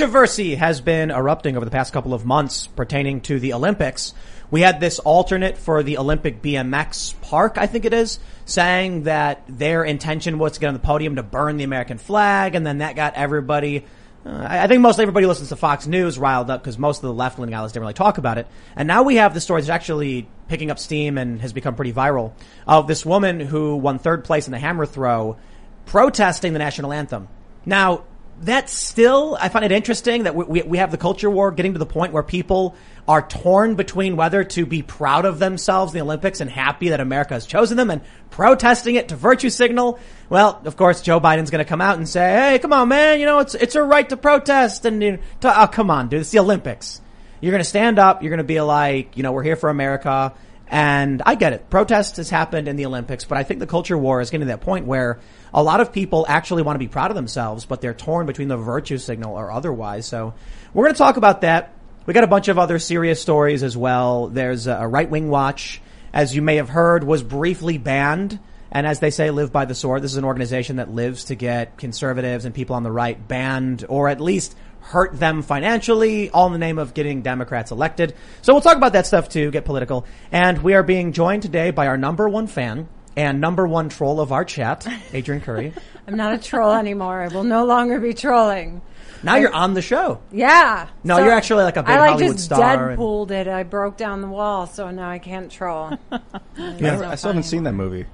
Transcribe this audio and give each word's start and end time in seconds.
Controversy 0.00 0.54
has 0.54 0.80
been 0.80 1.10
erupting 1.10 1.56
over 1.56 1.66
the 1.66 1.70
past 1.70 1.92
couple 1.92 2.14
of 2.14 2.24
months 2.24 2.68
pertaining 2.68 3.20
to 3.20 3.38
the 3.38 3.52
Olympics. 3.52 4.14
We 4.50 4.62
had 4.62 4.80
this 4.80 4.98
alternate 4.98 5.58
for 5.58 5.82
the 5.82 5.98
Olympic 5.98 6.40
BMX 6.40 7.20
park, 7.20 7.58
I 7.58 7.66
think 7.66 7.84
it 7.84 7.92
is, 7.92 8.18
saying 8.46 9.02
that 9.02 9.42
their 9.46 9.84
intention 9.84 10.38
was 10.38 10.52
to 10.52 10.60
get 10.60 10.68
on 10.68 10.72
the 10.72 10.80
podium 10.80 11.16
to 11.16 11.22
burn 11.22 11.58
the 11.58 11.64
American 11.64 11.98
flag, 11.98 12.54
and 12.54 12.66
then 12.66 12.78
that 12.78 12.96
got 12.96 13.12
everybody 13.12 13.84
uh, 14.24 14.46
I 14.48 14.68
think 14.68 14.80
most 14.80 14.98
everybody 14.98 15.26
listens 15.26 15.50
to 15.50 15.56
Fox 15.56 15.86
News 15.86 16.18
riled 16.18 16.48
up 16.48 16.62
because 16.62 16.78
most 16.78 16.96
of 16.96 17.02
the 17.02 17.12
left 17.12 17.38
leaning 17.38 17.54
outlets 17.54 17.74
didn't 17.74 17.82
really 17.82 17.92
talk 17.92 18.16
about 18.16 18.38
it. 18.38 18.46
And 18.76 18.88
now 18.88 19.02
we 19.02 19.16
have 19.16 19.34
the 19.34 19.40
story 19.40 19.60
that's 19.60 19.68
actually 19.68 20.26
picking 20.48 20.70
up 20.70 20.78
steam 20.78 21.18
and 21.18 21.42
has 21.42 21.52
become 21.52 21.74
pretty 21.74 21.92
viral 21.92 22.32
of 22.66 22.86
this 22.86 23.04
woman 23.04 23.38
who 23.38 23.76
won 23.76 23.98
third 23.98 24.24
place 24.24 24.46
in 24.46 24.52
the 24.52 24.58
hammer 24.58 24.86
throw 24.86 25.36
protesting 25.84 26.54
the 26.54 26.58
national 26.58 26.90
anthem. 26.90 27.28
Now, 27.66 28.04
that's 28.40 28.72
still, 28.72 29.36
I 29.38 29.50
find 29.50 29.64
it 29.66 29.72
interesting 29.72 30.22
that 30.22 30.34
we, 30.34 30.62
we, 30.62 30.78
have 30.78 30.90
the 30.90 30.96
culture 30.96 31.28
war 31.30 31.50
getting 31.50 31.74
to 31.74 31.78
the 31.78 31.86
point 31.86 32.14
where 32.14 32.22
people 32.22 32.74
are 33.06 33.20
torn 33.20 33.74
between 33.74 34.16
whether 34.16 34.44
to 34.44 34.64
be 34.64 34.82
proud 34.82 35.26
of 35.26 35.38
themselves 35.38 35.92
in 35.92 35.98
the 35.98 36.04
Olympics 36.04 36.40
and 36.40 36.50
happy 36.50 36.88
that 36.88 37.00
America 37.00 37.34
has 37.34 37.44
chosen 37.44 37.76
them 37.76 37.90
and 37.90 38.00
protesting 38.30 38.94
it 38.94 39.08
to 39.08 39.16
virtue 39.16 39.50
signal. 39.50 39.98
Well, 40.30 40.62
of 40.64 40.76
course, 40.76 41.02
Joe 41.02 41.20
Biden's 41.20 41.50
going 41.50 41.62
to 41.62 41.68
come 41.68 41.82
out 41.82 41.98
and 41.98 42.08
say, 42.08 42.32
"Hey, 42.32 42.58
come 42.58 42.72
on, 42.72 42.88
man! 42.88 43.20
You 43.20 43.26
know 43.26 43.40
it's 43.40 43.54
it's 43.54 43.74
a 43.74 43.82
right 43.82 44.08
to 44.08 44.16
protest." 44.16 44.84
And 44.84 45.02
you 45.02 45.12
know, 45.12 45.18
to, 45.40 45.62
oh, 45.62 45.66
come 45.66 45.90
on, 45.90 46.08
dude, 46.08 46.20
it's 46.20 46.30
the 46.30 46.38
Olympics. 46.38 47.00
You're 47.40 47.52
going 47.52 47.62
to 47.62 47.68
stand 47.68 47.98
up. 47.98 48.22
You're 48.22 48.30
going 48.30 48.38
to 48.38 48.44
be 48.44 48.60
like, 48.60 49.16
you 49.16 49.22
know, 49.22 49.32
we're 49.32 49.42
here 49.42 49.56
for 49.56 49.70
America. 49.70 50.34
And 50.68 51.20
I 51.26 51.34
get 51.34 51.52
it. 51.52 51.68
Protest 51.68 52.18
has 52.18 52.30
happened 52.30 52.68
in 52.68 52.76
the 52.76 52.86
Olympics, 52.86 53.24
but 53.24 53.36
I 53.36 53.42
think 53.42 53.58
the 53.58 53.66
culture 53.66 53.98
war 53.98 54.20
is 54.20 54.30
getting 54.30 54.46
to 54.46 54.52
that 54.52 54.60
point 54.60 54.86
where 54.86 55.18
a 55.52 55.62
lot 55.62 55.80
of 55.80 55.92
people 55.92 56.24
actually 56.28 56.62
want 56.62 56.76
to 56.76 56.78
be 56.78 56.88
proud 56.88 57.10
of 57.10 57.14
themselves, 57.14 57.64
but 57.64 57.80
they're 57.80 57.94
torn 57.94 58.26
between 58.26 58.48
the 58.48 58.56
virtue 58.56 58.98
signal 58.98 59.36
or 59.36 59.50
otherwise. 59.50 60.06
So 60.06 60.34
we're 60.72 60.84
going 60.84 60.94
to 60.94 60.98
talk 60.98 61.16
about 61.16 61.42
that. 61.42 61.74
We 62.06 62.14
got 62.14 62.24
a 62.24 62.28
bunch 62.28 62.48
of 62.48 62.58
other 62.58 62.78
serious 62.78 63.20
stories 63.20 63.62
as 63.62 63.76
well. 63.76 64.28
There's 64.28 64.66
a 64.66 64.86
right 64.86 65.08
wing 65.08 65.28
watch, 65.28 65.80
as 66.12 66.34
you 66.34 66.42
may 66.42 66.56
have 66.56 66.68
heard, 66.68 67.04
was 67.04 67.22
briefly 67.22 67.78
banned. 67.78 68.38
And 68.72 68.86
as 68.86 69.00
they 69.00 69.10
say, 69.10 69.30
live 69.30 69.52
by 69.52 69.64
the 69.64 69.74
sword. 69.74 70.02
This 70.02 70.12
is 70.12 70.16
an 70.16 70.24
organization 70.24 70.76
that 70.76 70.90
lives 70.90 71.24
to 71.24 71.34
get 71.34 71.76
conservatives 71.76 72.44
and 72.44 72.54
people 72.54 72.76
on 72.76 72.84
the 72.84 72.92
right 72.92 73.28
banned 73.28 73.84
or 73.88 74.08
at 74.08 74.20
least 74.20 74.56
hurt 74.80 75.18
them 75.18 75.42
financially, 75.42 76.30
all 76.30 76.46
in 76.46 76.52
the 76.52 76.58
name 76.58 76.78
of 76.78 76.94
getting 76.94 77.22
Democrats 77.22 77.70
elected. 77.70 78.14
So 78.42 78.52
we'll 78.52 78.62
talk 78.62 78.76
about 78.76 78.94
that 78.94 79.06
stuff 79.06 79.28
too, 79.28 79.50
get 79.50 79.64
political. 79.64 80.06
And 80.32 80.62
we 80.62 80.74
are 80.74 80.82
being 80.82 81.12
joined 81.12 81.42
today 81.42 81.70
by 81.70 81.86
our 81.86 81.96
number 81.96 82.28
one 82.28 82.46
fan 82.46 82.88
and 83.20 83.40
number 83.40 83.66
one 83.66 83.88
troll 83.88 84.20
of 84.20 84.32
our 84.32 84.44
chat, 84.44 84.84
Adrianne 85.12 85.42
Curry. 85.42 85.72
I'm 86.06 86.16
not 86.16 86.32
a 86.34 86.38
troll 86.38 86.72
anymore. 86.72 87.20
I 87.20 87.28
will 87.28 87.44
no 87.44 87.64
longer 87.64 88.00
be 88.00 88.14
trolling. 88.14 88.82
Now 89.22 89.36
you're 89.36 89.52
on 89.52 89.74
the 89.74 89.82
show. 89.82 90.20
Yeah. 90.32 90.88
No, 91.04 91.18
you're 91.18 91.32
actually 91.32 91.64
like 91.64 91.76
a 91.76 91.82
big 91.82 91.90
I 91.90 92.00
like 92.00 92.10
Hollywood 92.12 92.32
just 92.36 92.46
star 92.46 92.90
and- 92.90 92.98
Deadpooled 92.98 93.30
it. 93.30 93.46
I 93.48 93.64
broke 93.64 93.96
down 93.98 94.22
the 94.22 94.28
wall, 94.28 94.66
so 94.66 94.90
now 94.90 95.10
I 95.10 95.18
can't 95.18 95.50
troll. 95.50 95.98
Yeah, 96.56 97.08
I 97.10 97.14
still 97.14 97.30
haven't 97.30 97.44
seen 97.44 97.62
that 97.64 97.72
movie. 97.72 98.06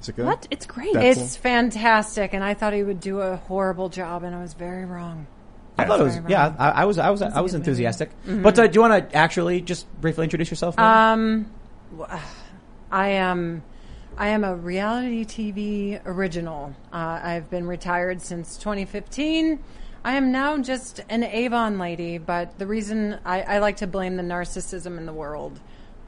Is 0.00 0.08
it 0.08 0.16
good? 0.16 0.26
What? 0.26 0.46
It's 0.50 0.66
great. 0.66 0.94
Deadpool? 0.94 1.02
it's 1.16 1.36
fantastic, 1.36 2.32
and 2.34 2.42
I 2.44 2.54
thought 2.54 2.72
he 2.72 2.82
would 2.82 3.00
do 3.00 3.20
a 3.20 3.36
horrible 3.36 3.88
job, 3.88 4.22
and 4.22 4.34
I 4.34 4.40
was 4.40 4.52
very 4.54 4.84
wrong. 4.84 5.26
I 5.76 5.86
thought 5.86 6.00
it 6.00 6.04
was, 6.04 6.16
Very 6.16 6.30
yeah. 6.30 6.54
I, 6.58 6.70
I 6.70 6.84
was, 6.84 6.98
I 6.98 7.10
was, 7.10 7.20
I 7.20 7.40
was 7.40 7.52
good 7.52 7.58
movie. 7.58 7.70
enthusiastic. 7.70 8.10
But 8.26 8.58
uh, 8.58 8.66
do 8.68 8.74
you 8.76 8.80
want 8.80 9.10
to 9.10 9.16
actually 9.16 9.60
just 9.60 9.90
briefly 10.00 10.22
introduce 10.24 10.50
yourself? 10.50 10.76
maybe? 10.76 10.86
Um, 10.86 11.46
w- 11.96 12.20
I 12.92 13.08
am, 13.08 13.62
I 14.16 14.28
am 14.28 14.44
a 14.44 14.54
reality 14.54 15.24
TV 15.24 16.00
original. 16.06 16.74
Uh, 16.92 17.20
I've 17.22 17.50
been 17.50 17.66
retired 17.66 18.22
since 18.22 18.56
2015. 18.58 19.58
I 20.04 20.14
am 20.14 20.30
now 20.30 20.56
just 20.58 21.00
an 21.08 21.24
Avon 21.24 21.78
lady, 21.78 22.18
but 22.18 22.58
the 22.58 22.66
reason 22.66 23.18
I, 23.24 23.42
I 23.42 23.58
like 23.58 23.78
to 23.78 23.86
blame 23.88 24.16
the 24.16 24.22
narcissism 24.22 24.98
in 24.98 25.06
the 25.06 25.12
world 25.12 25.58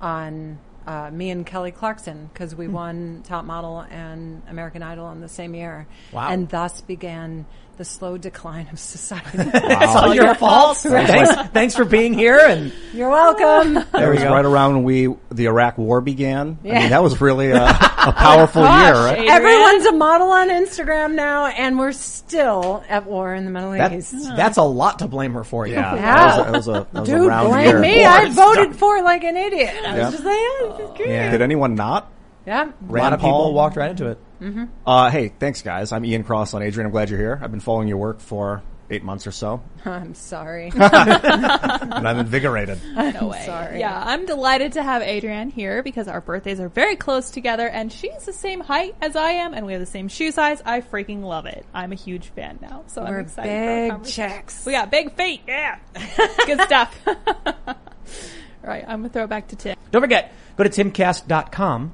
on 0.00 0.58
uh, 0.86 1.10
me 1.10 1.30
and 1.30 1.44
Kelly 1.44 1.72
Clarkson 1.72 2.30
because 2.32 2.54
we 2.54 2.68
won 2.68 3.22
Top 3.26 3.44
Model 3.44 3.80
and 3.90 4.42
American 4.48 4.84
Idol 4.84 5.10
in 5.10 5.20
the 5.20 5.28
same 5.28 5.54
year, 5.54 5.88
Wow. 6.12 6.28
and 6.28 6.48
thus 6.48 6.80
began 6.82 7.44
the 7.76 7.84
slow 7.84 8.16
decline 8.16 8.68
of 8.72 8.78
society. 8.78 9.28
it's 9.38 9.94
all 9.94 10.14
your 10.14 10.34
fault. 10.34 10.78
thanks, 10.78 11.50
thanks 11.50 11.74
for 11.76 11.84
being 11.84 12.14
here. 12.14 12.38
And 12.38 12.72
You're 12.94 13.10
welcome. 13.10 13.74
there 13.74 13.84
That 13.92 14.04
we 14.08 14.14
was 14.14 14.22
go. 14.22 14.32
right 14.32 14.44
around 14.44 14.74
when 14.76 14.84
we 14.84 15.14
the 15.30 15.46
Iraq 15.46 15.76
War 15.76 16.00
began. 16.00 16.58
I 16.64 16.66
mean, 16.68 16.90
that 16.90 17.02
was 17.02 17.20
really 17.20 17.50
a, 17.50 17.62
a 17.66 18.12
powerful 18.16 18.62
oh 18.62 18.82
year, 18.84 18.94
right? 18.94 19.28
Everyone's 19.28 19.84
a 19.86 19.92
model 19.92 20.30
on 20.30 20.48
Instagram 20.48 21.14
now, 21.14 21.46
and 21.46 21.78
we're 21.78 21.92
still 21.92 22.82
at 22.88 23.04
war 23.06 23.34
in 23.34 23.44
the 23.44 23.50
Middle 23.50 23.72
That's, 23.72 24.14
East. 24.14 24.26
that's 24.36 24.56
a 24.56 24.62
lot 24.62 25.00
to 25.00 25.08
blame 25.08 25.34
her 25.34 25.44
for. 25.44 25.66
Yeah, 25.66 25.94
Yeah. 25.94 26.42
that 26.42 26.52
was 26.52 26.68
a, 26.68 26.70
that 26.72 26.72
was 26.72 26.88
a, 26.88 26.88
that 26.92 27.00
was 27.00 27.08
a 27.08 27.12
Dude, 27.12 27.28
round 27.28 27.48
blame 27.48 27.66
year. 27.66 27.78
me. 27.78 28.04
I 28.04 28.28
voted 28.30 28.76
for 28.76 29.02
like 29.02 29.22
an 29.24 29.36
idiot. 29.36 29.74
I 29.86 29.96
Yeah. 29.96 30.04
was 30.06 30.12
just 30.14 30.24
like, 30.24 30.34
oh, 30.36 30.94
who? 30.96 31.04
Yeah. 31.04 31.30
Did 31.30 31.42
anyone 31.42 31.74
not? 31.74 32.10
Yeah. 32.46 32.62
A 32.62 32.66
lot 32.66 32.74
Rand 32.88 33.14
of 33.14 33.20
people 33.20 33.52
walked 33.54 33.76
right 33.76 33.90
into 33.90 34.06
it. 34.08 34.18
Uh, 34.86 35.10
hey, 35.10 35.32
thanks 35.38 35.62
guys. 35.62 35.92
I'm 35.92 36.04
Ian 36.04 36.24
Cross 36.24 36.54
on 36.54 36.62
Adrianne. 36.62 36.84
I'm 36.84 36.90
glad 36.90 37.10
you're 37.10 37.18
here. 37.18 37.38
I've 37.42 37.50
been 37.50 37.60
following 37.60 37.88
your 37.88 37.98
work 37.98 38.20
for 38.20 38.62
eight 38.88 39.02
months 39.02 39.26
or 39.26 39.32
so, 39.32 39.60
I'm 39.84 40.14
sorry. 40.14 40.70
and 40.74 40.84
I'm 42.08 42.18
invigorated. 42.18 42.78
No 42.94 43.28
way. 43.28 43.42
sorry. 43.44 43.80
Yeah, 43.80 44.00
I'm 44.00 44.26
delighted 44.26 44.72
to 44.74 44.82
have 44.82 45.02
Adrianne 45.02 45.52
here 45.52 45.82
because 45.82 46.06
our 46.06 46.20
birthdays 46.20 46.60
are 46.60 46.68
very 46.68 46.94
close 46.94 47.30
together 47.30 47.68
and 47.68 47.92
she's 47.92 48.24
the 48.26 48.32
same 48.32 48.60
height 48.60 48.94
as 49.02 49.16
I 49.16 49.30
am 49.30 49.54
and 49.54 49.66
we 49.66 49.72
have 49.72 49.80
the 49.80 49.86
same 49.86 50.06
shoe 50.08 50.30
size. 50.30 50.62
I 50.64 50.82
freaking 50.82 51.22
love 51.22 51.46
it. 51.46 51.66
I'm 51.74 51.90
a 51.90 51.96
huge 51.96 52.28
fan 52.28 52.58
now. 52.62 52.84
So 52.86 53.02
We're 53.02 53.18
I'm 53.18 53.24
excited 53.24 53.50
for 53.50 53.58
our 53.58 53.76
big 53.82 53.90
conversation. 53.90 54.28
checks. 54.30 54.66
We 54.66 54.72
got 54.72 54.90
big 54.90 55.16
feet. 55.16 55.40
Yeah. 55.48 55.78
Good 56.46 56.60
stuff. 56.60 56.96
All 57.06 58.72
right, 58.72 58.84
I'm 58.86 59.00
going 59.00 59.10
to 59.10 59.12
throw 59.12 59.24
it 59.24 59.30
back 59.30 59.48
to 59.48 59.56
Tim. 59.56 59.76
Don't 59.90 60.02
forget, 60.02 60.32
go 60.56 60.64
to 60.64 60.70
timcast.com, 60.70 61.92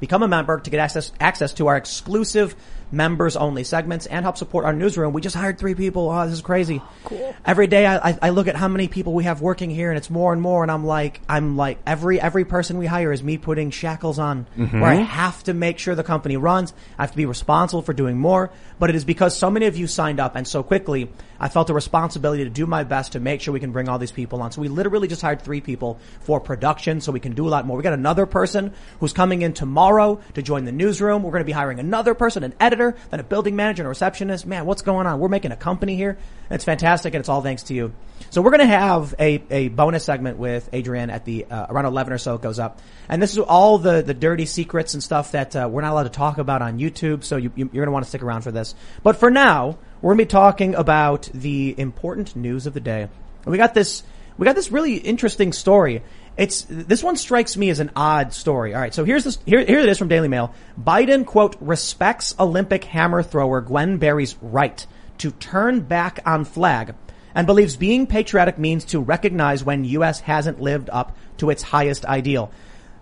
become 0.00 0.22
a 0.22 0.28
member 0.28 0.58
to 0.60 0.70
get 0.70 0.80
access, 0.80 1.12
access 1.20 1.52
to 1.54 1.66
our 1.68 1.76
exclusive 1.76 2.54
members 2.90 3.36
only 3.36 3.64
segments 3.64 4.06
and 4.06 4.24
help 4.24 4.36
support 4.36 4.64
our 4.64 4.72
newsroom. 4.72 5.12
We 5.12 5.20
just 5.20 5.36
hired 5.36 5.58
three 5.58 5.74
people. 5.74 6.10
Oh, 6.10 6.24
this 6.24 6.34
is 6.34 6.40
crazy. 6.40 6.80
Cool. 7.04 7.34
Every 7.44 7.66
day 7.66 7.86
I, 7.86 8.10
I, 8.10 8.18
I 8.22 8.30
look 8.30 8.48
at 8.48 8.56
how 8.56 8.68
many 8.68 8.88
people 8.88 9.12
we 9.12 9.24
have 9.24 9.40
working 9.40 9.70
here 9.70 9.90
and 9.90 9.98
it's 9.98 10.10
more 10.10 10.32
and 10.32 10.40
more 10.40 10.62
and 10.62 10.70
I'm 10.70 10.84
like, 10.84 11.20
I'm 11.28 11.56
like, 11.56 11.78
every, 11.86 12.20
every 12.20 12.44
person 12.44 12.78
we 12.78 12.86
hire 12.86 13.12
is 13.12 13.22
me 13.22 13.38
putting 13.38 13.70
shackles 13.70 14.18
on 14.18 14.46
mm-hmm. 14.56 14.80
where 14.80 14.90
I 14.90 14.94
have 14.94 15.42
to 15.44 15.54
make 15.54 15.78
sure 15.78 15.94
the 15.94 16.04
company 16.04 16.36
runs. 16.36 16.72
I 16.98 17.02
have 17.02 17.10
to 17.10 17.16
be 17.16 17.26
responsible 17.26 17.82
for 17.82 17.92
doing 17.92 18.18
more, 18.18 18.50
but 18.78 18.90
it 18.90 18.96
is 18.96 19.04
because 19.04 19.36
so 19.36 19.50
many 19.50 19.66
of 19.66 19.76
you 19.76 19.86
signed 19.86 20.20
up 20.20 20.36
and 20.36 20.46
so 20.46 20.62
quickly, 20.62 21.10
I 21.38 21.48
felt 21.48 21.70
a 21.70 21.74
responsibility 21.74 22.44
to 22.44 22.50
do 22.50 22.66
my 22.66 22.84
best 22.84 23.12
to 23.12 23.20
make 23.20 23.40
sure 23.40 23.52
we 23.52 23.60
can 23.60 23.72
bring 23.72 23.88
all 23.88 23.98
these 23.98 24.12
people 24.12 24.42
on. 24.42 24.52
So 24.52 24.60
we 24.60 24.68
literally 24.68 25.08
just 25.08 25.22
hired 25.22 25.42
three 25.42 25.60
people 25.60 25.98
for 26.20 26.40
production 26.40 27.00
so 27.00 27.12
we 27.12 27.20
can 27.20 27.32
do 27.32 27.46
a 27.46 27.50
lot 27.50 27.66
more. 27.66 27.76
We 27.76 27.82
got 27.82 27.92
another 27.92 28.26
person 28.26 28.72
who's 29.00 29.12
coming 29.12 29.42
in 29.42 29.52
tomorrow 29.52 30.20
to 30.34 30.42
join 30.42 30.64
the 30.64 30.72
newsroom. 30.72 31.22
We're 31.22 31.32
going 31.32 31.42
to 31.42 31.46
be 31.46 31.52
hiring 31.52 31.78
another 31.78 32.14
person, 32.14 32.42
an 32.42 32.54
editor, 32.60 32.75
then 32.76 33.20
a 33.20 33.24
building 33.24 33.56
manager 33.56 33.82
and 33.82 33.86
a 33.86 33.88
receptionist. 33.88 34.46
Man, 34.46 34.66
what's 34.66 34.82
going 34.82 35.06
on? 35.06 35.20
We're 35.20 35.28
making 35.28 35.52
a 35.52 35.56
company 35.56 35.96
here. 35.96 36.18
It's 36.50 36.64
fantastic 36.64 37.14
and 37.14 37.20
it's 37.20 37.28
all 37.28 37.42
thanks 37.42 37.64
to 37.64 37.74
you. 37.74 37.92
So 38.30 38.42
we're 38.42 38.50
going 38.50 38.60
to 38.60 38.66
have 38.66 39.14
a, 39.18 39.42
a 39.50 39.68
bonus 39.68 40.04
segment 40.04 40.38
with 40.38 40.70
Adrianne 40.72 41.10
at 41.10 41.24
the, 41.24 41.46
uh, 41.46 41.66
around 41.68 41.86
11 41.86 42.12
or 42.12 42.18
so 42.18 42.34
it 42.34 42.42
goes 42.42 42.58
up. 42.58 42.80
And 43.08 43.22
this 43.22 43.32
is 43.32 43.38
all 43.38 43.78
the, 43.78 44.02
the 44.02 44.14
dirty 44.14 44.46
secrets 44.46 44.94
and 44.94 45.02
stuff 45.02 45.32
that, 45.32 45.54
uh, 45.54 45.68
we're 45.70 45.82
not 45.82 45.92
allowed 45.92 46.04
to 46.04 46.10
talk 46.10 46.38
about 46.38 46.62
on 46.62 46.78
YouTube. 46.78 47.24
So 47.24 47.36
you, 47.36 47.52
you're 47.56 47.68
going 47.68 47.86
to 47.86 47.92
want 47.92 48.04
to 48.04 48.08
stick 48.08 48.22
around 48.22 48.42
for 48.42 48.52
this. 48.52 48.74
But 49.02 49.16
for 49.16 49.30
now, 49.30 49.78
we're 50.00 50.10
going 50.14 50.18
to 50.18 50.24
be 50.24 50.30
talking 50.30 50.74
about 50.74 51.28
the 51.32 51.74
important 51.78 52.36
news 52.36 52.66
of 52.66 52.74
the 52.74 52.80
day. 52.80 53.02
And 53.02 53.52
we 53.52 53.58
got 53.58 53.74
this, 53.74 54.02
we 54.38 54.44
got 54.44 54.54
this 54.54 54.70
really 54.70 54.96
interesting 54.96 55.52
story. 55.52 56.02
It's, 56.36 56.66
this 56.68 57.02
one 57.02 57.16
strikes 57.16 57.56
me 57.56 57.70
as 57.70 57.80
an 57.80 57.90
odd 57.96 58.32
story. 58.32 58.74
All 58.74 58.80
right. 58.80 58.92
So 58.92 59.04
here's 59.04 59.24
this, 59.24 59.38
here, 59.46 59.64
here 59.64 59.80
it 59.80 59.88
is 59.88 59.98
from 59.98 60.08
Daily 60.08 60.28
Mail. 60.28 60.54
Biden, 60.78 61.24
quote, 61.24 61.56
respects 61.60 62.34
Olympic 62.38 62.84
hammer 62.84 63.22
thrower 63.22 63.60
Gwen 63.60 63.96
Berry's 63.98 64.36
right 64.42 64.86
to 65.18 65.30
turn 65.30 65.80
back 65.80 66.20
on 66.26 66.44
flag 66.44 66.94
and 67.34 67.46
believes 67.46 67.76
being 67.76 68.06
patriotic 68.06 68.58
means 68.58 68.84
to 68.86 69.00
recognize 69.00 69.64
when 69.64 69.84
U.S. 69.84 70.20
hasn't 70.20 70.60
lived 70.60 70.90
up 70.90 71.16
to 71.38 71.50
its 71.50 71.62
highest 71.62 72.04
ideal. 72.04 72.50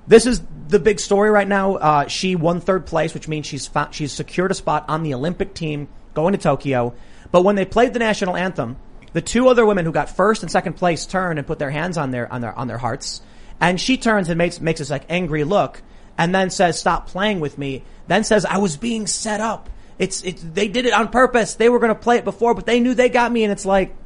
This 0.06 0.26
is 0.26 0.42
the 0.69 0.78
big 0.78 1.00
story 1.00 1.30
right 1.30 1.46
now. 1.46 1.76
Uh, 1.76 2.08
she 2.08 2.37
won 2.37 2.60
third 2.60 2.84
place, 2.84 3.14
which 3.14 3.28
means 3.28 3.46
she's 3.46 3.70
she's 3.92 4.12
secured 4.12 4.50
a 4.50 4.54
spot 4.54 4.84
on 4.88 5.02
the 5.02 5.14
Olympic 5.14 5.54
team 5.54 5.88
going 6.14 6.32
to 6.32 6.38
Tokyo. 6.38 6.94
But 7.30 7.42
when 7.42 7.56
they 7.56 7.64
played 7.64 7.92
the 7.92 7.98
national 8.00 8.37
anthem, 8.37 8.76
the 9.14 9.22
two 9.22 9.49
other 9.49 9.64
women 9.64 9.87
who 9.87 9.93
got 9.93 10.11
first 10.11 10.43
and 10.43 10.52
second 10.52 10.75
place 10.75 11.06
turned 11.06 11.38
and 11.38 11.46
put 11.46 11.58
their 11.58 11.70
hands 11.70 11.96
on 11.96 12.11
their 12.11 12.31
on 12.31 12.43
their 12.43 12.56
on 12.56 12.69
their 12.69 12.78
hearts, 12.78 13.22
and 13.61 13.81
she 13.81 13.96
turns 13.96 14.28
and 14.28 14.37
makes 14.37 14.61
makes 14.61 14.81
this 14.81 14.90
like 14.90 15.06
angry 15.08 15.44
look, 15.44 15.81
and 16.19 16.34
then 16.34 16.50
says, 16.50 16.78
"Stop 16.78 17.08
playing 17.08 17.40
with 17.40 17.56
me." 17.56 17.82
Then 18.06 18.25
says, 18.25 18.44
"I 18.44 18.58
was 18.58 18.76
being 18.76 19.06
set 19.06 19.40
up. 19.40 19.70
It's 19.99 20.22
it's 20.22 20.43
they 20.43 20.69
did 20.69 20.84
it 20.84 20.93
on 20.93 21.08
purpose. 21.08 21.55
They 21.55 21.70
were 21.70 21.78
going 21.78 21.94
to 21.94 22.00
play 22.00 22.19
it 22.19 22.25
before, 22.25 22.55
but 22.55 22.66
they 22.66 22.81
knew 22.81 22.93
they 22.93 23.08
got 23.08 23.32
me." 23.32 23.44
And 23.44 23.52
it's 23.52 23.64
like, 23.64 23.96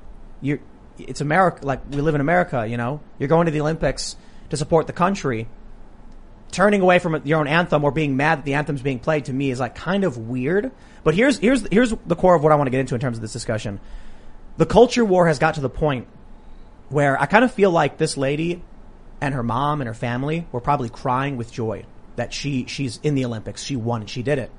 you're 0.41 0.61
it's 0.99 1.21
America. 1.21 1.67
Like 1.67 1.81
we 1.91 2.01
live 2.01 2.15
in 2.15 2.21
America, 2.21 2.67
you 2.67 2.77
know. 2.77 3.01
You're 3.19 3.29
going 3.29 3.47
to 3.47 3.53
the 3.53 3.61
Olympics 3.61 4.15
to 4.51 4.57
support 4.57 4.87
the 4.87 4.93
country 4.93 5.49
turning 6.51 6.81
away 6.81 6.99
from 6.99 7.21
your 7.25 7.41
own 7.41 7.47
anthem 7.47 7.85
or 7.85 7.91
being 7.91 8.17
mad 8.17 8.39
that 8.39 8.45
the 8.45 8.55
anthem's 8.55 8.83
being 8.83 8.99
played 8.99 9.27
to 9.27 9.33
me 9.33 9.51
is 9.51 9.61
like 9.61 9.75
kind 9.75 10.05
of 10.05 10.17
weird. 10.17 10.71
But 11.05 11.15
here's 11.15 11.39
here's 11.39 11.67
here's 11.71 11.95
the 12.07 12.17
core 12.17 12.35
of 12.35 12.43
what 12.43 12.53
I 12.53 12.57
want 12.57 12.67
to 12.67 12.71
get 12.71 12.81
into 12.81 12.95
in 12.95 13.01
terms 13.01 13.19
of 13.19 13.23
this 13.23 13.33
discussion. 13.33 13.81
The 14.59 14.67
culture 14.67 15.05
war 15.05 15.29
has 15.29 15.39
got 15.39 15.55
to 15.55 15.61
the 15.61 15.71
point 15.71 16.07
where 16.91 17.21
I 17.21 17.27
kind 17.27 17.45
of 17.45 17.53
feel 17.53 17.71
like 17.71 17.97
this 17.97 18.17
lady 18.17 18.63
and 19.21 19.35
her 19.35 19.43
mom 19.43 19.81
and 19.81 19.89
her 19.89 19.95
family 19.95 20.47
were 20.53 20.61
probably 20.61 20.89
crying 20.89 21.37
with 21.37 21.53
joy 21.53 21.85
that 22.17 22.35
she 22.35 22.67
she's 22.67 22.99
in 23.03 23.15
the 23.15 23.25
Olympics. 23.25 23.63
She 23.63 23.77
won 23.77 24.03
and 24.03 24.11
she 24.11 24.23
did 24.23 24.39
it. 24.39 24.51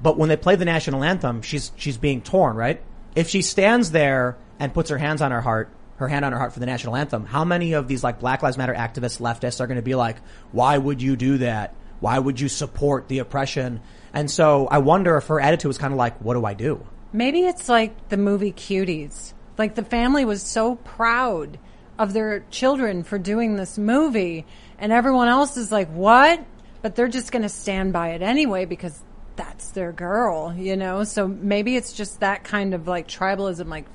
But 0.00 0.18
when 0.18 0.28
they 0.28 0.36
play 0.36 0.56
the 0.56 0.64
national 0.64 1.04
anthem, 1.04 1.42
she's 1.42 1.70
she's 1.76 1.96
being 1.96 2.20
torn, 2.20 2.56
right? 2.56 2.82
If 3.14 3.28
she 3.28 3.42
stands 3.42 3.92
there 3.92 4.36
and 4.58 4.74
puts 4.74 4.90
her 4.90 4.98
hands 4.98 5.22
on 5.22 5.30
her 5.30 5.40
heart, 5.40 5.70
her 5.98 6.08
hand 6.08 6.24
on 6.24 6.32
her 6.32 6.38
heart 6.38 6.52
for 6.52 6.60
the 6.60 6.66
national 6.66 6.96
anthem, 6.96 7.24
how 7.24 7.44
many 7.44 7.74
of 7.74 7.86
these 7.86 8.02
like 8.02 8.18
Black 8.18 8.42
Lives 8.42 8.58
Matter 8.58 8.74
activists, 8.74 9.20
leftists 9.20 9.60
are 9.60 9.68
going 9.68 9.76
to 9.76 9.82
be 9.82 9.94
like, 9.94 10.16
"Why 10.50 10.76
would 10.76 11.00
you 11.00 11.14
do 11.14 11.38
that? 11.38 11.74
Why 12.00 12.18
would 12.18 12.40
you 12.40 12.48
support 12.48 13.06
the 13.06 13.20
oppression?" 13.20 13.80
And 14.12 14.28
so 14.28 14.66
I 14.66 14.78
wonder 14.78 15.16
if 15.16 15.28
her 15.28 15.40
attitude 15.40 15.68
was 15.68 15.78
kind 15.78 15.92
of 15.92 15.98
like, 15.98 16.18
"What 16.18 16.34
do 16.34 16.44
I 16.44 16.54
do?" 16.54 16.84
Maybe 17.12 17.40
it's 17.40 17.68
like 17.68 18.08
the 18.08 18.16
movie 18.16 18.52
Cuties. 18.52 19.34
Like 19.58 19.74
the 19.74 19.84
family 19.84 20.24
was 20.24 20.42
so 20.42 20.76
proud 20.76 21.58
of 21.98 22.12
their 22.12 22.40
children 22.50 23.02
for 23.02 23.18
doing 23.18 23.56
this 23.56 23.76
movie, 23.78 24.46
and 24.78 24.92
everyone 24.92 25.28
else 25.28 25.56
is 25.56 25.70
like, 25.70 25.88
what? 25.90 26.44
But 26.80 26.96
they're 26.96 27.08
just 27.08 27.30
going 27.30 27.42
to 27.42 27.48
stand 27.48 27.92
by 27.92 28.10
it 28.10 28.22
anyway 28.22 28.64
because 28.64 28.98
that's 29.36 29.70
their 29.70 29.92
girl, 29.92 30.54
you 30.56 30.76
know? 30.76 31.04
So 31.04 31.28
maybe 31.28 31.76
it's 31.76 31.92
just 31.92 32.20
that 32.20 32.44
kind 32.44 32.74
of 32.74 32.88
like 32.88 33.06
tribalism, 33.08 33.68
like 33.68 33.86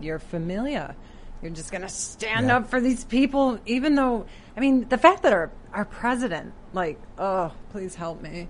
you're 0.00 0.18
familiar. 0.18 0.94
You're 1.42 1.52
just 1.52 1.70
going 1.70 1.82
to 1.82 1.88
stand 1.88 2.46
Yeah. 2.46 2.58
up 2.58 2.68
for 2.70 2.80
these 2.80 3.04
people, 3.04 3.58
even 3.66 3.94
though, 3.96 4.26
I 4.56 4.60
mean, 4.60 4.88
the 4.88 4.96
fact 4.98 5.22
that 5.24 5.32
our, 5.32 5.50
our 5.72 5.84
president, 5.84 6.52
like, 6.72 6.98
oh, 7.18 7.52
please 7.70 7.94
help 7.94 8.22
me. 8.22 8.48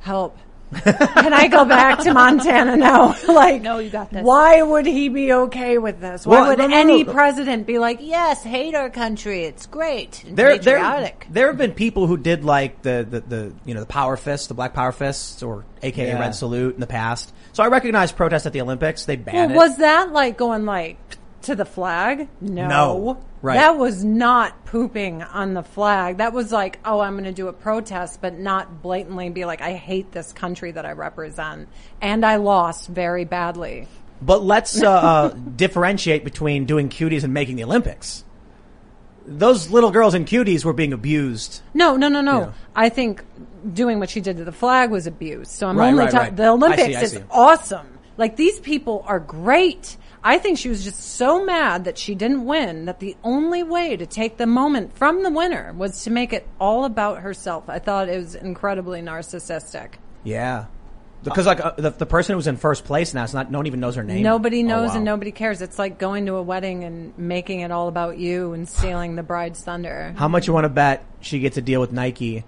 Help. 0.00 0.36
Can 0.84 1.32
I 1.32 1.48
go 1.48 1.64
back 1.64 2.00
to 2.00 2.12
Montana 2.12 2.76
now? 2.76 3.16
like, 3.28 3.62
No, 3.62 3.78
you 3.78 3.90
got 3.90 4.10
this. 4.10 4.22
Why 4.22 4.60
would 4.62 4.86
he 4.86 5.08
be 5.08 5.32
okay 5.32 5.78
with 5.78 6.00
this? 6.00 6.26
Why 6.26 6.40
Well, 6.40 6.48
would 6.50 6.58
no, 6.58 6.66
no, 6.66 6.76
any 6.76 7.04
no. 7.04 7.12
president 7.12 7.66
be 7.66 7.78
like, 7.78 7.98
yes, 8.02 8.42
hate 8.44 8.74
our 8.74 8.90
country, 8.90 9.44
it's 9.44 9.66
great, 9.66 10.24
and 10.24 10.36
there, 10.36 10.58
there, 10.58 10.76
patriotic? 10.78 11.26
there 11.30 11.46
have 11.48 11.56
been 11.58 11.72
people 11.72 12.06
who 12.06 12.16
did 12.16 12.44
like 12.44 12.82
the, 12.82 13.06
the, 13.08 13.20
the, 13.20 13.52
you 13.64 13.74
know, 13.74 13.80
the 13.80 13.86
power 13.86 14.16
fist, 14.16 14.48
the 14.48 14.54
black 14.54 14.74
power 14.74 14.92
fists, 14.92 15.42
or 15.42 15.64
AKA 15.82 16.08
Yeah. 16.08 16.18
red 16.20 16.34
salute 16.34 16.74
in 16.74 16.80
the 16.80 16.86
past. 16.86 17.32
So 17.54 17.62
I 17.62 17.68
recognize 17.68 18.12
protests 18.12 18.46
at 18.46 18.52
the 18.52 18.60
Olympics. 18.60 19.04
They 19.06 19.16
well, 19.16 19.24
banned 19.24 19.52
it. 19.52 19.56
was 19.56 19.76
that 19.78 20.12
like 20.12 20.36
going 20.36 20.64
like 20.66 20.98
to 21.42 21.54
the 21.54 21.64
flag? 21.64 22.28
No, 22.40 22.68
No. 22.68 23.24
Right. 23.40 23.54
That 23.54 23.78
was 23.78 24.02
not 24.02 24.64
pooping 24.64 25.22
on 25.22 25.54
the 25.54 25.62
flag. 25.62 26.16
That 26.16 26.32
was 26.32 26.50
like, 26.50 26.80
oh, 26.84 26.98
I'm 26.98 27.12
going 27.12 27.22
to 27.24 27.32
do 27.32 27.46
a 27.46 27.52
protest, 27.52 28.20
but 28.20 28.36
not 28.36 28.82
blatantly 28.82 29.30
be 29.30 29.44
like, 29.44 29.60
I 29.60 29.74
hate 29.74 30.10
this 30.10 30.32
country 30.32 30.72
that 30.72 30.84
I 30.84 30.90
represent, 30.92 31.68
and 32.00 32.26
I 32.26 32.36
lost 32.36 32.88
very 32.88 33.24
badly. 33.24 33.86
But 34.20 34.42
let's 34.42 34.82
uh, 34.82 34.90
uh, 34.90 35.28
differentiate 35.56 36.24
between 36.24 36.64
doing 36.64 36.88
cuties 36.88 37.22
and 37.22 37.32
making 37.32 37.54
the 37.54 37.62
Olympics. 37.62 38.24
Those 39.24 39.70
little 39.70 39.90
girls 39.90 40.14
in 40.14 40.24
cuties 40.24 40.64
were 40.64 40.72
being 40.72 40.92
abused. 40.92 41.60
No, 41.74 41.96
no, 41.96 42.08
no, 42.08 42.20
no. 42.22 42.40
Yeah. 42.40 42.52
I 42.74 42.88
think 42.88 43.22
doing 43.72 44.00
what 44.00 44.08
she 44.10 44.20
did 44.20 44.38
to 44.38 44.44
the 44.44 44.52
flag 44.52 44.90
was 44.90 45.06
abuse. 45.06 45.50
So 45.50 45.68
I'm 45.68 45.76
Right, 45.76 45.88
only 45.90 46.04
right, 46.04 46.10
ta- 46.10 46.18
right. 46.18 46.36
the 46.36 46.48
Olympics 46.48 46.82
I 46.82 46.86
see, 46.86 46.96
I 46.96 47.00
is 47.02 47.10
see. 47.12 47.22
awesome. 47.30 47.86
Like 48.16 48.36
these 48.36 48.58
people 48.58 49.04
are 49.06 49.20
great. 49.20 49.96
I 50.28 50.36
think 50.36 50.58
she 50.58 50.68
was 50.68 50.84
just 50.84 51.00
so 51.16 51.42
mad 51.42 51.86
that 51.86 51.96
she 51.96 52.14
didn't 52.14 52.44
win 52.44 52.84
that 52.84 53.00
the 53.00 53.16
only 53.24 53.62
way 53.62 53.96
to 53.96 54.04
take 54.04 54.36
the 54.36 54.46
moment 54.46 54.94
from 54.94 55.22
the 55.22 55.30
winner 55.30 55.72
was 55.72 56.04
to 56.04 56.10
make 56.10 56.34
it 56.34 56.46
all 56.60 56.84
about 56.84 57.20
herself. 57.20 57.64
I 57.70 57.78
thought 57.78 58.10
it 58.10 58.18
was 58.18 58.34
incredibly 58.34 59.00
narcissistic. 59.00 59.92
Yeah. 60.24 60.66
Because 61.24 61.46
like 61.46 61.64
uh, 61.64 61.70
the, 61.78 61.92
the 61.92 62.04
person 62.04 62.34
who 62.34 62.36
was 62.36 62.46
in 62.46 62.58
first 62.58 62.84
place 62.84 63.14
now, 63.14 63.24
it's 63.24 63.32
not, 63.32 63.50
no 63.50 63.58
one 63.58 63.66
even 63.68 63.80
knows 63.80 63.94
her 63.94 64.04
name. 64.04 64.22
Nobody 64.22 64.62
knows 64.62 64.90
wow. 64.90 64.96
and 64.96 65.04
nobody 65.06 65.32
cares. 65.32 65.62
It's 65.62 65.78
like 65.78 65.98
going 65.98 66.26
to 66.26 66.34
a 66.34 66.42
wedding 66.42 66.84
and 66.84 67.16
making 67.16 67.60
it 67.60 67.70
all 67.70 67.88
about 67.88 68.18
you 68.18 68.52
and 68.52 68.68
stealing 68.68 69.16
the 69.16 69.22
bride's 69.22 69.64
thunder. 69.64 70.12
How 70.14 70.28
much 70.28 70.46
you 70.46 70.52
want 70.52 70.64
to 70.64 70.68
bet 70.68 71.06
she 71.22 71.38
gets 71.38 71.56
a 71.56 71.62
deal 71.62 71.80
with 71.80 71.90
Nike 71.90 72.44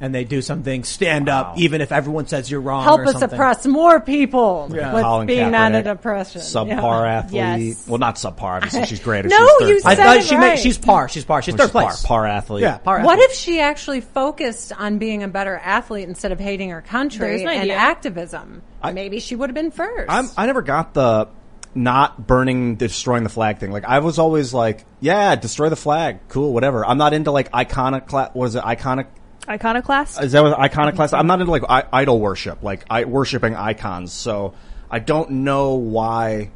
and 0.00 0.14
they 0.14 0.22
do 0.24 0.40
something 0.40 0.84
stand 0.84 1.28
up 1.28 1.58
even 1.58 1.80
if 1.80 1.90
everyone 1.90 2.26
says 2.26 2.48
you're 2.50 2.60
wrong 2.60 2.84
Help 2.84 3.00
or 3.00 3.06
us 3.06 3.12
something. 3.18 3.30
oppress 3.32 3.66
more 3.66 4.00
people 4.00 4.68
Yeah. 4.72 4.94
with 4.94 5.02
Colin 5.02 5.26
being 5.26 5.50
mad 5.50 5.72
Kaepernick, 5.72 5.78
at 5.80 5.86
oppression. 5.88 6.40
Subpar 6.40 6.68
Yeah. 7.04 7.18
athlete. 7.18 7.32
Yes. 7.34 7.84
Well, 7.88 7.98
not 7.98 8.14
subpar. 8.16 8.56
Obviously, 8.58 8.86
she's 8.86 9.00
great. 9.00 9.24
No, 9.24 9.36
she's 9.36 9.48
third 9.58 9.68
you 9.68 9.80
I 9.84 9.94
said 9.94 10.04
thought 10.04 10.16
it 10.18 10.24
she 10.24 10.36
right. 10.36 10.50
ma- 10.50 10.56
she's 10.56 10.78
par. 10.78 11.08
She's 11.08 11.24
par. 11.24 11.42
She's 11.42 11.54
Well, 11.56 11.66
third 11.66 11.72
place. 11.72 12.02
Par, 12.02 12.22
par 12.22 12.26
athlete. 12.26 12.62
Yeah, 12.62 12.78
par. 12.78 13.00
What 13.02 13.18
if 13.18 13.32
she 13.32 13.60
actually 13.60 14.00
focused 14.00 14.72
on 14.78 14.98
being 14.98 15.22
a 15.24 15.28
better 15.28 15.60
athlete 15.64 16.08
instead 16.08 16.30
of 16.32 16.38
hating 16.38 16.70
her 16.70 16.80
country 16.82 17.26
There's 17.28 17.42
an 17.42 17.48
and 17.48 17.58
idea. 17.62 17.74
activism? 17.76 18.62
I- 18.82 18.92
Maybe 18.92 19.18
she 19.20 19.34
would 19.34 19.50
have 19.50 19.54
been 19.54 19.72
1st 19.72 20.06
I'm, 20.08 20.28
I 20.36 20.46
never 20.46 20.62
got 20.62 20.94
the 20.94 21.28
not 21.74 22.26
burning, 22.26 22.76
destroying 22.76 23.22
the 23.24 23.28
flag 23.28 23.58
thing. 23.58 23.70
Like 23.72 23.84
I 23.84 23.98
was 23.98 24.18
always 24.18 24.54
like, 24.54 24.84
yeah, 25.00 25.34
destroy 25.36 25.68
the 25.68 25.76
flag, 25.76 26.20
cool, 26.28 26.52
whatever. 26.52 26.84
I'm 26.86 26.98
not 26.98 27.12
into 27.12 27.30
like 27.30 27.52
iconoclast. 27.54 28.34
What 28.34 28.46
is 28.46 28.54
it? 28.54 28.62
Iconic. 28.62 29.06
Iconoclast. 29.48 30.22
Is 30.22 30.32
that 30.32 30.42
what 30.42 30.58
iconoclast? 30.58 31.14
I'm 31.14 31.26
not 31.26 31.40
into 31.40 31.50
like 31.50 31.64
I- 31.68 31.86
idol 31.92 32.20
worship, 32.20 32.62
like 32.62 32.84
I, 32.90 33.04
worshiping 33.04 33.54
icons. 33.56 34.12
So 34.12 34.54
I 34.90 34.98
don't 34.98 35.30
know 35.30 35.74
why 35.74 36.50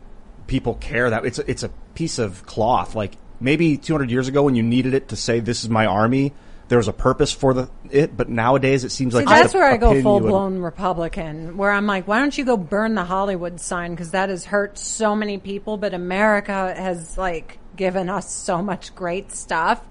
people 0.46 0.74
care 0.74 1.10
that 1.10 1.24
it's 1.24 1.38
a, 1.38 1.50
it's 1.50 1.62
a 1.62 1.70
piece 1.94 2.18
of 2.18 2.44
cloth. 2.46 2.94
Like 2.94 3.16
maybe 3.40 3.76
200 3.78 4.10
years 4.10 4.28
ago, 4.28 4.42
when 4.42 4.54
you 4.54 4.62
needed 4.62 4.94
it 4.94 5.08
to 5.08 5.16
say 5.16 5.40
this 5.40 5.64
is 5.64 5.70
my 5.70 5.86
army, 5.86 6.32
there 6.68 6.78
was 6.78 6.88
a 6.88 6.92
purpose 6.92 7.32
for 7.32 7.54
the 7.54 7.70
it. 7.90 8.16
But 8.16 8.28
nowadays, 8.28 8.84
it 8.84 8.90
seems 8.90 9.14
like 9.14 9.26
See, 9.26 9.34
that's 9.34 9.54
where 9.54 9.70
I 9.70 9.76
go 9.78 10.00
full 10.02 10.20
would- 10.20 10.28
blown 10.28 10.58
Republican, 10.58 11.56
where 11.56 11.70
I'm 11.70 11.86
like, 11.86 12.06
why 12.06 12.18
don't 12.18 12.36
you 12.36 12.44
go 12.44 12.56
burn 12.56 12.94
the 12.94 13.04
Hollywood 13.04 13.60
sign? 13.60 13.92
Because 13.92 14.10
that 14.10 14.28
has 14.28 14.44
hurt 14.44 14.76
so 14.78 15.14
many 15.16 15.38
people, 15.38 15.76
but 15.76 15.94
America 15.94 16.52
has 16.76 17.16
like 17.16 17.58
given 17.76 18.10
us 18.10 18.30
so 18.30 18.60
much 18.62 18.94
great 18.94 19.32
stuff. 19.32 19.82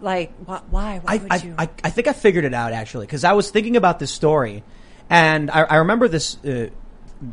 Like, 0.00 0.32
wh- 0.46 0.72
why? 0.72 0.98
Why 0.98 1.02
I, 1.06 1.16
would 1.16 1.32
I, 1.32 1.36
you? 1.36 1.54
I, 1.58 1.68
I 1.84 1.90
think 1.90 2.06
I 2.06 2.12
figured 2.12 2.44
it 2.44 2.54
out 2.54 2.72
actually 2.72 3.06
because 3.06 3.24
I 3.24 3.32
was 3.32 3.50
thinking 3.50 3.76
about 3.76 3.98
this 3.98 4.10
story, 4.10 4.62
and 5.08 5.50
I, 5.50 5.62
I 5.62 5.76
remember 5.76 6.08
this 6.08 6.36
uh, 6.44 6.68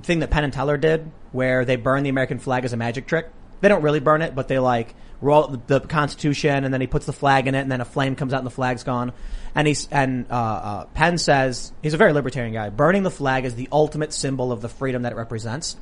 thing 0.03 0.19
that 0.19 0.31
Penn 0.31 0.43
and 0.43 0.53
Teller 0.53 0.77
did 0.77 1.11
where 1.31 1.65
they 1.65 1.75
burn 1.75 2.03
the 2.03 2.09
American 2.09 2.39
flag 2.39 2.63
as 2.65 2.73
a 2.73 2.77
magic 2.77 3.07
trick. 3.07 3.29
They 3.61 3.69
don't 3.69 3.81
really 3.81 3.99
burn 3.99 4.21
it, 4.21 4.35
but 4.35 4.47
they 4.47 4.59
like 4.59 4.93
roll 5.21 5.47
the, 5.47 5.79
the 5.79 5.87
Constitution, 5.87 6.63
and 6.63 6.73
then 6.73 6.81
he 6.81 6.87
puts 6.87 7.05
the 7.05 7.13
flag 7.13 7.47
in 7.47 7.55
it, 7.55 7.61
and 7.61 7.71
then 7.71 7.81
a 7.81 7.85
flame 7.85 8.15
comes 8.15 8.33
out, 8.33 8.37
and 8.37 8.45
the 8.45 8.51
flag's 8.51 8.83
gone. 8.83 9.13
And 9.55 9.67
he's 9.67 9.87
and 9.91 10.25
uh, 10.29 10.33
uh, 10.33 10.85
Penn 10.85 11.17
says 11.17 11.71
he's 11.81 11.93
a 11.93 11.97
very 11.97 12.13
libertarian 12.13 12.53
guy. 12.53 12.69
Burning 12.69 13.03
the 13.03 13.11
flag 13.11 13.45
is 13.45 13.55
the 13.55 13.69
ultimate 13.71 14.13
symbol 14.13 14.51
of 14.51 14.61
the 14.61 14.69
freedom 14.69 15.03
that 15.03 15.11
it 15.11 15.15
represents. 15.15 15.77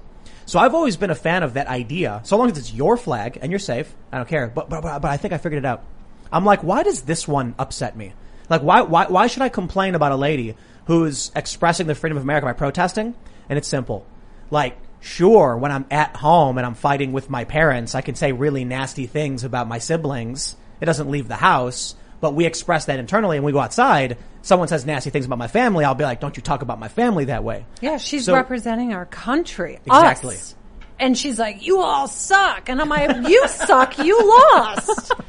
So 0.45 0.60
I've 0.60 0.74
always 0.74 0.98
been 0.98 1.12
a 1.12 1.16
fan 1.16 1.44
of 1.44 1.54
that 1.54 1.68
idea. 1.68 2.22
So 2.24 2.38
long 2.38 2.51
as 2.51 2.57
it's 2.57 2.74
your 2.74 2.98
flag 2.98 3.38
and 3.42 3.51
you're 3.51 3.60
safe, 3.60 3.94
I 4.12 4.18
don't 4.18 4.28
care. 4.28 4.48
But 4.48 4.69
but 4.69 4.81
but, 4.81 5.00
but 5.00 5.11
I 5.11 5.18
think 5.18 5.33
I 5.33 5.38
figured 5.38 5.64
it 5.64 5.66
out. 5.66 5.83
I'm 6.31 6.45
like, 6.45 6.64
why 6.64 6.83
does 6.83 7.02
this 7.04 7.28
one 7.28 7.56
upset 7.59 7.95
me? 7.95 8.14
Like, 8.50 8.61
why 8.61 8.81
why 8.81 9.06
why 9.07 9.28
should 9.28 9.42
I 9.42 9.50
complain 9.50 9.95
about 9.95 10.11
a 10.11 10.16
lady 10.18 10.56
who's 10.85 11.31
expressing 11.35 11.88
the 11.88 11.95
freedom 11.95 12.18
of 12.18 12.23
America 12.23 12.45
by 12.47 12.54
protesting? 12.54 13.14
And 13.50 13.57
it's 13.57 13.68
simple. 13.68 14.06
Like, 14.50 14.78
sure, 15.00 15.57
when 15.57 15.71
I'm 15.71 15.85
at 15.92 16.16
home 16.16 16.57
and 16.57 16.66
I'm 16.66 16.76
fighting 16.76 17.11
with 17.14 17.30
my 17.30 17.44
parents, 17.45 17.95
I 17.95 18.02
can 18.02 18.16
say 18.16 18.31
really 18.31 18.66
nasty 18.66 19.07
things 19.07 19.44
about 19.44 19.68
my 19.68 19.78
siblings. 19.80 20.56
It 20.80 20.85
doesn't 20.85 21.09
leave 21.09 21.28
the 21.28 21.35
house. 21.35 21.95
But 22.19 22.35
we 22.35 22.45
express 22.45 22.85
that 22.85 23.00
internally 23.00 23.38
and 23.38 23.44
we 23.45 23.52
go 23.52 23.57
outside. 23.59 24.16
Someone 24.44 24.68
says 24.68 24.85
nasty 24.85 25.09
things 25.09 25.26
about 25.26 25.40
my 25.40 25.47
family. 25.47 25.85
I'll 25.85 25.95
be 25.95 26.04
like, 26.04 26.19
don't 26.19 26.38
you 26.38 26.44
talk 26.44 26.61
about 26.61 26.78
my 26.80 26.88
family 26.88 27.26
that 27.26 27.44
way. 27.44 27.66
yeah, 27.81 27.97
she's 27.97 28.26
So- 28.26 28.35
representing 28.35 28.94
our 28.94 29.07
country. 29.07 29.80
Exactly. 29.88 30.35
Us. 30.35 30.56
And 31.01 31.17
she's 31.17 31.39
like, 31.39 31.65
you 31.65 31.81
all 31.81 32.07
suck. 32.07 32.69
And 32.69 32.79
I'm 32.79 32.87
like, 32.87 33.27
you 33.27 33.47
suck. 33.47 33.97
You 33.97 34.17
lost. 34.23 35.11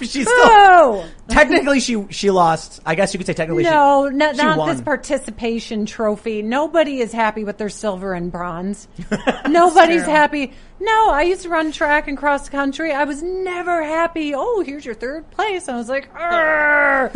She's 0.00 0.28
still, 0.28 1.02
Boo! 1.02 1.08
technically 1.28 1.80
she, 1.80 2.06
she 2.10 2.30
lost. 2.30 2.80
I 2.86 2.94
guess 2.94 3.12
you 3.12 3.18
could 3.18 3.26
say 3.26 3.32
technically 3.34 3.64
No, 3.64 4.08
she, 4.08 4.16
not, 4.16 4.36
she 4.36 4.42
not 4.42 4.58
won. 4.58 4.68
this 4.68 4.80
participation 4.80 5.86
trophy. 5.86 6.40
Nobody 6.42 7.00
is 7.00 7.12
happy 7.12 7.42
with 7.42 7.58
their 7.58 7.68
silver 7.68 8.12
and 8.14 8.30
bronze. 8.30 8.86
Nobody's 9.48 10.04
true. 10.04 10.12
happy. 10.12 10.52
No, 10.78 11.10
I 11.10 11.22
used 11.22 11.42
to 11.42 11.48
run 11.48 11.72
track 11.72 12.06
and 12.06 12.16
cross 12.16 12.48
country. 12.48 12.92
I 12.92 13.04
was 13.04 13.22
never 13.22 13.82
happy. 13.82 14.34
Oh, 14.36 14.62
here's 14.64 14.84
your 14.84 14.94
third 14.94 15.28
place. 15.30 15.68
I 15.68 15.76
was 15.76 15.88
like, 15.88 16.08
are 16.14 17.10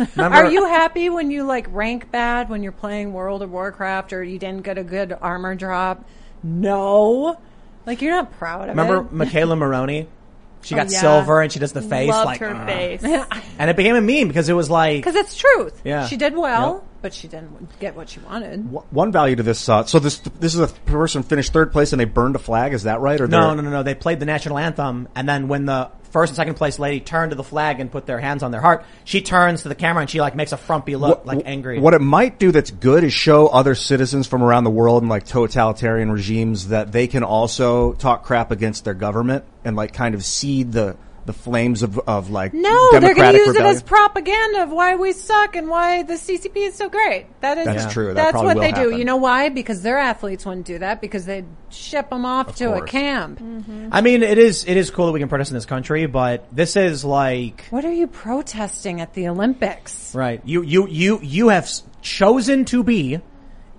you 0.51 0.65
happy 0.65 1.09
when 1.09 1.31
you 1.31 1.43
like 1.43 1.67
rank 1.69 2.11
bad 2.11 2.49
when 2.49 2.63
you're 2.63 2.71
playing 2.71 3.13
World 3.13 3.41
of 3.43 3.51
Warcraft 3.51 4.13
or 4.13 4.23
you 4.23 4.39
didn't 4.39 4.63
get 4.63 4.77
a 4.77 4.83
good 4.83 5.15
armor 5.21 5.55
drop? 5.55 6.03
No. 6.43 7.37
Like 7.85 8.01
you're 8.01 8.13
not 8.13 8.31
proud 8.33 8.69
of 8.69 8.77
it. 8.77 8.81
Remember 8.81 9.01
it. 9.01 9.13
McKayla 9.13 9.57
Maroney? 9.57 10.07
She 10.63 10.75
oh, 10.75 10.77
got 10.77 10.91
yeah. 10.91 11.01
silver 11.01 11.41
and 11.41 11.51
she 11.51 11.59
does 11.59 11.73
the 11.73 11.81
face 11.81 12.09
Loved 12.09 12.25
like, 12.25 12.39
her 12.39 12.55
"Ugh." 12.55 12.65
face. 12.65 13.03
and 13.59 13.69
it 13.69 13.75
became 13.75 13.97
a 13.97 14.01
meme 14.01 14.29
because 14.29 14.47
it 14.47 14.53
was 14.53 14.69
like, 14.69 14.95
Because 15.03 15.15
it's 15.15 15.35
truth. 15.35 15.81
Yeah. 15.83 16.07
She 16.07 16.15
did 16.15 16.37
well. 16.37 16.85
But 17.03 17.13
she 17.13 17.27
didn't 17.27 17.79
get 17.79 17.95
what 17.97 18.09
she 18.09 18.21
wanted. 18.21 18.71
One 18.71 19.11
value 19.11 19.35
to 19.35 19.43
this, 19.43 19.67
uh, 19.67 19.83
so 19.83 19.99
this 19.99 20.19
this 20.39 20.55
is 20.55 20.61
a 20.61 20.67
person 20.67 21.21
finished 21.21 21.51
third 21.51 21.73
place 21.73 21.91
and 21.91 21.99
they 21.99 22.05
burned 22.05 22.35
a 22.37 22.39
flag. 22.39 22.73
Is 22.73 22.83
that 22.83 23.01
right? 23.01 23.19
Or 23.19 23.27
No, 23.27 23.53
no, 23.53 23.61
no, 23.61 23.69
no. 23.69 23.83
They 23.83 23.93
played 23.93 24.21
the 24.21 24.25
national 24.25 24.57
anthem, 24.57 25.09
and 25.13 25.27
then 25.27 25.49
when 25.49 25.65
the 25.65 25.91
first 26.11 26.29
and 26.29 26.37
second 26.37 26.53
place 26.53 26.79
lady 26.79 27.01
turned 27.01 27.31
to 27.31 27.35
the 27.35 27.43
flag 27.43 27.81
and 27.81 27.91
put 27.91 28.05
their 28.05 28.19
hands 28.19 28.41
on 28.41 28.51
their 28.51 28.61
heart, 28.61 28.85
she 29.03 29.21
turns 29.21 29.63
to 29.63 29.69
the 29.69 29.75
camera 29.75 30.01
and 30.01 30.09
she 30.09 30.21
like 30.21 30.33
makes 30.33 30.53
a 30.53 30.57
frumpy 30.57 30.95
look, 30.95 31.25
like 31.25 31.41
angry. 31.45 31.79
What 31.79 31.93
it 31.93 32.01
might 32.01 32.39
do 32.39 32.53
that's 32.53 32.71
good 32.71 33.03
is 33.03 33.11
show 33.11 33.47
other 33.47 33.75
citizens 33.75 34.25
from 34.25 34.41
around 34.41 34.63
the 34.63 34.69
world 34.69 35.03
and 35.03 35.09
like 35.09 35.25
totalitarian 35.25 36.09
regimes 36.09 36.69
that 36.69 36.93
they 36.93 37.07
can 37.07 37.23
also 37.23 37.93
talk 37.93 38.23
crap 38.23 38.51
against 38.51 38.85
their 38.85 38.93
government 38.93 39.43
and 39.65 39.75
like 39.75 39.91
kind 39.91 40.15
of 40.15 40.23
seed 40.23 40.71
the 40.71 40.95
the 41.25 41.33
flames 41.33 41.83
of 41.83 41.97
of 41.99 42.29
like 42.29 42.53
No, 42.53 42.91
they're 42.91 43.13
going 43.15 43.31
to 43.31 43.37
use 43.37 43.47
rebellion. 43.49 43.65
it 43.65 43.75
as 43.75 43.83
propaganda 43.83 44.63
of 44.63 44.71
why 44.71 44.95
we 44.95 45.13
suck 45.13 45.55
and 45.55 45.69
why 45.69 46.03
the 46.03 46.13
CCP 46.13 46.55
is 46.57 46.75
so 46.75 46.89
great. 46.89 47.27
That 47.41 47.57
is 47.57 47.65
That's 47.65 47.93
true. 47.93 48.07
That 48.07 48.15
That's 48.15 48.35
what 48.35 48.55
will 48.55 48.61
they 48.61 48.71
do. 48.71 48.95
You 48.97 49.05
know 49.05 49.15
why? 49.17 49.49
Because 49.49 49.81
their 49.81 49.97
athletes 49.97 50.45
wouldn't 50.45 50.65
do 50.65 50.79
that 50.79 50.99
because 51.01 51.25
they'd 51.25 51.45
ship 51.69 52.09
them 52.09 52.25
off 52.25 52.55
to 52.57 52.73
a 52.73 52.77
course. 52.79 52.89
camp. 52.91 53.39
Mm-hmm. 53.39 53.89
I 53.91 54.01
mean, 54.01 54.23
it 54.23 54.37
is 54.37 54.65
it 54.67 54.75
is 54.77 54.91
cool 54.91 55.05
that 55.07 55.11
we 55.13 55.19
can 55.19 55.29
protest 55.29 55.51
in 55.51 55.55
this 55.55 55.65
country, 55.65 56.05
but 56.07 56.45
this 56.51 56.75
is 56.75 57.05
like 57.05 57.65
What 57.69 57.85
are 57.85 57.93
you 57.93 58.07
protesting 58.07 59.01
at 59.01 59.13
the 59.13 59.29
Olympics? 59.29 60.13
right. 60.15 60.41
You 60.43 60.61
you 60.61 60.87
you 60.87 61.19
you 61.21 61.49
have 61.49 61.69
chosen 62.01 62.65
to 62.65 62.83
be 62.83 63.21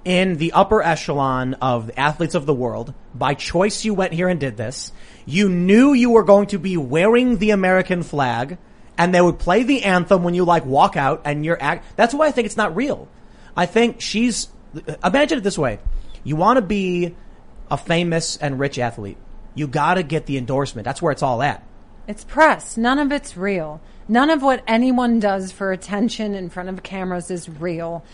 in 0.04 0.36
the 0.36 0.52
upper 0.52 0.82
echelon 0.82 1.54
of 1.54 1.86
the 1.88 1.98
athletes 1.98 2.34
of 2.34 2.44
the 2.46 2.54
world 2.54 2.92
by 3.14 3.34
choice. 3.34 3.84
You 3.84 3.94
went 3.94 4.12
here 4.12 4.28
and 4.28 4.38
did 4.38 4.56
this. 4.56 4.92
You 5.26 5.48
knew 5.48 5.92
you 5.92 6.10
were 6.10 6.22
going 6.22 6.48
to 6.48 6.58
be 6.58 6.76
wearing 6.76 7.38
the 7.38 7.50
American 7.50 8.02
flag, 8.02 8.58
and 8.98 9.14
they 9.14 9.20
would 9.20 9.38
play 9.38 9.62
the 9.62 9.82
anthem 9.84 10.22
when 10.22 10.34
you 10.34 10.44
like 10.44 10.64
walk 10.64 10.96
out, 10.96 11.22
and 11.24 11.44
you're 11.44 11.60
act. 11.60 11.96
That's 11.96 12.14
why 12.14 12.26
I 12.26 12.30
think 12.30 12.46
it's 12.46 12.56
not 12.56 12.76
real. 12.76 13.08
I 13.56 13.66
think 13.66 14.00
she's. 14.00 14.48
Imagine 15.02 15.38
it 15.38 15.42
this 15.42 15.58
way: 15.58 15.78
you 16.24 16.36
want 16.36 16.58
to 16.58 16.62
be 16.62 17.14
a 17.70 17.76
famous 17.76 18.36
and 18.36 18.58
rich 18.58 18.78
athlete. 18.78 19.16
You 19.54 19.66
got 19.66 19.94
to 19.94 20.02
get 20.02 20.26
the 20.26 20.36
endorsement. 20.36 20.84
That's 20.84 21.00
where 21.00 21.12
it's 21.12 21.22
all 21.22 21.42
at. 21.42 21.62
It's 22.06 22.24
press. 22.24 22.76
None 22.76 22.98
of 22.98 23.12
it's 23.12 23.36
real. 23.36 23.80
None 24.08 24.28
of 24.28 24.42
what 24.42 24.62
anyone 24.66 25.20
does 25.20 25.52
for 25.52 25.72
attention 25.72 26.34
in 26.34 26.50
front 26.50 26.68
of 26.68 26.82
cameras 26.82 27.30
is 27.30 27.48
real. 27.48 28.04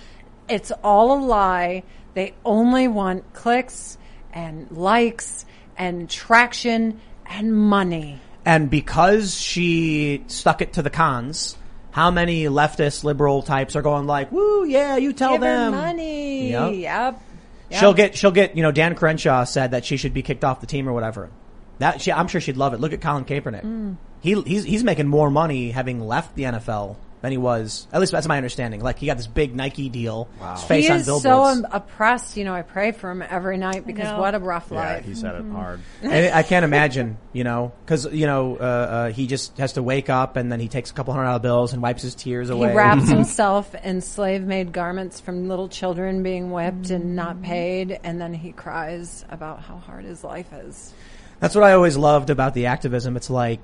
It's 0.49 0.71
all 0.85 1.19
a 1.19 1.19
lie. 1.19 1.83
They 2.15 2.35
only 2.45 2.87
want 2.87 3.33
clicks 3.33 3.99
and 4.33 4.71
likes 4.71 5.45
and 5.81 6.11
traction 6.11 7.01
and 7.25 7.57
money. 7.57 8.21
And 8.45 8.69
because 8.69 9.35
she 9.35 10.23
stuck 10.27 10.61
it 10.61 10.75
to 10.75 10.83
the 10.83 10.91
cons, 10.91 11.57
how 11.91 12.11
many 12.11 12.45
leftist 12.45 13.03
liberal 13.03 13.43
types 13.43 13.75
are 13.77 13.83
going 13.83 14.07
like, 14.07 14.31
"Woo, 14.31 14.65
yeah, 14.65 14.97
you 14.97 15.13
tell 15.13 15.33
Give 15.33 15.41
them." 15.41 15.73
money. 15.73 16.51
Yep. 16.51 16.73
Yep. 16.75 17.23
Yep. 17.71 17.81
She'll 17.81 17.95
get, 17.95 18.17
she'll 18.17 18.31
get, 18.33 18.57
you 18.57 18.63
know, 18.63 18.73
Dan 18.73 18.95
Crenshaw 18.95 19.45
said 19.45 19.71
that 19.71 19.85
she 19.85 19.97
should 19.97 20.13
be 20.13 20.23
kicked 20.23 20.45
off 20.45 20.61
the 20.61 20.67
team 20.67 20.89
or 20.89 20.93
whatever. 20.93 21.31
That 21.79 22.01
she, 22.01 22.13
I'm 22.13 22.27
sure 22.27 22.41
she'd 22.41 22.57
love 22.57 22.75
it. 22.75 22.81
Look 22.81 22.93
at 22.93 23.01
Colin 23.01 23.25
Kaepernick. 23.25 23.63
Mm. 23.63 23.97
He, 24.21 24.41
he's, 24.43 24.65
he's 24.65 24.85
making 24.85 25.07
more 25.07 25.31
money 25.31 25.71
having 25.71 26.01
left 26.01 26.35
the 26.35 26.43
NFL 26.43 26.97
than 27.21 27.33
he 27.33 27.39
was. 27.39 27.87
At 27.93 28.01
least 28.01 28.13
that's 28.13 28.27
my 28.27 28.37
understanding. 28.37 28.81
Like 28.81 28.99
he 28.99 29.07
got 29.07 29.17
this 29.17 29.27
big 29.27 29.55
Nike 29.55 29.89
deal. 29.89 30.29
Wow. 30.41 30.55
His 30.55 30.65
face 30.65 30.87
he 30.87 30.93
on 30.93 30.99
is 31.01 31.07
billboards. 31.07 31.23
so 31.23 31.45
um, 31.45 31.67
oppressed. 31.71 32.37
You 32.37 32.45
know, 32.45 32.55
I 32.55 32.63
pray 32.63 32.93
for 32.93 33.11
him 33.11 33.23
every 33.23 33.57
night 33.59 33.87
because 33.87 34.19
what 34.19 34.35
a 34.35 34.39
rough 34.39 34.69
Yeah, 34.71 34.77
life. 34.79 35.05
he 35.05 35.15
said 35.15 35.35
it 35.35 35.45
hard. 35.51 35.81
And 36.03 36.35
I 36.35 36.43
can't 36.43 36.65
imagine, 36.65 37.19
you 37.33 37.45
know, 37.45 37.73
because 37.85 38.07
you 38.13 38.27
know 38.27 38.57
uh, 38.57 38.63
uh, 38.63 39.13
he 39.13 39.27
just 39.27 39.59
has 39.59 39.75
to 39.75 39.83
wake 39.83 40.09
up 40.09 40.37
and 40.37 40.51
then 40.51 40.61
he 40.61 40.69
takes 40.69 40.91
a 40.91 40.95
couple 40.95 41.13
hundred 41.13 41.27
dollar 41.27 41.39
bills 41.41 41.73
and 41.73 41.83
wipes 41.83 42.03
his 42.03 42.15
tears 42.15 42.49
away. 42.51 42.71
He 42.71 42.75
wraps 42.75 43.09
himself 43.11 43.75
in 43.75 44.01
slave-made 44.01 44.73
garments 44.73 45.21
from 45.21 45.49
little 45.49 45.69
children 45.69 46.23
being 46.23 46.51
whipped 46.51 46.91
and 46.91 47.17
not 47.17 47.43
paid, 47.43 47.99
and 48.03 48.21
then 48.21 48.33
he 48.35 48.53
cries 48.53 49.25
about 49.29 49.61
how 49.61 49.77
hard 49.77 50.05
his 50.05 50.25
life 50.25 50.53
is. 50.53 50.95
That's 51.39 51.55
what 51.55 51.65
I 51.65 51.73
always 51.73 51.97
loved 51.97 52.31
about 52.31 52.55
the 52.55 52.67
activism. 52.67 53.17
It's 53.17 53.31
like 53.31 53.61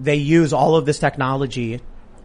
they 0.00 0.16
use 0.16 0.52
all 0.52 0.76
of 0.76 0.86
this 0.86 0.98
technology, 1.00 1.80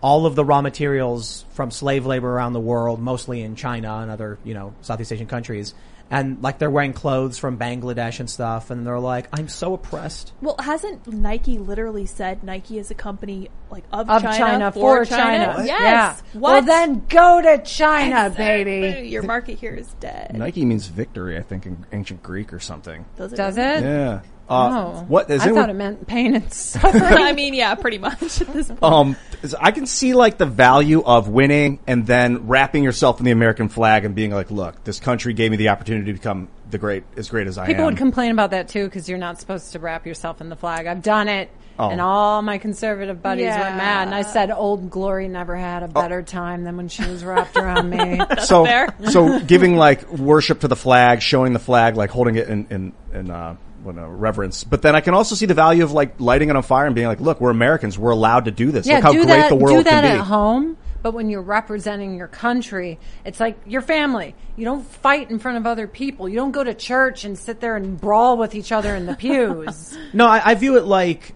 all 0.05 0.27
of 0.27 0.35
the 0.35 0.45
raw 0.45 0.61
materials 0.61 1.45
from 1.53 1.71
slave 1.71 2.05
labor 2.05 2.29
around 2.31 2.53
the 2.53 2.59
world, 2.59 2.99
mostly 3.01 3.41
in 3.41 3.55
China 3.55 3.95
and 3.97 4.11
other, 4.11 4.37
you 4.43 4.53
know, 4.53 4.71
Southeast 4.81 5.11
Asian 5.11 5.25
countries. 5.25 5.73
And 6.11 6.43
like 6.43 6.59
they're 6.59 6.69
wearing 6.69 6.93
clothes 6.93 7.39
from 7.39 7.57
Bangladesh 7.57 8.19
and 8.19 8.29
stuff, 8.29 8.69
and 8.69 8.85
they're 8.85 8.99
like, 8.99 9.27
"I'm 9.33 9.47
so 9.47 9.73
oppressed." 9.73 10.33
Well, 10.39 10.55
hasn't 10.59 11.07
Nike 11.07 11.57
literally 11.57 12.05
said 12.05 12.43
Nike 12.43 12.77
is 12.77 12.91
a 12.91 12.93
company 12.93 13.49
like 13.71 13.83
of, 13.91 14.07
Of 14.07 14.21
China, 14.21 14.37
China, 14.37 14.71
for, 14.71 15.03
for 15.03 15.09
China. 15.09 15.63
Yes. 15.65 15.67
Yeah. 15.67 16.39
What? 16.39 16.51
Well, 16.51 16.61
then 16.61 17.05
go 17.09 17.41
to 17.41 17.63
China, 17.63 18.27
Exactly. 18.27 18.45
baby. 18.45 19.09
Your 19.09 19.23
market 19.23 19.57
here 19.57 19.73
is 19.73 19.91
dead. 19.95 20.37
Nike 20.37 20.63
means 20.63 20.85
victory, 20.85 21.39
I 21.39 21.41
think, 21.41 21.65
in 21.65 21.83
ancient 21.91 22.21
Greek 22.21 22.53
or 22.53 22.59
something. 22.59 23.05
Does 23.17 23.33
it? 23.33 23.37
Does 23.37 23.57
it? 23.57 23.81
Yeah. 23.83 24.21
Uh, 24.47 24.91
Oh. 24.97 25.05
What 25.07 25.29
is 25.31 25.41
I 25.41 25.45
anyone- 25.45 25.63
thought 25.63 25.69
it 25.71 25.73
meant 25.75 26.07
pain 26.07 26.35
and 26.35 26.53
suffering. 26.53 27.01
I 27.03 27.33
mean, 27.33 27.53
yeah, 27.53 27.73
pretty 27.75 27.97
much 27.97 28.41
at 28.41 28.47
this 28.53 28.67
point. 28.67 28.83
Um, 28.83 29.15
I 29.59 29.71
can 29.71 29.85
see 29.85 30.13
like 30.13 30.37
the 30.37 30.45
value 30.45 31.03
of 31.03 31.27
winning 31.27 31.79
and 31.87 32.05
then 32.05 32.47
wrapping 32.47 32.83
yourself 32.83 33.19
in 33.19 33.25
the 33.25 33.31
American 33.31 33.69
flag 33.69 34.05
and 34.05 34.13
being 34.15 34.31
like, 34.31 34.51
"Look, 34.51 34.83
this 34.83 34.99
country 34.99 35.33
gave 35.33 35.51
me 35.51 35.57
the 35.57 35.69
opportunity 35.69 36.05
to 36.07 36.13
become 36.13 36.47
the 36.69 36.77
great, 36.77 37.03
as 37.17 37.29
great 37.29 37.47
as 37.47 37.57
I 37.57 37.65
People 37.65 37.71
am." 37.71 37.75
People 37.77 37.85
would 37.91 37.97
complain 37.97 38.31
about 38.31 38.51
that 38.51 38.67
too 38.67 38.85
because 38.85 39.09
you're 39.09 39.17
not 39.17 39.39
supposed 39.39 39.71
to 39.73 39.79
wrap 39.79 40.05
yourself 40.05 40.41
in 40.41 40.49
the 40.49 40.55
flag. 40.55 40.85
I've 40.87 41.01
done 41.03 41.27
it, 41.27 41.49
Oh. 41.77 41.89
and 41.89 41.99
all 41.99 42.41
my 42.41 42.57
conservative 42.59 43.21
buddies 43.21 43.45
Yeah. 43.45 43.71
were 43.71 43.77
mad. 43.77 44.07
And 44.07 44.15
I 44.15 44.21
said, 44.21 44.49
"Old 44.51 44.89
Glory 44.89 45.27
never 45.27 45.55
had 45.55 45.83
a 45.83 45.87
better 45.87 46.21
time 46.23 46.63
than 46.63 46.77
when 46.77 46.87
she 46.87 47.03
was 47.07 47.23
wrapped 47.25 47.57
around 47.57 47.89
me." 47.89 48.19
so, 48.43 48.63
fair. 48.65 48.93
so 49.09 49.39
giving 49.39 49.75
like 49.75 50.07
worship 50.11 50.61
to 50.61 50.67
the 50.67 50.75
flag, 50.75 51.21
showing 51.21 51.53
the 51.53 51.59
flag, 51.59 51.95
like 51.97 52.09
holding 52.11 52.35
it 52.35 52.47
in 52.47 52.67
in, 52.69 52.93
in 53.13 53.29
uh, 53.31 53.55
what, 53.85 53.97
uh, 53.97 54.07
reverence. 54.07 54.63
But 54.63 54.81
then 54.81 54.95
I 54.95 55.01
can 55.01 55.13
also 55.13 55.35
see 55.35 55.45
the 55.45 55.53
value 55.53 55.83
of 55.83 55.91
like 55.91 56.19
lighting 56.19 56.49
it 56.49 56.55
on 56.55 56.63
fire 56.63 56.85
and 56.85 56.95
being 56.95 57.07
like, 57.07 57.19
"Look, 57.19 57.39
we're 57.39 57.51
Americans. 57.51 57.97
We're 57.97 58.11
allowed 58.11 58.45
to 58.45 58.51
do 58.51 58.71
this. 58.71 58.87
Yeah, 58.87 58.95
Look 58.95 59.03
how 59.03 59.13
great 59.13 59.25
that. 59.27 59.49
the 59.49 59.55
world 59.55 59.77
do 59.77 59.83
that 59.83 60.03
can 60.03 60.15
be." 60.15 60.19
at 60.19 60.25
home. 60.25 60.77
But 61.01 61.13
when 61.13 61.29
you're 61.29 61.43
representing 61.43 62.15
your 62.15 62.27
country, 62.27 62.97
it's 63.23 63.39
like 63.39 63.59
your 63.67 63.81
family. 63.81 64.33
You 64.55 64.65
don't 64.65 64.83
fight 64.83 65.29
in 65.29 65.37
front 65.37 65.59
of 65.59 65.67
other 65.67 65.85
people. 65.87 66.27
You 66.27 66.35
don't 66.35 66.51
go 66.51 66.63
to 66.63 66.73
church 66.73 67.25
and 67.25 67.37
sit 67.37 67.59
there 67.59 67.75
and 67.75 68.01
brawl 68.01 68.37
with 68.37 68.55
each 68.55 68.71
other 68.71 68.95
in 68.95 69.05
the 69.05 69.13
pews. 69.19 69.95
No, 70.13 70.25
I, 70.25 70.41
I 70.43 70.55
view 70.55 70.77
it 70.77 70.85
like, 70.85 71.35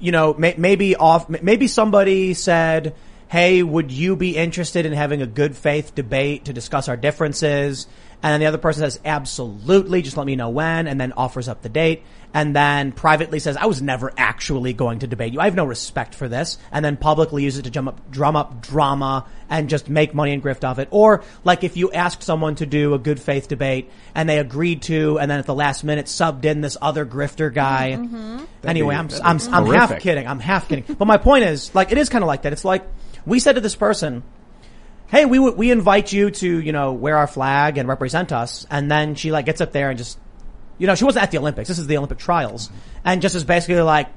you 0.00 0.10
know, 0.10 0.34
may, 0.34 0.56
maybe 0.58 0.96
off, 0.96 1.28
maybe 1.28 1.68
somebody 1.68 2.34
said, 2.34 2.96
"Hey, 3.28 3.62
would 3.62 3.92
you 3.92 4.16
be 4.16 4.36
interested 4.36 4.84
in 4.84 4.92
having 4.94 5.22
a 5.22 5.26
good 5.28 5.56
faith 5.56 5.94
debate 5.94 6.46
to 6.46 6.52
discuss 6.52 6.88
our 6.88 6.96
differences?" 6.96 7.86
And 8.22 8.32
then 8.32 8.40
the 8.40 8.46
other 8.46 8.58
person 8.58 8.82
says, 8.82 9.00
"Absolutely, 9.04 10.02
just 10.02 10.16
let 10.16 10.26
me 10.26 10.36
know 10.36 10.50
when," 10.50 10.86
and 10.86 11.00
then 11.00 11.12
offers 11.12 11.48
up 11.48 11.62
the 11.62 11.68
date. 11.68 12.04
And 12.34 12.56
then 12.56 12.92
privately 12.92 13.40
says, 13.40 13.56
"I 13.56 13.66
was 13.66 13.82
never 13.82 14.12
actually 14.16 14.72
going 14.72 15.00
to 15.00 15.06
debate 15.06 15.32
you. 15.32 15.40
I 15.40 15.44
have 15.44 15.54
no 15.54 15.64
respect 15.64 16.14
for 16.14 16.28
this." 16.28 16.56
And 16.70 16.84
then 16.84 16.96
publicly 16.96 17.42
uses 17.42 17.60
it 17.60 17.62
to 17.64 17.70
drum 17.70 17.88
up, 17.88 18.10
drum 18.10 18.36
up 18.36 18.62
drama 18.62 19.26
and 19.50 19.68
just 19.68 19.88
make 19.88 20.14
money 20.14 20.32
and 20.32 20.42
grift 20.42 20.64
off 20.64 20.78
it. 20.78 20.88
Or 20.90 21.22
like 21.44 21.62
if 21.62 21.76
you 21.76 21.92
asked 21.92 22.22
someone 22.22 22.54
to 22.56 22.66
do 22.66 22.94
a 22.94 22.98
good 22.98 23.20
faith 23.20 23.48
debate 23.48 23.90
and 24.14 24.28
they 24.28 24.38
agreed 24.38 24.82
to, 24.82 25.18
and 25.18 25.30
then 25.30 25.38
at 25.38 25.46
the 25.46 25.54
last 25.54 25.84
minute 25.84 26.06
subbed 26.06 26.44
in 26.44 26.62
this 26.62 26.76
other 26.80 27.04
grifter 27.04 27.52
guy. 27.52 27.98
Mm-hmm. 27.98 28.44
Anyway, 28.64 28.94
be- 28.94 29.14
I'm, 29.22 29.38
I'm, 29.40 29.54
I'm 29.54 29.66
half 29.74 29.98
kidding. 30.00 30.26
I'm 30.26 30.40
half 30.40 30.68
kidding. 30.68 30.84
But 30.96 31.06
my 31.06 31.18
point 31.18 31.44
is, 31.44 31.74
like, 31.74 31.92
it 31.92 31.98
is 31.98 32.08
kind 32.08 32.24
of 32.24 32.28
like 32.28 32.42
that. 32.42 32.52
It's 32.52 32.64
like, 32.64 32.84
we 33.26 33.40
said 33.40 33.56
to 33.56 33.60
this 33.60 33.76
person, 33.76 34.22
hey, 35.12 35.26
we, 35.26 35.38
we 35.38 35.70
invite 35.70 36.10
you 36.10 36.30
to, 36.30 36.58
you 36.58 36.72
know, 36.72 36.94
wear 36.94 37.18
our 37.18 37.26
flag 37.26 37.76
and 37.76 37.86
represent 37.86 38.32
us. 38.32 38.66
And 38.70 38.90
then 38.90 39.14
she 39.14 39.30
like 39.30 39.44
gets 39.44 39.60
up 39.60 39.70
there 39.70 39.90
and 39.90 39.98
just, 39.98 40.18
you 40.78 40.86
know, 40.86 40.94
she 40.94 41.04
wasn't 41.04 41.24
at 41.24 41.30
the 41.30 41.36
Olympics. 41.36 41.68
This 41.68 41.78
is 41.78 41.86
the 41.86 41.98
Olympic 41.98 42.16
trials. 42.16 42.70
And 43.04 43.20
just 43.20 43.34
is 43.34 43.44
basically 43.44 43.82
like, 43.82 44.08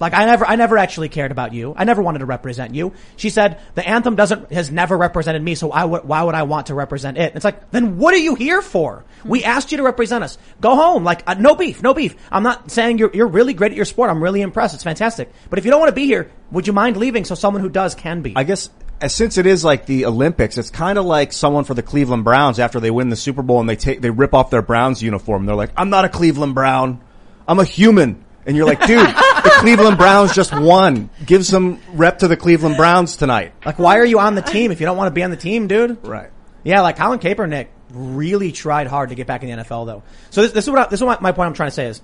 like 0.00 0.12
I 0.12 0.26
never, 0.26 0.44
I 0.44 0.56
never 0.56 0.76
actually 0.76 1.08
cared 1.08 1.30
about 1.30 1.54
you. 1.54 1.72
I 1.76 1.84
never 1.84 2.02
wanted 2.02 2.18
to 2.18 2.26
represent 2.26 2.74
you. 2.74 2.94
She 3.16 3.30
said 3.30 3.60
the 3.76 3.88
anthem 3.88 4.16
doesn't, 4.16 4.52
has 4.52 4.72
never 4.72 4.98
represented 4.98 5.40
me. 5.40 5.54
So 5.54 5.70
I 5.70 5.84
would, 5.84 6.02
why 6.02 6.24
would 6.24 6.34
I 6.34 6.42
want 6.42 6.66
to 6.66 6.74
represent 6.74 7.16
it? 7.16 7.36
It's 7.36 7.44
like, 7.44 7.70
then 7.70 7.96
what 7.96 8.12
are 8.12 8.18
you 8.18 8.34
here 8.34 8.62
for? 8.62 9.04
We 9.24 9.44
asked 9.44 9.70
you 9.70 9.78
to 9.78 9.84
represent 9.84 10.24
us. 10.24 10.36
Go 10.60 10.74
home. 10.74 11.04
Like, 11.04 11.22
uh, 11.28 11.34
no 11.34 11.54
beef, 11.54 11.80
no 11.80 11.94
beef. 11.94 12.16
I'm 12.32 12.42
not 12.42 12.72
saying 12.72 12.98
you're, 12.98 13.12
you're 13.14 13.28
really 13.28 13.54
great 13.54 13.70
at 13.70 13.76
your 13.76 13.84
sport. 13.84 14.10
I'm 14.10 14.20
really 14.20 14.42
impressed. 14.42 14.74
It's 14.74 14.82
fantastic. 14.82 15.30
But 15.48 15.60
if 15.60 15.64
you 15.64 15.70
don't 15.70 15.78
want 15.78 15.90
to 15.90 15.94
be 15.96 16.06
here, 16.06 16.32
would 16.50 16.66
you 16.66 16.72
mind 16.72 16.96
leaving 16.96 17.24
so 17.24 17.36
someone 17.36 17.62
who 17.62 17.68
does 17.68 17.94
can 17.94 18.22
be? 18.22 18.32
I 18.34 18.42
guess 18.42 18.68
since 19.06 19.38
it 19.38 19.46
is 19.46 19.64
like 19.64 19.86
the 19.86 20.06
Olympics, 20.06 20.58
it's 20.58 20.70
kind 20.70 20.98
of 20.98 21.04
like 21.04 21.32
someone 21.32 21.64
for 21.64 21.74
the 21.74 21.82
Cleveland 21.82 22.24
Browns 22.24 22.58
after 22.58 22.80
they 22.80 22.90
win 22.90 23.08
the 23.08 23.16
Super 23.16 23.42
Bowl 23.42 23.60
and 23.60 23.68
they 23.68 23.76
take 23.76 24.00
they 24.00 24.10
rip 24.10 24.34
off 24.34 24.50
their 24.50 24.62
Browns 24.62 25.02
uniform. 25.02 25.46
They're 25.46 25.54
like, 25.54 25.72
"I'm 25.76 25.90
not 25.90 26.04
a 26.04 26.08
Cleveland 26.08 26.54
Brown. 26.54 27.00
I'm 27.46 27.58
a 27.58 27.64
human." 27.64 28.24
And 28.46 28.56
you're 28.56 28.66
like, 28.66 28.80
"Dude, 28.86 28.98
the 28.98 29.52
Cleveland 29.60 29.98
Browns 29.98 30.34
just 30.34 30.58
won. 30.58 31.10
Give 31.24 31.44
some 31.44 31.80
rep 31.92 32.20
to 32.20 32.28
the 32.28 32.36
Cleveland 32.36 32.76
Browns 32.76 33.16
tonight." 33.16 33.52
like, 33.64 33.78
why 33.78 33.98
are 33.98 34.04
you 34.04 34.18
on 34.18 34.34
the 34.34 34.42
team 34.42 34.70
if 34.70 34.80
you 34.80 34.86
don't 34.86 34.96
want 34.96 35.08
to 35.08 35.14
be 35.14 35.22
on 35.22 35.30
the 35.30 35.36
team, 35.36 35.66
dude? 35.66 35.98
Right. 36.06 36.30
Yeah, 36.64 36.80
like 36.80 36.96
Colin 36.96 37.18
Kaepernick 37.18 37.68
really 37.90 38.52
tried 38.52 38.86
hard 38.86 39.10
to 39.10 39.14
get 39.14 39.26
back 39.26 39.42
in 39.42 39.50
the 39.50 39.62
NFL 39.62 39.86
though. 39.86 40.02
So 40.30 40.42
this, 40.42 40.52
this 40.52 40.64
is 40.64 40.70
what 40.70 40.78
I, 40.78 40.88
this 40.88 41.00
is 41.00 41.04
what 41.04 41.22
my 41.22 41.32
point 41.32 41.48
I'm 41.48 41.54
trying 41.54 41.68
to 41.68 41.74
say 41.74 41.86
is, 41.86 42.00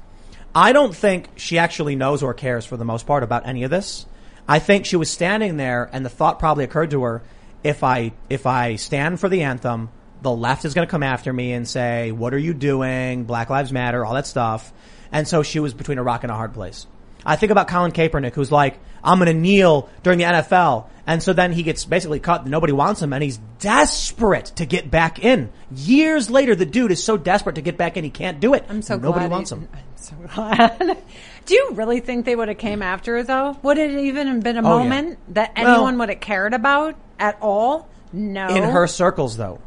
I 0.54 0.72
don't 0.72 0.94
think 0.94 1.28
she 1.36 1.58
actually 1.58 1.96
knows 1.96 2.22
or 2.22 2.34
cares 2.34 2.66
for 2.66 2.76
the 2.76 2.84
most 2.84 3.06
part 3.06 3.22
about 3.22 3.46
any 3.46 3.64
of 3.64 3.70
this. 3.70 4.06
I 4.48 4.58
think 4.58 4.86
she 4.86 4.96
was 4.96 5.10
standing 5.10 5.56
there 5.56 5.88
and 5.92 6.04
the 6.04 6.10
thought 6.10 6.38
probably 6.38 6.64
occurred 6.64 6.90
to 6.90 7.02
her, 7.04 7.22
if 7.62 7.84
I 7.84 8.12
if 8.28 8.46
I 8.46 8.76
stand 8.76 9.20
for 9.20 9.28
the 9.28 9.42
anthem, 9.42 9.90
the 10.20 10.30
left 10.30 10.64
is 10.64 10.74
going 10.74 10.86
to 10.86 10.90
come 10.90 11.02
after 11.02 11.32
me 11.32 11.52
and 11.52 11.66
say, 11.66 12.12
"What 12.12 12.34
are 12.34 12.38
you 12.38 12.54
doing? 12.54 13.24
Black 13.24 13.50
Lives 13.50 13.72
Matter, 13.72 14.04
all 14.04 14.14
that 14.14 14.26
stuff." 14.26 14.72
And 15.10 15.28
so 15.28 15.42
she 15.42 15.60
was 15.60 15.74
between 15.74 15.98
a 15.98 16.02
rock 16.02 16.24
and 16.24 16.30
a 16.30 16.34
hard 16.34 16.54
place. 16.54 16.86
I 17.24 17.36
think 17.36 17.52
about 17.52 17.68
Colin 17.68 17.92
Kaepernick, 17.92 18.34
who's 18.34 18.50
like, 18.50 18.78
"I'm 19.04 19.18
going 19.18 19.32
to 19.32 19.40
kneel 19.40 19.88
during 20.02 20.18
the 20.18 20.24
NFL," 20.24 20.86
and 21.06 21.22
so 21.22 21.32
then 21.32 21.52
he 21.52 21.62
gets 21.62 21.84
basically 21.84 22.18
cut. 22.18 22.46
Nobody 22.46 22.72
wants 22.72 23.00
him, 23.00 23.12
and 23.12 23.22
he's 23.22 23.38
desperate 23.60 24.46
to 24.56 24.66
get 24.66 24.90
back 24.90 25.20
in. 25.20 25.50
Years 25.70 26.30
later, 26.30 26.56
the 26.56 26.66
dude 26.66 26.90
is 26.90 27.02
so 27.02 27.16
desperate 27.16 27.56
to 27.56 27.62
get 27.62 27.76
back 27.76 27.96
in, 27.96 28.02
he 28.02 28.10
can't 28.10 28.40
do 28.40 28.54
it. 28.54 28.64
I'm 28.68 28.82
so 28.82 28.96
nobody 28.96 29.28
wants 29.28 29.52
him. 29.52 29.68
I'm 29.72 29.80
so 29.96 30.16
glad. 30.34 30.98
Do 31.46 31.54
you 31.54 31.70
really 31.72 32.00
think 32.00 32.24
they 32.24 32.36
would 32.36 32.48
have 32.48 32.58
came 32.58 32.82
after 32.82 33.16
her 33.16 33.22
though? 33.22 33.56
Would 33.62 33.78
it 33.78 33.90
even 33.90 34.26
have 34.28 34.42
been 34.42 34.56
a 34.56 34.60
Oh, 34.60 34.78
yeah. 34.78 34.84
moment 34.84 35.18
that 35.34 35.52
Well- 35.56 35.66
anyone 35.74 35.98
would 35.98 36.08
have 36.08 36.20
cared 36.20 36.54
about 36.54 36.94
at 37.18 37.36
all? 37.40 37.88
No. 38.12 38.48
In 38.48 38.62
her 38.62 38.86
circles, 38.86 39.36
though. 39.36 39.58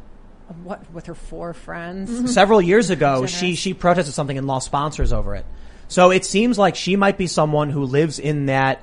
what 0.63 0.81
with 0.93 1.07
her 1.07 1.15
four 1.15 1.53
friends? 1.53 2.33
several 2.33 2.61
years 2.61 2.89
ago, 2.91 3.25
she 3.25 3.55
she 3.55 3.73
protested 3.73 4.13
something 4.13 4.37
and 4.37 4.45
lost 4.47 4.67
sponsors 4.67 5.11
over 5.11 5.35
it. 5.35 5.45
So 5.87 6.11
it 6.11 6.23
seems 6.25 6.57
like 6.59 6.75
she 6.75 6.95
might 6.95 7.17
be 7.17 7.27
someone 7.27 7.69
who 7.71 7.83
lives 7.83 8.19
in 8.19 8.45
that, 8.47 8.79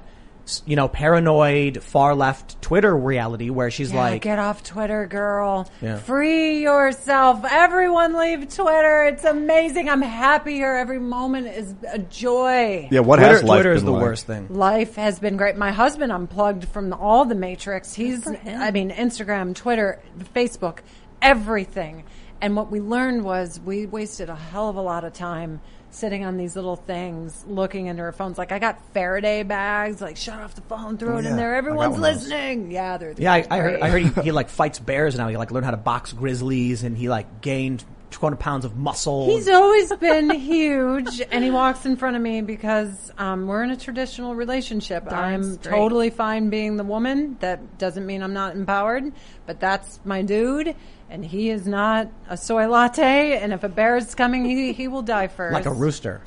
you 0.67 0.77
know, 0.77 0.89
paranoid 0.89 1.83
far 1.83 2.15
left 2.15 2.61
Twitter 2.61 2.97
reality 2.97 3.51
where 3.51 3.71
she's 3.71 3.93
Yeah, 3.93 4.01
like, 4.01 4.23
get 4.23 4.39
off 4.39 4.63
Twitter, 4.63 5.07
girl. 5.07 5.69
Yeah. 5.81 5.99
Free 5.99 6.63
yourself. 6.63 7.45
Everyone 7.49 8.17
leave 8.17 8.49
Twitter. 8.55 9.05
It's 9.05 9.25
amazing. 9.25 9.89
I'm 9.89 10.03
happy 10.03 10.55
here. 10.55 10.75
Every 10.75 10.99
moment 10.99 11.47
is 11.49 11.75
a 11.91 11.99
joy. 11.99 12.89
Yeah, 12.91 13.01
what 13.01 13.17
Twitter, 13.17 13.33
has 13.33 13.45
life 13.45 13.59
Twitter 13.59 13.73
is 13.73 13.85
the 13.85 13.93
like? 13.93 14.03
worst 14.03 14.27
thing. 14.27 14.49
Life 14.51 14.97
has 14.97 15.19
been 15.19 15.37
great. 15.37 15.57
My 15.57 15.73
husband 15.73 16.13
unplugged 16.13 16.67
from 16.69 16.93
all 16.93 17.25
the 17.25 17.35
Matrix. 17.35 17.95
He's, 17.95 18.27
I 18.27 18.71
mean, 18.71 18.91
Instagram, 18.91 19.55
Twitter, 19.55 20.01
Facebook, 20.35 20.79
everything. 21.21 22.05
And 22.43 22.57
what 22.57 22.71
we 22.71 22.81
learned 22.81 23.25
was 23.25 23.59
we 23.61 23.87
wasted 23.87 24.29
a 24.29 24.35
hell 24.37 24.69
of 24.69 24.77
a 24.77 24.83
lot 24.83 25.05
of 25.05 25.13
time 25.13 25.61
sitting 25.91 26.25
on 26.25 26.37
these 26.39 26.57
little 26.57 26.75
things, 26.77 27.45
looking 27.47 27.87
into 27.87 28.03
our 28.03 28.11
phones. 28.13 28.37
Like 28.37 28.51
I 28.51 28.59
got 28.59 28.81
Faraday 28.93 29.43
bags, 29.45 30.01
like 30.01 30.17
shut 30.17 30.41
off 30.41 30.55
the 30.57 30.63
phone, 30.63 30.99
throw 30.99 31.15
Oh, 31.15 31.19
it 31.19 31.25
yeah. 31.25 31.31
in 31.31 31.37
there. 31.37 31.55
Everyone's 31.55 31.99
one 31.99 32.11
of 32.11 32.15
those. 32.17 32.23
listening. 32.29 32.71
Yeah, 32.73 32.97
they're 32.97 33.15
Yeah, 33.17 33.33
I, 33.33 33.47
I 33.51 33.59
heard. 33.59 33.81
I 33.81 33.89
heard 33.91 34.03
he, 34.03 34.23
he 34.23 34.33
like 34.33 34.49
fights 34.49 34.79
bears 34.81 35.17
now. 35.17 35.29
He 35.29 35.37
like 35.37 35.51
learned 35.53 35.67
how 35.67 35.71
to 35.71 35.77
box 35.77 36.13
grizzlies, 36.13 36.83
and 36.83 36.99
he 36.99 37.09
like 37.09 37.41
gained 37.43 37.85
200 38.11 38.37
pounds 38.41 38.65
of 38.65 38.77
muscle. 38.77 39.27
He's 39.27 39.49
always 39.49 39.93
been 39.95 40.31
huge, 40.31 41.23
and 41.31 41.45
he 41.45 41.51
walks 41.51 41.87
in 41.87 41.97
front 41.97 42.17
of 42.17 42.23
me 42.23 42.41
because 42.43 43.13
um, 43.19 43.47
we're 43.47 43.63
in 43.63 43.71
a 43.71 43.77
traditional 43.77 44.35
relationship. 44.35 45.09
Darn 45.09 45.35
I'm 45.35 45.55
straight. 45.55 45.73
totally 45.77 46.11
fine 46.11 46.51
being 46.51 46.77
the 46.77 46.85
woman. 46.85 47.37
That 47.41 47.79
doesn't 47.79 48.05
mean 48.05 48.23
I'm 48.23 48.35
not 48.35 48.55
empowered, 48.57 49.13
but 49.47 49.61
that's 49.61 50.01
my 50.05 50.23
dude, 50.23 50.75
and 51.13 51.23
he 51.23 51.51
is 51.51 51.67
not 51.67 52.09
a 52.31 52.37
soy 52.39 52.67
latte. 52.67 53.39
And 53.39 53.53
if 53.53 53.63
a 53.63 53.69
bear 53.69 53.97
is 53.97 54.15
coming, 54.15 54.47
he 54.47 54.73
he 54.73 54.89
will 54.89 55.03
die 55.03 55.29
first. 55.29 55.53
like 55.53 55.67
a 55.67 55.73
rooster. 55.73 56.23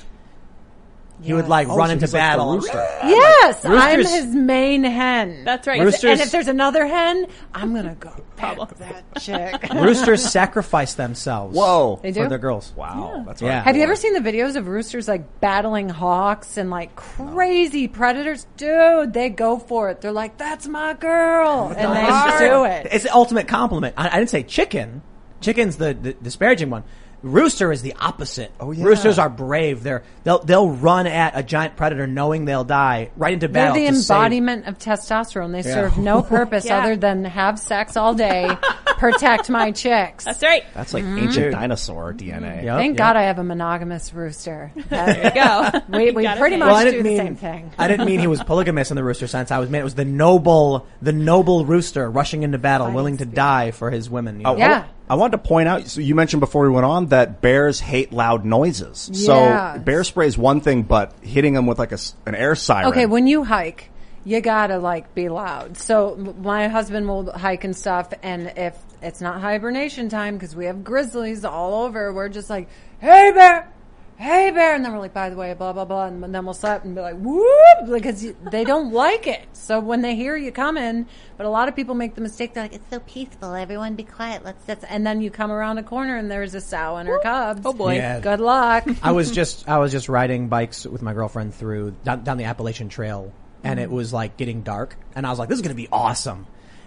He 1.22 1.32
would 1.32 1.48
like 1.48 1.68
Oh, 1.68 1.76
run 1.76 1.88
so 1.88 1.92
into 1.94 2.02
he's 2.04 2.12
like 2.12 2.22
the 2.22 2.28
battle. 2.28 2.54
rooster. 2.54 2.88
Yes, 3.04 3.64
I'm 3.64 3.72
Roosters- 3.72 4.14
his 4.14 4.34
main 4.34 4.84
hen. 4.84 5.44
That's 5.44 5.66
right. 5.66 5.80
Roosters- 5.80 6.04
And 6.12 6.20
if 6.20 6.30
there's 6.30 6.48
another 6.48 6.86
hen, 6.86 7.26
I'm 7.54 7.74
gonna 7.74 7.94
go 7.98 8.10
pet 8.36 8.56
Problem. 8.56 8.68
that 8.78 9.20
chick. 9.22 9.70
Roosters 9.74 10.22
sacrifice 10.30 10.94
themselves. 10.94 11.56
Whoa. 11.56 11.98
They 12.02 12.10
do? 12.10 12.20
for 12.20 12.24
do? 12.26 12.28
their 12.28 12.38
girls. 12.38 12.72
Wow, 12.76 13.24
that's 13.26 13.40
Yeah. 13.40 13.56
right. 13.56 13.62
Have 13.64 13.76
you 13.76 13.82
ever 13.82 13.96
seen 13.96 14.12
the 14.12 14.20
videos 14.20 14.56
of 14.56 14.68
roosters 14.68 15.08
like 15.08 15.40
battling 15.40 15.88
hawks 15.88 16.56
and 16.58 16.70
like 16.70 16.94
crazy 16.96 17.88
predators? 17.88 18.46
Dude, 18.56 19.12
they 19.12 19.30
go 19.30 19.58
for 19.58 19.88
it. 19.90 20.00
They're 20.02 20.12
like, 20.12 20.36
"That's 20.36 20.66
my 20.68 20.94
girl," 20.94 21.72
and 21.76 21.96
they 21.96 22.46
do 22.48 22.64
it. 22.64 22.88
It's 22.92 23.04
the 23.04 23.14
ultimate 23.14 23.48
compliment. 23.48 23.94
I, 23.96 24.08
I 24.08 24.18
didn't 24.18 24.30
say 24.30 24.42
chicken. 24.42 25.02
Chicken's 25.40 25.76
the, 25.76 25.94
the 25.94 26.12
disparaging 26.14 26.70
one. 26.70 26.84
Rooster 27.26 27.72
is 27.72 27.82
the 27.82 27.94
opposite. 28.00 28.52
Oh, 28.60 28.70
yeah. 28.72 28.84
Roosters 28.84 29.18
are 29.18 29.28
brave. 29.28 29.82
They're 29.82 30.02
they'll 30.24 30.38
they'll 30.38 30.70
run 30.70 31.06
at 31.06 31.36
a 31.36 31.42
giant 31.42 31.76
predator 31.76 32.06
knowing 32.06 32.44
they'll 32.44 32.64
die 32.64 33.10
right 33.16 33.32
into 33.34 33.48
battle. 33.48 33.74
They're 33.74 33.82
battle. 33.84 33.94
the 33.94 33.98
to 33.98 34.02
save- 34.04 34.16
embodiment 34.16 34.66
of 34.66 34.78
testosterone. 34.78 35.52
They 35.52 35.62
serve 35.62 35.98
no 35.98 36.22
purpose 36.36 36.66
Yeah. 36.66 36.78
other 36.80 36.96
than 36.96 37.24
have 37.24 37.58
sex 37.58 37.96
all 37.96 38.14
day, 38.14 38.48
protect 38.98 39.50
my 39.50 39.72
chicks. 39.72 40.24
That's 40.24 40.42
right. 40.42 40.64
That's 40.74 40.94
like 40.94 41.04
Mm-hmm. 41.04 41.18
ancient 41.18 41.52
dinosaur 41.52 42.12
DNA. 42.14 42.64
Yep, 42.64 42.76
Thank 42.78 42.90
yep. 42.92 42.96
God 42.98 43.16
I 43.16 43.22
have 43.22 43.38
a 43.38 43.44
monogamous 43.44 44.12
rooster. 44.14 44.72
There 44.88 45.24
you 45.24 45.30
go. 45.34 45.70
we 45.88 46.10
we 46.12 46.28
pretty 46.36 46.56
much 46.56 46.68
Well, 46.68 46.84
do 46.84 46.90
didn't 46.90 47.04
the 47.04 47.16
same 47.16 47.36
thing. 47.36 47.72
I 47.78 47.88
didn't 47.88 48.06
mean 48.06 48.20
he 48.20 48.26
was 48.28 48.42
polygamous 48.42 48.90
in 48.90 48.96
the 48.96 49.04
rooster 49.04 49.26
sense. 49.26 49.50
I 49.50 49.58
was 49.58 49.68
mean 49.68 49.80
it 49.80 49.84
was 49.84 49.94
the 49.94 50.04
noble 50.04 50.86
the 51.02 51.12
noble 51.12 51.64
rooster 51.66 52.10
rushing 52.10 52.42
into 52.44 52.58
battle, 52.58 52.90
willing 52.92 53.16
to 53.18 53.26
die 53.26 53.72
for 53.72 53.90
his 53.90 54.08
women. 54.08 54.36
you 54.38 54.44
know? 54.44 54.54
Oh, 54.54 54.56
Yeah. 54.56 54.84
I, 55.08 55.14
wanted 55.14 55.32
to 55.32 55.38
point 55.38 55.68
out, 55.68 55.86
so 55.86 56.00
you 56.00 56.14
mentioned 56.14 56.40
before 56.40 56.64
we 56.64 56.70
went 56.70 56.86
on 56.86 57.06
that 57.06 57.40
bears 57.40 57.80
hate 57.80 58.12
loud 58.12 58.44
noises. 58.44 59.10
So 59.12 59.80
bear 59.84 60.04
spray 60.04 60.26
is 60.26 60.36
one 60.36 60.60
thing, 60.60 60.82
but 60.82 61.12
hitting 61.22 61.54
them 61.54 61.66
with 61.66 61.78
like 61.78 61.92
a, 61.92 61.98
an 62.26 62.34
air 62.34 62.54
siren. 62.54 62.88
Okay, 62.88 63.06
when 63.06 63.26
you 63.26 63.44
hike, 63.44 63.90
you 64.24 64.40
gotta 64.40 64.78
like 64.78 65.14
be 65.14 65.28
loud. 65.28 65.76
So 65.76 66.16
my 66.40 66.68
husband 66.68 67.08
will 67.08 67.30
hike 67.32 67.64
and 67.64 67.76
stuff, 67.76 68.12
and 68.22 68.52
if 68.56 68.76
it's 69.00 69.20
not 69.20 69.40
hibernation 69.40 70.08
time 70.08 70.34
because 70.34 70.56
we 70.56 70.66
have 70.66 70.82
grizzlies 70.82 71.44
all 71.44 71.84
over, 71.84 72.12
we're 72.12 72.28
just 72.28 72.50
like, 72.50 72.68
"Hey 72.98 73.30
bear, 73.32 73.70
hey 74.16 74.50
bear," 74.50 74.74
and 74.74 74.84
then 74.84 74.92
we're 74.92 74.98
like, 74.98 75.14
"By 75.14 75.30
the 75.30 75.36
way, 75.36 75.52
blah 75.54 75.72
blah 75.72 75.84
blah," 75.84 76.06
and 76.06 76.22
then 76.34 76.44
we'll 76.44 76.54
stop 76.54 76.84
and 76.84 76.94
be 76.94 77.00
like, 77.00 77.16
"Whoop," 77.16 77.90
because 77.90 78.24
you- 78.24 78.36
they 78.50 78.64
don't 78.64 78.92
like 78.92 79.26
it. 79.26 79.42
So 79.52 79.80
when 79.80 80.02
they 80.02 80.14
hear 80.14 80.36
you 80.36 80.52
coming, 80.52 81.06
but 81.36 81.46
a 81.46 81.50
lot 81.50 81.68
of 81.68 81.76
people 81.76 81.94
make 81.94 82.14
the 82.14 82.20
mistake 82.20 82.54
they're 82.54 82.64
like, 82.64 82.74
"It's 82.74 82.90
so 82.90 83.00
peaceful, 83.00 83.54
everyone 83.54 83.94
be 83.94 84.04
quiet, 84.04 84.44
let's 84.44 84.64
just," 84.66 84.84
and 84.88 85.06
then 85.06 85.20
you 85.20 85.30
come 85.30 85.50
around 85.50 85.78
a 85.78 85.82
corner 85.82 86.16
and 86.16 86.30
there's 86.30 86.54
a 86.54 86.60
sow 86.60 86.96
and 86.96 87.08
her 87.08 87.18
cubs. 87.18 87.62
Oh, 87.64 87.72
boy. 87.72 87.96
Yeah. 87.96 88.20
Good 88.20 88.40
luck. 88.40 88.86
I 89.02 89.12
was 89.12 89.30
just 89.30 89.68
I 89.68 89.78
was 89.78 89.92
just 89.92 90.08
riding 90.08 90.48
bikes 90.48 90.86
with 90.86 91.02
my 91.02 91.12
girlfriend 91.12 91.54
through 91.54 91.94
down, 92.04 92.24
down 92.24 92.36
the 92.36 92.44
Appalachian 92.44 92.88
Trail, 92.88 93.32
and 93.64 93.78
it 93.80 93.90
mm. 93.90 93.92
was 93.92 94.12
like 94.12 94.36
getting 94.36 94.62
dark, 94.62 94.96
and 95.14 95.26
I 95.26 95.30
was 95.30 95.38
like, 95.38 95.48
"This 95.48 95.56
is 95.56 95.62
going 95.62 95.76
to 95.76 95.82
be 95.82 95.88
awesome." 95.92 96.46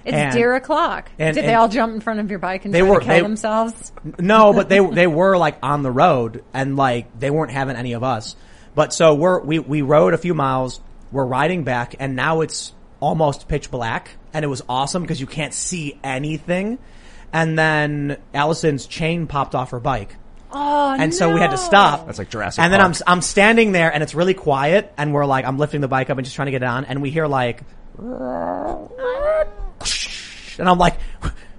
It's 0.10 0.18
And- 0.18 0.34
deer 0.34 0.54
o'clock. 0.56 1.10
and- 1.18 1.36
Did 1.36 1.46
they 1.46 1.54
all 1.54 1.68
jump 1.70 1.94
in 1.94 2.02
front 2.02 2.20
of 2.20 2.30
your 2.30 2.40
bike 2.40 2.66
and 2.66 2.74
They 2.74 2.82
try 2.82 2.90
were- 2.90 3.00
to 3.00 3.06
kill 3.06 3.16
they- 3.16 3.22
themselves? 3.22 3.92
No, 4.20 4.54
but 4.54 4.70
they 4.70 4.80
they 4.80 5.08
were 5.08 5.38
like 5.38 5.58
on 5.64 5.84
the 5.84 5.92
road, 5.92 6.44
and 6.54 6.76
like 6.76 7.08
they 7.20 7.30
weren't 7.30 7.52
having 7.52 7.76
any 7.76 7.94
of 7.94 8.04
us. 8.04 8.36
But 8.76 8.94
so 8.94 9.14
we're 9.16 9.40
we 9.40 9.60
we 9.60 9.82
rode 9.82 10.14
a 10.14 10.18
few 10.18 10.34
miles. 10.34 10.82
We're 11.12 11.26
riding 11.26 11.64
back, 11.64 11.96
and 12.00 12.16
now 12.16 12.42
it's 12.42 12.74
almost 13.00 13.48
pitch 13.48 13.72
black, 13.72 14.12
and 14.34 14.44
it 14.46 14.48
was 14.48 14.62
awesome 14.70 15.02
because 15.02 15.20
you 15.22 15.28
can't 15.28 15.54
see 15.54 16.00
anything. 16.04 16.78
And 17.32 17.58
then 17.58 18.18
Allison's 18.34 18.86
chain 18.88 19.28
popped 19.28 19.56
off 19.56 19.72
her 19.72 19.80
bike. 19.80 20.16
Oh, 20.52 20.96
and 21.00 21.14
so 21.14 21.32
we 21.32 21.40
had 21.40 21.52
to 21.52 21.58
stop. 21.58 22.08
That's 22.08 22.18
like 22.18 22.30
Jurassic 22.32 22.64
And 22.64 22.74
then 22.74 22.82
I'm 22.82 22.94
I'm 23.06 23.22
standing 23.22 23.72
there, 23.72 23.94
and 23.94 24.02
it's 24.02 24.16
really 24.16 24.34
quiet, 24.34 24.92
and 24.98 25.14
we're 25.14 25.26
like 25.28 25.46
I'm 25.46 25.58
lifting 25.60 25.82
the 25.82 25.88
bike 25.88 26.10
up 26.10 26.18
and 26.18 26.26
just 26.26 26.36
trying 26.36 26.48
to 26.48 26.52
get 26.52 26.64
it 26.64 26.68
on, 26.68 26.86
and 26.86 27.02
we 27.04 27.12
hear 27.12 27.28
like, 27.28 27.62
and 30.60 30.70
I'm 30.70 30.78
like, 30.78 30.98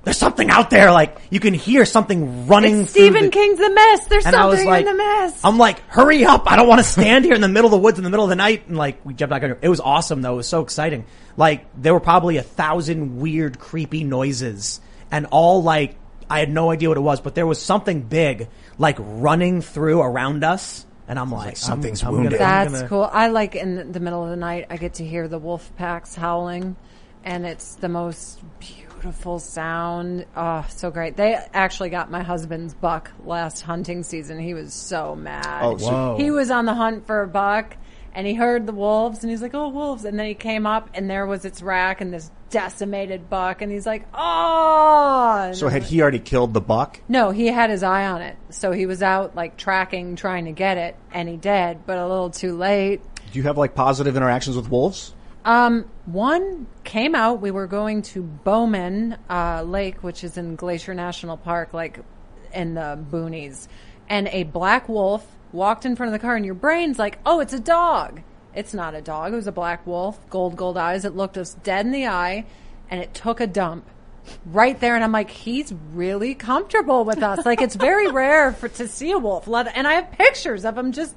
there's 0.05 0.17
something 0.17 0.49
out 0.51 0.71
there, 0.71 0.91
like 0.91 1.19
you 1.31 1.41
can 1.41 1.53
hear 1.53 1.85
something 1.85 2.47
running. 2.47 2.83
It's 2.83 2.91
Stephen 2.91 3.25
the- 3.25 3.31
King's 3.31 3.59
The 3.59 3.71
Mist. 3.71 4.09
There's 4.09 4.25
something 4.25 4.67
like, 4.67 4.81
in 4.81 4.87
the 4.87 4.95
mess. 4.95 5.41
I'm 5.45 5.59
like, 5.59 5.81
hurry 5.89 6.25
up! 6.25 6.51
I 6.51 6.57
don't 6.57 6.69
want 6.69 6.81
to 6.81 6.87
stand 6.91 7.25
here 7.25 7.35
in 7.35 7.41
the 7.43 7.49
middle 7.49 7.67
of 7.67 7.73
the 7.73 7.79
woods 7.79 7.99
in 7.99 8.05
the 8.05 8.11
middle 8.11 8.25
of 8.25 8.31
the 8.31 8.37
night. 8.37 8.67
And 8.69 8.77
like, 8.77 9.05
we 9.05 9.13
jumped 9.15 9.31
back. 9.31 9.43
on 9.43 9.57
It 9.61 9.69
was 9.69 9.81
awesome 9.81 10.23
though. 10.23 10.35
It 10.35 10.37
was 10.39 10.49
so 10.49 10.63
exciting. 10.63 11.05
Like, 11.37 11.67
there 11.81 11.93
were 11.93 12.01
probably 12.01 12.39
a 12.39 12.43
thousand 12.43 13.19
weird, 13.21 13.59
creepy 13.59 14.05
noises, 14.05 14.81
and 15.11 15.27
all 15.27 15.63
like, 15.63 15.97
I 16.29 16.39
had 16.39 16.51
no 16.51 16.71
idea 16.71 16.89
what 16.89 16.97
it 16.97 17.03
was, 17.03 17.21
but 17.21 17.35
there 17.35 17.47
was 17.47 17.61
something 17.61 18.03
big, 18.03 18.49
like 18.79 18.97
running 18.99 19.61
through 19.63 20.01
around 20.01 20.45
us, 20.45 20.87
and 21.11 21.19
I'm 21.19 21.33
like, 21.33 21.57
something's 21.57 22.03
I'm, 22.03 22.09
I'm 22.11 22.15
wounded. 22.15 22.39
Gonna, 22.39 22.51
That's 22.51 22.73
gonna- 22.73 22.89
cool. 22.89 23.11
I 23.13 23.27
like 23.29 23.57
in 23.57 23.91
the 23.91 23.99
middle 24.01 24.23
of 24.23 24.31
the 24.31 24.37
night, 24.37 24.67
I 24.71 24.77
get 24.77 24.95
to 24.95 25.05
hear 25.05 25.27
the 25.27 25.41
wolf 25.41 25.71
packs 25.77 26.15
howling, 26.15 26.77
and 27.25 27.45
it's 27.45 27.75
the 27.75 27.89
most 27.89 28.39
beautiful 28.61 29.41
sound. 29.41 30.25
Oh, 30.37 30.65
so 30.71 30.93
great. 30.93 31.17
They 31.17 31.35
actually 31.53 31.91
got 31.91 32.13
my 32.13 32.23
husband's 32.23 32.75
buck 32.75 33.11
last 33.25 33.63
hunting 33.63 34.05
season. 34.05 34.39
He 34.39 34.55
was 34.55 34.73
so 34.73 35.17
mad. 35.17 35.63
Oh, 35.65 35.77
so- 35.79 35.91
Whoa. 35.91 36.17
He 36.17 36.31
was 36.31 36.49
on 36.53 36.65
the 36.65 36.75
hunt 36.75 37.07
for 37.09 37.23
a 37.23 37.27
buck 37.29 37.77
and 38.21 38.27
he 38.27 38.35
heard 38.35 38.67
the 38.67 38.73
wolves 38.75 39.23
and 39.25 39.31
he's 39.31 39.41
like, 39.41 39.55
oh, 39.55 39.71
wolves. 39.71 40.05
And 40.05 40.19
then 40.19 40.27
he 40.27 40.35
came 40.35 40.67
up 40.67 40.91
and 40.93 41.09
there 41.09 41.25
was 41.25 41.47
its 41.47 41.63
rack 41.63 42.03
and 42.03 42.13
this 42.13 42.31
decimated 42.51 43.31
buck 43.31 43.63
and 43.63 43.73
he's 43.73 43.87
like, 43.87 44.07
oh. 44.13 45.45
And 45.47 45.57
So 45.57 45.69
had 45.69 45.85
he 45.85 46.03
already 46.03 46.19
killed 46.19 46.53
the 46.53 46.61
buck? 46.61 47.01
no, 47.09 47.31
he 47.31 47.47
had 47.47 47.71
his 47.71 47.83
eye 47.83 48.05
on 48.07 48.21
it. 48.21 48.37
So 48.51 48.73
he 48.73 48.85
was 48.85 49.03
out 49.03 49.35
like 49.35 49.57
tracking, 49.57 50.17
trying 50.17 50.45
to 50.45 50.53
get 50.53 50.77
it 50.77 50.97
and 51.15 51.31
he 51.31 51.39
did, 51.39 51.87
but 51.87 51.97
a 51.97 52.07
little 52.07 52.29
too 52.29 52.59
late. 52.59 53.01
Do 53.33 53.39
you 53.39 53.45
have 53.45 53.57
like 53.57 53.75
positive 53.75 54.19
interactions 54.19 54.55
with 54.55 54.69
wolves? 54.71 55.15
Um, 55.47 55.89
one 56.05 56.67
came 56.85 57.15
out. 57.15 57.41
We 57.41 57.51
were 57.51 57.67
going 57.67 58.03
to 58.03 58.23
Bowman 58.23 59.17
uh, 59.31 59.63
Lake, 59.63 60.03
which 60.05 60.25
is 60.25 60.37
in 60.37 60.57
Glacier 60.57 60.93
National 60.93 61.39
Park, 61.39 61.73
like 61.73 62.01
in 62.53 62.75
the 62.75 63.03
boonies, 63.11 63.67
and 64.11 64.29
a 64.29 64.43
black 64.43 64.91
wolf 64.91 65.27
walked 65.53 65.85
in 65.85 65.97
front 65.97 66.09
of 66.09 66.13
the 66.13 66.25
car, 66.25 66.37
and 66.37 66.45
your 66.45 66.55
brain's 66.55 66.99
like, 66.99 67.19
"Oh, 67.25 67.41
it's 67.41 67.53
a 67.53 67.61
dog." 67.61 68.21
It's 68.55 68.75
not 68.75 68.95
a 68.95 69.01
dog. 69.01 69.33
It 69.33 69.37
was 69.37 69.47
a 69.47 69.53
black 69.53 69.87
wolf, 69.87 70.19
gold, 70.29 70.57
gold 70.57 70.77
eyes. 70.77 71.05
It 71.05 71.15
looked 71.15 71.39
us 71.39 71.55
dead 71.63 71.87
in 71.87 71.93
the 71.93 72.09
eye, 72.09 72.47
and 72.91 73.01
it 73.01 73.15
took 73.15 73.41
a 73.41 73.47
dump 73.47 73.85
right 74.47 74.79
there, 74.81 74.95
and 74.95 75.05
I'm 75.05 75.13
like, 75.13 75.31
he's 75.31 75.73
really 75.93 76.35
comfortable 76.35 77.05
with 77.05 77.23
us. 77.23 77.45
Like 77.47 77.61
it's 77.61 77.77
very 77.77 78.09
rare 78.11 78.53
for 78.53 78.69
to 78.69 78.89
see 78.89 79.13
a 79.13 79.19
wolf. 79.19 79.47
And 79.47 79.87
I 79.87 79.95
have 79.95 80.11
pictures 80.13 80.65
of 80.65 80.77
him 80.77 80.93
just 80.93 81.15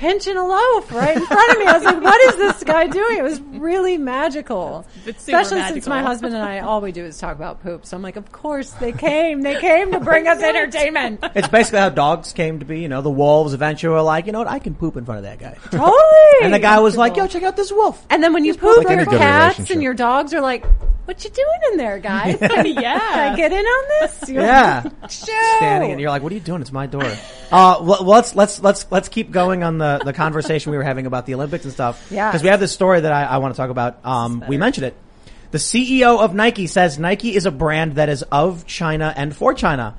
pinching 0.00 0.34
a 0.34 0.46
loaf 0.46 0.90
right 0.92 1.14
in 1.14 1.26
front 1.26 1.52
of 1.52 1.58
me. 1.58 1.66
I 1.66 1.72
was 1.74 1.84
like, 1.84 2.02
what 2.02 2.20
is 2.22 2.36
this 2.36 2.64
guy 2.64 2.86
doing? 2.86 3.18
It 3.18 3.22
was 3.22 3.38
really 3.40 3.98
magical. 3.98 4.86
It's 5.04 5.24
super 5.24 5.38
Especially 5.38 5.62
since 5.74 5.86
my 5.86 6.00
husband 6.02 6.34
and 6.34 6.42
I, 6.42 6.60
all 6.60 6.80
we 6.80 6.90
do 6.90 7.04
is 7.04 7.18
talk 7.18 7.36
about 7.36 7.62
poop. 7.62 7.84
So 7.84 7.98
I'm 7.98 8.02
like, 8.02 8.16
of 8.16 8.32
course 8.32 8.70
they 8.72 8.92
came. 8.92 9.42
They 9.42 9.60
came 9.60 9.92
to 9.92 10.00
bring 10.00 10.26
us 10.26 10.42
entertainment. 10.42 11.22
It's 11.34 11.48
basically 11.48 11.80
how 11.80 11.90
dogs 11.90 12.32
came 12.32 12.60
to 12.60 12.64
be. 12.64 12.80
You 12.80 12.88
know, 12.88 13.02
the 13.02 13.10
wolves 13.10 13.52
eventually 13.52 13.92
were 13.92 14.00
like, 14.00 14.24
you 14.24 14.32
know 14.32 14.38
what, 14.38 14.48
I 14.48 14.58
can 14.58 14.74
poop 14.74 14.96
in 14.96 15.04
front 15.04 15.18
of 15.18 15.24
that 15.24 15.38
guy. 15.38 15.58
Totally. 15.70 16.44
And 16.44 16.54
the 16.54 16.58
guy 16.58 16.80
was 16.80 16.96
like, 16.96 17.16
yo, 17.16 17.26
check 17.26 17.42
out 17.42 17.56
this 17.56 17.70
wolf. 17.70 18.02
And 18.08 18.22
then 18.22 18.32
when 18.32 18.46
you 18.46 18.54
poop, 18.54 18.78
like 18.78 18.86
any 18.86 18.96
your 18.96 19.04
good 19.04 19.18
cats 19.18 19.70
and 19.70 19.82
your 19.82 19.94
dogs 19.94 20.32
are 20.32 20.40
like, 20.40 20.64
"What 21.04 21.22
you 21.24 21.30
doing 21.30 21.60
in 21.72 21.76
there, 21.76 21.98
guys? 21.98 22.38
Can 22.38 22.50
I 22.52 22.64
yeah. 22.68 23.36
get 23.36 23.52
in 23.52 23.64
on 23.64 23.88
this?" 24.00 24.28
You're 24.30 24.42
Yeah. 24.44 24.82
like, 25.02 25.10
Show. 25.10 25.26
Standing 25.58 25.90
and 25.92 26.00
you're 26.00 26.10
like, 26.10 26.22
what 26.22 26.32
are 26.32 26.34
you 26.34 26.40
doing? 26.40 26.60
It's 26.62 26.72
my 26.72 26.86
door. 26.86 27.04
Uh, 27.50 27.78
well, 27.82 28.04
let's, 28.04 28.34
let's, 28.36 28.62
let's, 28.62 28.86
let's 28.90 29.08
keep 29.08 29.30
going 29.30 29.62
on 29.64 29.78
the, 29.78 29.89
the 29.98 30.12
conversation 30.12 30.70
we 30.70 30.78
were 30.78 30.84
having 30.84 31.06
about 31.06 31.26
the 31.26 31.34
Olympics 31.34 31.64
and 31.64 31.72
stuff. 31.72 32.10
Yeah. 32.10 32.30
Because 32.30 32.42
we 32.42 32.48
have 32.48 32.60
this 32.60 32.72
story 32.72 33.00
that 33.00 33.12
I, 33.12 33.24
I 33.24 33.38
want 33.38 33.54
to 33.54 33.56
talk 33.56 33.70
about. 33.70 34.04
Um, 34.04 34.44
we 34.48 34.56
mentioned 34.56 34.86
it. 34.86 34.94
The 35.50 35.58
CEO 35.58 36.20
of 36.20 36.34
Nike 36.34 36.66
says 36.66 36.98
Nike 36.98 37.34
is 37.34 37.44
a 37.44 37.50
brand 37.50 37.96
that 37.96 38.08
is 38.08 38.22
of 38.22 38.66
China 38.66 39.12
and 39.16 39.34
for 39.34 39.52
China. 39.52 39.96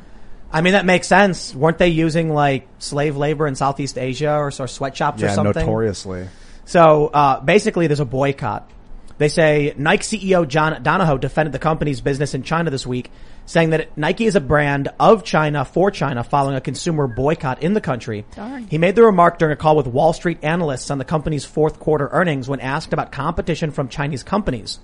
I 0.52 0.62
mean, 0.62 0.74
that 0.74 0.86
makes 0.86 1.08
sense. 1.08 1.54
Weren't 1.54 1.78
they 1.78 1.90
using 1.90 2.34
like 2.34 2.68
slave 2.80 3.18
labor 3.18 3.48
in 3.48 3.56
Southeast 3.56 3.98
Asia 3.98 4.34
or, 4.34 4.48
or 4.48 4.68
sweatshops 4.68 5.24
or 5.24 5.30
something? 5.30 5.66
notoriously. 5.66 6.28
So 6.66 7.08
uh, 7.08 7.40
basically, 7.42 7.88
there's 7.88 8.00
a 8.00 8.06
boycott. 8.06 8.70
They 9.18 9.30
say 9.30 9.74
Nike 9.78 10.18
CEO 10.18 10.48
John 10.48 10.82
Donahoe 10.84 11.18
defended 11.18 11.54
the 11.54 11.60
company's 11.60 12.02
business 12.02 12.34
in 12.34 12.44
China 12.44 12.70
this 12.70 12.88
week, 12.88 13.12
saying 13.46 13.72
that 13.72 13.98
Nike 13.98 14.26
is 14.26 14.36
a 14.36 14.42
brand 14.42 14.90
of 15.00 15.24
China 15.24 15.66
for 15.66 15.92
China 15.92 16.24
following 16.24 16.56
a 16.56 16.62
consumer 16.62 17.08
boycott 17.08 17.62
in 17.62 17.74
the 17.74 17.82
country. 17.82 18.26
Darn. 18.36 18.68
He 18.68 18.78
made 18.78 18.96
the 18.96 19.04
remark 19.04 19.40
during 19.40 19.54
a 19.54 19.58
call 19.58 19.76
with 19.76 19.88
Wall 19.88 20.14
Street 20.14 20.40
analysts 20.42 20.92
on 20.92 20.98
the 20.98 21.06
company's 21.06 21.46
fourth 21.46 21.80
quarter 21.80 22.08
earnings 22.12 22.48
when 22.48 22.60
asked 22.60 22.94
about 22.94 23.12
competition 23.12 23.72
from 23.72 23.90
Chinese 23.90 24.24
companies. 24.24 24.80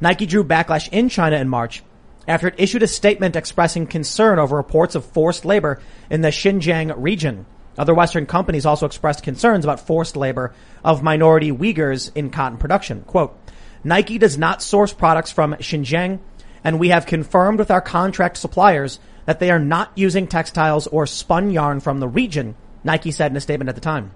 Nike 0.00 0.26
drew 0.26 0.44
backlash 0.44 0.88
in 0.92 1.08
China 1.08 1.36
in 1.36 1.48
March 1.48 1.82
after 2.26 2.48
it 2.48 2.54
issued 2.58 2.82
a 2.82 2.86
statement 2.86 3.36
expressing 3.36 3.86
concern 3.86 4.38
over 4.38 4.56
reports 4.56 4.94
of 4.94 5.04
forced 5.04 5.44
labor 5.44 5.80
in 6.10 6.20
the 6.20 6.28
Xinjiang 6.28 6.94
region. 6.96 7.46
Other 7.78 7.94
Western 7.94 8.26
companies 8.26 8.66
also 8.66 8.86
expressed 8.86 9.22
concerns 9.22 9.64
about 9.64 9.86
forced 9.86 10.16
labor 10.16 10.52
of 10.84 11.02
minority 11.02 11.50
Uyghurs 11.50 12.10
in 12.14 12.30
cotton 12.30 12.58
production. 12.58 13.02
Quote, 13.02 13.36
Nike 13.82 14.18
does 14.18 14.36
not 14.36 14.62
source 14.62 14.92
products 14.92 15.32
from 15.32 15.54
Xinjiang, 15.54 16.18
and 16.64 16.78
we 16.78 16.88
have 16.90 17.06
confirmed 17.06 17.58
with 17.58 17.70
our 17.70 17.80
contract 17.80 18.36
suppliers 18.36 18.98
that 19.26 19.38
they 19.38 19.50
are 19.50 19.58
not 19.58 19.92
using 19.94 20.26
textiles 20.26 20.86
or 20.86 21.06
spun 21.06 21.50
yarn 21.50 21.80
from 21.80 22.00
the 22.00 22.08
region, 22.08 22.56
Nike 22.84 23.10
said 23.10 23.30
in 23.30 23.36
a 23.36 23.40
statement 23.40 23.68
at 23.68 23.74
the 23.74 23.80
time. 23.80 24.12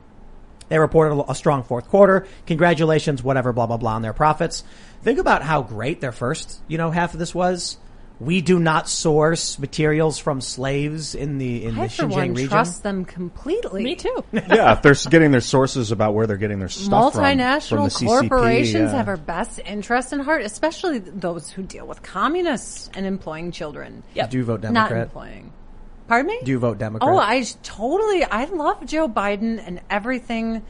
They 0.68 0.78
reported 0.78 1.22
a 1.28 1.35
strong 1.35 1.62
fourth 1.62 1.88
quarter. 1.88 2.26
Congratulations, 2.46 3.22
whatever, 3.22 3.52
blah, 3.52 3.66
blah, 3.66 3.76
blah 3.76 3.94
on 3.94 4.02
their 4.02 4.14
profits. 4.14 4.64
Think 5.02 5.18
about 5.18 5.42
how 5.42 5.62
great 5.62 6.00
their 6.00 6.12
first, 6.12 6.61
you 6.68 6.78
know, 6.78 6.90
half 6.90 7.12
of 7.12 7.20
this 7.20 7.35
was. 7.35 7.76
We 8.20 8.42
do 8.42 8.61
not 8.61 8.88
source 8.88 9.59
materials 9.59 10.18
from 10.18 10.40
slaves 10.40 11.16
in 11.16 11.38
the, 11.38 11.64
in 11.64 11.79
I, 11.79 11.85
the 11.85 11.88
for 11.92 12.03
Xinjiang 12.05 12.11
one, 12.11 12.35
region. 12.35 12.48
trust 12.48 12.83
them 12.85 13.05
completely. 13.05 13.83
Me 13.83 13.96
too. 13.96 14.24
yeah, 14.33 14.72
if 14.72 14.83
they're 14.83 14.94
getting 15.11 15.33
their 15.33 15.40
sources 15.40 15.90
about 15.90 16.14
where 16.14 16.27
they're 16.27 16.37
getting 16.37 16.61
their 16.61 16.68
stuff 16.68 17.12
from, 17.12 17.22
from 17.22 17.38
Multinational 17.38 17.98
the 17.98 18.05
CCP, 18.05 18.29
corporations 18.29 18.92
yeah. 18.92 18.96
have 18.96 19.09
our 19.09 19.16
best 19.16 19.61
interest 19.64 20.12
in 20.12 20.20
heart, 20.20 20.42
especially 20.42 21.00
those 21.00 21.50
who 21.50 21.62
deal 21.64 21.87
with 21.87 22.03
communists 22.03 22.88
and 22.94 23.05
employing 23.05 23.50
children. 23.50 24.05
Yep. 24.14 24.31
Do 24.31 24.38
you 24.38 24.44
vote 24.44 24.61
Democrat? 24.61 24.74
Not 24.74 24.88
Democrat? 24.90 25.07
employing. 25.09 25.53
Pardon 26.07 26.27
me? 26.29 26.40
Do 26.44 26.50
you 26.53 26.59
vote 26.59 26.79
Democrat? 26.79 27.11
Oh, 27.11 27.18
I 27.18 27.42
totally. 27.62 28.24
I 28.24 28.44
love 28.44 28.87
Joe 28.87 29.09
Biden 29.09 29.61
and 29.64 29.81
everything 29.90 30.62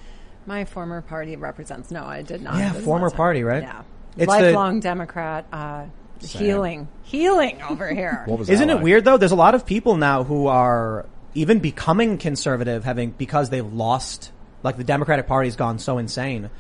my 0.47 0.65
former 0.65 1.03
party 1.03 1.37
represents. 1.37 1.91
No, 1.91 2.05
I 2.05 2.23
did 2.23 2.43
not. 2.43 2.57
Yeah, 2.57 2.73
former 2.73 3.11
party, 3.11 3.43
right? 3.43 3.63
Yeah, 3.63 3.83
It's 4.17 4.33
the- 4.33 4.41
lifelong 4.43 4.81
Democrat. 4.81 5.47
Uh, 5.53 5.87
healing, 6.33 6.89
healing 7.03 7.61
over 7.63 7.89
here. 7.95 8.23
What 8.27 8.39
was 8.39 8.49
Isn't 8.51 8.69
that 8.69 8.73
it 8.75 8.77
like? 8.77 8.85
weird 8.85 9.05
though? 9.05 9.17
There's 9.17 9.33
a 9.33 9.37
lot 9.37 9.55
of 9.55 9.65
people 9.67 9.97
now 9.97 10.25
who 10.25 10.47
are 10.47 11.07
even 11.35 11.59
becoming 11.59 12.19
conservative, 12.19 12.85
having 12.85 13.11
because 13.11 13.51
they've 13.51 13.67
lost, 13.73 14.31
like 14.63 14.77
the 14.77 14.85
Democratic 14.85 15.27
Party's 15.27 15.57
gone 15.57 15.79
so 15.79 15.99
insane 15.99 16.51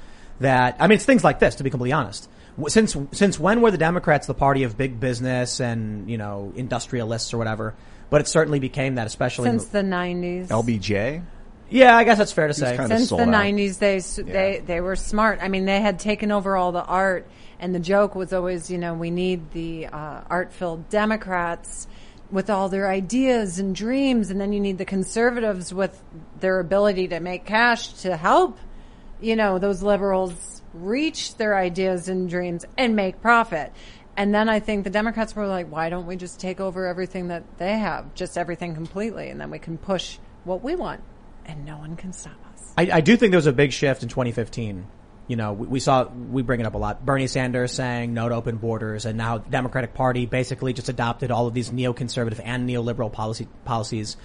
that 0.40 0.77
I 0.81 0.87
mean, 0.88 0.96
it's 0.96 1.05
things 1.05 1.22
like 1.24 1.38
this. 1.38 1.57
To 1.57 1.64
be 1.64 1.70
completely 1.70 1.92
honest, 1.92 2.29
since 2.68 2.96
since 3.12 3.38
when 3.38 3.61
were 3.61 3.70
the 3.70 3.79
Democrats 3.79 4.27
the 4.27 4.35
party 4.35 4.64
of 4.64 4.77
big 4.77 4.98
business 5.00 5.61
and 5.61 6.11
you 6.11 6.18
know 6.18 6.53
industrialists 6.57 7.33
or 7.33 7.38
whatever? 7.38 7.74
But 8.11 8.20
it 8.20 8.29
certainly 8.29 8.59
became 8.61 8.96
that, 8.96 9.07
especially 9.07 9.48
Since 9.48 9.66
the 9.66 9.83
nineties, 9.83 10.48
LBJ? 10.48 11.22
yeah, 11.70 11.96
I 11.96 12.05
guess 12.05 12.18
that's 12.18 12.33
fair 12.33 12.46
to 12.48 12.55
say. 12.55 12.77
since 12.77 13.09
the 13.11 13.27
nineties, 13.27 13.79
they 13.79 13.96
s 13.96 14.20
they 14.22 14.62
they 14.64 14.81
were 14.81 14.94
smart. 14.96 15.38
I 15.42 15.48
mean, 15.48 15.64
they 15.64 15.81
had 15.81 15.98
taken 15.98 16.31
over 16.31 16.57
all 16.57 16.70
the 16.72 16.85
art, 16.85 17.27
and 17.64 17.74
the 17.74 17.81
joke 17.81 18.14
was 18.14 18.35
always, 18.35 18.70
you 18.70 18.77
know, 18.77 18.92
we 18.92 19.11
need 19.11 19.53
the 19.53 19.87
uh, 19.87 20.20
art-filled 20.29 20.90
Democrats 20.90 21.88
with 22.31 22.50
all 22.50 22.68
their 22.68 22.90
ideas 22.90 23.59
and 23.59 23.74
dreams, 23.74 24.29
and 24.29 24.38
then 24.38 24.53
you 24.53 24.61
need 24.61 24.77
the 24.77 24.85
conservatives 24.85 25.72
with 25.72 25.98
their 26.40 26.61
ability 26.61 27.09
to 27.09 27.20
make 27.20 27.46
cash 27.46 27.94
to 28.03 28.18
help, 28.18 28.59
you 29.18 29.35
know, 29.35 29.59
those 29.59 29.83
liberals 29.83 30.61
reach 30.74 31.38
their 31.38 31.57
ideas 31.57 32.07
and 32.07 32.29
dreams 32.29 32.66
and 32.77 32.94
make 32.94 33.22
profit. 33.22 33.72
And 34.14 34.35
then 34.35 34.50
I 34.50 34.61
think 34.61 34.85
the 34.85 34.90
Democrats 34.90 35.35
were 35.35 35.46
like, 35.46 35.72
why 35.72 35.88
don't 35.88 36.05
we 36.05 36.16
just 36.16 36.38
take 36.38 36.61
over 36.61 36.87
everything 36.87 37.29
that 37.29 37.44
they 37.57 37.79
have, 37.79 38.14
just 38.14 38.37
everything 38.37 38.74
completely, 38.74 39.31
and 39.31 39.40
then 39.40 39.50
we 39.50 39.59
can 39.59 39.79
push 39.79 40.18
what 40.44 40.62
we 40.62 40.77
want, 40.77 41.00
and 41.46 41.64
no 41.64 41.79
one 41.79 41.96
can 41.96 42.12
stop 42.12 42.37
us. 42.53 42.74
I, 42.77 42.90
I 42.92 43.00
do 43.00 43.16
think 43.16 43.31
there 43.31 43.38
was 43.38 43.46
a 43.46 43.55
big 43.55 43.72
shift 43.72 44.03
in 44.03 44.11
2015. 44.11 44.87
You 45.27 45.37
know, 45.37 45.53
we, 45.53 45.67
we 45.67 45.81
saw, 45.81 46.05
we 46.05 46.43
bring 46.43 46.61
it 46.61 46.67
up 46.67 46.75
a 46.75 46.79
lot. 46.79 47.05
Bernie 47.05 47.27
Sanders 47.27 47.73
saying 47.73 48.13
no 48.13 48.29
to 48.29 48.35
open 48.35 48.57
borders 48.57 49.07
and 49.07 49.17
now 49.17 49.39
the 49.39 49.51
Democratic 49.51 49.95
Party 49.95 50.27
basically 50.27 50.73
just 50.73 50.89
adopted 50.89 51.31
all 51.31 51.47
of 51.47 51.55
these 51.55 51.71
neoconservative 51.71 52.41
and 52.45 52.69
neoliberal 52.69 53.13
policy, 53.13 53.49
policies. 53.65 54.17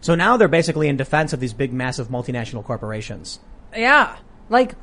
So 0.00 0.14
now 0.14 0.36
they're 0.36 0.48
basically 0.48 0.88
in 0.88 0.96
defense 0.96 1.32
of 1.32 1.40
these 1.40 1.52
big, 1.52 1.72
massive 1.72 2.08
multinational 2.08 2.64
corporations. 2.64 3.40
Yeah. 3.74 4.16
Like, 4.48 4.74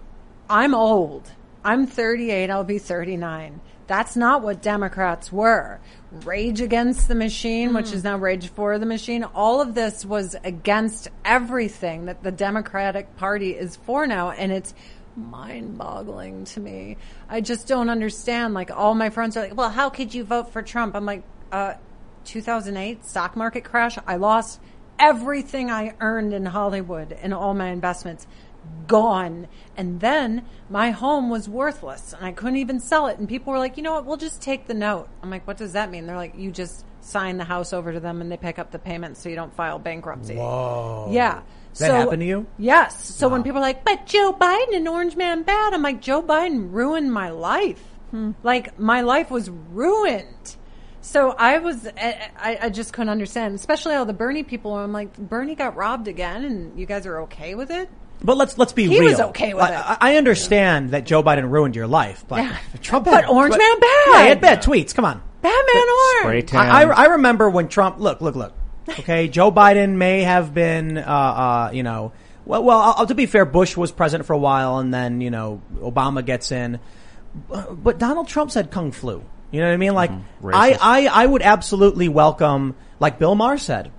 I'm 0.50 0.76
old. 0.76 1.32
I'm 1.64 1.88
38. 1.88 2.50
I'll 2.50 2.64
be 2.64 2.78
39. 2.78 3.62
That's 3.88 4.16
not 4.16 4.42
what 4.42 4.62
Democrats 4.62 5.32
were. 5.32 5.80
Rage 6.12 6.62
against 6.62 7.08
the 7.08 7.16
machine, 7.16 7.74
which 7.74 7.90
hmm. 7.90 7.96
is 7.96 8.04
now 8.04 8.18
rage 8.18 8.50
for 8.50 8.80
the 8.80 8.86
machine. 8.86 9.24
All 9.24 9.62
of 9.62 9.76
this 9.76 10.06
was 10.06 10.36
against 10.44 11.10
everything 11.24 12.06
that 12.06 12.24
the 12.24 12.32
Democratic 12.32 13.16
Party 13.18 13.52
is 13.52 13.76
for 13.76 14.08
now. 14.08 14.32
And 14.32 14.52
it's 14.52 14.74
mind 15.16 15.78
boggling 15.78 16.46
to 16.46 16.60
me. 16.60 16.98
I 17.30 17.42
just 17.42 17.68
don't 17.68 17.90
understand. 17.90 18.54
Like, 18.54 18.72
all 18.72 18.96
my 18.96 19.10
friends 19.10 19.38
are 19.38 19.42
like, 19.42 19.56
well, 19.56 19.70
how 19.70 19.90
could 19.90 20.14
you 20.14 20.24
vote 20.24 20.52
for 20.52 20.62
Trump? 20.62 20.96
I'm 20.96 21.06
like, 21.06 21.24
uh, 21.52 21.76
2008 22.26 23.06
stock 23.06 23.36
market 23.36 23.64
crash. 23.64 23.98
I 24.06 24.16
lost 24.18 24.60
everything 25.00 25.70
I 25.70 25.94
earned 26.00 26.34
in 26.34 26.46
Hollywood 26.46 27.12
and 27.14 27.34
all 27.34 27.54
my 27.54 27.70
investments 27.70 28.28
gone. 28.88 29.48
And 29.78 30.00
then 30.00 30.46
my 30.70 30.92
home 30.92 31.30
was 31.30 31.48
worthless 31.48 32.14
and 32.14 32.26
I 32.26 32.32
couldn't 32.32 32.58
even 32.58 32.80
sell 32.80 33.08
it. 33.08 33.20
And 33.20 33.28
people 33.28 33.54
were 33.54 33.60
like, 33.60 33.78
you 33.78 33.84
know 33.84 33.94
what? 33.94 34.06
We'll 34.06 34.18
just 34.18 34.42
take 34.42 34.68
the 34.68 34.74
note. 34.74 35.08
I'm 35.22 35.30
like, 35.30 35.46
what 35.48 35.58
does 35.58 35.74
that 35.74 35.92
mean? 35.92 36.08
They're 36.08 36.16
like, 36.16 36.36
you 36.38 36.52
just 36.52 36.86
sign 37.02 37.38
the 37.38 37.44
house 37.44 37.74
over 37.74 37.94
to 37.94 38.00
them 38.00 38.22
and 38.22 38.32
they 38.32 38.38
pick 38.38 38.58
up 38.58 38.72
the 38.72 38.80
payment 38.80 39.18
so 39.18 39.30
you 39.30 39.36
don't 39.36 39.54
file 39.54 39.80
bankruptcy. 39.80 40.36
Whoa. 40.36 41.10
Yeah. 41.12 41.42
That 41.80 41.92
happened 41.92 42.22
to 42.22 42.26
you? 42.26 42.46
Yes. 42.58 43.04
So 43.16 43.28
when 43.28 43.44
people 43.44 43.58
are 43.60 43.62
like, 43.62 43.84
but 43.84 44.06
Joe 44.06 44.34
Biden 44.34 44.76
and 44.76 44.88
Orange 44.88 45.16
Man 45.16 45.44
bad, 45.44 45.74
I'm 45.74 45.82
like, 45.82 46.02
Joe 46.02 46.22
Biden 46.24 46.72
ruined 46.72 47.12
my 47.14 47.30
life. 47.30 47.82
Hmm. 48.12 48.32
Like 48.44 48.80
my 48.80 49.02
life 49.02 49.30
was 49.32 49.50
ruined. 49.50 50.56
So 51.02 51.32
I 51.38 51.60
was, 51.60 51.86
I, 51.88 52.30
I 52.38 52.60
I 52.64 52.70
just 52.70 52.92
couldn't 52.94 53.10
understand, 53.10 53.54
especially 53.56 53.94
all 53.96 54.06
the 54.06 54.14
Bernie 54.14 54.44
people. 54.44 54.74
I'm 54.76 54.92
like, 54.92 55.16
Bernie 55.18 55.54
got 55.56 55.76
robbed 55.76 56.08
again, 56.08 56.44
and 56.46 56.80
you 56.80 56.86
guys 56.88 57.06
are 57.06 57.22
okay 57.24 57.54
with 57.56 57.70
it? 57.72 57.90
But 58.24 58.38
let's, 58.38 58.58
let's 58.58 58.74
be 58.74 58.88
He 58.88 59.00
real. 59.00 59.12
was 59.12 59.20
okay 59.20 59.54
with 59.54 59.64
I, 59.66 59.70
it. 59.74 59.86
I- 60.02 60.14
I 60.14 60.18
understand 60.18 60.92
that 60.92 61.06
Joe 61.06 61.22
Biden 61.22 61.52
ruined 61.52 61.76
your 61.76 61.86
life, 61.86 62.26
but 62.28 62.38
Yeah. 62.38 62.58
Trump 62.82 63.06
But 63.06 63.26
had- 63.26 63.30
Orange 63.30 63.56
Man 63.58 63.80
bad. 63.80 64.06
Yeah, 64.08 64.22
he 64.24 64.28
had 64.30 64.42
bad 64.42 64.64
tweets. 64.64 64.96
Come 64.96 65.06
on. 65.06 65.22
Batman 65.42 65.64
Spray 66.22 66.24
Orange. 66.24 66.46
tan. 66.50 66.60
I, 66.62 66.82
I, 66.84 67.04
I 67.04 67.06
remember 67.08 67.50
when 67.52 67.68
Trump, 67.68 68.00
look, 68.00 68.22
look, 68.22 68.36
look. 68.36 68.54
Okay, 68.88 69.28
Joe 69.28 69.52
Biden 69.52 69.96
may 69.96 70.22
have 70.22 70.54
been, 70.54 70.98
uh, 70.98 71.02
uh, 71.02 71.70
you 71.74 71.84
know, 71.84 72.12
well, 72.46 72.64
well, 72.64 72.96
uh, 72.98 73.06
to 73.06 73.16
be 73.16 73.26
fair, 73.26 73.46
Bush 73.46 73.76
was 73.76 73.92
president 73.92 74.28
for 74.28 74.34
a 74.34 74.38
while 74.38 74.78
and 74.78 74.94
then, 74.94 75.22
you 75.22 75.32
know, 75.32 75.62
Obama 75.78 76.24
gets 76.24 76.52
in. 76.52 76.80
But 77.50 77.84
but 77.84 77.98
Donald 77.98 78.28
Trump 78.28 78.52
said 78.52 78.72
kung 78.72 78.92
flu. 78.92 79.24
You 79.52 79.62
know 79.62 79.68
what 79.68 79.74
I 79.74 79.78
mean? 79.78 79.94
Like, 79.94 80.12
Mm-hmm. 80.12 80.48
I, 80.54 80.78
I, 80.80 81.24
I 81.24 81.26
would 81.26 81.42
absolutely 81.42 82.10
welcome, 82.10 82.76
like 83.00 83.18
Bill 83.20 83.36
Maher 83.36 83.58
said, 83.58 83.92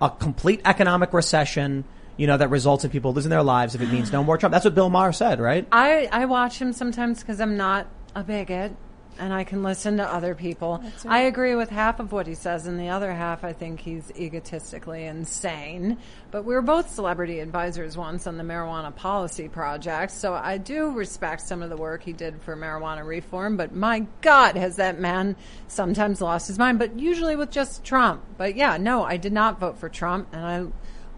a 0.00 0.10
complete 0.10 0.60
economic 0.64 1.12
recession, 1.12 1.84
you 2.16 2.26
know, 2.26 2.36
that 2.36 2.48
results 2.48 2.84
in 2.84 2.90
people 2.90 3.12
losing 3.14 3.30
their 3.30 3.42
lives 3.42 3.74
if 3.74 3.80
it 3.80 3.90
means 3.90 4.12
no 4.12 4.22
more 4.22 4.36
Trump. 4.36 4.52
That's 4.52 4.64
what 4.64 4.74
Bill 4.74 4.90
Maher 4.90 5.12
said, 5.12 5.40
right? 5.40 5.66
I, 5.72 6.08
I 6.12 6.26
watch 6.26 6.58
him 6.60 6.72
sometimes 6.72 7.20
because 7.20 7.40
I'm 7.40 7.56
not 7.56 7.86
a 8.14 8.22
bigot. 8.22 8.76
And 9.18 9.32
I 9.32 9.44
can 9.44 9.62
listen 9.62 9.96
to 9.98 10.04
other 10.04 10.34
people. 10.34 10.82
I 11.06 11.20
agree 11.20 11.54
with 11.54 11.70
half 11.70 12.00
of 12.00 12.12
what 12.12 12.26
he 12.26 12.34
says, 12.34 12.66
and 12.66 12.78
the 12.78 12.88
other 12.88 13.12
half 13.12 13.44
I 13.44 13.52
think 13.52 13.80
he's 13.80 14.10
egotistically 14.16 15.04
insane. 15.04 15.98
But 16.30 16.44
we 16.44 16.54
were 16.54 16.62
both 16.62 16.90
celebrity 16.90 17.40
advisors 17.40 17.96
once 17.96 18.26
on 18.26 18.36
the 18.36 18.44
marijuana 18.44 18.94
policy 18.94 19.48
project, 19.48 20.12
so 20.12 20.34
I 20.34 20.58
do 20.58 20.90
respect 20.90 21.42
some 21.42 21.62
of 21.62 21.70
the 21.70 21.76
work 21.76 22.02
he 22.02 22.12
did 22.12 22.40
for 22.42 22.56
marijuana 22.56 23.06
reform. 23.06 23.56
But 23.56 23.74
my 23.74 24.06
God, 24.20 24.56
has 24.56 24.76
that 24.76 24.98
man 24.98 25.36
sometimes 25.68 26.20
lost 26.20 26.48
his 26.48 26.58
mind? 26.58 26.78
But 26.78 26.98
usually 26.98 27.36
with 27.36 27.50
just 27.50 27.84
Trump. 27.84 28.22
But 28.36 28.56
yeah, 28.56 28.76
no, 28.76 29.04
I 29.04 29.16
did 29.16 29.32
not 29.32 29.60
vote 29.60 29.78
for 29.78 29.88
Trump, 29.88 30.28
and 30.32 30.44
I 30.44 30.66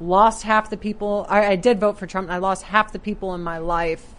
lost 0.01 0.43
half 0.43 0.71
the 0.71 0.77
people. 0.77 1.27
I, 1.29 1.47
I 1.47 1.57
did 1.57 1.81
vote 1.81 1.99
for 1.99 2.07
Trump, 2.07 2.29
and 2.29 2.35
I 2.35 2.39
lost 2.39 2.65
half 2.65 2.93
the 2.93 2.99
people 2.99 3.35
in 3.35 3.43
my 3.43 3.59
life 3.59 4.16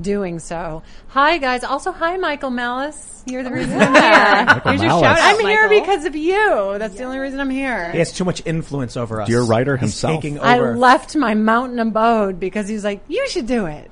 doing 0.00 0.38
so. 0.38 0.82
Hi, 1.08 1.38
guys. 1.38 1.64
Also, 1.64 1.92
hi, 1.92 2.16
Michael 2.16 2.50
Malice. 2.50 3.22
You're 3.26 3.42
the 3.42 3.50
reason 3.50 3.80
I'm 3.80 3.94
here. 3.94 4.60
Here's 4.64 4.80
your 4.82 4.88
Malice. 4.88 5.02
shout 5.02 5.18
out. 5.18 5.34
I'm 5.34 5.40
here 5.40 5.68
Michael. 5.68 5.80
because 5.80 6.04
of 6.04 6.14
you. 6.16 6.76
That's 6.78 6.96
the 6.96 7.04
only 7.04 7.18
reason 7.18 7.40
I'm 7.40 7.50
here. 7.50 7.90
He 7.92 7.98
has 7.98 8.12
too 8.12 8.24
much 8.24 8.42
influence 8.44 8.96
over 8.96 9.20
us. 9.22 9.28
Dear 9.28 9.42
writer 9.42 9.76
He's 9.76 9.90
himself. 9.90 10.14
taking 10.22 10.38
I 10.40 10.58
over. 10.58 10.76
left 10.76 11.16
my 11.16 11.34
mountain 11.34 11.78
abode 11.78 12.38
because 12.38 12.68
he's 12.68 12.84
like, 12.84 13.00
you 13.08 13.26
should 13.28 13.46
do 13.46 13.66
it. 13.66 13.90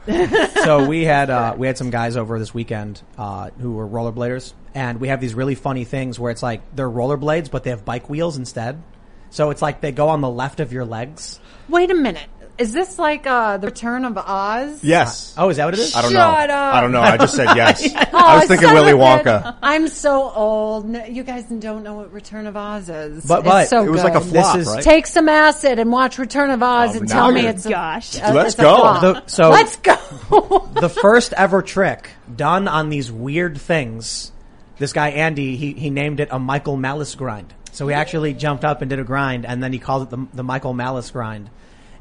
so 0.65 0.87
we 0.87 1.05
had 1.05 1.31
uh, 1.31 1.55
we 1.57 1.67
had 1.67 1.79
some 1.79 1.91
guys 1.91 2.17
over 2.17 2.38
this 2.38 2.53
weekend 2.53 3.01
uh, 3.17 3.51
who 3.59 3.73
were 3.73 3.87
rollerbladers, 3.88 4.53
and 4.75 5.01
we 5.01 5.09
have 5.09 5.21
these 5.21 5.35
really 5.35 5.55
funny 5.55 5.85
things 5.85 6.19
where 6.19 6.31
it's 6.31 6.43
like 6.43 6.61
they're 6.77 6.91
rollerblades, 6.91 7.51
but 7.51 7.65
they 7.65 7.71
have 7.71 7.85
bike 7.85 8.11
wheels 8.11 8.37
instead. 8.37 8.83
So 9.31 9.49
it's 9.49 9.62
like 9.62 9.81
they 9.81 9.93
go 9.93 10.09
on 10.11 10.21
the 10.21 10.29
left 10.29 10.61
of 10.61 10.75
your 10.75 10.85
legs. 10.85 11.41
Wait 11.71 11.91
a 11.91 11.95
minute. 11.95 12.29
Is 12.62 12.72
this 12.72 12.98
like 12.98 13.27
uh, 13.27 13.57
the 13.59 13.66
Return 13.66 14.05
of 14.05 14.16
Oz? 14.16 14.83
Yes. 14.85 15.35
Oh, 15.37 15.48
is 15.51 15.57
that 15.57 15.64
what 15.64 15.75
it 15.75 15.81
is? 15.81 15.94
I 15.96 16.03
don't 16.03 16.12
Shut 16.12 16.48
know. 16.48 16.55
up. 16.55 16.75
I 16.75 16.81
don't 16.81 16.92
know. 16.92 17.01
I 17.01 17.16
just 17.16 17.35
said 17.35 17.48
yes. 17.57 17.83
Oh, 17.94 17.98
I 18.12 18.37
was 18.38 18.46
thinking 18.48 18.68
son 18.68 18.75
Willy 18.75 18.92
of 18.92 18.98
a. 18.98 19.03
Wonka. 19.03 19.57
I'm 19.62 19.88
so 19.88 20.31
old. 20.31 20.88
No, 20.88 21.05
you 21.05 21.25
guys 21.25 21.44
don't 21.44 21.83
know 21.83 21.94
what 21.94 22.12
Return 22.12 22.46
of 22.46 22.57
Oz 22.57 22.88
is. 22.88 23.27
But- 23.27 23.44
It's 23.46 23.70
so 23.70 23.85
It 23.85 23.90
was 23.90 24.01
good. 24.03 24.12
like 24.12 24.14
a 24.14 24.20
flop, 24.25 24.57
This 24.57 24.66
is- 24.68 24.75
right? 24.75 24.83
Take 24.85 25.07
some 25.09 25.29
acid 25.29 25.79
and 25.81 25.90
watch 25.90 26.18
Return 26.18 26.51
of 26.51 26.62
Oz 26.62 26.94
Oh, 26.94 27.01
and 27.01 27.09
now 27.09 27.14
tell 27.14 27.33
me 27.33 27.40
you're- 27.40 27.53
it's 27.53 27.66
a, 27.66 27.70
Gosh. 27.70 28.20
uh, 28.20 28.33
Let's 28.33 28.51
it's 28.51 28.59
a 28.61 28.62
go. 28.62 28.77
flop. 28.77 29.01
The- 29.03 29.27
so- 29.27 29.51
Let's 29.51 29.77
go. 29.77 30.68
the 30.81 30.88
first 30.88 31.33
ever 31.33 31.62
trick 31.62 32.11
done 32.35 32.68
on 32.68 32.88
these 32.90 33.11
weird 33.11 33.59
things. 33.61 34.31
This 34.79 34.92
guy 34.92 35.11
Andy, 35.11 35.57
he 35.57 35.72
he 35.75 35.90
named 35.90 36.20
it 36.20 36.29
a 36.31 36.38
Michael 36.38 36.77
Malice 36.77 37.14
grind. 37.14 37.53
So 37.72 37.88
he 37.88 37.94
actually 37.94 38.35
jumped 38.35 38.64
up 38.64 38.83
and 38.83 38.88
did 38.90 38.98
a 38.98 39.05
grind, 39.05 39.46
and 39.46 39.62
then 39.62 39.72
he 39.72 39.79
called 39.79 40.05
it 40.05 40.11
the 40.11 40.27
the 40.35 40.42
Michael 40.44 40.75
Malice 40.75 41.11
grind. 41.11 41.51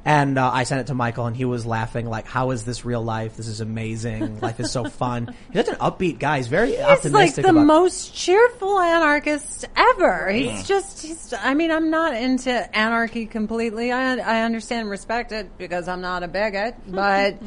And 0.03 0.39
uh, 0.39 0.49
I 0.51 0.63
sent 0.63 0.81
it 0.81 0.87
to 0.87 0.95
Michael, 0.95 1.27
and 1.27 1.37
he 1.37 1.45
was 1.45 1.63
laughing 1.63 2.07
like, 2.07 2.25
"How 2.25 2.49
is 2.51 2.65
this 2.65 2.83
real 2.83 3.03
life? 3.03 3.37
This 3.37 3.47
is 3.47 3.61
amazing. 3.61 4.39
Life 4.39 4.59
is 4.59 4.71
so 4.71 4.85
fun." 4.85 5.35
He's 5.53 5.65
such 5.65 5.75
an 5.75 5.79
upbeat 5.79 6.17
guy. 6.17 6.37
He's 6.37 6.47
very 6.47 6.71
He's 6.71 7.11
like 7.11 7.35
the 7.35 7.53
most 7.53 8.15
cheerful 8.15 8.79
anarchist 8.79 9.65
ever. 9.75 10.29
He's 10.31 10.67
just, 10.67 11.03
he's, 11.03 11.33
I 11.33 11.53
mean, 11.53 11.69
I'm 11.69 11.91
not 11.91 12.15
into 12.15 12.51
anarchy 12.75 13.27
completely. 13.27 13.91
I, 13.91 14.15
I 14.15 14.41
understand 14.41 14.81
and 14.81 14.89
respect 14.89 15.31
it 15.31 15.57
because 15.57 15.87
I'm 15.87 16.01
not 16.01 16.23
a 16.23 16.27
bigot, 16.27 16.75
but 16.87 17.37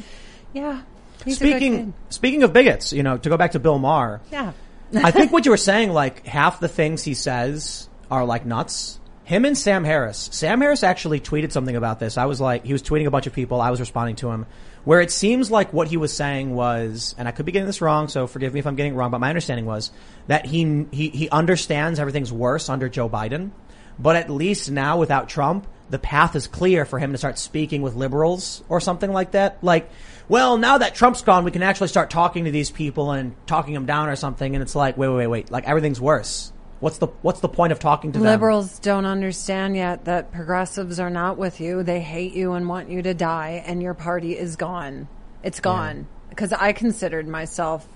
yeah. 0.55 0.83
He's 1.25 1.37
Speaking 1.37 1.95
speaking 2.09 2.43
of 2.43 2.53
bigots, 2.53 2.93
you 2.93 3.03
know, 3.03 3.19
to 3.19 3.29
go 3.29 3.37
back 3.37 3.53
to 3.53 3.59
Bill 3.59 3.79
Maher, 3.79 4.21
Yeah. 4.31 4.53
I 4.95 5.11
think 5.11 5.33
what 5.33 5.45
you 5.45 5.51
were 5.51 5.57
saying, 5.57 5.91
like 5.91 6.27
half 6.27 6.61
the 6.61 6.69
things 6.69 7.03
he 7.03 7.15
says 7.15 7.89
are 8.11 8.25
like 8.25 8.47
nuts. 8.47 9.01
Him 9.25 9.47
and 9.47 9.57
Sam 9.57 9.85
Harris. 9.85 10.29
Sam 10.33 10.61
Harris 10.61 10.83
actually 10.83 11.19
tweeted 11.19 11.51
something 11.51 11.77
about 11.77 11.99
this. 11.99 12.19
I 12.19 12.27
was 12.27 12.43
like, 12.43 12.67
he 12.67 12.75
was 12.75 12.83
tweeting 12.83 13.07
a 13.07 13.11
bunch 13.11 13.27
of 13.27 13.33
people. 13.33 13.59
I 13.61 13.71
was 13.71 13.81
responding 13.81 14.17
to 14.17 14.31
him, 14.31 14.45
where 14.85 15.01
it 15.01 15.11
seems 15.11 15.51
like 15.51 15.73
what 15.73 15.89
he 15.89 15.97
was 15.97 16.13
saying 16.13 16.55
was, 16.55 17.15
and 17.17 17.27
I 17.27 17.31
could 17.31 17.47
be 17.47 17.53
getting 17.53 17.67
this 17.67 17.81
wrong, 17.81 18.09
so 18.09 18.27
forgive 18.27 18.53
me 18.53 18.61
if 18.61 18.67
I'm 18.67 18.77
getting 18.77 18.93
it 18.93 18.97
wrong, 18.97 19.11
but 19.11 19.21
my 19.21 19.31
understanding 19.31 19.65
was 19.65 19.91
that 20.27 20.45
he 20.45 20.87
he 20.93 21.09
he 21.09 21.29
understands 21.31 21.99
everything's 21.99 22.33
worse 22.33 22.69
under 22.69 22.91
Joe 22.91 23.09
Biden, 23.09 23.53
but 23.99 24.17
at 24.17 24.29
least 24.29 24.71
now 24.71 24.99
without 24.99 25.31
Trump, 25.31 25.67
the 25.89 25.99
path 25.99 26.37
is 26.37 26.47
clear 26.47 26.85
for 26.85 26.99
him 26.99 27.13
to 27.13 27.19
start 27.19 27.39
speaking 27.39 27.81
with 27.81 27.95
liberals 27.95 28.63
or 28.69 28.81
something 28.81 29.13
like 29.13 29.33
that. 29.33 29.63
Like, 29.63 29.89
well, 30.29 30.59
now 30.59 30.79
that 30.79 30.95
Trump's 30.95 31.23
gone, 31.23 31.45
we 31.45 31.51
can 31.51 31.63
actually 31.63 31.89
start 31.89 32.11
talking 32.11 32.45
to 32.45 32.51
these 32.51 32.71
people 32.71 33.13
and 33.13 33.35
talking 33.47 33.75
them 33.75 33.87
down 33.87 34.09
or 34.09 34.17
something. 34.17 34.55
And 34.55 34.63
it's 34.63 34.75
like, 34.75 34.97
wait, 34.97 35.09
wait, 35.09 35.17
wait, 35.17 35.27
wait. 35.27 35.51
Like 35.51 35.65
everything's 35.65 36.01
worse. 36.01 36.53
What's 36.81 36.99
the 36.99 37.07
what's 37.23 37.41
the 37.41 37.49
point 37.49 37.73
of 37.73 37.79
talking 37.79 38.13
to 38.13 38.19
them? 38.19 38.27
Liberals 38.27 38.79
don't 38.79 39.07
understand 39.07 39.77
yet 39.77 40.05
that 40.05 40.33
progressives 40.33 41.01
are 41.01 41.11
not 41.11 41.39
with 41.39 41.61
you. 41.61 41.83
They 41.83 42.01
hate 42.01 42.35
you 42.35 42.53
and 42.53 42.69
want 42.69 42.91
you 42.91 43.03
to 43.03 43.15
die, 43.15 43.63
and 43.67 43.83
your 43.83 43.95
party 43.95 44.37
is 44.37 44.57
gone. 44.57 45.09
It's 45.43 45.61
gone. 45.61 46.07
Because 46.29 46.53
I 46.53 46.73
considered 46.73 47.29
myself 47.29 47.87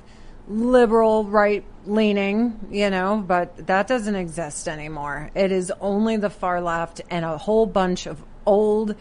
liberal, 0.48 1.24
right 1.24 1.64
leaning, 1.86 2.58
you 2.70 2.90
know, 2.90 3.22
but 3.26 3.66
that 3.66 3.86
doesn't 3.86 4.14
exist 4.14 4.68
anymore. 4.68 5.30
It 5.34 5.52
is 5.52 5.72
only 5.80 6.16
the 6.16 6.30
far 6.30 6.60
left 6.60 7.00
and 7.10 7.24
a 7.24 7.36
whole 7.36 7.66
bunch 7.66 8.06
of 8.06 8.22
old 8.46 8.94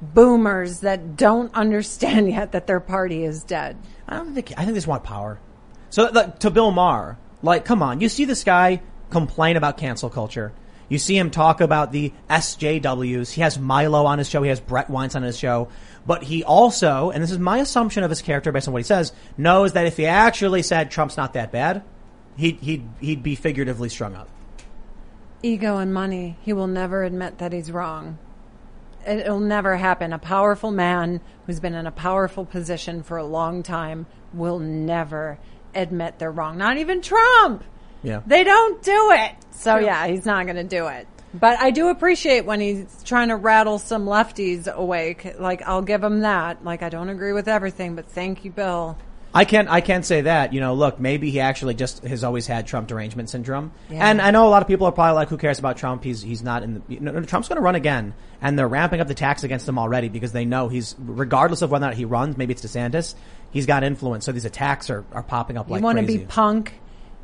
boomers 0.00 0.80
that 0.80 1.16
don't 1.16 1.52
understand 1.54 2.30
yet 2.30 2.52
that 2.52 2.66
their 2.66 2.80
party 2.80 3.24
is 3.24 3.42
dead. 3.44 3.76
I 4.06 4.16
don't 4.16 4.34
think 4.34 4.52
I 4.52 4.62
think 4.62 4.68
they 4.68 4.74
just 4.74 4.86
want 4.86 5.04
power. 5.04 5.40
So 5.90 6.10
like, 6.10 6.38
to 6.40 6.50
Bill 6.50 6.70
Maher, 6.70 7.18
like, 7.42 7.64
come 7.64 7.82
on, 7.82 8.00
you 8.00 8.08
see 8.08 8.24
this 8.24 8.44
guy 8.44 8.82
complain 9.14 9.56
about 9.56 9.78
cancel 9.78 10.10
culture. 10.10 10.52
You 10.88 10.98
see 10.98 11.16
him 11.16 11.30
talk 11.30 11.60
about 11.60 11.92
the 11.92 12.12
SJWs. 12.28 13.30
He 13.32 13.40
has 13.40 13.58
Milo 13.58 14.04
on 14.06 14.18
his 14.18 14.28
show. 14.28 14.42
He 14.42 14.50
has 14.50 14.60
Bret 14.60 14.90
Weinstein 14.90 15.22
on 15.22 15.26
his 15.26 15.38
show. 15.38 15.68
But 16.04 16.24
he 16.24 16.44
also, 16.44 17.10
and 17.10 17.22
this 17.22 17.30
is 17.30 17.38
my 17.38 17.58
assumption 17.58 18.02
of 18.04 18.10
his 18.10 18.20
character 18.20 18.52
based 18.52 18.68
on 18.68 18.74
what 18.74 18.80
he 18.80 18.84
says, 18.84 19.12
knows 19.38 19.72
that 19.72 19.86
if 19.86 19.96
he 19.96 20.06
actually 20.06 20.62
said 20.62 20.90
Trump's 20.90 21.16
not 21.16 21.32
that 21.34 21.50
bad, 21.52 21.82
he'd 22.36 22.58
he'd 22.60 22.86
he'd 23.00 23.22
be 23.22 23.34
figuratively 23.36 23.88
strung 23.88 24.14
up. 24.14 24.28
ego 25.42 25.78
and 25.78 25.92
money. 25.94 26.36
He 26.42 26.52
will 26.52 26.66
never 26.66 27.04
admit 27.04 27.38
that 27.38 27.52
he's 27.52 27.70
wrong. 27.70 28.18
It'll 29.06 29.40
never 29.40 29.76
happen. 29.76 30.12
A 30.12 30.18
powerful 30.18 30.70
man 30.70 31.20
who's 31.46 31.60
been 31.60 31.74
in 31.74 31.86
a 31.86 31.92
powerful 31.92 32.44
position 32.46 33.02
for 33.02 33.16
a 33.18 33.24
long 33.24 33.62
time 33.62 34.06
will 34.32 34.58
never 34.58 35.38
admit 35.74 36.18
they're 36.18 36.30
wrong. 36.30 36.56
Not 36.58 36.78
even 36.78 37.02
Trump. 37.02 37.64
Yeah. 38.04 38.20
They 38.26 38.44
don't 38.44 38.82
do 38.82 39.10
it. 39.12 39.32
So 39.50 39.78
yeah, 39.78 40.06
he's 40.06 40.26
not 40.26 40.44
going 40.44 40.56
to 40.56 40.64
do 40.64 40.86
it. 40.86 41.08
But 41.32 41.58
I 41.58 41.72
do 41.72 41.88
appreciate 41.88 42.44
when 42.44 42.60
he's 42.60 43.02
trying 43.02 43.28
to 43.28 43.36
rattle 43.36 43.80
some 43.80 44.06
lefties 44.06 44.72
awake. 44.72 45.34
Like 45.38 45.62
I'll 45.62 45.82
give 45.82 46.04
him 46.04 46.20
that. 46.20 46.64
Like 46.64 46.82
I 46.82 46.88
don't 46.90 47.08
agree 47.08 47.32
with 47.32 47.48
everything, 47.48 47.96
but 47.96 48.06
thank 48.06 48.44
you, 48.44 48.52
Bill. 48.52 48.96
I 49.36 49.44
can't. 49.44 49.68
I 49.68 49.80
can't 49.80 50.06
say 50.06 50.20
that. 50.20 50.52
You 50.52 50.60
know, 50.60 50.74
look, 50.74 51.00
maybe 51.00 51.28
he 51.30 51.40
actually 51.40 51.74
just 51.74 52.04
has 52.04 52.22
always 52.22 52.46
had 52.46 52.68
Trump 52.68 52.86
derangement 52.86 53.30
syndrome. 53.30 53.72
Yeah. 53.90 54.08
And 54.08 54.22
I 54.22 54.30
know 54.30 54.46
a 54.46 54.50
lot 54.50 54.62
of 54.62 54.68
people 54.68 54.86
are 54.86 54.92
probably 54.92 55.14
like, 55.14 55.28
"Who 55.28 55.36
cares 55.36 55.58
about 55.58 55.76
Trump? 55.76 56.04
He's 56.04 56.22
he's 56.22 56.44
not 56.44 56.62
in 56.62 56.74
the." 56.74 56.82
You 56.86 57.00
know, 57.00 57.20
Trump's 57.22 57.48
going 57.48 57.56
to 57.56 57.62
run 57.62 57.74
again, 57.74 58.14
and 58.40 58.56
they're 58.56 58.68
ramping 58.68 59.00
up 59.00 59.08
the 59.08 59.14
tax 59.14 59.42
against 59.42 59.68
him 59.68 59.76
already 59.76 60.08
because 60.08 60.30
they 60.30 60.44
know 60.44 60.68
he's, 60.68 60.94
regardless 61.00 61.62
of 61.62 61.72
whether 61.72 61.84
or 61.84 61.88
not 61.88 61.96
he 61.96 62.04
runs, 62.04 62.36
maybe 62.36 62.52
it's 62.52 62.64
DeSantis, 62.64 63.16
he's 63.50 63.66
got 63.66 63.82
influence. 63.82 64.24
So 64.24 64.30
these 64.30 64.44
attacks 64.44 64.88
are, 64.88 65.04
are 65.10 65.24
popping 65.24 65.56
up 65.56 65.68
like 65.68 65.80
you 65.80 65.84
want 65.84 65.98
to 65.98 66.06
be 66.06 66.18
punk. 66.18 66.74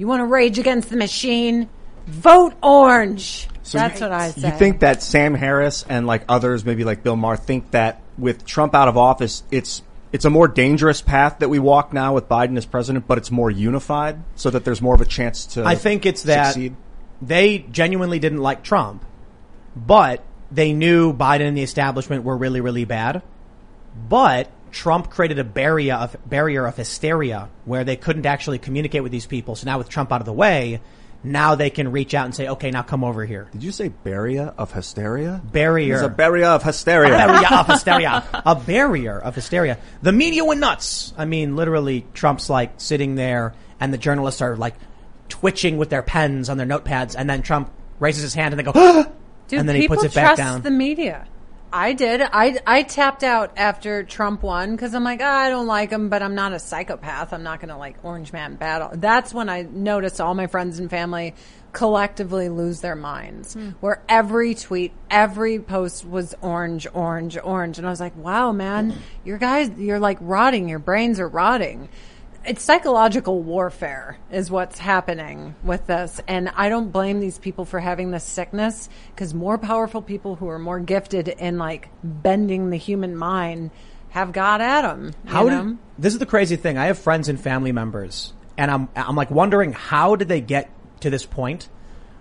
You 0.01 0.07
want 0.07 0.21
to 0.21 0.25
rage 0.25 0.59
against 0.59 0.89
the 0.89 0.97
machine. 0.97 1.69
Vote 2.07 2.55
orange. 2.63 3.47
That's 3.71 4.01
what 4.01 4.11
I 4.11 4.31
say. 4.31 4.49
You 4.49 4.57
think 4.57 4.81
that 4.81 5.03
Sam 5.03 5.35
Harris 5.35 5.85
and 5.87 6.07
like 6.07 6.25
others, 6.27 6.65
maybe 6.65 6.85
like 6.85 7.03
Bill 7.03 7.17
Maher, 7.17 7.37
think 7.37 7.73
that 7.73 8.01
with 8.17 8.47
Trump 8.47 8.75
out 8.75 8.89
of 8.89 8.97
office, 8.97 9.43
it's 9.51 9.83
it's 10.11 10.25
a 10.25 10.31
more 10.31 10.49
dangerous 10.49 11.03
path 11.03 11.41
that 11.41 11.51
we 11.51 11.59
walk 11.59 11.93
now 11.93 12.15
with 12.15 12.31
Biden 12.31 12.57
as 12.57 12.65
president, 12.65 13.07
but 13.07 13.19
it's 13.19 13.31
more 13.31 13.51
unified, 13.51 14.23
so 14.37 14.49
that 14.49 14.65
there's 14.65 14.81
more 14.81 14.95
of 14.95 15.03
a 15.03 15.05
chance 15.05 15.45
to. 15.49 15.67
I 15.67 15.75
think 15.75 16.07
it's 16.07 16.23
that 16.23 16.55
succeed? 16.55 16.77
they 17.21 17.59
genuinely 17.59 18.19
didn't 18.19 18.41
like 18.41 18.63
Trump, 18.63 19.05
but 19.77 20.25
they 20.51 20.73
knew 20.73 21.13
Biden 21.13 21.47
and 21.49 21.57
the 21.59 21.63
establishment 21.63 22.25
were 22.25 22.39
really, 22.39 22.63
really 22.63 22.87
bad. 22.87 23.21
But 24.09 24.51
Trump 24.71 25.11
created 25.11 25.39
a 25.39 25.45
barrier 25.45 25.95
of 25.95 26.17
barrier 26.29 26.67
of 26.67 26.77
hysteria 26.77 27.49
where 27.65 27.85
they 27.85 27.97
couldn't 27.97 28.27
actually 28.27 28.59
communicate 28.59 29.03
with 29.03 29.13
these 29.13 29.27
people. 29.27 29.57
So 29.57 29.67
now 29.67 29.79
with 29.79 29.89
Trump 29.89 30.13
out 30.13 30.21
of 30.21 30.27
the 30.27 30.33
way, 30.33 30.81
now 31.23 31.55
they 31.55 31.71
can 31.71 31.93
reach 31.93 32.15
out 32.15 32.25
and 32.25 32.35
say, 32.35 32.49
"Okay, 32.49 32.71
now 32.71 32.83
come 32.83 33.05
over 33.05 33.25
here." 33.25 33.49
Did 33.53 33.63
you 33.63 33.73
say 33.73 33.89
barrier 33.89 34.55
of 34.57 34.73
hysteria? 34.73 35.43
Barrier. 35.53 35.97
There's 35.97 36.07
a 36.07 36.09
barrier 36.09 36.47
of 36.47 36.63
hysteria. 36.63 37.11
barrier 37.11 37.49
of 37.51 37.67
hysteria. 37.67 38.25
A 38.47 38.55
barrier 38.55 39.19
of 39.19 39.35
hysteria. 39.35 39.79
The 40.03 40.13
media 40.13 40.45
went 40.45 40.61
nuts. 40.61 41.13
I 41.19 41.25
mean, 41.27 41.57
literally, 41.57 42.07
Trump's 42.15 42.49
like 42.49 42.73
sitting 42.79 43.17
there, 43.17 43.55
and 43.81 43.93
the 43.93 43.99
journalists 43.99 44.41
are 44.41 44.57
like 44.57 44.75
twitching 45.29 45.79
with 45.79 45.91
their 45.91 46.03
pens 46.03 46.49
on 46.49 46.57
their 46.57 46.67
notepads, 46.67 47.15
and 47.19 47.29
then 47.29 47.43
Trump 47.43 47.71
raises 47.99 48.23
his 48.23 48.35
hand, 48.35 48.55
and 48.55 48.59
they 48.59 48.65
go, 48.65 48.73
Dude, 49.49 49.59
and 49.59 49.69
then 49.69 49.77
he 49.77 49.83
people 49.83 49.97
puts 49.97 50.07
it 50.07 50.15
back 50.15 50.37
trust 50.37 50.39
down. 50.39 50.63
the 50.63 50.71
media. 50.71 51.27
I 51.73 51.93
did. 51.93 52.21
I, 52.21 52.59
I 52.67 52.83
tapped 52.83 53.23
out 53.23 53.53
after 53.57 54.03
Trump 54.03 54.43
won 54.43 54.73
because 54.73 54.95
I'm 54.95 55.05
like, 55.05 55.21
"Ah, 55.23 55.41
I 55.41 55.51
don't 55.51 55.67
like 55.67 55.91
him, 55.91 56.09
but 56.09 56.23
I'm 56.23 56.35
not 56.35 56.53
a 56.53 56.59
psychopath. 56.59 57.33
I'm 57.33 57.43
not 57.43 57.61
going 57.61 57.69
to 57.69 57.77
like 57.77 58.05
Orange 58.05 58.33
Man 58.33 58.57
battle. 58.57 58.91
That's 58.93 59.33
when 59.33 59.49
I 59.49 59.63
noticed 59.63 60.21
all 60.21 60.35
my 60.35 60.47
friends 60.47 60.79
and 60.79 60.91
family 60.91 61.35
collectively 61.73 62.49
lose 62.49 62.81
their 62.81 62.97
minds. 62.97 63.55
Where 63.81 64.03
every 64.09 64.55
tweet, 64.55 64.93
every 65.09 65.61
post 65.61 66.05
was 66.05 66.35
orange, 66.41 66.89
orange, 66.93 67.39
orange, 67.43 67.79
and 67.79 67.87
I 67.87 67.91
was 67.91 68.01
like, 68.01 68.17
"Wow, 68.17 68.51
man, 68.53 68.97
your 69.25 69.39
guys, 69.39 69.71
you're 69.79 70.01
like 70.01 70.19
rotting. 70.21 70.69
Your 70.69 70.81
brains 70.81 71.21
are 71.21 71.29
rotting." 71.29 71.89
It's 72.45 72.63
psychological 72.63 73.43
warfare 73.43 74.17
is 74.31 74.51
what's 74.51 74.79
happening 74.79 75.55
with 75.63 75.87
this 75.87 76.21
and 76.27 76.49
i 76.57 76.69
don't 76.69 76.91
blame 76.91 77.21
these 77.21 77.39
people 77.39 77.65
for 77.65 77.81
having 77.81 78.11
this 78.11 78.25
sickness 78.25 78.89
because 79.15 79.35
more 79.35 79.59
powerful 79.59 80.01
people 80.01 80.37
who 80.37 80.49
are 80.49 80.59
more 80.59 80.81
gifted 80.81 81.29
in 81.29 81.59
like 81.59 81.89
bending 82.03 82.71
the 82.71 82.77
human 82.77 83.15
mind 83.17 83.71
have 84.11 84.33
got 84.33 84.61
at 84.61 84.83
them 84.83 85.15
How 85.27 85.49
did, 85.49 85.79
this 85.99 86.13
is 86.13 86.19
the 86.19 86.27
crazy 86.27 86.57
thing. 86.57 86.77
I 86.77 86.87
have 86.87 86.99
friends 86.99 87.29
and 87.29 87.41
family 87.41 87.73
members, 87.73 88.33
and 88.59 88.71
I'm 88.71 88.89
I'm 88.95 89.17
like 89.17 89.31
wondering 89.31 89.73
how 89.73 90.17
did 90.17 90.29
they 90.29 90.41
get 90.41 90.71
to 91.01 91.11
this 91.11 91.25
point 91.25 91.69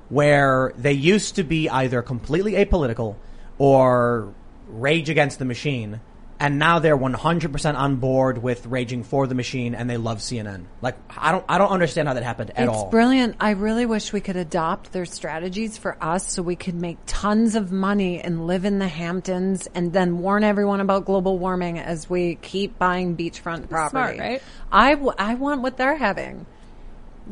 where 0.10 0.74
they 0.78 0.94
used 0.94 1.36
to 1.36 1.44
be 1.44 1.70
either 1.70 2.02
completely 2.02 2.54
apolitical 2.54 3.16
or 3.58 4.34
rage 4.68 5.10
against 5.10 5.40
the 5.40 5.46
machine, 5.46 6.00
and 6.40 6.58
now 6.58 6.80
they're 6.80 6.98
100% 6.98 7.76
on 7.76 7.98
board 7.98 8.38
with 8.38 8.66
raging 8.66 9.04
for 9.04 9.28
the 9.28 9.36
machine, 9.36 9.76
and 9.76 9.90
they 9.90 9.98
love 9.98 10.20
CNN. 10.20 10.66
Like 10.82 10.96
I 11.18 11.32
don't 11.32 11.44
I 11.50 11.58
don't 11.58 11.72
understand 11.72 12.08
how 12.08 12.14
that 12.14 12.24
happened 12.24 12.52
at 12.52 12.64
it's 12.64 12.70
all. 12.70 12.84
It's 12.84 12.92
brilliant. 12.92 13.36
I 13.40 13.52
really 13.52 13.86
wish 13.86 14.14
we 14.14 14.22
could 14.22 14.38
adopt 14.38 14.94
their 14.94 15.06
strategies 15.06 15.78
for 15.78 16.02
us 16.02 16.32
so 16.32 16.42
we 16.42 16.56
could 16.56 16.76
make 16.76 16.98
tons 17.06 17.56
of 17.56 17.72
money 17.72 18.22
and 18.22 18.48
live 18.48 18.64
in 18.64 18.80
the 18.80 18.88
Hamptons 18.88 19.68
and 19.76 19.92
then 19.92 20.20
warn 20.20 20.44
everyone 20.44 20.80
about 20.80 21.06
global 21.06 21.38
warming 21.38 21.78
as 21.80 22.10
we 22.10 22.36
keep 22.36 22.80
buying 22.80 23.18
beachfront 23.18 23.70
property. 23.70 24.16
Smart, 24.16 24.20
right? 24.20 24.44
I, 24.72 24.92
w- 24.92 25.14
I 25.18 25.36
want 25.36 25.62
what 25.62 25.78
they're 25.78 25.98
having. 25.98 26.46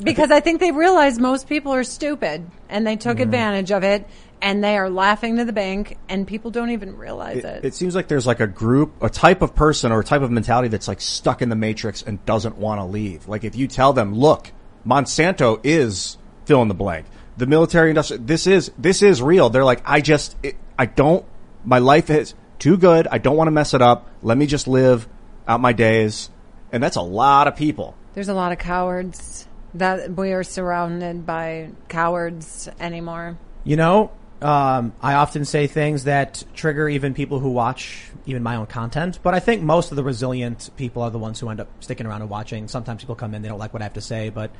Because 0.02 0.30
I 0.30 0.42
think 0.42 0.60
they 0.60 0.72
realize 0.72 1.18
most 1.18 1.50
people 1.50 1.74
are 1.74 1.84
stupid 1.84 2.48
and 2.70 2.86
they 2.86 2.98
took 2.98 3.16
mm-hmm. 3.16 3.24
advantage 3.24 3.72
of 3.72 3.84
it 3.84 4.08
and 4.42 4.64
they 4.64 4.78
are 4.78 4.90
laughing 4.90 5.38
to 5.38 5.46
the 5.46 5.54
bank 5.54 5.98
and 6.10 6.28
people 6.28 6.52
don't 6.52 6.70
even 6.70 6.96
realize 6.98 7.38
It, 7.38 7.46
it. 7.46 7.66
it 7.66 7.74
seems 7.76 7.96
like 7.96 8.08
there's 8.08 8.28
like 8.28 8.40
a 8.40 8.48
group, 8.48 8.94
a 9.02 9.10
type 9.10 9.42
of 9.42 9.56
person 9.56 9.92
or 9.92 10.00
a 10.02 10.04
type 10.04 10.22
of 10.22 10.32
mentality 10.32 10.68
that's 10.68 10.88
like 10.88 11.02
stuck 11.02 11.42
in 11.42 11.50
the 11.50 11.56
matrix 11.56 12.02
and 12.02 12.24
doesn't 12.26 12.58
want 12.58 12.80
to 12.80 12.86
leave. 12.86 13.28
Like 13.28 13.44
if 13.44 13.56
you 13.56 13.68
tell 13.68 13.94
them, 13.94 14.14
look, 14.14 14.52
Monsanto 14.86 15.60
is 15.64 16.18
fill 16.46 16.62
in 16.62 16.68
the 16.68 16.74
blank. 16.74 17.06
The 17.38 17.46
military 17.46 17.90
industry, 17.90 18.18
this 18.18 18.48
is, 18.48 18.72
this 18.78 19.02
is 19.02 19.22
real. 19.22 19.50
They're 19.50 19.66
like, 19.66 19.82
I 19.86 20.02
just, 20.02 20.36
it, 20.44 20.56
I 20.78 20.86
don't, 20.86 21.26
my 21.66 21.80
life 21.80 22.10
is 22.10 22.34
too 22.60 22.78
good. 22.78 23.08
I 23.08 23.18
don't 23.18 23.36
want 23.38 23.48
to 23.48 23.52
mess 23.52 23.74
it 23.74 23.82
up. 23.82 24.10
Let 24.24 24.38
me 24.38 24.46
just 24.48 24.68
live 24.68 25.08
out 25.48 25.60
my 25.60 25.74
days. 25.74 26.30
And 26.72 26.82
that's 26.82 26.96
a 26.96 27.02
lot 27.02 27.48
of 27.48 27.56
people. 27.56 27.96
There's 28.14 28.30
a 28.30 28.34
lot 28.34 28.52
of 28.52 28.58
cowards 28.58 29.48
that 29.76 30.12
we 30.16 30.32
are 30.34 30.44
surrounded 30.44 31.26
by 31.26 31.70
cowards 31.88 32.68
anymore. 32.80 33.38
You 33.64 33.76
know, 33.76 34.12
um, 34.42 34.94
I 35.02 35.16
often 35.16 35.46
say 35.46 35.68
things 35.68 36.04
that 36.04 36.44
trigger 36.54 36.88
even 36.88 37.14
people 37.14 37.40
who 37.40 37.50
watch 37.50 38.10
even 38.26 38.44
my 38.44 38.58
own 38.58 38.68
content, 38.68 39.20
but 39.24 39.34
I 39.34 39.40
think 39.40 39.64
most 39.64 39.92
of 39.92 39.96
the 39.96 40.04
resilient 40.04 40.70
people 40.78 41.02
are 41.02 41.10
the 41.10 41.20
ones 41.20 41.40
who 41.40 41.50
end 41.50 41.60
up 41.60 41.70
sticking 41.84 42.06
around 42.06 42.22
and 42.22 42.30
watching. 42.30 42.68
Sometimes 42.68 43.02
people 43.02 43.16
come 43.16 43.34
in, 43.34 43.42
they 43.42 43.50
don't 43.50 43.60
like 43.60 43.74
what 43.74 43.82
I 43.82 43.86
have 43.86 43.94
to 43.94 44.02
say, 44.02 44.30
but 44.30 44.52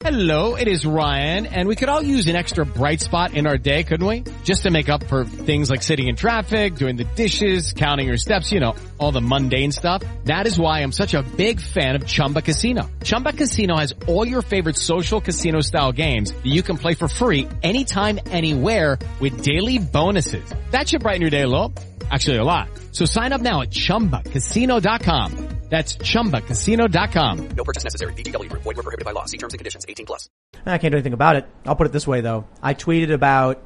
Hello, 0.00 0.56
it 0.56 0.68
is 0.68 0.84
Ryan, 0.84 1.46
and 1.46 1.66
we 1.66 1.74
could 1.74 1.88
all 1.88 2.02
use 2.02 2.26
an 2.26 2.36
extra 2.36 2.66
bright 2.66 3.00
spot 3.00 3.32
in 3.32 3.46
our 3.46 3.56
day, 3.56 3.82
couldn't 3.82 4.06
we? 4.06 4.24
Just 4.44 4.62
to 4.64 4.70
make 4.70 4.90
up 4.90 5.02
for 5.04 5.24
things 5.24 5.70
like 5.70 5.82
sitting 5.82 6.08
in 6.08 6.16
traffic, 6.16 6.76
doing 6.76 6.96
the 6.96 7.04
dishes, 7.16 7.72
counting 7.72 8.06
your 8.06 8.18
steps, 8.18 8.52
you 8.52 8.60
know, 8.60 8.76
all 8.98 9.10
the 9.10 9.22
mundane 9.22 9.72
stuff. 9.72 10.02
That 10.24 10.46
is 10.46 10.60
why 10.60 10.80
I'm 10.80 10.92
such 10.92 11.14
a 11.14 11.22
big 11.22 11.62
fan 11.62 11.96
of 11.96 12.06
Chumba 12.06 12.42
Casino. 12.42 12.90
Chumba 13.04 13.32
Casino 13.32 13.78
has 13.78 13.94
all 14.06 14.28
your 14.28 14.42
favorite 14.42 14.76
social 14.76 15.20
casino 15.20 15.62
style 15.62 15.92
games 15.92 16.30
that 16.30 16.46
you 16.46 16.62
can 16.62 16.76
play 16.76 16.92
for 16.92 17.08
free 17.08 17.48
anytime, 17.62 18.20
anywhere 18.26 18.98
with 19.26 19.42
daily 19.42 19.78
bonuses. 19.78 20.48
That 20.70 20.88
should 20.88 21.02
brighten 21.02 21.20
your 21.20 21.30
day 21.30 21.42
a 21.42 21.48
little. 21.48 21.74
Actually, 22.10 22.36
a 22.36 22.44
lot. 22.44 22.68
So 22.92 23.04
sign 23.04 23.32
up 23.32 23.40
now 23.40 23.62
at 23.62 23.70
ChumbaCasino.com. 23.70 25.48
That's 25.68 25.96
ChumbaCasino.com. 25.96 27.48
No 27.56 27.64
purchase 27.64 27.82
necessary. 27.82 28.12
VGW 28.12 28.48
Group. 28.48 28.62
Void 28.62 28.76
were 28.76 28.84
prohibited 28.84 29.04
by 29.04 29.10
law. 29.10 29.24
See 29.24 29.36
terms 29.36 29.52
and 29.52 29.58
conditions. 29.58 29.84
18 29.88 30.06
plus. 30.06 30.30
I 30.64 30.78
can't 30.78 30.92
do 30.92 30.96
anything 30.96 31.12
about 31.12 31.34
it. 31.34 31.48
I'll 31.64 31.74
put 31.74 31.88
it 31.88 31.92
this 31.92 32.06
way 32.06 32.20
though. 32.20 32.46
I 32.62 32.74
tweeted 32.74 33.12
about 33.12 33.64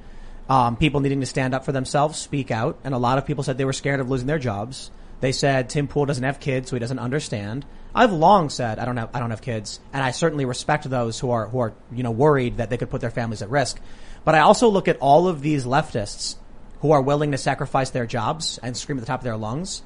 um, 0.48 0.78
people 0.78 1.00
needing 1.00 1.20
to 1.20 1.26
stand 1.26 1.54
up 1.54 1.66
for 1.66 1.72
themselves, 1.72 2.18
speak 2.18 2.50
out, 2.50 2.78
and 2.84 2.94
a 2.94 2.98
lot 2.98 3.18
of 3.18 3.26
people 3.26 3.44
said 3.44 3.58
they 3.58 3.66
were 3.66 3.74
scared 3.74 4.00
of 4.00 4.08
losing 4.08 4.26
their 4.26 4.38
jobs. 4.38 4.90
They 5.20 5.32
said 5.32 5.68
Tim 5.68 5.86
Pool 5.86 6.06
doesn't 6.06 6.24
have 6.24 6.40
kids, 6.40 6.70
so 6.70 6.76
he 6.76 6.80
doesn't 6.80 6.98
understand. 6.98 7.66
I've 7.94 8.12
long 8.12 8.48
said 8.48 8.78
I 8.78 8.86
don't 8.86 8.96
have 8.96 9.10
I 9.12 9.20
don't 9.20 9.30
have 9.30 9.42
kids, 9.42 9.78
and 9.92 10.02
I 10.02 10.12
certainly 10.12 10.46
respect 10.46 10.88
those 10.88 11.20
who 11.20 11.30
are 11.32 11.48
who 11.48 11.58
are 11.58 11.74
you 11.92 12.02
know 12.02 12.12
worried 12.12 12.56
that 12.56 12.70
they 12.70 12.78
could 12.78 12.88
put 12.88 13.02
their 13.02 13.10
families 13.10 13.42
at 13.42 13.50
risk. 13.50 13.78
But 14.24 14.34
I 14.34 14.40
also 14.40 14.68
look 14.68 14.88
at 14.88 14.98
all 14.98 15.28
of 15.28 15.42
these 15.42 15.64
leftists 15.64 16.36
who 16.80 16.92
are 16.92 17.02
willing 17.02 17.32
to 17.32 17.38
sacrifice 17.38 17.90
their 17.90 18.06
jobs 18.06 18.58
and 18.62 18.76
scream 18.76 18.98
at 18.98 19.00
the 19.00 19.06
top 19.06 19.20
of 19.20 19.24
their 19.24 19.36
lungs. 19.36 19.82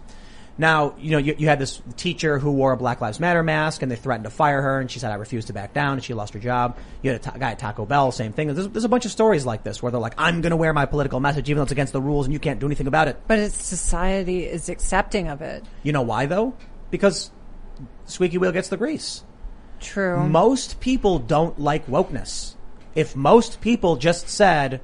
Now, 0.57 0.95
you 0.99 1.11
know, 1.11 1.19
you, 1.19 1.35
you 1.37 1.49
had 1.49 1.59
this 1.59 1.83
teacher 1.97 2.39
who 2.39 2.53
wore 2.53 2.73
a 2.73 2.77
Black 2.77 3.01
Lives 3.01 3.19
Matter 3.19 3.43
mask 3.43 3.83
and 3.83 3.91
they 3.91 3.97
threatened 3.97 4.25
to 4.25 4.31
fire 4.31 4.63
her 4.63 4.79
and 4.79 4.89
she 4.89 5.01
said, 5.01 5.11
I 5.11 5.17
refuse 5.17 5.47
to 5.47 5.53
back 5.53 5.73
down 5.73 5.95
and 5.95 6.05
she 6.05 6.15
lost 6.15 6.33
her 6.35 6.39
job. 6.39 6.79
You 7.03 7.11
had 7.11 7.27
a 7.35 7.39
guy 7.39 7.51
at 7.53 7.59
Taco 7.59 7.85
Bell, 7.85 8.13
same 8.13 8.33
thing. 8.33 8.55
There's, 8.55 8.69
there's 8.69 8.85
a 8.85 8.89
bunch 8.89 9.05
of 9.05 9.11
stories 9.11 9.45
like 9.45 9.65
this 9.65 9.83
where 9.83 9.91
they're 9.91 10.01
like, 10.01 10.15
I'm 10.17 10.43
gonna 10.43 10.57
wear 10.57 10.73
my 10.73 10.87
political 10.87 11.19
message 11.19 11.51
even 11.51 11.59
though 11.59 11.65
it's 11.65 11.73
against 11.73 11.93
the 11.93 12.01
rules 12.01 12.27
and 12.27 12.33
you 12.33 12.39
can't 12.39 12.61
do 12.61 12.67
anything 12.67 12.87
about 12.87 13.09
it. 13.09 13.21
But 13.27 13.41
it's 13.41 13.65
society 13.65 14.45
is 14.45 14.69
accepting 14.69 15.29
of 15.29 15.43
it. 15.43 15.65
You 15.83 15.93
know 15.93 16.03
why 16.03 16.27
though? 16.27 16.55
Because 16.93 17.33
squeaky 18.05 18.39
wheel 18.39 18.53
gets 18.53 18.69
the 18.69 18.77
grease. 18.77 19.25
True. 19.81 20.25
Most 20.29 20.79
people 20.79 21.19
don't 21.19 21.59
like 21.59 21.89
wokeness. 21.89 22.54
If 22.95 23.17
most 23.17 23.61
people 23.61 23.97
just 23.97 24.29
said, 24.29 24.81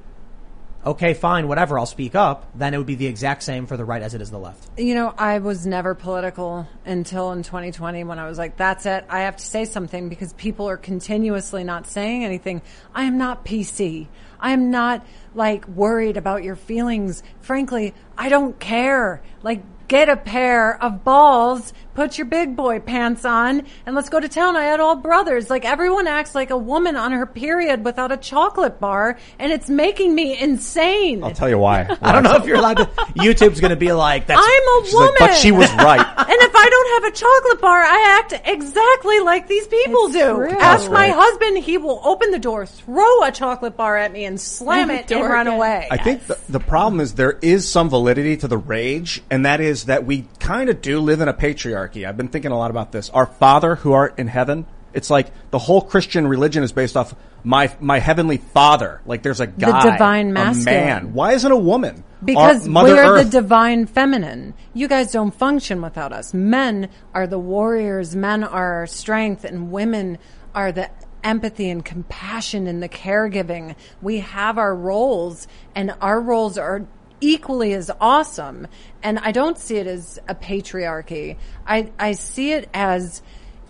okay, 0.85 1.13
fine, 1.13 1.47
whatever, 1.47 1.77
I'll 1.77 1.85
speak 1.85 2.15
up, 2.15 2.51
then 2.55 2.73
it 2.73 2.77
would 2.77 2.87
be 2.87 2.95
the 2.95 3.07
exact 3.07 3.43
same 3.43 3.67
for 3.67 3.77
the 3.77 3.85
right 3.85 4.01
as 4.01 4.13
it 4.13 4.21
is 4.21 4.31
the 4.31 4.39
left. 4.39 4.79
You 4.79 4.95
know, 4.95 5.13
I 5.17 5.39
was 5.39 5.65
never 5.65 5.93
political 5.95 6.67
until 6.85 7.31
in 7.31 7.43
2020 7.43 8.03
when 8.03 8.19
I 8.19 8.27
was 8.27 8.37
like, 8.37 8.57
that's 8.57 8.85
it. 8.85 9.05
I 9.09 9.21
have 9.21 9.37
to 9.37 9.45
say 9.45 9.65
something 9.65 10.09
because 10.09 10.33
people 10.33 10.67
are 10.69 10.77
continuously 10.77 11.63
not 11.63 11.87
saying 11.87 12.23
anything. 12.23 12.61
I 12.93 13.03
am 13.03 13.17
not 13.17 13.45
PC. 13.45 14.07
I 14.39 14.51
am 14.51 14.71
not 14.71 15.05
like 15.35 15.67
worried 15.67 16.17
about 16.17 16.43
your 16.43 16.55
feelings. 16.55 17.21
Frankly, 17.41 17.93
I 18.17 18.29
don't 18.29 18.59
care. 18.59 19.21
Like, 19.43 19.61
get 19.87 20.09
a 20.09 20.17
pair 20.17 20.81
of 20.81 21.03
balls, 21.03 21.73
put 21.93 22.17
your 22.17 22.25
big 22.25 22.55
boy 22.55 22.79
pants 22.79 23.25
on, 23.25 23.63
and 23.85 23.95
let's 23.95 24.09
go 24.09 24.19
to 24.19 24.29
town. 24.29 24.55
I 24.55 24.63
had 24.63 24.79
all 24.79 24.95
brothers. 24.95 25.49
Like, 25.49 25.65
everyone 25.65 26.07
acts 26.07 26.33
like 26.35 26.49
a 26.49 26.57
woman 26.57 26.95
on 26.95 27.11
her 27.11 27.25
period 27.25 27.83
without 27.85 28.11
a 28.11 28.17
chocolate 28.17 28.79
bar, 28.79 29.17
and 29.39 29.51
it's 29.51 29.69
making 29.69 30.15
me 30.15 30.37
insane. 30.39 31.23
I'll 31.23 31.31
tell 31.31 31.49
you 31.49 31.57
why. 31.57 31.81
I 32.01 32.11
don't 32.11 32.23
know 32.23 32.35
if 32.35 32.45
you're 32.45 32.57
allowed 32.57 32.77
to, 32.77 32.85
YouTube's 33.15 33.59
gonna 33.59 33.75
be 33.75 33.91
like, 33.91 34.27
that's, 34.27 34.41
I'm 34.41 34.63
a 34.63 34.89
woman. 34.93 35.15
like, 35.19 35.29
but 35.31 35.35
she 35.37 35.51
was 35.51 35.71
right. 35.73 35.99
And 36.31 36.39
if 36.39 36.55
I 36.55 36.69
don't 36.69 37.03
have 37.03 37.13
a 37.13 37.15
chocolate 37.15 37.61
bar, 37.61 37.81
I 37.81 38.19
act 38.19 38.47
exactly 38.47 39.19
like 39.19 39.47
these 39.47 39.67
people 39.67 40.05
It's 40.05 40.13
do. 40.13 40.33
true. 40.35 40.49
Ask 40.51 40.59
That's 40.59 40.89
my 40.89 41.07
right. 41.09 41.13
husband, 41.13 41.57
he 41.59 41.77
will 41.77 41.99
open 42.05 42.31
the 42.31 42.39
door, 42.39 42.65
throw 42.65 43.23
a 43.23 43.31
chocolate 43.31 43.75
bar 43.75 43.97
at 43.97 44.11
me, 44.13 44.23
and 44.25 44.39
slam 44.39 44.89
And 44.89 44.99
it 44.99 45.11
and 45.11 45.23
run 45.23 45.47
again. 45.47 45.57
away. 45.57 45.87
I 45.91 45.97
think 45.97 46.27
the, 46.27 46.37
the 46.47 46.59
problem 46.61 47.01
is 47.01 47.15
there 47.15 47.37
is 47.41 47.67
some 47.69 47.89
validity 47.89 48.37
to 48.37 48.47
the 48.47 48.57
rage, 48.57 49.21
and 49.29 49.45
that 49.45 49.59
is 49.59 49.85
that 49.85 50.05
we 50.05 50.25
kind 50.39 50.69
of 50.69 50.81
do 50.81 50.99
live 50.99 51.19
in 51.21 51.27
a 51.27 51.33
patriarchy. 51.33 51.80
I've 52.05 52.17
been 52.17 52.27
thinking 52.27 52.51
a 52.51 52.57
lot 52.57 52.71
about 52.71 52.91
this. 52.91 53.09
Our 53.09 53.25
Father 53.25 53.75
who 53.75 53.93
art 53.93 54.19
in 54.19 54.27
heaven. 54.27 54.65
It's 54.93 55.09
like 55.09 55.31
the 55.51 55.59
whole 55.59 55.81
Christian 55.81 56.27
religion 56.27 56.63
is 56.63 56.71
based 56.73 56.97
off 56.97 57.15
my 57.43 57.73
my 57.79 57.99
heavenly 57.99 58.37
Father. 58.37 59.01
Like 59.05 59.23
there's 59.23 59.39
a 59.39 59.47
guy, 59.47 59.91
divine 59.91 60.31
a 60.31 60.53
man. 60.53 61.13
Why 61.13 61.33
isn't 61.33 61.51
a 61.51 61.57
woman? 61.57 62.03
Because 62.23 62.67
we 62.67 62.75
are 62.75 63.15
Earth. 63.15 63.25
the 63.25 63.41
divine 63.41 63.85
feminine. 63.85 64.53
You 64.73 64.87
guys 64.87 65.11
don't 65.11 65.33
function 65.33 65.81
without 65.81 66.11
us. 66.11 66.33
Men 66.33 66.89
are 67.13 67.25
the 67.25 67.39
warriors, 67.39 68.15
men 68.15 68.43
are 68.43 68.73
our 68.79 68.87
strength, 68.87 69.43
and 69.43 69.71
women 69.71 70.19
are 70.53 70.71
the 70.71 70.89
empathy 71.23 71.69
and 71.69 71.83
compassion 71.83 72.67
and 72.67 72.81
the 72.81 72.89
caregiving. 72.89 73.75
We 74.01 74.19
have 74.19 74.57
our 74.57 74.75
roles, 74.75 75.47
and 75.75 75.95
our 76.01 76.19
roles 76.19 76.57
are 76.57 76.85
equally 77.21 77.73
as 77.73 77.89
awesome. 78.01 78.67
And 79.01 79.19
I 79.19 79.31
don't 79.31 79.57
see 79.57 79.77
it 79.77 79.87
as 79.87 80.19
a 80.27 80.35
patriarchy. 80.35 81.37
I, 81.65 81.91
I 81.97 82.13
see 82.13 82.51
it 82.51 82.69
as 82.73 83.21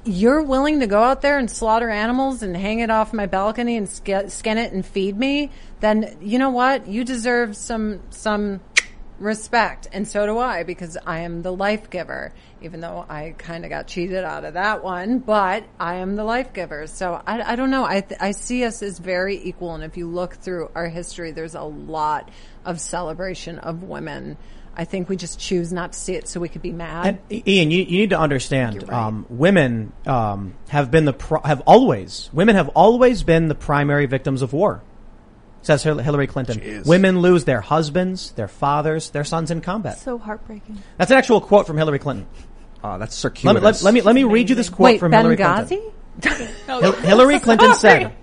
you're 0.03 0.41
willing 0.41 0.79
to 0.79 0.87
go 0.87 1.03
out 1.03 1.21
there 1.21 1.37
and 1.37 1.49
slaughter 1.49 1.89
animals 1.89 2.41
and 2.41 2.55
hang 2.57 2.79
it 2.79 2.89
off 2.89 3.13
my 3.13 3.27
balcony 3.27 3.77
and 3.77 3.87
skin 3.87 4.57
it 4.57 4.73
and 4.73 4.85
feed 4.85 5.17
me, 5.17 5.51
then 5.79 6.17
you 6.21 6.39
know 6.39 6.49
what? 6.49 6.87
You 6.87 7.03
deserve 7.03 7.55
some 7.55 8.01
some 8.09 8.61
respect, 9.19 9.87
and 9.93 10.07
so 10.07 10.25
do 10.25 10.39
I 10.39 10.63
because 10.63 10.97
I 11.05 11.19
am 11.19 11.43
the 11.43 11.53
life 11.53 11.89
giver. 11.89 12.33
Even 12.63 12.79
though 12.79 13.05
I 13.07 13.33
kind 13.37 13.63
of 13.63 13.69
got 13.69 13.87
cheated 13.87 14.23
out 14.23 14.43
of 14.43 14.55
that 14.55 14.83
one, 14.83 15.19
but 15.19 15.63
I 15.79 15.95
am 15.95 16.15
the 16.15 16.23
life 16.23 16.53
giver. 16.53 16.87
So 16.87 17.21
I, 17.25 17.53
I 17.53 17.55
don't 17.55 17.71
know. 17.71 17.85
I 17.85 18.01
th- 18.01 18.19
I 18.21 18.31
see 18.31 18.63
us 18.65 18.81
as 18.81 18.97
very 18.99 19.37
equal, 19.43 19.75
and 19.75 19.83
if 19.83 19.97
you 19.97 20.07
look 20.07 20.35
through 20.35 20.71
our 20.73 20.87
history, 20.87 21.31
there's 21.31 21.55
a 21.55 21.61
lot 21.61 22.29
of 22.65 22.79
celebration 22.79 23.59
of 23.59 23.83
women. 23.83 24.37
I 24.75 24.85
think 24.85 25.09
we 25.09 25.17
just 25.17 25.39
choose 25.39 25.73
not 25.73 25.93
to 25.93 25.99
see 25.99 26.15
it 26.15 26.27
so 26.27 26.39
we 26.39 26.47
could 26.47 26.61
be 26.61 26.71
mad. 26.71 27.19
And 27.29 27.47
Ian, 27.47 27.71
you, 27.71 27.83
you 27.83 27.97
need 27.99 28.11
to 28.11 28.19
understand, 28.19 28.89
um, 28.89 29.25
women 29.29 29.91
um, 30.05 30.55
have 30.69 30.89
been 30.89 31.03
the 31.05 31.13
pro- 31.13 31.41
have 31.41 31.61
always 31.61 32.29
women 32.31 32.55
have 32.55 32.69
always 32.69 33.23
been 33.23 33.49
the 33.49 33.55
primary 33.55 34.05
victims 34.05 34.41
of 34.41 34.53
war. 34.53 34.81
Says 35.63 35.83
Hillary 35.83 36.25
Clinton. 36.25 36.83
Women 36.85 37.19
lose 37.19 37.45
their 37.45 37.61
husbands, 37.61 38.31
their 38.31 38.47
fathers, 38.47 39.11
their 39.11 39.23
sons 39.23 39.51
in 39.51 39.61
combat. 39.61 39.99
So 39.99 40.17
heartbreaking. 40.17 40.81
That's 40.97 41.11
an 41.11 41.17
actual 41.17 41.39
quote 41.39 41.67
from 41.67 41.77
Hillary 41.77 41.99
Clinton. 41.99 42.27
Uh, 42.83 42.97
that's 42.97 43.23
Let 43.23 43.43
me, 43.43 43.59
let, 43.59 43.83
let 43.83 43.93
me 43.93 44.01
let 44.01 44.15
me 44.15 44.23
read 44.23 44.49
you 44.49 44.55
this 44.55 44.69
quote 44.69 44.85
Wait, 44.85 44.99
from 44.99 45.11
Hillary 45.11 45.37
Clinton. 45.37 45.91
Hillary 47.03 47.39
Clinton 47.39 47.75
said, 47.75 48.13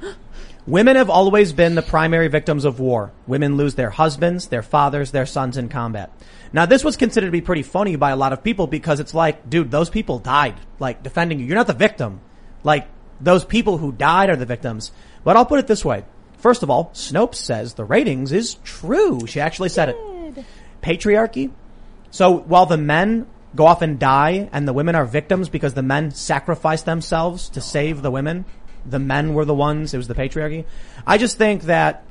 Women 0.69 0.97
have 0.97 1.09
always 1.09 1.55
been 1.55 1.77
the 1.77 1.81
primary 1.81 2.29
victims 2.29 2.67
of 2.67 2.79
war. 2.79 3.11
Women 3.27 3.57
lose 3.57 3.75
their 3.75 3.89
husbands, 3.89 4.49
their 4.49 4.61
fathers, 4.61 5.13
their 5.13 5.25
sons 5.25 5.57
in 5.57 5.71
combat. 5.71 6.13
Now 6.53 6.67
this 6.67 6.85
was 6.85 6.99
considered 6.99 7.29
to 7.29 7.33
be 7.33 7.41
pretty 7.41 7.63
funny 7.63 7.97
by 7.97 8.11
a 8.11 8.17
lot 8.17 8.35
of 8.35 8.45
people 8.45 8.67
because 8.67 9.01
it's 9.01 9.15
like, 9.15 9.49
dude, 9.49 9.71
those 9.71 9.89
people 9.89 10.19
died, 10.19 10.57
like 10.79 11.03
defending 11.03 11.41
you. 11.41 11.47
You're 11.47 11.57
not 11.57 11.69
the 11.69 11.73
victim. 11.73 12.21
Like, 12.65 12.87
those 13.19 13.47
people 13.47 13.79
who 13.79 13.93
died 13.93 14.29
are 14.29 14.37
the 14.37 14.45
victims. 14.45 14.93
But 15.25 15.39
I'll 15.39 15.47
put 15.47 15.59
it 15.59 15.69
this 15.69 15.87
way. 15.87 16.05
First 16.37 16.63
of 16.63 16.69
all, 16.69 16.91
Snopes 16.93 17.37
says 17.37 17.73
the 17.73 17.85
ratings 17.85 18.31
is 18.31 18.57
true. 18.63 19.27
She 19.27 19.41
actually 19.41 19.71
said 19.71 19.89
it. 19.89 20.45
Patriarchy. 20.83 21.51
So 22.11 22.37
while 22.37 22.67
the 22.67 22.77
men 22.77 23.27
go 23.57 23.65
off 23.65 23.81
and 23.81 23.99
die 23.99 24.51
and 24.53 24.69
the 24.69 24.75
women 24.75 24.95
are 24.95 25.07
victims 25.07 25.49
because 25.49 25.73
the 25.73 25.83
men 25.83 26.11
sacrifice 26.11 26.83
themselves 26.83 27.49
to 27.49 27.63
save 27.63 28.03
the 28.03 28.11
women, 28.11 28.45
the 28.91 28.99
men 28.99 29.35
were 29.35 29.45
the 29.45 29.55
ones, 29.55 29.95
it 29.95 29.97
was 29.97 30.09
the 30.09 30.15
patriarchy. 30.15 30.65
I 31.07 31.19
just 31.19 31.39
think 31.39 31.65
that 31.65 32.05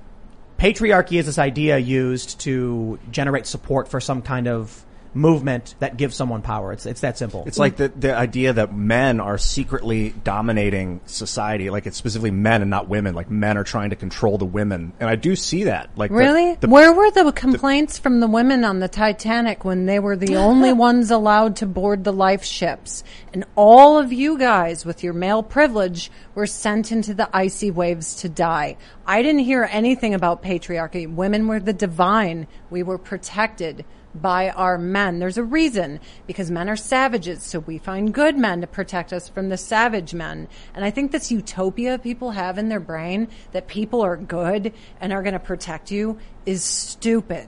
patriarchy 0.57 1.19
is 1.19 1.25
this 1.25 1.37
idea 1.37 1.77
used 1.77 2.39
to 2.41 2.99
generate 3.11 3.45
support 3.45 3.87
for 3.87 3.99
some 3.99 4.21
kind 4.21 4.47
of 4.47 4.83
movement 5.13 5.75
that 5.79 5.97
gives 5.97 6.15
someone 6.15 6.41
power. 6.41 6.71
It's, 6.73 6.85
it's 6.85 7.01
that 7.01 7.17
simple. 7.17 7.43
It's 7.47 7.57
like 7.57 7.77
the, 7.77 7.89
the 7.89 8.15
idea 8.15 8.53
that 8.53 8.75
men 8.75 9.19
are 9.19 9.37
secretly 9.37 10.13
dominating 10.23 11.01
society, 11.05 11.69
like 11.69 11.85
it's 11.87 11.97
specifically 11.97 12.31
men 12.31 12.61
and 12.61 12.69
not 12.69 12.87
women. 12.87 13.15
Like 13.15 13.29
men 13.29 13.57
are 13.57 13.63
trying 13.63 13.89
to 13.91 13.95
control 13.95 14.37
the 14.37 14.45
women, 14.45 14.93
and 14.99 15.09
I 15.09 15.15
do 15.15 15.35
see 15.35 15.65
that. 15.65 15.89
Like 15.97 16.11
Really? 16.11 16.55
the- 16.55 16.67
Where 16.67 16.93
were 16.93 17.11
the 17.11 17.31
complaints 17.31 17.97
from 17.97 18.19
the 18.19 18.27
women 18.27 18.63
on 18.63 18.79
the 18.79 18.87
Titanic 18.87 19.65
when 19.65 19.85
they 19.85 19.99
were 19.99 20.15
the 20.15 20.37
only 20.37 20.73
ones 20.87 21.11
allowed 21.11 21.57
to 21.57 21.65
board 21.65 22.03
the 22.03 22.13
life 22.13 22.43
ships? 22.43 23.03
And 23.33 23.45
all 23.55 23.97
of 23.97 24.11
you 24.13 24.37
guys 24.37 24.85
with 24.85 25.03
your 25.03 25.13
male 25.13 25.43
privilege 25.43 26.11
were 26.35 26.47
sent 26.47 26.91
into 26.91 27.13
the 27.13 27.29
icy 27.35 27.71
waves 27.71 28.15
to 28.17 28.29
die. 28.29 28.77
I 29.05 29.21
didn't 29.21 29.41
hear 29.45 29.67
anything 29.71 30.13
about 30.13 30.43
patriarchy. 30.43 31.11
Women 31.13 31.47
were 31.47 31.59
the 31.59 31.73
divine. 31.73 32.47
We 32.69 32.83
were 32.83 32.97
protected 32.97 33.85
by 34.21 34.49
our 34.49 34.77
men. 34.77 35.19
There's 35.19 35.37
a 35.37 35.43
reason 35.43 35.99
because 36.25 36.51
men 36.51 36.69
are 36.69 36.75
savages, 36.75 37.43
so 37.43 37.59
we 37.59 37.77
find 37.77 38.13
good 38.13 38.37
men 38.37 38.61
to 38.61 38.67
protect 38.67 39.13
us 39.13 39.29
from 39.29 39.49
the 39.49 39.57
savage 39.57 40.13
men. 40.13 40.47
And 40.73 40.83
I 40.83 40.91
think 40.91 41.11
this 41.11 41.31
utopia 41.31 41.99
people 41.99 42.31
have 42.31 42.57
in 42.57 42.69
their 42.69 42.79
brain 42.79 43.27
that 43.51 43.67
people 43.67 44.01
are 44.01 44.17
good 44.17 44.73
and 44.99 45.13
are 45.13 45.23
going 45.23 45.33
to 45.33 45.39
protect 45.39 45.91
you 45.91 46.17
is 46.45 46.63
stupid. 46.63 47.47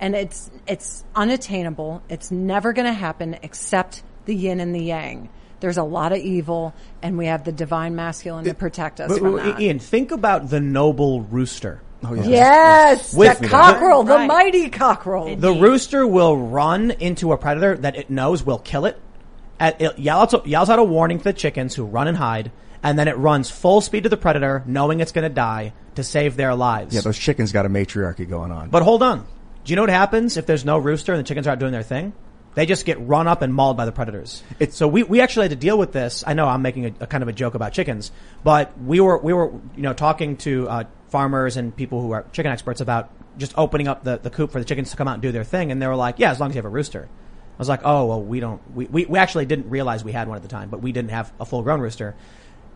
And 0.00 0.14
it's 0.14 0.50
it's 0.66 1.04
unattainable. 1.14 2.02
It's 2.08 2.30
never 2.30 2.72
going 2.72 2.86
to 2.86 2.92
happen 2.92 3.38
except 3.42 4.02
the 4.24 4.34
yin 4.34 4.60
and 4.60 4.74
the 4.74 4.82
yang. 4.82 5.28
There's 5.60 5.78
a 5.78 5.84
lot 5.84 6.12
of 6.12 6.18
evil 6.18 6.74
and 7.00 7.16
we 7.16 7.26
have 7.26 7.44
the 7.44 7.52
divine 7.52 7.94
masculine 7.94 8.44
to 8.44 8.54
protect 8.54 9.00
us 9.00 9.08
But, 9.08 9.18
from 9.18 9.36
that. 9.36 9.60
Ian, 9.60 9.78
think 9.78 10.10
about 10.10 10.50
the 10.50 10.60
noble 10.60 11.22
rooster. 11.22 11.80
Oh, 12.06 12.14
yeah. 12.14 12.24
Yes, 12.24 13.14
With- 13.14 13.38
the 13.40 13.48
cockerel, 13.48 14.02
the 14.02 14.14
Right. 14.14 14.26
mighty 14.28 14.68
cockerel. 14.70 15.36
The 15.36 15.52
rooster 15.52 16.06
will 16.06 16.36
run 16.36 16.90
into 16.92 17.32
a 17.32 17.38
predator 17.38 17.76
that 17.78 17.96
it 17.96 18.10
knows 18.10 18.44
will 18.44 18.58
kill 18.58 18.86
it. 18.86 19.00
At, 19.60 19.80
it 19.80 19.98
yells, 19.98 20.34
yells 20.44 20.68
out 20.70 20.78
a 20.78 20.84
warning 20.84 21.18
to 21.18 21.24
the 21.24 21.32
chickens 21.32 21.74
who 21.74 21.84
run 21.84 22.08
and 22.08 22.16
hide, 22.16 22.50
and 22.82 22.98
then 22.98 23.06
it 23.08 23.16
runs 23.16 23.50
full 23.50 23.80
speed 23.80 24.02
to 24.02 24.08
the 24.08 24.16
predator, 24.16 24.62
knowing 24.66 25.00
it's 25.00 25.12
going 25.12 25.22
to 25.28 25.34
die 25.34 25.72
to 25.94 26.02
save 26.02 26.36
their 26.36 26.54
lives. 26.54 26.94
Yeah, 26.94 27.02
those 27.02 27.18
chickens 27.18 27.52
got 27.52 27.64
a 27.64 27.68
matriarchy 27.68 28.24
going 28.28 28.50
on. 28.50 28.68
but 28.70 28.82
hold 28.82 29.02
on. 29.02 29.26
Do 29.64 29.72
you 29.72 29.76
know 29.76 29.82
what 29.82 29.90
happens 29.90 30.36
if 30.36 30.44
there's 30.44 30.64
no 30.64 30.76
rooster 30.78 31.12
and 31.12 31.20
the 31.20 31.26
chickens 31.26 31.46
are 31.46 31.50
out 31.50 31.58
doing 31.58 31.72
their 31.72 31.82
thing? 31.84 32.12
They 32.54 32.66
just 32.66 32.84
get 32.84 33.00
run 33.00 33.26
up 33.26 33.42
and 33.42 33.52
mauled 33.54 33.76
by 33.76 33.84
the 33.84 33.90
predators. 33.92 34.42
It's- 34.60 34.76
so 34.76 34.86
we, 34.86 35.02
we 35.04 35.20
actually 35.20 35.44
had 35.44 35.50
to 35.52 35.56
deal 35.56 35.76
with 35.78 35.90
this. 35.92 36.22
I 36.26 36.34
know 36.34 36.46
I'm 36.46 36.62
making 36.62 36.84
a, 36.86 36.92
a 37.00 37.06
kind 37.06 37.22
of 37.22 37.28
a 37.28 37.32
joke 37.32 37.54
about 37.54 37.72
chickens, 37.72 38.12
but 38.44 38.78
we 38.80 39.00
were 39.00 39.18
we 39.18 39.32
were 39.32 39.50
you 39.74 39.82
know 39.82 39.92
talking 39.92 40.36
to 40.38 40.68
uh, 40.68 40.84
farmers 41.14 41.56
and 41.56 41.74
people 41.76 42.00
who 42.00 42.10
are 42.10 42.26
chicken 42.32 42.50
experts 42.50 42.80
about 42.80 43.08
just 43.38 43.56
opening 43.56 43.86
up 43.86 44.02
the, 44.02 44.18
the 44.18 44.30
coop 44.30 44.50
for 44.50 44.58
the 44.58 44.64
chickens 44.64 44.90
to 44.90 44.96
come 44.96 45.06
out 45.06 45.14
and 45.14 45.22
do 45.22 45.30
their 45.30 45.44
thing, 45.44 45.70
and 45.70 45.80
they 45.80 45.86
were 45.86 45.94
like, 45.94 46.16
yeah, 46.18 46.32
as 46.32 46.40
long 46.40 46.50
as 46.50 46.56
you 46.56 46.58
have 46.58 46.64
a 46.64 46.76
rooster. 46.80 47.08
I 47.08 47.56
was 47.56 47.68
like, 47.68 47.82
oh 47.84 48.06
well, 48.06 48.20
we 48.20 48.40
don't. 48.40 48.60
We, 48.74 48.86
we, 48.86 49.06
we 49.06 49.16
actually 49.16 49.46
didn't 49.46 49.70
realize 49.70 50.02
we 50.02 50.10
had 50.10 50.26
one 50.26 50.34
at 50.34 50.42
the 50.42 50.48
time, 50.48 50.70
but 50.70 50.82
we 50.82 50.90
didn't 50.90 51.12
have 51.12 51.32
a 51.38 51.44
full 51.44 51.62
grown 51.62 51.80
rooster. 51.80 52.16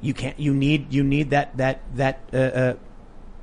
You 0.01 0.14
can't. 0.14 0.39
You 0.39 0.55
need 0.55 0.93
you 0.93 1.03
need 1.03 1.30
that 1.30 1.57
that 1.57 1.80
that 1.97 2.20
uh, 2.32 2.36
uh, 2.36 2.74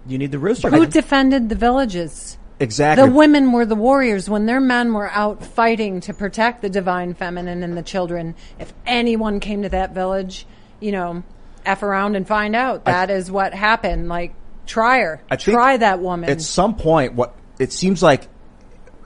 you 0.08 0.18
need 0.18 0.32
the 0.32 0.40
rooster. 0.40 0.70
Who 0.70 0.86
defended 0.86 1.50
the 1.50 1.56
villages? 1.56 2.38
exactly. 2.58 3.06
The 3.06 3.14
women 3.14 3.52
were 3.52 3.66
the 3.66 3.76
warriors 3.76 4.30
when 4.30 4.46
their 4.46 4.62
men 4.62 4.94
were 4.94 5.10
out 5.10 5.44
fighting 5.44 6.00
to 6.02 6.14
protect 6.14 6.62
the 6.62 6.70
divine 6.70 7.14
feminine 7.16 7.64
and 7.64 7.76
the 7.76 7.84
children. 7.84 8.34
If 8.58 8.74
anyone 8.86 9.42
came 9.42 9.64
to 9.64 9.70
that 9.70 9.94
village, 9.94 10.48
you 10.80 10.94
know, 10.94 11.24
F 11.66 11.84
around 11.84 12.16
and 12.16 12.28
find 12.28 12.56
out. 12.56 12.86
That 12.86 13.10
is 13.10 13.32
what 13.32 13.54
happened. 13.54 14.08
Like, 14.08 14.34
try 14.66 15.00
her. 15.00 15.22
I 15.30 15.36
try 15.36 15.78
that 15.78 16.00
woman. 16.00 16.30
At 16.30 16.42
some 16.42 16.76
point, 16.76 17.14
what 17.14 17.36
it 17.60 17.72
seems 17.72 18.04
like 18.04 18.28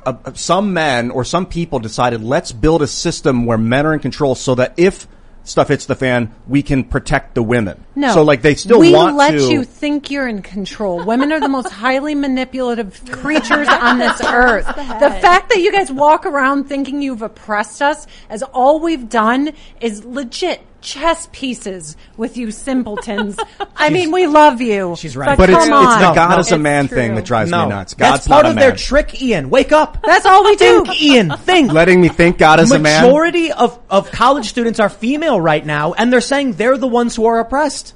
uh, 0.06 0.34
some 0.34 0.74
men 0.74 1.12
or 1.12 1.24
some 1.24 1.46
people 1.46 1.80
decided, 1.80 2.24
let's 2.24 2.52
build 2.52 2.82
a 2.82 2.88
system 2.88 3.46
where 3.46 3.58
men 3.58 3.86
are 3.86 3.94
in 3.94 4.00
control, 4.00 4.36
so 4.36 4.56
that 4.56 4.74
if 4.78 5.08
stuff 5.44 5.70
hits 5.70 5.88
the 5.88 5.96
fan, 5.96 6.34
we 6.48 6.62
can 6.62 6.84
protect 6.84 7.34
the 7.34 7.42
women. 7.42 7.84
no. 7.96 8.14
So 8.14 8.24
like 8.24 8.42
they 8.42 8.56
still 8.56 8.80
we 8.80 8.94
want 8.94 9.16
let 9.16 9.32
to. 9.32 9.52
you 9.52 9.64
think 9.64 10.12
you're 10.12 10.28
in 10.28 10.42
control. 10.42 11.04
Women 11.04 11.32
are 11.32 11.40
the 11.40 11.50
most 11.50 11.72
highly 11.72 12.14
manipulative 12.14 13.02
creatures 13.12 13.68
on 13.68 13.98
this 13.98 14.22
earth. 14.26 14.68
The 14.68 15.18
fact 15.22 15.50
that 15.50 15.60
you 15.60 15.72
guys 15.72 15.92
walk 15.92 16.26
around 16.26 16.66
thinking 16.66 17.02
you've 17.02 17.24
oppressed 17.24 17.82
us 17.82 18.06
as 18.30 18.44
all 18.44 18.80
we've 18.80 19.10
done 19.10 19.52
is 19.82 20.06
legit 20.06 20.62
chess 20.82 21.28
pieces 21.32 21.98
with 22.18 22.38
you 22.38 22.52
simpletons. 22.52 23.38
I 23.76 23.90
mean, 23.90 24.12
we 24.12 24.28
love 24.28 24.62
you. 24.62 24.96
She's 24.98 25.16
right. 25.16 25.38
but 25.38 25.48
But 25.48 25.50
it's, 25.50 25.66
come 25.66 25.84
it's 25.84 25.94
on. 25.94 26.02
the 26.02 26.14
God 26.14 26.36
no. 26.36 26.40
is 26.40 26.52
a 26.52 26.58
man 26.58 26.88
true. 26.88 26.98
thing 26.98 27.16
that 27.16 27.26
drives 27.26 27.52
no, 27.52 27.64
me 27.64 27.70
nuts. 27.70 27.94
God's 27.94 28.12
that's 28.12 28.28
part 28.28 28.44
not 28.44 28.52
of 28.52 28.58
a 28.58 28.60
their 28.60 28.76
trick. 28.76 29.22
Ian, 29.22 29.50
wake 29.50 29.72
up. 29.72 30.02
That's 30.04 30.26
all 30.26 30.44
we 30.44 30.56
do. 30.56 30.84
Think, 30.86 31.02
Ian. 31.02 31.32
Think. 31.38 31.72
Letting 31.72 32.02
me 32.02 32.10
think 32.10 32.38
God 32.38 32.60
is 32.60 32.72
a 32.72 32.80
man. 32.80 33.04
Majority 33.04 33.52
of, 33.52 33.80
of 33.90 34.12
college 34.12 34.48
students 34.48 34.80
are 34.80 34.90
female 34.90 35.40
right 35.40 35.66
now, 35.66 35.94
and 35.94 36.12
they're 36.12 36.22
saying 36.22 36.54
they're 36.54 36.78
the 36.78 36.88
ones 36.88 37.16
who 37.16 37.26
are 37.26 37.40
oppressed. 37.40 37.94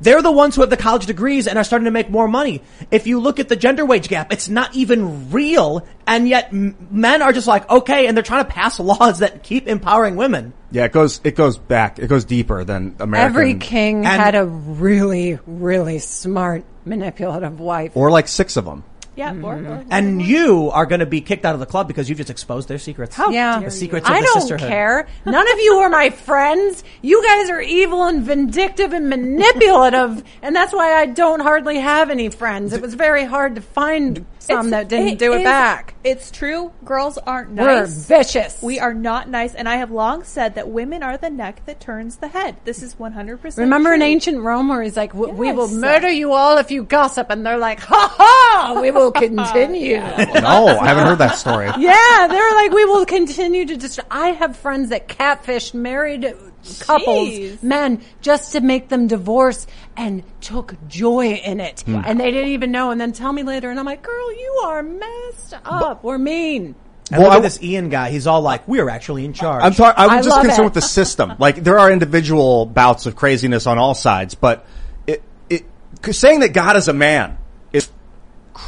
They're 0.00 0.22
the 0.22 0.32
ones 0.32 0.54
who 0.54 0.62
have 0.62 0.70
the 0.70 0.76
college 0.76 1.06
degrees 1.06 1.46
and 1.46 1.58
are 1.58 1.64
starting 1.64 1.84
to 1.84 1.90
make 1.90 2.08
more 2.10 2.26
money. 2.28 2.62
If 2.90 3.06
you 3.06 3.20
look 3.20 3.38
at 3.38 3.48
the 3.48 3.56
gender 3.56 3.84
wage 3.84 4.08
gap, 4.08 4.32
it's 4.32 4.48
not 4.48 4.74
even 4.74 5.30
real, 5.30 5.86
and 6.06 6.26
yet 6.28 6.52
men 6.52 7.20
are 7.22 7.32
just 7.32 7.46
like, 7.46 7.68
okay, 7.70 8.06
and 8.06 8.16
they're 8.16 8.24
trying 8.24 8.44
to 8.44 8.50
pass 8.50 8.80
laws 8.80 9.18
that 9.18 9.42
keep 9.42 9.66
empowering 9.68 10.16
women. 10.16 10.52
Yeah, 10.72 10.84
it 10.84 10.92
goes 10.92 11.20
it 11.24 11.34
goes 11.36 11.58
back. 11.58 11.98
It 11.98 12.06
goes 12.06 12.24
deeper 12.24 12.64
than 12.64 12.96
American. 13.00 13.30
Every 13.34 13.54
king 13.54 14.06
And- 14.06 14.20
had 14.20 14.34
a 14.36 14.46
really, 14.46 15.38
really 15.46 15.98
smart, 15.98 16.64
manipulative 16.84 17.58
wife. 17.60 17.92
or 17.96 18.10
like 18.10 18.28
six 18.28 18.56
of 18.56 18.64
them. 18.64 18.84
Yeah, 19.16 19.32
mm-hmm. 19.32 19.44
or, 19.44 19.54
or- 19.56 19.84
And 19.90 20.22
you 20.22 20.70
are 20.70 20.86
going 20.86 21.00
to 21.00 21.06
be 21.06 21.20
kicked 21.20 21.44
out 21.44 21.54
of 21.54 21.60
the 21.60 21.66
club 21.66 21.88
because 21.88 22.08
you 22.08 22.14
just 22.14 22.30
exposed 22.30 22.68
their 22.68 22.78
secrets. 22.78 23.14
How 23.16 23.30
yeah, 23.30 23.58
The 23.60 23.70
secrets 23.70 24.08
of 24.08 24.14
I 24.14 24.20
the 24.20 24.26
don't 24.26 24.40
sisterhood. 24.40 24.68
care. 24.68 25.08
None 25.26 25.52
of 25.52 25.58
you 25.58 25.74
are 25.74 25.88
my 25.90 26.10
friends. 26.28 26.84
You 27.02 27.22
guys 27.24 27.50
are 27.50 27.60
evil 27.60 28.04
and 28.04 28.22
vindictive 28.22 28.92
and 28.92 29.08
manipulative, 29.10 30.22
and 30.42 30.54
that's 30.54 30.72
why 30.72 30.94
I 30.94 31.06
don't 31.06 31.40
hardly 31.40 31.78
have 31.80 32.10
any 32.10 32.28
friends. 32.28 32.72
It 32.72 32.80
was 32.80 32.94
very 32.94 33.24
hard 33.24 33.56
to 33.56 33.60
find 33.60 34.24
some 34.40 34.66
It's- 34.66 34.70
that 34.70 34.88
didn't 34.88 35.18
do 35.18 35.32
it 35.34 35.38
is- 35.38 35.44
back. 35.44 35.94
It's 36.02 36.30
true. 36.30 36.72
Girls 36.84 37.18
aren't 37.18 37.50
nice. 37.52 37.66
We're 37.66 37.86
vicious. 38.18 38.58
We 38.62 38.80
are 38.80 38.94
not 38.94 39.28
nice, 39.28 39.54
and 39.54 39.68
I 39.68 39.76
have 39.76 39.90
long 39.90 40.24
said 40.24 40.54
that 40.54 40.68
women 40.68 41.02
are 41.02 41.16
the 41.16 41.28
neck 41.30 41.62
that 41.66 41.78
turns 41.78 42.16
the 42.16 42.28
head. 42.28 42.56
This 42.64 42.82
is 42.82 42.98
one 42.98 43.12
hundred 43.12 43.42
percent. 43.42 43.64
Remember 43.64 43.92
in 43.92 44.02
ancient 44.02 44.40
Rome 44.40 44.68
where 44.68 44.82
he's 44.82 44.96
like, 44.96 45.12
"W- 45.12 45.32
"We 45.34 45.52
will 45.52 45.68
murder 45.68 46.08
you 46.10 46.32
all 46.32 46.56
if 46.58 46.70
you 46.70 46.82
gossip," 46.84 47.28
and 47.30 47.44
they're 47.44 47.58
like, 47.58 47.80
"Ha 47.80 48.14
ha! 48.16 48.80
We 48.80 48.90
will 48.90 49.12
continue." 49.26 49.98
No, 49.98 50.66
I 50.80 50.86
haven't 50.86 51.06
heard 51.06 51.18
that 51.18 51.36
story. 51.36 51.70
Yeah, 51.78 52.26
they're 52.28 52.54
like, 52.54 52.72
we 52.72 52.84
will 52.84 53.04
continue 53.06 53.66
to 53.66 53.76
just. 53.76 54.00
I 54.10 54.28
have 54.28 54.56
friends 54.56 54.88
that 54.90 55.06
catfish 55.08 55.74
married 55.74 56.34
couples, 56.80 57.28
Jeez. 57.28 57.62
men, 57.62 58.02
just 58.20 58.52
to 58.52 58.60
make 58.60 58.88
them 58.88 59.06
divorce 59.06 59.66
and 59.96 60.22
took 60.40 60.76
joy 60.88 61.32
in 61.34 61.60
it. 61.60 61.80
Hmm. 61.82 62.00
And 62.04 62.18
they 62.20 62.30
didn't 62.30 62.50
even 62.50 62.70
know. 62.70 62.90
And 62.90 63.00
then 63.00 63.12
tell 63.12 63.32
me 63.32 63.42
later, 63.42 63.70
and 63.70 63.78
I'm 63.78 63.86
like, 63.86 64.02
girl, 64.02 64.32
you 64.32 64.60
are 64.64 64.82
messed 64.82 65.54
up. 65.64 66.02
We're 66.04 66.18
mean. 66.18 66.74
And 67.12 67.20
Well, 67.22 67.30
look 67.30 67.38
I- 67.38 67.42
this 67.42 67.60
Ian 67.62 67.88
guy. 67.88 68.10
He's 68.10 68.26
all 68.28 68.40
like, 68.40 68.68
we're 68.68 68.88
actually 68.88 69.24
in 69.24 69.32
charge. 69.32 69.64
I'm 69.64 69.72
sorry. 69.72 69.94
I'm 69.96 70.10
I 70.10 70.22
just 70.22 70.40
concerned 70.40 70.60
it. 70.60 70.64
with 70.64 70.74
the 70.74 70.80
system. 70.82 71.32
Like 71.40 71.56
there 71.56 71.78
are 71.78 71.90
individual 71.90 72.66
bouts 72.66 73.06
of 73.06 73.16
craziness 73.16 73.66
on 73.66 73.78
all 73.78 73.94
sides, 73.94 74.34
but 74.36 74.64
it 75.08 75.22
it 75.48 75.64
'cause 76.02 76.16
saying 76.18 76.40
that 76.40 76.52
God 76.52 76.76
is 76.76 76.86
a 76.86 76.92
man 76.92 77.32
is 77.32 77.39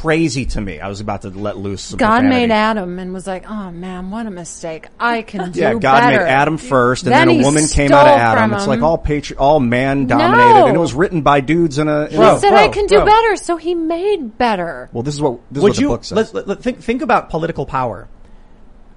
crazy 0.01 0.45
to 0.47 0.59
me. 0.61 0.79
I 0.79 0.87
was 0.87 0.99
about 0.99 1.21
to 1.21 1.29
let 1.29 1.57
loose. 1.57 1.81
Some 1.83 1.97
God 1.97 2.07
profanity. 2.21 2.47
made 2.47 2.51
Adam 2.51 2.99
and 2.99 3.13
was 3.13 3.27
like, 3.27 3.49
oh 3.49 3.71
man, 3.71 4.11
what 4.11 4.25
a 4.25 4.31
mistake. 4.31 4.87
I 4.99 5.21
can 5.21 5.51
do 5.51 5.59
better. 5.61 5.73
Yeah, 5.75 5.79
God 5.79 6.01
better. 6.01 6.17
made 6.23 6.29
Adam 6.29 6.57
first, 6.57 7.03
and 7.03 7.11
Then 7.11 7.27
then, 7.27 7.39
a 7.39 7.43
woman 7.43 7.67
came 7.67 7.91
out 7.91 8.07
of 8.07 8.17
Adam. 8.17 8.53
It's 8.53 8.67
like 8.67 8.81
all 8.81 8.97
patri- 8.97 9.37
all 9.37 9.59
man 9.59 10.07
dominated, 10.07 10.53
No. 10.59 10.67
and 10.67 10.75
it 10.75 10.79
was 10.79 10.93
written 10.93 11.21
by 11.21 11.41
dudes 11.41 11.77
in 11.77 11.87
a. 11.87 12.05
In 12.05 12.15
Bro, 12.17 12.31
a 12.31 12.33
He 12.35 12.39
said, 12.41 12.49
bro, 12.49 12.59
I 12.59 12.67
can 12.69 12.85
do 12.87 12.97
bro. 12.97 13.05
better, 13.05 13.35
so 13.37 13.57
he 13.57 13.75
made 13.75 14.37
better. 14.37 14.89
well, 14.93 15.03
this 15.03 15.13
is 15.13 15.21
what 15.21 15.39
this 15.51 15.57
is 15.59 15.63
Would 15.63 15.69
what 15.69 15.75
the 15.75 15.81
you 15.81 15.87
book 15.89 16.03
says. 16.03 16.15
let, 16.15 16.33
let- 16.33 16.47
let- 16.47 16.59
think 16.63 16.79
think 16.81 17.01
about 17.01 17.29
political 17.29 17.65
power? 17.65 18.07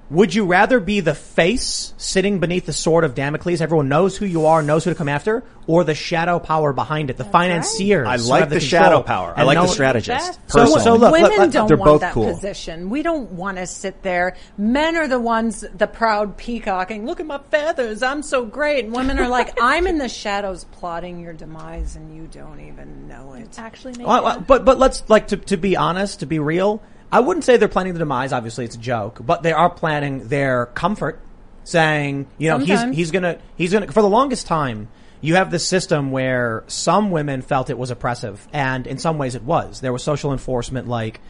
Would 0.09 0.35
you 0.35 0.45
rather 0.47 0.79
be 0.79 1.01
the 1.01 1.15
face 1.15 1.93
sitting 1.97 2.39
beneath 2.39 2.67
the 2.67 2.73
sword 2.73 3.03
of 3.05 3.15
Damocles? 3.15 3.61
Everyone 3.61 3.89
knows 3.89 4.17
who 4.17 4.25
you 4.25 4.47
are, 4.47 4.63
knows 4.63 4.85
who 4.85 4.91
to 4.91 4.97
come 4.97 5.09
after, 5.09 5.43
or 5.67 5.83
the 5.83 5.97
shadow 5.97 6.39
power 6.39 6.73
behind 6.73 7.11
it, 7.11 7.17
the 7.17 7.25
financiers. 7.25 8.07
I 8.07 8.17
like 8.17 8.41
have 8.41 8.51
the, 8.51 8.61
control. 8.61 8.69
shadow 8.83 9.03
power. 9.03 9.35
I 9.37 9.43
like 9.43 9.57
no 9.57 9.63
the 9.63 9.69
strategist. 9.69 10.39
That's- 10.39 10.39
So- 10.73 10.79
so 10.79 10.95
look, 10.95 11.11
Women 11.13 11.31
let- 11.31 11.39
let- 11.41 11.53
don't 11.53 11.67
they're 11.67 11.77
want 11.77 11.89
both 11.91 12.01
that 12.03 12.13
cool. 12.13 12.33
position. 12.33 12.89
We 12.89 13.03
don't 13.03 13.33
want 13.33 13.57
to 13.57 13.67
sit 13.67 14.03
there. 14.03 14.37
Men 14.57 14.97
are 14.97 15.09
the 15.09 15.19
ones, 15.19 15.65
the 15.77 15.89
proud 15.89 16.37
peacocking. 16.37 17.05
Look 17.05 17.19
at 17.19 17.27
my 17.27 17.41
feathers. 17.51 18.03
I'm 18.03 18.23
so 18.23 18.45
great. 18.45 18.85
And 18.85 18.95
women 18.95 19.19
are 19.19 19.29
like, 19.29 19.57
I'm 19.61 19.87
in 19.89 19.99
the 19.99 20.09
shadows 20.09 20.65
plotting 20.71 21.19
your 21.19 21.33
demise, 21.33 21.97
and 21.97 22.15
you 22.15 22.29
don't 22.31 22.61
even 22.61 23.09
know 23.09 23.35
it. 23.35 23.41
It's 23.43 23.59
actually, 23.59 23.95
make 23.99 24.07
Well, 24.07 24.23
well, 24.23 24.41
but 24.41 24.65
but 24.65 24.79
let's 24.79 25.03
like 25.09 25.29
to 25.29 25.37
to 25.37 25.57
be 25.57 25.77
honest, 25.77 26.21
to 26.21 26.27
be 26.27 26.39
real. 26.39 26.81
I 27.11 27.21
wouldn't 27.21 27.45
say 27.45 27.57
they're 27.57 27.69
planning 27.69 27.93
the 27.93 27.99
demise. 27.99 28.33
Obviously, 28.33 28.65
it's 28.65 28.77
a 28.77 28.81
joke, 28.81 29.19
but 29.21 29.43
they 29.43 29.53
are 29.53 29.71
planning 29.71 30.29
their 30.29 30.67
comfort, 30.67 31.21
saying, 31.65 32.27
you 32.39 32.51
know, 32.51 32.59
Sometimes. 32.59 32.91
he's 32.91 32.97
he's 32.97 33.11
gonna 33.11 33.39
he's 33.57 33.73
gonna 33.73 33.93
for 33.93 34.03
the 34.03 34.09
longest 34.09 34.47
time. 34.47 34.89
You 35.21 35.37
have 35.37 35.51
this 35.51 35.67
system 35.67 36.11
where 36.11 36.63
some 36.67 37.11
women 37.11 37.43
felt 37.43 37.71
it 37.71 37.79
was 37.79 37.91
oppressive, 37.91 38.47
and 38.53 38.87
in 38.87 38.99
some 38.99 39.19
ways 39.19 39.35
it 39.35 39.43
was. 39.43 39.81
There 39.81 39.93
was 39.93 40.03
social 40.03 40.33
enforcement, 40.33 40.89
like 40.89 41.21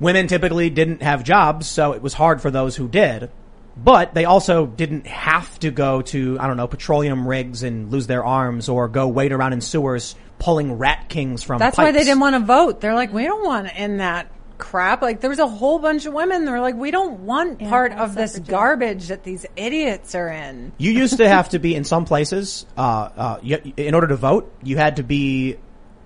women 0.00 0.26
typically 0.26 0.70
didn't 0.70 1.02
have 1.02 1.24
jobs, 1.24 1.68
so 1.68 1.92
it 1.92 2.02
was 2.02 2.14
hard 2.14 2.40
for 2.40 2.50
those 2.50 2.76
who 2.76 2.88
did. 2.88 3.30
But 3.76 4.12
they 4.12 4.24
also 4.24 4.66
didn't 4.66 5.06
have 5.06 5.56
to 5.60 5.70
go 5.70 6.02
to, 6.02 6.36
I 6.40 6.48
don't 6.48 6.56
know, 6.56 6.66
petroleum 6.66 7.28
rigs 7.28 7.62
and 7.62 7.92
lose 7.92 8.08
their 8.08 8.24
arms 8.24 8.68
or 8.68 8.88
go 8.88 9.06
wait 9.06 9.30
around 9.30 9.52
in 9.52 9.60
sewers 9.60 10.16
pulling 10.40 10.72
rat 10.72 11.08
kings 11.08 11.44
from 11.44 11.58
That's 11.58 11.78
why 11.78 11.92
they 11.92 12.02
didn't 12.02 12.18
want 12.18 12.34
to 12.34 12.40
vote. 12.40 12.80
They're 12.80 12.94
like, 12.94 13.12
we 13.12 13.24
don't 13.24 13.44
want 13.44 13.68
to 13.68 13.74
end 13.74 14.00
that 14.00 14.32
crap. 14.58 15.02
Like, 15.02 15.20
there 15.20 15.30
was 15.30 15.38
a 15.38 15.46
whole 15.46 15.78
bunch 15.78 16.06
of 16.06 16.12
women. 16.12 16.44
They're 16.44 16.60
like, 16.60 16.74
we 16.74 16.90
don't 16.90 17.20
want 17.20 17.60
part 17.60 17.92
of 17.92 18.14
this 18.14 18.38
garbage 18.38 19.08
that 19.08 19.24
these 19.24 19.46
idiots 19.56 20.14
are 20.14 20.28
in. 20.28 20.72
You 20.78 20.90
used 20.90 21.16
to 21.18 21.28
have 21.28 21.50
to 21.50 21.58
be 21.58 21.74
in 21.74 21.84
some 21.84 22.04
places, 22.04 22.66
uh, 22.76 22.80
uh, 22.80 23.38
you, 23.42 23.72
in 23.76 23.94
order 23.94 24.08
to 24.08 24.16
vote, 24.16 24.52
you 24.62 24.76
had 24.76 24.96
to 24.96 25.02
be 25.02 25.56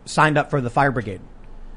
signed 0.04 0.38
up 0.38 0.50
for 0.50 0.60
the 0.60 0.70
fire 0.70 0.92
brigade. 0.92 1.20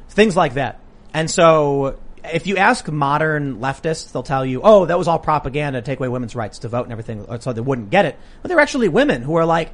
Things 0.10 0.36
like 0.36 0.56
that. 0.56 0.80
And 1.14 1.32
so, 1.32 1.98
if 2.24 2.48
you 2.48 2.58
ask 2.58 2.88
modern 2.92 3.60
leftists, 3.60 4.12
they'll 4.12 4.24
tell 4.24 4.46
you, 4.46 4.62
oh, 4.64 4.86
that 4.86 4.98
was 4.98 5.08
all 5.08 5.20
propaganda 5.20 5.82
to 5.82 5.86
take 5.86 6.00
away 6.00 6.10
women's 6.10 6.36
rights 6.36 6.60
to 6.60 6.68
vote 6.68 6.84
and 6.84 6.92
everything, 6.92 7.26
so 7.40 7.54
they 7.54 7.62
wouldn't 7.62 7.90
get 7.90 8.06
it. 8.06 8.18
But 8.42 8.50
there 8.50 8.58
are 8.58 8.62
actually 8.62 8.90
women 8.90 9.22
who 9.22 9.36
are 9.36 9.46
like, 9.46 9.74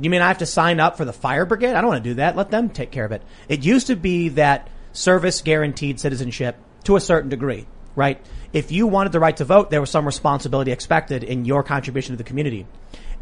you 0.00 0.10
mean 0.10 0.22
I 0.22 0.28
have 0.28 0.38
to 0.38 0.46
sign 0.46 0.80
up 0.80 0.96
for 0.96 1.04
the 1.04 1.12
fire 1.12 1.44
brigade? 1.44 1.74
I 1.74 1.80
don't 1.80 1.88
want 1.88 2.04
to 2.04 2.10
do 2.10 2.14
that. 2.14 2.36
Let 2.36 2.50
them 2.50 2.68
take 2.68 2.90
care 2.90 3.04
of 3.04 3.12
it. 3.12 3.22
It 3.48 3.64
used 3.64 3.88
to 3.88 3.96
be 3.96 4.30
that 4.30 4.68
service 4.98 5.42
guaranteed 5.42 6.00
citizenship 6.00 6.56
to 6.82 6.96
a 6.96 7.00
certain 7.00 7.30
degree, 7.30 7.66
right? 7.94 8.20
If 8.52 8.72
you 8.72 8.88
wanted 8.88 9.12
the 9.12 9.20
right 9.20 9.36
to 9.36 9.44
vote, 9.44 9.70
there 9.70 9.80
was 9.80 9.90
some 9.90 10.04
responsibility 10.04 10.72
expected 10.72 11.22
in 11.22 11.44
your 11.44 11.62
contribution 11.62 12.14
to 12.14 12.16
the 12.16 12.24
community. 12.24 12.66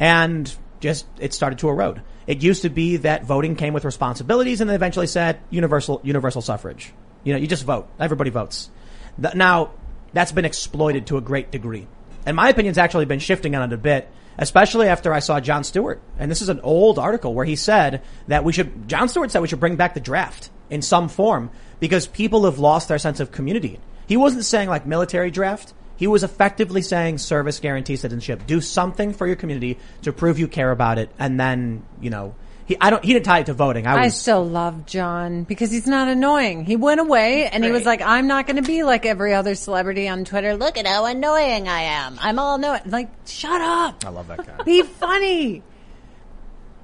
And 0.01 0.53
just, 0.81 1.07
it 1.19 1.35
started 1.35 1.59
to 1.61 1.69
erode. 1.69 2.01
It 2.27 2.43
used 2.43 2.63
to 2.63 2.71
be 2.71 2.99
that 2.99 3.25
voting 3.25 3.57
came 3.57 3.75
with 3.75 3.85
responsibilities 3.85 4.61
and 4.61 4.71
they 4.71 4.75
eventually 4.75 5.07
said 5.07 5.41
universal, 5.51 6.01
universal 6.03 6.41
suffrage. 6.41 6.93
You 7.25 7.35
know, 7.35 7.39
you 7.39 7.47
just 7.47 7.65
vote. 7.65 7.89
Everybody 8.01 8.31
votes. 8.31 8.71
Now, 9.19 9.73
that's 10.13 10.33
been 10.33 10.45
exploited 10.45 11.09
to 11.09 11.19
a 11.19 11.21
great 11.21 11.51
degree. 11.51 11.87
And 12.25 12.37
my 12.37 12.49
opinion's 12.49 12.79
actually 12.79 13.05
been 13.05 13.19
shifting 13.19 13.55
on 13.55 13.71
it 13.71 13.75
a 13.75 13.79
bit, 13.79 14.09
especially 14.39 14.89
after 14.89 15.13
I 15.13 15.19
saw 15.19 15.41
Jon 15.41 15.63
Stewart. 15.63 16.01
And 16.19 16.31
this 16.31 16.41
is 16.41 16.49
an 16.49 16.61
old 16.61 16.99
article 16.99 17.35
where 17.35 17.45
he 17.45 17.57
said 17.57 18.03
that 18.29 18.45
we 18.45 18.53
should, 18.53 18.89
Jon 18.89 19.09
Stewart 19.09 19.31
said 19.31 19.43
we 19.43 19.49
should 19.49 19.61
bring 19.61 19.77
back 19.77 19.95
the 19.95 20.01
draft 20.01 20.51
in 20.71 20.83
some 20.83 21.09
form 21.09 21.51
because 21.81 22.07
people 22.07 22.45
have 22.45 22.59
lost 22.59 22.89
their 22.89 22.99
sense 22.99 23.21
of 23.21 23.33
community. 23.33 23.81
He 24.07 24.17
wasn't 24.17 24.45
saying 24.45 24.69
like 24.69 24.87
military 24.87 25.31
draft. 25.31 25.75
He 25.97 26.07
was 26.07 26.23
effectively 26.23 26.83
saying 26.83 27.19
service 27.19 27.59
guarantee 27.59 27.97
citizenship. 27.97 28.47
Do 28.47 28.61
something 28.61 29.15
for 29.15 29.27
your 29.27 29.37
community 29.37 29.79
to 30.03 30.13
prove 30.13 30.39
you 30.39 30.47
care 30.47 30.71
about 30.71 30.99
it. 30.99 31.11
And 31.19 31.41
then, 31.41 31.85
you 32.01 32.11
know, 32.11 32.35
he, 32.67 32.77
I 32.81 32.91
don't, 32.91 33.03
he 33.05 33.13
didn't 33.13 33.25
tie 33.25 33.39
it 33.41 33.47
to 33.47 33.55
voting. 33.55 33.87
I 33.87 33.95
I 33.95 34.09
still 34.09 34.45
love 34.45 34.87
Jon 34.87 35.45
because 35.45 35.71
he's 35.71 35.87
not 35.87 36.09
annoying. 36.09 36.65
He 36.65 36.77
went 36.77 37.01
away 37.01 37.49
and 37.49 37.65
he 37.65 37.71
was 37.71 37.87
like, 37.87 38.03
I'm 38.03 38.27
not 38.27 38.47
going 38.47 38.57
to 38.57 38.63
be 38.63 38.83
like 38.83 39.07
every 39.07 39.35
other 39.35 39.55
celebrity 39.55 40.09
on 40.09 40.25
Twitter. 40.25 40.57
Look 40.57 40.77
at 40.77 40.87
how 40.87 41.07
annoying 41.07 41.69
I 41.69 41.83
am. 41.83 42.19
I'm 42.21 42.39
all 42.39 42.57
annoying. 42.57 42.83
Like, 42.87 43.09
shut 43.25 43.61
up. 43.61 44.05
I 44.05 44.11
love 44.11 44.27
that 44.29 44.47
guy. 44.47 44.65
Be 44.65 44.83
funny. 44.83 45.63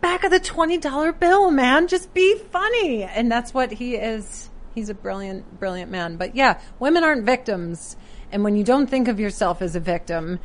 Back 0.00 0.24
of 0.24 0.30
the 0.30 0.40
$20 0.40 1.18
bill, 1.18 1.50
man. 1.50 1.88
Just 1.88 2.14
be 2.14 2.38
funny. 2.38 3.02
And 3.02 3.30
that's 3.30 3.52
what 3.52 3.72
he 3.72 3.96
is. 3.96 4.48
He's 4.74 4.88
a 4.88 4.94
brilliant, 4.94 5.58
brilliant 5.60 5.90
man. 5.90 6.16
But 6.16 6.34
yeah, 6.34 6.60
women 6.78 7.04
aren't 7.04 7.24
victims. 7.24 7.96
And 8.30 8.42
when 8.44 8.56
you 8.56 8.64
don't 8.64 8.88
think 8.88 9.08
of 9.08 9.20
yourself 9.20 9.60
as 9.62 9.76
a 9.76 9.80
victim, 9.80 10.38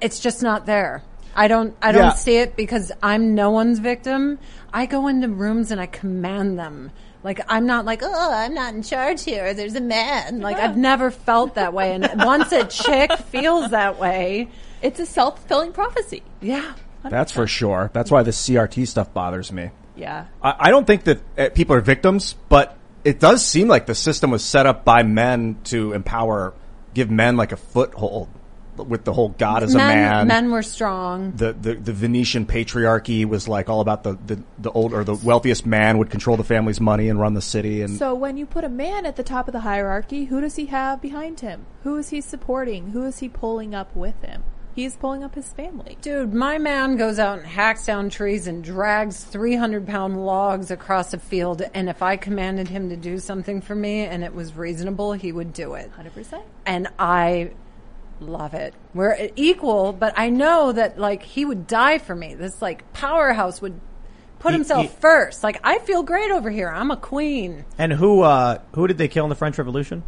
it's 0.00 0.18
just 0.20 0.42
not 0.42 0.66
there. 0.66 1.02
I 1.36 1.46
don't, 1.46 1.76
I 1.80 1.92
don't 1.92 2.02
Yeah. 2.02 2.14
see 2.14 2.36
it 2.38 2.56
because 2.56 2.90
I'm 3.02 3.34
no 3.36 3.50
one's 3.50 3.78
victim. 3.78 4.38
I 4.72 4.86
go 4.86 5.06
into 5.06 5.28
rooms 5.28 5.70
and 5.70 5.80
I 5.80 5.86
command 5.86 6.58
them. 6.58 6.90
Like, 7.22 7.40
I'm 7.48 7.66
not 7.66 7.84
like, 7.84 8.00
oh, 8.02 8.32
I'm 8.32 8.54
not 8.54 8.74
in 8.74 8.82
charge 8.82 9.22
here. 9.24 9.52
There's 9.54 9.74
a 9.76 9.80
man. 9.80 10.40
Like, 10.40 10.56
I've 10.56 10.76
never 10.76 11.10
felt 11.10 11.54
that 11.56 11.72
way. 11.74 11.92
And 11.92 12.08
once 12.24 12.50
a 12.50 12.64
chick 12.66 13.12
feels 13.30 13.70
that 13.70 13.98
way, 14.00 14.48
It's 14.82 14.98
a 14.98 15.06
self 15.06 15.38
fulfilling 15.38 15.72
prophecy. 15.72 16.22
yeah. 16.40 16.74
That's 17.02 17.32
for 17.32 17.46
sure. 17.46 17.90
That's 17.94 18.10
why 18.10 18.22
the 18.22 18.30
CRT 18.30 18.86
stuff 18.86 19.14
bothers 19.14 19.50
me. 19.52 19.70
Yeah. 19.96 20.26
I, 20.42 20.54
I 20.58 20.70
don't 20.70 20.86
think 20.86 21.04
that 21.04 21.20
uh, 21.38 21.48
people 21.54 21.74
are 21.76 21.80
victims, 21.80 22.34
but 22.50 22.76
it 23.04 23.20
does 23.20 23.44
seem 23.44 23.68
like 23.68 23.86
the 23.86 23.94
system 23.94 24.30
was 24.30 24.44
set 24.44 24.66
up 24.66 24.84
by 24.84 25.02
men 25.02 25.58
to 25.64 25.92
empower, 25.92 26.54
give 26.94 27.10
men 27.10 27.36
like 27.36 27.52
a 27.52 27.56
foothold 27.56 28.28
with 28.76 29.04
the 29.04 29.12
whole 29.12 29.30
God 29.30 29.62
as 29.62 29.74
a 29.74 29.78
man. 29.78 30.26
men 30.26 30.50
were 30.50 30.62
strong. 30.62 31.32
the, 31.36 31.52
the, 31.52 31.74
the 31.74 31.92
Venetian 31.92 32.46
patriarchy 32.46 33.26
was 33.26 33.46
like 33.46 33.68
all 33.68 33.80
about 33.80 34.04
the, 34.04 34.16
the, 34.26 34.42
the 34.58 34.70
old 34.70 34.94
or 34.94 35.04
the 35.04 35.14
wealthiest 35.14 35.66
man 35.66 35.98
would 35.98 36.08
control 36.08 36.36
the 36.36 36.44
family's 36.44 36.80
money 36.80 37.08
and 37.08 37.20
run 37.20 37.34
the 37.34 37.42
city. 37.42 37.82
And 37.82 37.96
So 37.98 38.14
when 38.14 38.36
you 38.36 38.46
put 38.46 38.64
a 38.64 38.68
man 38.68 39.04
at 39.04 39.16
the 39.16 39.22
top 39.22 39.48
of 39.48 39.52
the 39.52 39.60
hierarchy, 39.60 40.26
who 40.26 40.40
does 40.40 40.56
he 40.56 40.66
have 40.66 41.02
behind 41.02 41.40
him? 41.40 41.66
Who 41.82 41.96
is 41.96 42.10
he 42.10 42.20
supporting? 42.20 42.90
Who 42.90 43.04
is 43.04 43.18
he 43.18 43.28
pulling 43.28 43.74
up 43.74 43.94
with 43.94 44.20
him? 44.22 44.44
He's 44.80 44.96
pulling 44.96 45.22
up 45.22 45.34
his 45.34 45.52
family. 45.52 45.98
Dude, 46.00 46.32
my 46.32 46.56
man 46.56 46.96
goes 46.96 47.18
out 47.18 47.38
and 47.38 47.46
hacks 47.46 47.84
down 47.84 48.08
trees 48.08 48.46
and 48.46 48.64
drags 48.64 49.22
300 49.22 49.86
pound 49.86 50.24
logs 50.24 50.70
across 50.70 51.12
a 51.12 51.18
field. 51.18 51.60
And 51.74 51.90
if 51.90 52.00
I 52.02 52.16
commanded 52.16 52.66
him 52.68 52.88
to 52.88 52.96
do 52.96 53.18
something 53.18 53.60
for 53.60 53.74
me 53.74 54.06
and 54.06 54.24
it 54.24 54.34
was 54.34 54.56
reasonable, 54.56 55.12
he 55.12 55.32
would 55.32 55.52
do 55.52 55.74
it. 55.74 55.90
100%. 55.98 56.40
And 56.64 56.88
I 56.98 57.50
love 58.20 58.54
it. 58.54 58.72
We're 58.94 59.28
equal, 59.36 59.92
but 59.92 60.14
I 60.16 60.30
know 60.30 60.72
that 60.72 60.98
like 60.98 61.24
he 61.24 61.44
would 61.44 61.66
die 61.66 61.98
for 61.98 62.14
me. 62.14 62.34
This 62.34 62.62
like 62.62 62.90
powerhouse 62.94 63.60
would 63.60 63.78
put 64.38 64.52
He- 64.52 64.56
himself 64.56 64.82
he- 64.84 64.88
first. 64.88 65.44
Like 65.44 65.60
I 65.62 65.78
feel 65.80 66.02
great 66.02 66.30
over 66.30 66.48
here. 66.48 66.70
I'm 66.70 66.90
a 66.90 66.96
queen. 66.96 67.66
and 67.76 67.92
who, 67.92 68.22
uh, 68.22 68.60
who 68.74 68.86
did 68.86 68.96
they 68.96 69.08
kill 69.08 69.24
in 69.26 69.28
the 69.28 69.36
French 69.36 69.58
Revolution? 69.58 70.04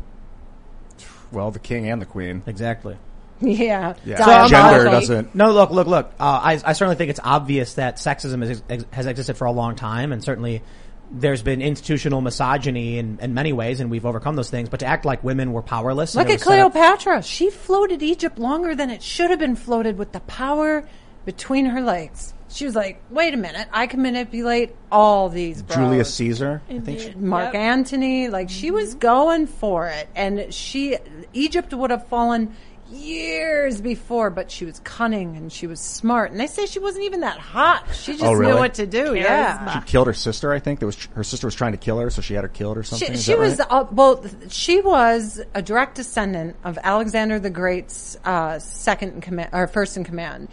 well, 1.30 1.50
the 1.50 1.58
king 1.58 1.86
and 1.90 2.00
the 2.00 2.06
queen. 2.06 2.42
Exactly. 2.46 2.96
Yeah. 3.46 3.94
Yeah, 4.04 4.16
Diabolical. 4.18 4.48
gender 4.48 4.84
doesn't. 4.84 5.34
No, 5.34 5.52
look, 5.52 5.70
look, 5.70 5.86
look. 5.86 6.06
Uh, 6.20 6.40
I, 6.42 6.60
I 6.64 6.72
certainly 6.72 6.96
think 6.96 7.10
it's 7.10 7.20
obvious 7.22 7.74
that 7.74 7.96
sexism 7.96 8.42
is, 8.48 8.62
ex- 8.68 8.84
has 8.92 9.06
existed 9.06 9.36
for 9.36 9.46
a 9.46 9.52
long 9.52 9.74
time, 9.74 10.12
and 10.12 10.22
certainly 10.22 10.62
there's 11.10 11.42
been 11.42 11.60
institutional 11.60 12.20
misogyny 12.22 12.98
in, 12.98 13.18
in 13.20 13.34
many 13.34 13.52
ways, 13.52 13.80
and 13.80 13.90
we've 13.90 14.06
overcome 14.06 14.34
those 14.36 14.48
things. 14.50 14.68
But 14.68 14.80
to 14.80 14.86
act 14.86 15.04
like 15.04 15.22
women 15.22 15.52
were 15.52 15.62
powerless. 15.62 16.14
Look 16.14 16.28
at 16.28 16.34
was 16.34 16.42
set 16.42 16.58
up- 16.60 16.72
Cleopatra. 16.72 17.22
She 17.22 17.50
floated 17.50 18.02
Egypt 18.02 18.38
longer 18.38 18.74
than 18.74 18.90
it 18.90 19.02
should 19.02 19.30
have 19.30 19.38
been 19.38 19.56
floated 19.56 19.98
with 19.98 20.12
the 20.12 20.20
power 20.20 20.88
between 21.24 21.66
her 21.66 21.80
legs. 21.80 22.32
She 22.48 22.66
was 22.66 22.74
like, 22.74 23.00
wait 23.08 23.32
a 23.32 23.38
minute, 23.38 23.66
I 23.72 23.86
can 23.86 24.02
manipulate 24.02 24.74
all 24.90 25.30
these 25.30 25.62
bros. 25.62 25.78
Julius 25.78 26.12
Caesar. 26.14 26.60
I 26.68 26.80
think 26.80 27.00
she, 27.00 27.14
Mark 27.14 27.54
Yep. 27.54 27.62
Antony, 27.62 28.28
like 28.28 28.50
she 28.50 28.66
Mm-hmm. 28.66 28.74
was 28.76 28.94
going 28.94 29.46
for 29.46 29.88
it. 29.88 30.06
And 30.14 30.52
she, 30.52 30.98
Egypt 31.32 31.72
would 31.72 31.90
have 31.90 32.06
fallen 32.08 32.54
years 32.92 33.80
before, 33.80 34.30
but 34.30 34.50
she 34.50 34.64
was 34.64 34.80
cunning 34.80 35.36
and 35.36 35.52
she 35.52 35.66
was 35.66 35.80
smart. 35.80 36.30
And 36.30 36.38
they 36.38 36.46
say 36.46 36.66
she 36.66 36.78
wasn't 36.78 37.04
even 37.04 37.20
that 37.20 37.38
hot. 37.38 37.84
She 37.94 38.12
just 38.12 38.24
Oh, 38.24 38.32
really? 38.34 38.52
knew 38.52 38.58
what 38.58 38.74
to 38.74 38.86
do. 38.86 39.14
Yeah. 39.14 39.80
she 39.80 39.86
killed 39.86 40.06
her 40.06 40.12
sister. 40.12 40.52
I 40.52 40.58
think 40.58 40.78
there 40.80 40.86
was 40.86 41.04
her 41.14 41.24
sister 41.24 41.46
was 41.46 41.54
trying 41.54 41.72
to 41.72 41.78
kill 41.78 41.98
her, 41.98 42.10
so 42.10 42.22
she 42.22 42.34
had 42.34 42.44
her 42.44 42.48
killed 42.48 42.76
or 42.78 42.82
something. 42.82 43.08
She, 43.08 43.14
Is 43.14 43.24
she 43.24 43.32
that 43.32 43.38
was 43.38 43.58
right? 43.58 43.68
uh, 43.70 43.84
well. 43.90 44.24
She 44.48 44.80
was 44.80 45.40
a 45.54 45.62
direct 45.62 45.94
descendant 45.96 46.56
of 46.64 46.78
Alexander 46.82 47.38
the 47.38 47.50
Great's 47.50 48.16
uh, 48.24 48.58
second 48.58 49.14
in 49.14 49.20
command 49.20 49.50
or 49.52 49.66
first 49.66 49.96
in 49.96 50.04
command, 50.04 50.48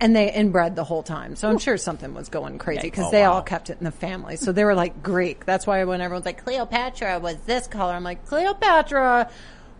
and 0.00 0.14
they 0.14 0.32
inbred 0.32 0.76
the 0.76 0.84
whole 0.84 1.02
time. 1.02 1.36
So 1.36 1.48
I'm 1.50 1.58
sure 1.58 1.76
something 1.76 2.14
was 2.14 2.28
going 2.28 2.58
crazy 2.58 2.82
because 2.82 3.06
Oh, 3.06 3.10
they 3.10 3.22
wow. 3.22 3.34
all 3.34 3.42
kept 3.42 3.70
it 3.70 3.78
in 3.78 3.84
the 3.84 3.90
family. 3.90 4.36
So 4.36 4.52
they 4.52 4.64
were 4.64 4.74
like 4.74 5.02
Greek. 5.02 5.44
That's 5.44 5.66
why 5.66 5.84
when 5.84 6.00
everyone's 6.00 6.26
like 6.26 6.42
Cleopatra 6.44 7.18
was 7.18 7.36
this 7.46 7.66
color, 7.66 7.92
I'm 7.92 8.04
like 8.04 8.24
Cleopatra 8.26 9.30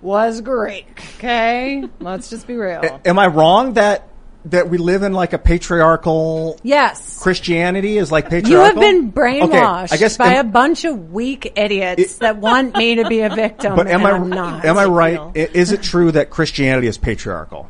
was 0.03 0.41
Greek. 0.41 1.03
Okay, 1.17 1.85
let's 2.01 2.31
just 2.31 2.47
be 2.47 2.55
real. 2.57 3.01
Am 3.05 3.19
I 3.19 3.27
wrong 3.27 3.75
that 3.75 4.07
that 4.47 4.71
we 4.71 4.79
live 4.79 5.03
in 5.03 5.13
like 5.13 5.35
a 5.35 5.39
patriarchal 5.39 6.59
Yes. 6.63 7.19
Christianity 7.23 7.99
is 7.99 8.11
like 8.11 8.31
patriarchal? 8.31 8.51
You 8.51 8.59
have 8.59 8.75
been 8.81 9.13
brainwashed 9.13 9.85
Okay, 9.85 9.95
I 9.95 9.97
guess 9.99 10.17
by 10.17 10.35
am- 10.35 10.47
a 10.47 10.51
bunch 10.51 10.85
of 10.87 11.13
weak 11.13 11.53
idiots 11.57 12.17
that 12.17 12.39
want 12.39 12.75
me 12.75 12.95
to 12.97 13.07
be 13.09 13.21
a 13.21 13.29
victim. 13.35 13.77
But 13.77 13.89
am 13.89 14.01
and 14.01 14.09
I 14.09 14.11
I'm 14.13 14.29
not. 14.31 14.65
am 14.65 14.79
I 14.79 14.87
right? 14.87 15.21
Is 15.37 15.73
it 15.73 15.83
true 15.83 16.11
that 16.13 16.31
Christianity 16.31 16.87
is 16.87 16.97
patriarchal 16.97 17.69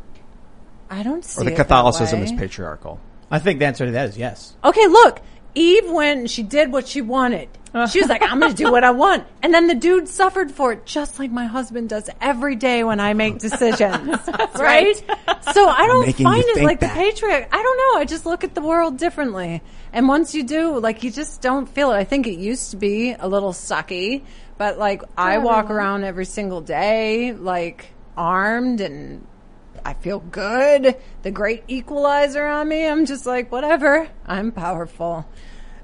I 0.89 1.03
don't 1.03 1.25
see 1.25 1.41
or 1.41 1.45
the 1.45 1.51
it 1.53 1.57
that 1.57 1.65
Catholicism 1.65 2.21
way. 2.21 2.27
is 2.27 2.33
patriarchal? 2.33 3.01
I 3.33 3.39
think 3.41 3.59
the 3.61 3.67
answer 3.67 3.87
to 3.87 3.93
that 3.93 4.09
is 4.11 4.17
yes. 4.19 4.55
Okay, 4.63 4.87
look. 4.87 5.21
Eve 5.57 5.91
went, 5.91 6.31
she 6.31 6.45
did 6.45 6.71
what 6.73 6.87
she 6.87 7.01
wanted. 7.01 7.49
She 7.91 8.01
was 8.01 8.09
like, 8.09 8.23
I'm 8.23 8.41
going 8.41 8.53
to 8.53 8.57
do 8.65 8.71
what 8.73 8.83
I 8.83 8.91
want. 8.91 9.27
And 9.43 9.55
then 9.55 9.69
the 9.69 9.75
dude 9.77 10.09
suffered 10.09 10.51
for 10.51 10.73
it, 10.73 10.87
just 10.87 11.19
like 11.21 11.31
my 11.31 11.47
husband 11.47 11.89
does 11.89 12.11
every 12.21 12.57
day 12.57 12.83
when 12.83 12.99
I 12.99 13.15
make 13.15 13.39
decisions. 13.39 14.19
right? 14.57 14.97
So 15.53 15.69
I 15.69 15.87
don't 15.87 16.07
Making 16.07 16.27
you 16.27 16.33
find 16.33 16.45
it 16.45 16.55
think 16.55 16.67
like 16.67 16.81
back. 16.81 16.95
the 16.95 17.01
patriarch. 17.01 17.49
I 17.53 17.63
don't 17.63 17.77
know. 17.95 18.01
I 18.01 18.05
just 18.07 18.27
look 18.27 18.43
at 18.43 18.55
the 18.57 18.61
world 18.61 18.99
differently. 18.99 19.63
And 19.93 20.09
once 20.09 20.35
you 20.35 20.43
do, 20.43 20.79
like, 20.81 21.05
you 21.05 21.11
just 21.13 21.43
don't 21.43 21.69
feel 21.69 21.93
it. 21.93 21.97
I 21.97 22.05
think 22.05 22.27
it 22.27 22.39
used 22.39 22.73
to 22.73 22.77
be 22.77 23.13
a 23.13 23.29
little 23.29 23.53
sucky, 23.53 24.23
but 24.59 24.77
like, 24.79 25.03
I 25.17 25.39
walk 25.39 25.71
around 25.71 26.03
every 26.05 26.25
single 26.27 26.61
day, 26.61 27.33
like, 27.33 27.93
armed 28.17 28.81
and 28.81 29.25
I 29.85 29.95
feel 29.95 30.19
good. 30.19 30.97
The 31.23 31.31
great 31.31 31.65
equalizer 31.69 32.45
on 32.45 32.69
me. 32.69 32.87
I'm 32.87 33.07
just 33.07 33.27
like, 33.27 33.51
whatever. 33.53 34.09
I'm 34.27 34.53
powerful. 34.53 35.25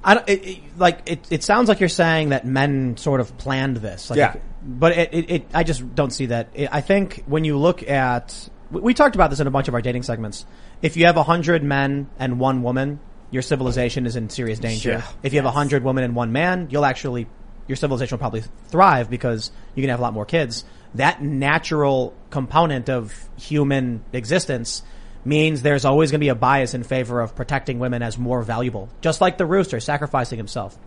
I 0.07 0.14
don't, 0.14 0.28
it, 0.28 0.46
it, 0.46 0.78
like 0.78 1.00
it, 1.07 1.26
it 1.30 1.42
sounds 1.42 1.68
like 1.68 1.80
you're 1.80 1.88
saying 1.88 2.28
that 2.28 2.46
men 2.46 2.96
sort 2.96 3.20
of 3.20 3.36
planned 3.38 3.78
this. 3.78 4.09
Like, 4.09 4.18
Yeah. 4.18 4.36
But 4.62 4.96
it, 4.96 5.14
it, 5.14 5.30
it, 5.30 5.46
I 5.52 5.64
just 5.64 5.94
don't 5.96 6.12
see 6.12 6.26
that. 6.26 6.48
It, 6.54 6.68
I 6.72 6.80
think 6.80 7.24
when 7.26 7.44
you 7.44 7.59
look 7.59 7.88
at, 7.88 8.48
we, 8.70 8.80
we 8.80 8.94
talked 8.94 9.16
about 9.16 9.30
this 9.30 9.40
in 9.40 9.48
a 9.48 9.50
bunch 9.50 9.66
of 9.66 9.74
our 9.74 9.82
dating 9.82 10.04
segments. 10.04 10.46
If 10.80 10.96
you 10.96 11.07
have 11.07 11.16
a 11.16 11.24
hundred 11.24 11.64
men 11.64 12.09
and 12.20 12.38
one 12.38 12.62
woman, 12.62 13.00
your 13.32 13.42
civilization 13.42 14.07
is 14.07 14.14
in 14.14 14.30
serious 14.30 14.61
danger. 14.61 14.90
Yeah. 14.90 15.07
If 15.24 15.32
you 15.32 15.40
have 15.40 15.46
a 15.46 15.50
hundred 15.50 15.82
women 15.82 16.04
and 16.04 16.14
one 16.14 16.30
man, 16.30 16.68
you'll 16.70 16.84
actually, 16.84 17.26
your 17.66 17.74
civilization 17.74 18.14
will 18.14 18.20
probably 18.20 18.44
thrive 18.68 19.11
because 19.11 19.50
you 19.74 19.82
can 19.82 19.90
have 19.90 19.98
a 19.98 20.02
lot 20.02 20.14
more 20.14 20.24
kids. 20.24 20.64
That 20.94 21.20
natural 21.20 22.14
component 22.30 22.88
of 22.88 23.28
human 23.36 24.04
existence 24.12 24.82
means 25.27 25.62
there's 25.62 25.85
always 25.85 26.11
going 26.11 26.20
to 26.20 26.24
be 26.24 26.29
a 26.29 26.35
bias 26.35 26.74
in 26.74 26.83
favor 26.83 27.20
of 27.20 27.35
protecting 27.35 27.79
women 27.79 28.03
as 28.03 28.16
more 28.16 28.43
valuable. 28.43 28.89
Just 29.01 29.20
like 29.20 29.39
the 29.39 29.47
rooster 29.47 29.81
sacrificing 29.81 30.39
himself. 30.39 30.79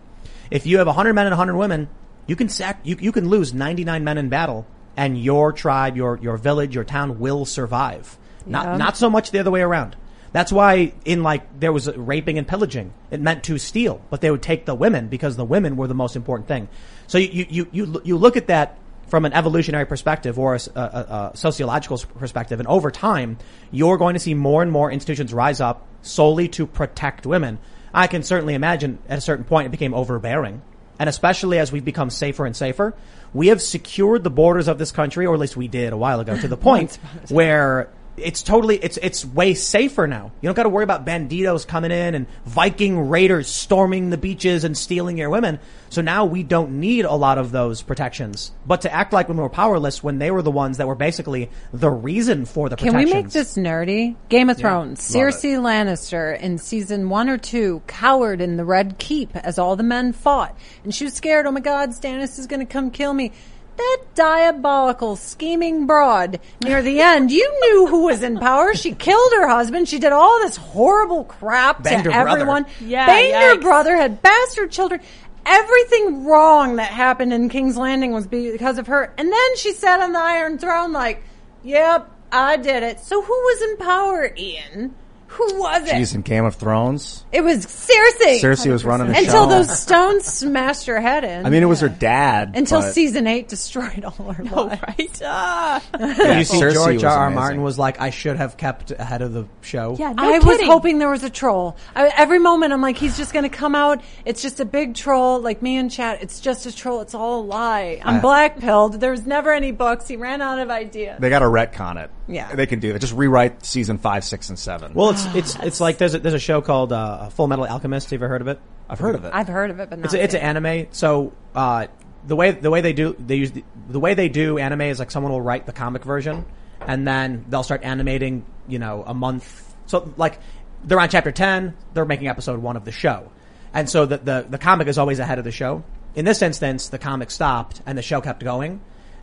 If 0.50 0.66
you 0.66 0.78
have 0.78 0.86
100 0.86 1.12
men 1.12 1.26
and 1.26 1.32
100 1.32 1.56
women, 1.56 1.88
you 2.26 2.36
can 2.36 2.48
sac- 2.48 2.80
you, 2.82 2.96
you 3.00 3.12
can 3.12 3.28
lose 3.28 3.52
99 3.54 4.02
men 4.02 4.18
in 4.18 4.28
battle 4.28 4.66
and 4.96 5.20
your 5.22 5.52
tribe, 5.52 5.96
your, 5.96 6.18
your 6.20 6.36
village, 6.36 6.74
your 6.74 6.84
town 6.84 7.18
will 7.20 7.44
survive. 7.44 8.18
Not, 8.46 8.66
Yeah. 8.66 8.76
not 8.76 8.96
so 8.96 9.08
much 9.10 9.30
the 9.30 9.38
other 9.38 9.50
way 9.50 9.60
around. 9.62 9.96
That's 10.32 10.52
why 10.52 10.92
in 11.04 11.22
like, 11.22 11.58
there 11.58 11.72
was 11.72 11.94
raping 11.96 12.38
and 12.38 12.46
pillaging. 12.46 12.92
It 13.10 13.20
meant 13.20 13.44
to 13.44 13.58
steal, 13.58 14.00
but 14.10 14.20
they 14.20 14.30
would 14.30 14.42
take 14.42 14.64
the 14.64 14.74
women 14.74 15.08
because 15.08 15.36
the 15.36 15.44
women 15.44 15.76
were 15.76 15.88
the 15.88 15.94
most 15.94 16.14
important 16.16 16.48
thing. 16.48 16.68
So 17.08 17.18
you, 17.18 17.28
you, 17.28 17.46
you, 17.50 17.68
you, 17.72 18.00
you 18.04 18.16
look 18.16 18.36
at 18.36 18.46
that 18.46 18.78
from 19.10 19.24
an 19.24 19.32
evolutionary 19.32 19.84
perspective 19.84 20.38
or 20.38 20.54
a 20.54 21.32
sociological 21.34 21.98
perspective, 22.18 22.60
and 22.60 22.68
over 22.68 22.90
time, 22.90 23.38
you're 23.70 23.98
going 23.98 24.14
to 24.14 24.20
see 24.20 24.34
more 24.34 24.62
and 24.62 24.70
more 24.70 24.90
institutions 24.90 25.34
rise 25.34 25.60
up 25.60 25.86
solely 26.02 26.48
to 26.48 26.66
protect 26.66 27.26
women. 27.26 27.58
I 27.92 28.06
can 28.06 28.22
certainly 28.22 28.54
imagine 28.54 28.98
at 29.08 29.18
a 29.18 29.20
certain 29.20 29.44
point 29.44 29.66
it 29.66 29.70
became 29.70 29.94
overbearing. 29.94 30.62
And 30.98 31.08
especially 31.08 31.58
as 31.58 31.72
we've 31.72 31.84
become 31.84 32.10
safer 32.10 32.46
and 32.46 32.54
safer, 32.54 32.94
we 33.32 33.48
have 33.48 33.60
secured 33.60 34.22
the 34.22 34.30
borders 34.30 34.68
of 34.68 34.78
this 34.78 34.92
country, 34.92 35.26
or 35.26 35.34
at 35.34 35.40
least 35.40 35.56
we 35.56 35.66
did 35.66 35.92
a 35.92 35.96
while 35.96 36.20
ago, 36.20 36.36
to 36.36 36.48
the 36.48 36.56
point 36.70 36.98
where 37.28 37.88
it's 38.22 38.42
totally, 38.42 38.76
it's, 38.76 38.96
it's 38.98 39.24
way 39.24 39.54
safer 39.54 40.06
now. 40.06 40.32
You 40.40 40.48
don't 40.48 40.54
got 40.54 40.64
to 40.64 40.68
worry 40.68 40.84
about 40.84 41.04
banditos 41.04 41.66
coming 41.66 41.90
in 41.90 42.14
and 42.14 42.26
Viking 42.44 43.08
raiders 43.08 43.48
storming 43.48 44.10
the 44.10 44.18
beaches 44.18 44.64
and 44.64 44.76
stealing 44.76 45.18
your 45.18 45.30
women. 45.30 45.58
So 45.88 46.02
now 46.02 46.24
we 46.24 46.42
don't 46.42 46.80
need 46.80 47.04
a 47.04 47.14
lot 47.14 47.38
of 47.38 47.50
those 47.50 47.82
protections. 47.82 48.52
But 48.64 48.82
to 48.82 48.92
act 48.92 49.12
like 49.12 49.28
when 49.28 49.36
we 49.36 49.42
were 49.42 49.48
powerless, 49.48 50.02
when 50.02 50.18
they 50.18 50.30
were 50.30 50.42
the 50.42 50.50
ones 50.50 50.76
that 50.76 50.86
were 50.86 50.94
basically 50.94 51.50
the 51.72 51.90
reason 51.90 52.44
for 52.44 52.68
the 52.68 52.76
Can 52.76 52.92
protections. 52.92 53.12
we 53.14 53.22
make 53.22 53.30
this 53.30 53.56
nerdy? 53.56 54.16
Game 54.28 54.50
of 54.50 54.56
Thrones. 54.56 55.00
Cersei 55.00 55.58
Lannister 55.58 56.38
in 56.38 56.58
season 56.58 57.08
one 57.08 57.28
or 57.28 57.38
two 57.38 57.82
cowered 57.86 58.40
in 58.40 58.56
the 58.56 58.64
Red 58.64 58.98
Keep 58.98 59.34
as 59.36 59.58
all 59.58 59.74
the 59.74 59.82
men 59.82 60.12
fought. 60.12 60.56
And 60.84 60.94
she 60.94 61.04
was 61.04 61.14
scared, 61.14 61.46
oh 61.46 61.52
my 61.52 61.60
god, 61.60 61.90
Stannis 61.90 62.38
is 62.38 62.46
gonna 62.46 62.66
come 62.66 62.90
kill 62.90 63.12
me. 63.12 63.32
That 63.80 63.98
diabolical, 64.14 65.16
scheming 65.16 65.86
broad 65.86 66.38
near 66.62 66.82
the 66.82 67.00
end, 67.00 67.30
you 67.30 67.50
knew 67.62 67.86
who 67.86 68.02
was 68.04 68.22
in 68.22 68.38
power. 68.38 68.74
She 68.74 68.92
killed 68.94 69.32
her 69.36 69.48
husband. 69.48 69.88
She 69.88 69.98
did 69.98 70.12
all 70.12 70.38
this 70.40 70.56
horrible 70.56 71.24
crap 71.24 71.82
Banged 71.82 72.04
to 72.04 72.12
her 72.12 72.22
brother. 72.24 72.40
everyone. 72.40 72.66
Yeah, 72.78 73.06
Banged 73.06 73.34
her 73.36 73.56
yikes. 73.56 73.62
brother, 73.62 73.96
had 73.96 74.20
bastard 74.20 74.70
children. 74.70 75.00
Everything 75.46 76.26
wrong 76.26 76.76
that 76.76 76.90
happened 76.90 77.32
in 77.32 77.48
King's 77.48 77.78
Landing 77.78 78.12
was 78.12 78.26
because 78.26 78.76
of 78.76 78.86
her. 78.88 79.14
And 79.16 79.32
then 79.32 79.56
she 79.56 79.72
sat 79.72 80.00
on 80.00 80.12
the 80.12 80.18
Iron 80.20 80.58
Throne 80.58 80.92
like, 80.92 81.22
yep, 81.62 82.10
I 82.30 82.58
did 82.58 82.82
it. 82.82 83.00
So 83.00 83.22
who 83.22 83.32
was 83.32 83.62
in 83.62 83.76
power, 83.78 84.30
Ian? 84.36 84.94
Who 85.34 85.60
was 85.60 85.86
it? 85.88 85.92
Jeez, 85.94 86.14
in 86.14 86.22
Game 86.22 86.44
of 86.44 86.56
Thrones, 86.56 87.24
It 87.32 87.42
was 87.42 87.64
Cersei. 87.64 88.40
Cersei 88.40 88.70
was 88.72 88.84
running 88.84 89.06
the 89.06 89.16
Until 89.16 89.44
show. 89.44 89.48
those 89.48 89.78
stones 89.78 90.24
smashed 90.24 90.86
her 90.86 91.00
head 91.00 91.22
in. 91.24 91.46
I 91.46 91.50
mean, 91.50 91.62
it 91.62 91.66
was 91.66 91.80
her 91.80 91.88
dad. 91.88 92.56
until 92.56 92.80
but- 92.80 92.92
season 92.92 93.26
eight 93.28 93.48
destroyed 93.48 94.04
all 94.04 94.32
her 94.32 94.44
Oh, 94.52 94.62
life. 94.64 94.82
right. 94.86 95.22
Ah. 95.24 95.82
Did 95.96 96.38
you 96.38 96.44
see 96.44 96.56
Cersei 96.60 96.74
George 96.74 96.94
was 96.94 97.04
R. 97.04 97.10
R. 97.10 97.26
amazing. 97.26 97.34
Martin 97.40 97.62
was 97.62 97.78
like, 97.78 98.00
I 98.00 98.10
should 98.10 98.36
have 98.36 98.56
kept 98.56 98.90
ahead 98.90 99.22
of 99.22 99.32
the 99.32 99.46
show. 99.62 99.94
Yeah, 99.98 100.12
no 100.12 100.22
I 100.34 100.38
was 100.38 100.44
kidding. 100.44 100.66
hoping 100.66 100.98
there 100.98 101.08
was 101.10 101.22
a 101.24 101.30
troll. 101.30 101.76
I, 101.94 102.08
every 102.16 102.38
moment 102.40 102.72
I'm 102.72 102.80
like, 102.82 102.96
he's 102.96 103.16
just 103.16 103.32
going 103.32 103.44
to 103.48 103.56
come 103.56 103.74
out. 103.76 104.02
It's 104.24 104.42
just 104.42 104.58
a 104.60 104.64
big 104.64 104.94
troll, 104.94 105.40
like 105.40 105.62
me 105.62 105.76
and 105.76 105.90
chat. 105.90 106.22
It's 106.22 106.40
just 106.40 106.66
a 106.66 106.74
troll. 106.74 107.00
It's 107.02 107.14
all 107.14 107.40
a 107.40 107.44
lie. 107.44 108.00
I'm 108.04 108.16
Uh, 108.16 108.20
black 108.20 108.58
pilled. 108.58 108.94
There 109.00 109.12
was 109.12 109.24
never 109.26 109.52
any 109.52 109.70
books. 109.72 110.08
He 110.08 110.16
ran 110.16 110.42
out 110.42 110.58
of 110.58 110.70
ideas. 110.70 111.18
They 111.20 111.30
got 111.30 111.38
to 111.40 111.46
retcon 111.46 112.02
it. 112.02 112.10
Yeah. 112.26 112.54
they 112.54 112.66
can 112.66 112.78
do 112.80 112.92
that. 112.92 112.98
Just 113.00 113.14
rewrite 113.14 113.64
season 113.64 113.98
five, 113.98 114.24
six, 114.24 114.48
and 114.50 114.58
seven. 114.58 114.94
Well, 114.94 115.10
it's 115.10 115.19
it's 115.34 115.56
it's 115.56 115.80
like 115.80 115.98
there's 115.98 116.14
a, 116.14 116.18
there's 116.18 116.34
a 116.34 116.38
show 116.38 116.60
called 116.60 116.92
uh, 116.92 117.30
Fullmetal 117.36 117.68
Alchemist. 117.68 118.10
Have 118.10 118.20
you 118.20 118.24
ever 118.24 118.28
heard 118.28 118.40
of 118.40 118.48
it? 118.48 118.60
I've 118.88 118.98
heard 118.98 119.14
of 119.14 119.24
it. 119.24 119.30
I've 119.34 119.48
heard 119.48 119.70
of 119.70 119.80
it, 119.80 119.90
but 119.90 119.98
not 119.98 120.06
It's 120.06 120.14
a, 120.14 120.22
it's 120.22 120.34
an 120.34 120.40
anime. 120.40 120.88
So 120.92 121.32
uh, 121.54 121.86
the 122.26 122.36
way 122.36 122.50
the 122.50 122.70
way 122.70 122.80
they 122.80 122.92
do 122.92 123.14
they 123.18 123.36
use 123.36 123.52
the, 123.52 123.64
the 123.88 124.00
way 124.00 124.14
they 124.14 124.28
do 124.28 124.58
anime 124.58 124.82
is 124.82 124.98
like 124.98 125.10
someone 125.10 125.32
will 125.32 125.40
write 125.40 125.66
the 125.66 125.72
comic 125.72 126.04
version, 126.04 126.44
and 126.80 127.06
then 127.06 127.44
they'll 127.48 127.62
start 127.62 127.82
animating. 127.84 128.44
You 128.68 128.78
know, 128.78 129.02
a 129.04 129.14
month. 129.14 129.74
So 129.86 130.12
like 130.16 130.38
they're 130.84 131.00
on 131.00 131.08
chapter 131.08 131.32
ten. 131.32 131.76
They're 131.94 132.04
making 132.04 132.28
episode 132.28 132.60
one 132.60 132.76
of 132.76 132.84
the 132.84 132.92
show, 132.92 133.30
and 133.74 133.88
so 133.88 134.06
the 134.06 134.18
the 134.18 134.46
the 134.48 134.58
comic 134.58 134.88
is 134.88 134.98
always 134.98 135.18
ahead 135.18 135.38
of 135.38 135.44
the 135.44 135.52
show. 135.52 135.82
In 136.14 136.24
this 136.24 136.42
instance, 136.42 136.88
the 136.88 136.98
comic 136.98 137.30
stopped 137.30 137.82
and 137.86 137.96
the 137.96 138.02
show 138.02 138.20
kept 138.20 138.42
going. 138.42 138.80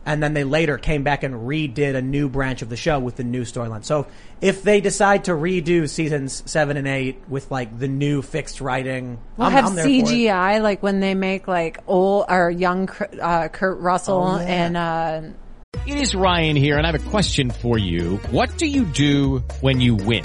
And 0.08 0.22
then 0.22 0.32
they 0.32 0.42
later 0.44 0.78
came 0.78 1.02
back 1.02 1.22
and 1.22 1.34
redid 1.34 1.94
a 1.94 2.00
new 2.00 2.30
branch 2.30 2.62
of 2.62 2.70
the 2.70 2.76
show 2.78 2.98
with 2.98 3.16
the 3.16 3.24
new 3.24 3.42
storyline. 3.42 3.84
So 3.84 4.06
if 4.40 4.62
they 4.62 4.80
decide 4.80 5.24
to 5.24 5.32
redo 5.32 5.86
seasons 5.86 6.42
seven 6.46 6.78
and 6.78 6.88
eight 6.88 7.20
with 7.28 7.50
like 7.50 7.78
the 7.78 7.88
new 7.88 8.22
fixed 8.22 8.62
writing, 8.62 9.18
We'll 9.36 9.48
I'm, 9.48 9.52
have 9.52 9.66
I'm 9.66 9.74
there 9.74 9.84
for 9.84 9.90
it. 9.90 10.04
CGI, 10.06 10.62
like 10.62 10.82
when 10.82 11.00
they 11.00 11.14
make 11.14 11.46
like 11.46 11.78
old 11.86 12.24
or 12.30 12.50
young 12.50 12.86
Kurt- 12.86 13.20
uh, 13.20 13.48
Kurt 13.48 13.80
Russell 13.80 14.22
Oh, 14.24 14.38
yeah. 14.40 14.46
and 14.46 14.76
uh, 14.78 15.20
It 15.86 15.98
is 15.98 16.14
Ryan 16.14 16.56
here, 16.56 16.78
and 16.78 16.86
I 16.86 16.90
have 16.90 17.06
a 17.06 17.10
question 17.10 17.50
for 17.50 17.76
you. 17.76 18.16
What 18.30 18.56
do 18.56 18.66
you 18.66 18.86
do 18.86 19.40
when 19.60 19.82
you 19.82 19.94
win? 19.94 20.24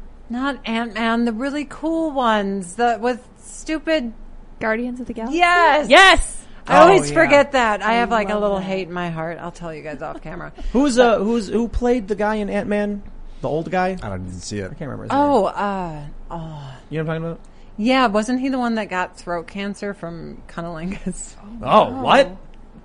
Not 0.29 0.59
Ant 0.65 0.93
Man, 0.93 1.25
the 1.25 1.33
really 1.33 1.65
cool 1.65 2.11
ones, 2.11 2.75
the 2.75 2.97
with 3.01 3.25
stupid. 3.37 4.13
Guardians 4.59 4.99
of 4.99 5.07
the 5.07 5.13
Galaxy. 5.13 5.37
Yes, 5.37 5.89
Yes. 5.89 6.37
I 6.67 6.77
Oh, 6.77 6.81
always 6.83 7.09
yeah. 7.09 7.15
forget 7.15 7.51
that. 7.53 7.81
I 7.81 7.93
have 7.93 8.11
like 8.11 8.29
a 8.29 8.33
love 8.33 8.41
little 8.43 8.57
that. 8.59 8.63
hate 8.65 8.87
in 8.87 8.93
my 8.93 9.09
heart. 9.09 9.39
I'll 9.41 9.51
tell 9.51 9.73
you 9.73 9.81
guys 9.81 10.03
off 10.03 10.21
camera. 10.21 10.53
Who's 10.73 10.99
uh 10.99 11.17
who's 11.17 11.47
who 11.47 11.67
played 11.67 12.07
the 12.07 12.13
guy 12.15 12.35
in 12.35 12.49
Ant 12.51 12.69
Man? 12.69 13.01
The 13.41 13.49
old 13.49 13.71
guy? 13.71 13.97
I 14.03 14.07
I 14.07 14.17
didn't 14.17 14.33
see 14.41 14.59
it. 14.59 14.65
I 14.65 14.67
can't 14.75 14.81
remember. 14.81 15.03
His 15.05 15.11
Oh, 15.11 15.45
name. 15.45 15.53
uh, 15.55 16.01
oh, 16.29 16.77
you 16.91 16.99
know 16.99 17.05
what 17.05 17.15
I'm 17.15 17.21
talking 17.21 17.23
about? 17.31 17.39
yeah, 17.77 18.05
wasn't 18.05 18.39
he 18.41 18.49
the 18.49 18.59
one 18.59 18.75
that 18.75 18.85
got 18.89 19.17
throat 19.17 19.47
cancer 19.47 19.95
from 19.95 20.43
cunnilingus? 20.47 21.33
about? 21.57 21.89
Oh, 21.89 22.01
what? 22.03 22.37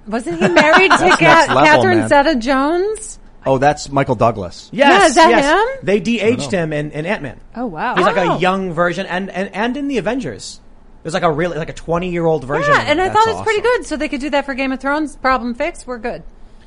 Wasn't 0.07 0.41
he 0.41 0.49
married 0.49 0.91
to 0.99 0.99
next 1.07 1.21
level, 1.21 1.63
Catherine 1.63 1.99
man. 1.99 2.09
Zeta-Jones? 2.09 3.19
Oh, 3.47 3.59
that's 3.59 3.89
Michael 3.91 4.17
Douglas. 4.17 4.69
Yes, 4.73 4.91
Yeah, 4.91 5.07
is 5.07 5.15
that 5.15 5.31
yes. 5.31 5.79
him? 5.79 5.87
They 5.87 6.01
de-aged 6.01 6.51
him 6.51 6.73
in, 6.73 6.91
in 6.91 7.07
Ant 7.07 7.23
Man. 7.23 7.41
Oh 7.55 7.67
wow. 7.67 7.95
He's 7.95 8.05
like 8.05 8.17
Oh. 8.17 8.37
a 8.37 8.39
young 8.39 8.73
version, 8.73 9.07
and, 9.07 9.31
and 9.31 9.55
and 9.55 9.77
in 9.77 9.89
the 9.89 9.99
Avengers, 9.99 10.61
there's 11.03 11.15
like 11.15 11.23
a 11.23 11.31
really 11.31 11.57
like 11.57 11.69
a 11.71 11.73
20 11.75 12.11
year 12.11 12.25
old 12.27 12.45
version. 12.45 12.73
Yeah, 12.75 12.83
of 12.83 12.89
and. 12.89 13.01
I 13.01 13.09
That's 13.09 13.19
thought 13.19 13.29
it 13.31 13.35
was 13.35 13.43
pretty 13.45 13.63
good. 13.63 13.87
So 13.87 13.97
they 13.97 14.09
could 14.09 14.21
do 14.21 14.31
that 14.31 14.45
for 14.47 14.55
Game 14.55 14.73
of 14.73 14.81
Thrones. 14.81 15.17
Problem 15.17 15.55
fixed. 15.55 15.87
We're 15.87 15.99
good. 15.99 16.23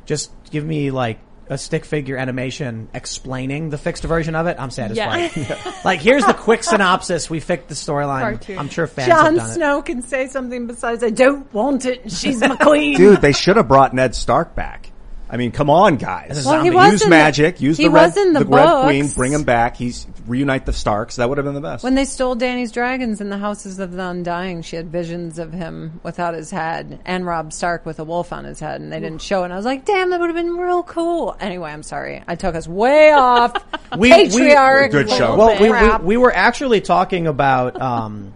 just 0.06 0.32
give 0.50 0.64
me 0.66 0.90
like 0.92 1.20
a 1.52 1.58
stick 1.58 1.84
figure 1.84 2.16
animation 2.16 2.88
explaining 2.94 3.72
the 3.72 3.78
fixed 3.78 4.04
version 4.04 4.36
of 4.36 4.46
it. 4.46 4.56
I'm 4.60 4.70
satisfied. 4.70 5.32
like 5.84 6.00
here's 6.00 6.24
the 6.24 6.34
quick 6.34 6.64
synopsis. 6.64 7.30
We 7.30 7.40
fixed 7.40 7.68
the 7.70 7.76
storyline. 7.76 8.22
Cartoon. 8.22 8.58
I'm 8.60 8.70
sure 8.70 8.88
fans 8.88 9.12
have 9.12 9.18
Jon 9.26 9.36
done 9.36 9.50
it. 9.50 9.54
Snow 9.56 9.82
can 9.82 10.02
say 10.04 10.28
something 10.28 10.68
besides 10.68 11.04
"I 11.04 11.10
don't 11.10 11.52
want 11.54 11.86
it." 11.86 12.10
She's 12.12 12.40
my 12.40 12.56
queen. 12.62 12.96
Dude, 12.98 13.20
they 13.22 13.34
should 13.34 13.58
have 13.58 13.68
brought 13.68 13.94
Ned 13.94 14.16
Stark 14.16 14.56
back. 14.56 14.92
I 15.32 15.38
mean, 15.38 15.52
come 15.52 15.70
on, 15.70 15.98
guys. 15.98 16.44
Well, 16.44 16.62
he 16.62 16.68
use 16.68 16.76
was 16.76 17.02
in 17.04 17.10
the- 17.10 17.16
magic. 17.16 17.62
use 17.62 17.78
he 17.78 17.84
the 17.84 17.92
red, 17.92 18.02
was 18.08 18.18
in 18.18 18.34
the 18.34 18.40
Red 18.46 18.50
books. 18.66 18.84
Queen. 18.86 19.08
Bring 19.10 19.32
him 19.32 19.44
back. 19.44 19.78
He's 19.78 20.08
reunite 20.26 20.66
the 20.66 20.74
Starks. 20.74 21.18
That 21.18 21.30
would 21.30 21.38
have 21.38 21.46
been 21.46 21.54
the 21.54 21.62
best. 21.62 21.84
When 21.84 21.94
they 21.94 22.06
stole 22.06 22.34
Dany's 22.34 22.72
dragons 22.72 23.22
in 23.22 23.30
the 23.30 23.38
Houses 23.38 23.78
of 23.78 23.92
the 23.92 24.04
Undying, 24.04 24.64
she 24.64 24.76
had 24.76 24.92
visions 24.92 25.38
of 25.38 25.54
him 25.54 26.00
without 26.02 26.34
his 26.34 26.50
head 26.50 27.00
and 27.06 27.28
Robb 27.28 27.54
Stark 27.54 27.86
with 27.86 28.00
a 28.00 28.04
wolf 28.04 28.34
on 28.34 28.44
his 28.44 28.60
head, 28.60 28.82
and 28.82 28.92
they 28.92 29.00
didn't 29.00 29.22
show 29.22 29.42
it. 29.42 29.46
And 29.46 29.54
I 29.54 29.56
was 29.58 29.66
like, 29.66 29.86
damn, 29.86 30.10
that 30.10 30.20
would 30.20 30.30
have 30.30 30.36
been 30.36 30.58
real 30.58 30.82
cool. 30.82 31.36
Anyway, 31.40 31.72
I'm 31.72 31.84
sorry. 31.84 32.24
I 32.28 32.34
took 32.36 32.56
us 32.56 32.68
way 32.68 33.12
off. 33.16 33.54
We- 33.98 34.10
we- 34.10 34.30
Patriarch. 34.30 34.92
Good 34.92 35.12
show. 35.12 35.36
Well, 35.38 35.62
we, 35.62 35.70
we, 35.72 36.06
we 36.06 36.18
were 36.18 36.36
actually 36.36 36.82
talking 36.82 37.28
about, 37.28 37.80
um, 37.80 38.34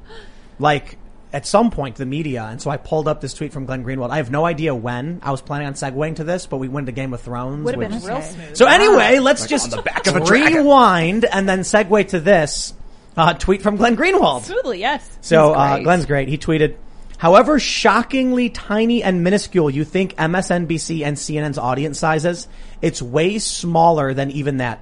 like, 0.60 0.98
at 1.34 1.48
some 1.48 1.72
point, 1.72 1.96
the 1.96 2.06
media, 2.06 2.44
and 2.44 2.62
so 2.62 2.70
I 2.70 2.78
pulled 2.78 3.08
up 3.08 3.20
this 3.20 3.34
tweet 3.34 3.52
from 3.52 3.66
Glenn 3.66 3.84
Greenwald. 3.84 4.12
I 4.12 4.18
have 4.18 4.30
no 4.30 4.46
idea 4.46 4.76
when. 4.76 5.20
I 5.24 5.32
was 5.32 5.42
planning 5.42 5.66
on 5.68 5.74
segueing 5.74 6.16
to 6.18 6.24
this, 6.24 6.46
but 6.46 6.58
we 6.58 6.68
went 6.68 6.86
to 6.86 6.92
Game 6.92 7.12
of 7.14 7.22
Thrones. 7.22 7.66
Would 7.66 7.74
have 7.74 7.80
which 7.80 7.90
been 7.90 7.98
is- 7.98 8.06
real 8.08 8.22
smooth. 8.22 8.56
So 8.56 8.68
anyway, 8.68 9.18
let's 9.20 9.48
just 9.48 9.74
on 9.74 9.78
the 9.78 9.82
back 9.84 10.06
of 10.06 10.16
a 10.16 10.24
dragon. 10.24 10.60
rewind 10.60 11.26
and 11.26 11.50
then 11.50 11.62
segue 11.62 12.08
to 12.10 12.20
this 12.20 12.74
uh, 13.18 13.34
tweet 13.34 13.64
from 13.64 13.78
Glenn 13.78 13.98
Greenwald. 13.98 14.44
Smoothly, 14.44 14.80
yes. 14.80 15.18
So 15.22 15.50
He's 15.50 15.58
uh, 15.58 15.74
great. 15.76 15.84
Glenn's 15.84 16.06
great. 16.06 16.28
He 16.30 16.38
tweeted, 16.38 16.76
"However 17.18 17.60
shockingly 17.60 18.50
tiny 18.50 19.02
and 19.02 19.24
minuscule 19.24 19.72
you 19.72 19.84
think 19.86 20.16
MSNBC 20.18 21.04
and 21.04 21.18
CNN's 21.18 21.58
audience 21.58 21.98
sizes, 21.98 22.48
it's 22.82 23.02
way 23.02 23.40
smaller 23.40 24.14
than 24.14 24.30
even 24.32 24.58
that." 24.58 24.80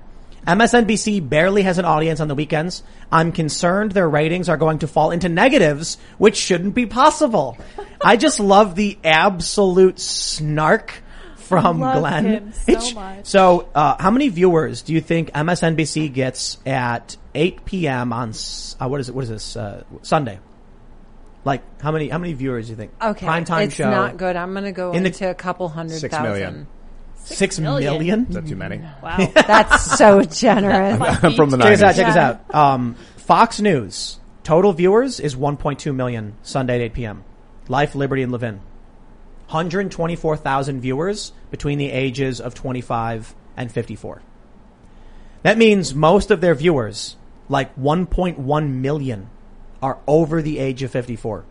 MSNBC 0.47 1.27
barely 1.29 1.61
has 1.63 1.77
an 1.77 1.85
audience 1.85 2.19
on 2.19 2.27
the 2.27 2.35
weekends. 2.35 2.81
I'm 3.11 3.31
concerned 3.31 3.91
their 3.91 4.09
ratings 4.09 4.49
are 4.49 4.57
going 4.57 4.79
to 4.79 4.87
fall 4.87 5.11
into 5.11 5.29
negatives, 5.29 5.97
which 6.17 6.35
shouldn't 6.35 6.73
be 6.73 6.85
possible. 6.87 7.57
I 8.01 8.17
just 8.17 8.39
love 8.39 8.75
the 8.75 8.97
absolute 9.03 9.99
snark 9.99 11.03
from 11.35 11.79
love 11.79 11.99
Glenn. 11.99 12.25
him 12.25 12.53
so 12.53 12.93
much. 12.95 13.25
so, 13.25 13.69
uh, 13.75 14.01
how 14.01 14.09
many 14.09 14.29
viewers 14.29 14.81
do 14.81 14.93
you 14.93 15.01
think 15.01 15.31
MSNBC 15.31 16.11
gets 16.13 16.57
at 16.65 17.17
8 17.35 17.65
p.m. 17.65 18.11
on 18.13 18.29
uh, 18.79 18.87
what 18.87 18.99
is 18.99 19.09
it? 19.09 19.15
What 19.15 19.25
is 19.25 19.29
this 19.29 19.55
uh, 19.55 19.83
Sunday? 20.01 20.39
Like 21.43 21.61
how 21.81 21.91
many? 21.91 22.07
How 22.09 22.17
many 22.19 22.33
viewers 22.33 22.67
do 22.67 22.71
you 22.71 22.77
think? 22.77 22.91
Okay, 23.01 23.25
prime 23.25 23.45
time 23.45 23.63
it's 23.63 23.75
show. 23.75 23.89
not 23.89 24.17
good. 24.17 24.35
I'm 24.35 24.53
going 24.53 24.63
to 24.65 24.71
go 24.71 24.91
In 24.91 25.03
the- 25.03 25.09
into 25.09 25.29
a 25.29 25.33
couple 25.33 25.67
hundred 25.69 25.97
Six 25.99 26.15
thousand. 26.15 26.31
million. 26.31 26.67
Six 27.23 27.59
million. 27.59 27.93
million. 27.93 28.25
Is 28.29 28.35
that 28.35 28.47
too 28.47 28.55
many? 28.55 28.79
Wow. 29.01 29.17
That's 29.33 29.97
so 29.97 30.21
generous. 30.23 30.99
I'm 31.23 31.33
from 31.35 31.49
the 31.49 31.57
Check 31.57 31.69
this 31.79 31.81
out. 31.83 31.93
90s. 31.93 31.95
Check 31.95 32.05
this 32.07 32.15
Yeah. 32.15 32.37
out. 32.51 32.55
Um, 32.55 32.95
Fox 33.17 33.59
News 33.61 34.19
total 34.43 34.73
viewers 34.73 35.19
is 35.19 35.35
1.2 35.35 35.93
million 35.95 36.35
Sunday 36.43 36.75
at 36.75 36.81
8 36.81 36.93
p.m. 36.93 37.23
Life, 37.67 37.95
Liberty, 37.95 38.23
and 38.23 38.31
Levin. 38.31 38.59
124,000 39.47 40.81
viewers 40.81 41.33
between 41.51 41.77
the 41.77 41.91
ages 41.91 42.39
of 42.41 42.53
25 42.53 43.35
and 43.57 43.71
54. 43.71 44.21
That 45.43 45.57
means 45.57 45.93
most 45.93 46.31
of 46.31 46.39
their 46.41 46.55
viewers, 46.55 47.17
like 47.49 47.75
1.1 47.75 48.69
million, 48.69 49.29
are 49.81 49.97
over 50.07 50.41
the 50.41 50.59
age 50.59 50.83
of 50.83 50.91
54. 50.91 51.43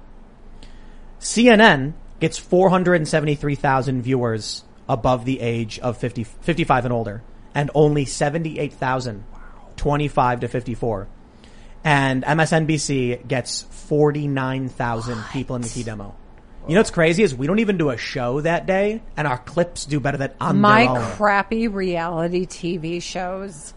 CNN 1.21 1.93
gets 2.21 2.39
473,000 2.39 4.03
viewers 4.03 4.65
above 4.91 5.25
the 5.25 5.41
age 5.41 5.79
of 5.79 5.97
50, 5.97 6.25
55 6.25 6.85
and 6.85 6.93
older, 6.93 7.23
and 7.55 7.71
only 7.75 8.05
78,000 8.05 9.25
25 9.77 10.41
to 10.41 10.49
54. 10.49 11.09
And 11.83 12.23
MSNBC 12.23 13.27
gets 13.27 13.63
49,000 13.63 15.25
people 15.33 15.57
in 15.57 15.63
the 15.63 15.69
key 15.69 15.83
demo. 15.83 16.15
You 16.69 16.75
know 16.75 16.81
what's 16.81 16.91
crazy 16.91 17.23
is 17.23 17.35
we 17.35 17.47
don't 17.47 17.61
even 17.61 17.79
do 17.79 17.89
a 17.89 17.97
show 17.97 18.43
that 18.43 18.67
day, 18.67 19.03
and 19.17 19.27
our 19.27 19.39
clips 19.39 19.87
do 19.87 19.99
better 19.99 20.19
than 20.19 20.33
on 20.39 20.61
My 20.61 20.83
their 20.83 20.91
own. 20.91 21.13
crappy 21.13 21.69
reality 21.69 22.45
TV 22.47 23.01
shows 23.03 23.73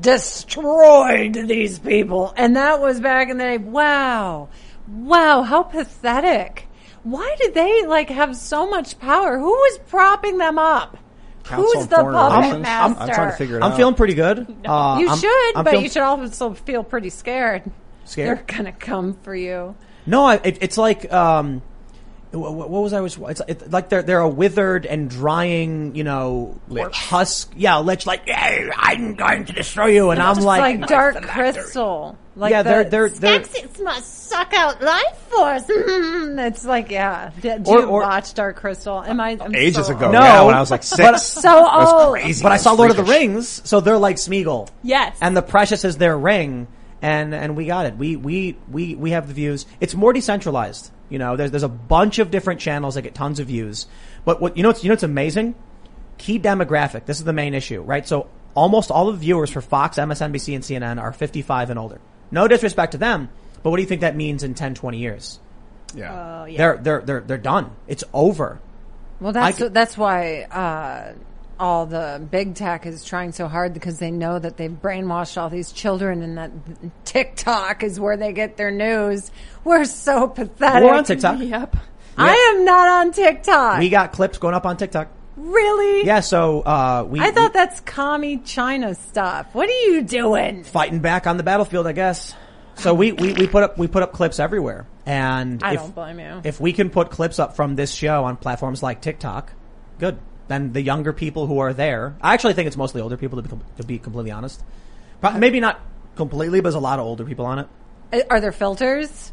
destroyed 0.00 1.34
these 1.34 1.78
people. 1.78 2.32
And 2.34 2.56
that 2.56 2.80
was 2.80 2.98
back 2.98 3.28
in 3.28 3.36
the 3.36 3.44
day. 3.44 3.58
Wow. 3.58 4.48
Wow. 4.88 5.42
How 5.42 5.62
pathetic. 5.62 6.65
Why 7.06 7.36
did 7.38 7.54
they 7.54 7.86
like 7.86 8.10
have 8.10 8.34
so 8.36 8.68
much 8.68 8.98
power? 8.98 9.38
Who 9.38 9.46
was 9.50 9.78
propping 9.86 10.38
them 10.38 10.58
up? 10.58 10.96
Council 11.44 11.64
Who's 11.72 11.86
the 11.86 11.96
Foreign 11.98 12.14
puppet 12.16 12.36
Relations? 12.38 12.62
master? 12.62 13.00
I'm 13.02 13.08
trying 13.10 13.30
to 13.30 13.36
figure 13.36 13.56
it 13.58 13.62
I'm 13.62 13.70
out. 13.70 13.76
feeling 13.76 13.94
pretty 13.94 14.14
good. 14.14 14.38
Uh, 14.64 14.96
You 14.98 15.08
I'm- 15.08 15.18
should, 15.18 15.56
I'm 15.56 15.62
but 15.64 15.70
feeling- 15.70 15.84
you 15.84 15.90
should 15.90 16.02
also 16.02 16.54
feel 16.54 16.82
pretty 16.82 17.10
scared. 17.10 17.62
Scared? 18.04 18.38
They're 18.38 18.44
gonna 18.56 18.72
come 18.72 19.14
for 19.22 19.36
you. 19.36 19.76
No, 20.04 20.24
I, 20.24 20.40
it, 20.42 20.58
it's 20.60 20.76
like 20.76 21.12
um, 21.12 21.62
what, 22.32 22.52
what 22.54 22.82
was 22.82 22.92
I 22.92 23.00
was? 23.00 23.16
It's, 23.16 23.40
it's 23.48 23.72
like 23.72 23.88
they're 23.88 24.02
they're 24.02 24.20
a 24.20 24.28
withered 24.28 24.84
and 24.86 25.08
drying, 25.08 25.94
you 25.94 26.04
know, 26.04 26.58
husk. 26.92 27.52
Yeah, 27.56 27.78
lich. 27.78 28.06
Like, 28.06 28.28
hey, 28.28 28.68
I'm 28.76 29.14
going 29.14 29.44
to 29.46 29.52
destroy 29.52 29.86
you, 29.86 30.10
and 30.10 30.20
I'm 30.20 30.36
It's 30.36 30.44
like, 30.44 30.80
like, 30.80 30.88
Dark 30.88 31.22
Crystal. 31.22 32.18
Like 32.38 32.50
Yeah, 32.50 32.62
they're- 32.64 32.84
the 32.84 32.90
they're- 32.90 33.08
they're- 33.08 33.40
Skeksis 33.40 33.82
must 33.82 34.28
suck 34.28 34.52
out 34.52 34.82
life 34.82 35.16
force. 35.30 35.64
it's 35.68 36.66
like, 36.66 36.90
yeah. 36.90 37.30
Do 37.40 37.50
Or- 37.64 37.80
you 37.80 37.86
or- 37.86 38.00
watch 38.02 38.34
Dark 38.34 38.56
Crystal? 38.56 39.02
Am 39.02 39.18
I 39.20 39.38
I'm 39.40 39.54
Ages 39.54 39.86
so 39.86 39.94
ago. 39.96 40.06
old. 40.06 40.12
No. 40.14 40.20
Yeah, 40.20 40.42
when 40.42 40.54
I 40.54 40.60
was 40.60 40.70
like 40.70 40.82
six. 40.82 40.98
But- 41.00 41.16
So 41.20 41.66
old. 41.70 42.12
crazy. 42.12 42.42
But 42.42 42.52
I 42.52 42.58
saw 42.58 42.70
That's 42.70 42.78
Lord 42.78 42.90
of 42.90 42.96
the. 42.98 43.04
Rings, 43.04 43.62
so 43.64 43.80
they're 43.80 43.96
like 43.96 44.16
Smeagol. 44.16 44.68
Yes. 44.82 45.16
And 45.22 45.34
the 45.34 45.40
precious 45.42 45.84
is 45.84 45.96
their 45.96 46.18
ring, 46.18 46.66
and 47.00 47.34
and 47.34 47.56
we 47.56 47.64
got 47.66 47.86
it. 47.86 47.96
We 47.96 48.16
we 48.16 48.58
we 48.70 48.94
we 48.94 49.12
have 49.12 49.28
the 49.28 49.34
views. 49.34 49.64
It's 49.80 49.94
more 49.94 50.12
decentralized. 50.12 50.90
You 51.08 51.18
know, 51.18 51.36
there's 51.36 51.50
there's 51.50 51.62
a 51.62 51.68
bunch 51.68 52.18
of 52.18 52.30
different 52.30 52.60
channels 52.60 52.94
that 52.96 53.02
get 53.02 53.14
tons 53.14 53.38
of 53.40 53.46
views. 53.46 53.86
But 54.24 54.40
what 54.40 54.56
you 54.56 54.62
know, 54.62 54.70
it's 54.70 54.82
you 54.82 54.88
know, 54.88 54.94
what's 54.94 55.02
amazing. 55.02 55.54
Key 56.18 56.38
demographic. 56.38 57.04
This 57.06 57.18
is 57.18 57.24
the 57.24 57.32
main 57.32 57.54
issue, 57.54 57.82
right? 57.82 58.06
So 58.06 58.28
almost 58.54 58.90
all 58.90 59.08
of 59.08 59.16
the 59.16 59.20
viewers 59.20 59.50
for 59.50 59.60
Fox, 59.60 59.98
MSNBC, 59.98 60.54
and 60.54 60.64
CNN 60.64 61.00
are 61.00 61.12
55 61.12 61.70
and 61.70 61.78
older. 61.78 62.00
No 62.30 62.48
disrespect 62.48 62.92
to 62.92 62.98
them, 62.98 63.28
but 63.62 63.70
what 63.70 63.76
do 63.76 63.82
you 63.82 63.88
think 63.88 64.00
that 64.00 64.16
means 64.16 64.42
in 64.42 64.54
10, 64.54 64.74
20 64.74 64.98
years? 64.98 65.38
yeah. 65.94 66.40
Oh, 66.42 66.44
yeah. 66.46 66.58
They're 66.58 66.76
they're 66.78 67.00
they're 67.02 67.20
they're 67.20 67.38
done. 67.38 67.70
It's 67.86 68.04
over. 68.12 68.60
Well, 69.20 69.32
that's 69.32 69.56
I 69.56 69.58
c- 69.58 69.68
that's 69.68 69.96
why 69.96 70.42
uh, 70.42 71.14
all 71.58 71.86
the 71.86 72.26
big 72.30 72.54
tech 72.54 72.86
is 72.86 73.04
trying 73.04 73.32
so 73.32 73.48
hard 73.48 73.72
because 73.74 73.98
they 73.98 74.10
know 74.10 74.38
that 74.38 74.56
they've 74.56 74.70
brainwashed 74.70 75.40
all 75.40 75.48
these 75.50 75.72
children, 75.72 76.22
and 76.22 76.38
that 76.38 76.50
TikTok 77.04 77.82
is 77.82 77.98
where 77.98 78.16
they 78.16 78.32
get 78.32 78.56
their 78.56 78.70
news. 78.70 79.30
We're 79.64 79.84
so 79.84 80.28
pathetic. 80.28 80.82
We're 80.84 80.94
on 80.94 81.04
TikTok. 81.04 81.40
Yep. 81.40 81.76
I 82.18 82.54
am 82.54 82.64
not 82.64 82.88
on 82.88 83.12
TikTok. 83.12 83.78
We 83.78 83.88
got 83.90 84.12
clips 84.12 84.38
going 84.38 84.54
up 84.54 84.64
on 84.66 84.76
TikTok. 84.76 85.08
really? 85.36 86.06
Yeah, 86.06 86.20
so 86.20 86.60
uh, 86.62 87.06
we 87.08 87.20
I 87.20 87.30
thought 87.30 87.52
we- 87.52 87.58
that's 87.58 87.80
commie 87.80 88.38
China 88.38 88.94
stuff. 88.94 89.54
What 89.54 89.68
are 89.68 89.80
you 89.90 90.02
doing? 90.02 90.64
fighting 90.64 91.00
back 91.00 91.26
on 91.26 91.36
the 91.36 91.42
battlefield, 91.42 91.86
I 91.86 91.92
guess. 91.92 92.34
So 92.76 92.92
we, 92.92 93.12
we, 93.12 93.32
we 93.32 93.46
put 93.46 93.62
up 93.62 93.78
we 93.78 93.86
put 93.88 94.02
up 94.02 94.12
clips 94.12 94.38
everywhere, 94.38 94.86
and 95.06 95.62
I 95.64 95.74
if, 95.74 95.80
don't 95.80 95.94
blame 95.94 96.20
you. 96.20 96.42
If 96.44 96.60
we 96.60 96.74
can 96.74 96.90
put 96.90 97.10
clips 97.10 97.38
up 97.38 97.56
from 97.56 97.74
this 97.74 97.90
show 97.90 98.24
on 98.24 98.36
platforms 98.36 98.82
like 98.82 99.00
TikTok, 99.00 99.50
good. 99.98 100.18
Then 100.48 100.72
the 100.72 100.80
younger 100.80 101.12
people 101.12 101.46
who 101.46 101.58
are 101.58 101.72
there, 101.72 102.16
I 102.20 102.34
actually 102.34 102.54
think 102.54 102.66
it's 102.68 102.76
mostly 102.76 103.00
older 103.00 103.16
people 103.16 103.42
to 103.42 103.48
be, 103.48 103.56
to 103.78 103.82
be 103.84 103.98
completely 103.98 104.30
honest. 104.30 104.62
Pro- 105.20 105.32
Maybe 105.38 105.60
not 105.60 105.80
completely, 106.14 106.60
but 106.60 106.64
there's 106.70 106.74
a 106.76 106.80
lot 106.80 106.98
of 106.98 107.04
older 107.06 107.24
people 107.24 107.46
on 107.46 107.58
it. 107.58 108.26
Are 108.30 108.40
there 108.40 108.52
filters? 108.52 109.32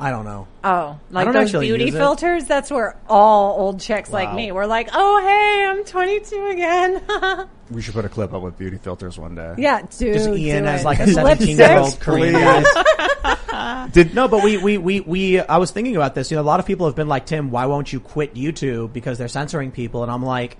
I 0.00 0.10
don't 0.10 0.24
know. 0.24 0.48
Oh, 0.64 0.98
like 1.10 1.30
those 1.32 1.52
beauty 1.52 1.84
use 1.84 1.94
it. 1.94 1.98
filters? 1.98 2.44
That's 2.46 2.70
where 2.70 2.96
all 3.08 3.60
old 3.60 3.80
chicks 3.80 4.10
like 4.10 4.34
me 4.34 4.50
were 4.50 4.66
like, 4.66 4.88
oh, 4.94 5.20
hey, 5.20 5.66
I'm 5.68 5.84
22 5.84 6.46
again. 6.46 7.48
We 7.70 7.82
should 7.82 7.94
put 7.94 8.04
a 8.04 8.08
clip 8.08 8.32
up 8.32 8.42
with 8.42 8.58
beauty 8.58 8.78
filters 8.78 9.16
one 9.16 9.36
day. 9.36 9.54
yeah, 9.56 9.82
dude. 9.82 10.14
Just 10.14 10.28
Ian 10.30 10.64
do 10.64 10.68
as 10.70 10.80
it. 10.80 10.84
like 10.84 10.98
a 10.98 11.06
17 11.06 11.56
year 11.56 11.78
old 11.78 12.00
Korean 12.00 12.32
guy. 12.32 13.88
Did 13.92 14.12
no, 14.12 14.26
but 14.26 14.42
we, 14.42 14.56
we, 14.56 14.76
we, 14.76 14.98
we, 14.98 15.38
I 15.38 15.58
was 15.58 15.70
thinking 15.70 15.94
about 15.94 16.16
this. 16.16 16.32
You 16.32 16.36
know, 16.36 16.42
a 16.42 16.42
lot 16.42 16.58
of 16.58 16.66
people 16.66 16.86
have 16.86 16.96
been 16.96 17.06
like, 17.06 17.26
Tim, 17.26 17.52
why 17.52 17.66
won't 17.66 17.92
you 17.92 18.00
quit 18.00 18.34
YouTube 18.34 18.92
because 18.92 19.18
they're 19.18 19.28
censoring 19.28 19.70
people? 19.70 20.02
And 20.02 20.10
I'm 20.10 20.24
like, 20.24 20.56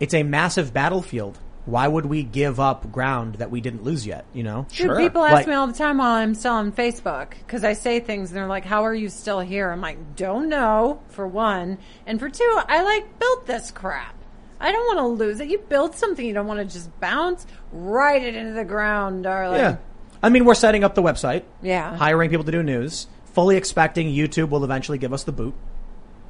it's 0.00 0.12
a 0.12 0.22
massive 0.22 0.74
battlefield. 0.74 1.38
Why 1.66 1.86
would 1.86 2.06
we 2.06 2.22
give 2.22 2.58
up 2.58 2.90
ground 2.90 3.36
that 3.36 3.50
we 3.50 3.60
didn't 3.60 3.84
lose 3.84 4.06
yet? 4.06 4.24
You 4.32 4.42
know? 4.42 4.66
Dude, 4.74 4.96
people 4.96 5.22
ask 5.24 5.34
Like- 5.34 5.46
me 5.46 5.54
all 5.54 5.66
the 5.66 5.72
time 5.72 5.98
while 5.98 6.12
I'm 6.14 6.34
still 6.34 6.54
on 6.54 6.72
Facebook 6.72 7.30
because 7.38 7.64
I 7.64 7.74
say 7.74 8.00
things 8.00 8.30
and 8.30 8.36
they're 8.36 8.46
like, 8.46 8.64
"How 8.64 8.84
are 8.84 8.94
you 8.94 9.08
still 9.08 9.40
here?" 9.40 9.70
I'm 9.70 9.80
like, 9.80 10.16
"Don't 10.16 10.48
know." 10.48 11.00
For 11.10 11.26
one, 11.26 11.78
and 12.06 12.18
for 12.18 12.28
two, 12.28 12.58
I 12.68 12.82
like 12.82 13.18
built 13.18 13.46
this 13.46 13.70
crap. 13.70 14.14
I 14.60 14.72
don't 14.72 14.84
want 14.94 14.98
to 14.98 15.24
lose 15.24 15.40
it. 15.40 15.48
You 15.48 15.58
build 15.58 15.96
something, 15.96 16.24
you 16.26 16.34
don't 16.34 16.46
want 16.46 16.60
to 16.60 16.66
just 16.66 16.98
bounce 17.00 17.46
right 17.72 18.22
it 18.22 18.34
into 18.34 18.52
the 18.52 18.64
ground, 18.64 19.24
darling. 19.24 19.58
Yeah. 19.60 19.76
I 20.22 20.28
mean, 20.28 20.44
we're 20.44 20.54
setting 20.54 20.84
up 20.84 20.94
the 20.94 21.02
website. 21.02 21.44
Yeah. 21.62 21.96
Hiring 21.96 22.28
people 22.30 22.44
to 22.44 22.52
do 22.52 22.62
news. 22.62 23.06
Fully 23.32 23.56
expecting 23.56 24.08
YouTube 24.08 24.50
will 24.50 24.64
eventually 24.64 24.98
give 24.98 25.12
us 25.14 25.24
the 25.24 25.32
boot. 25.32 25.54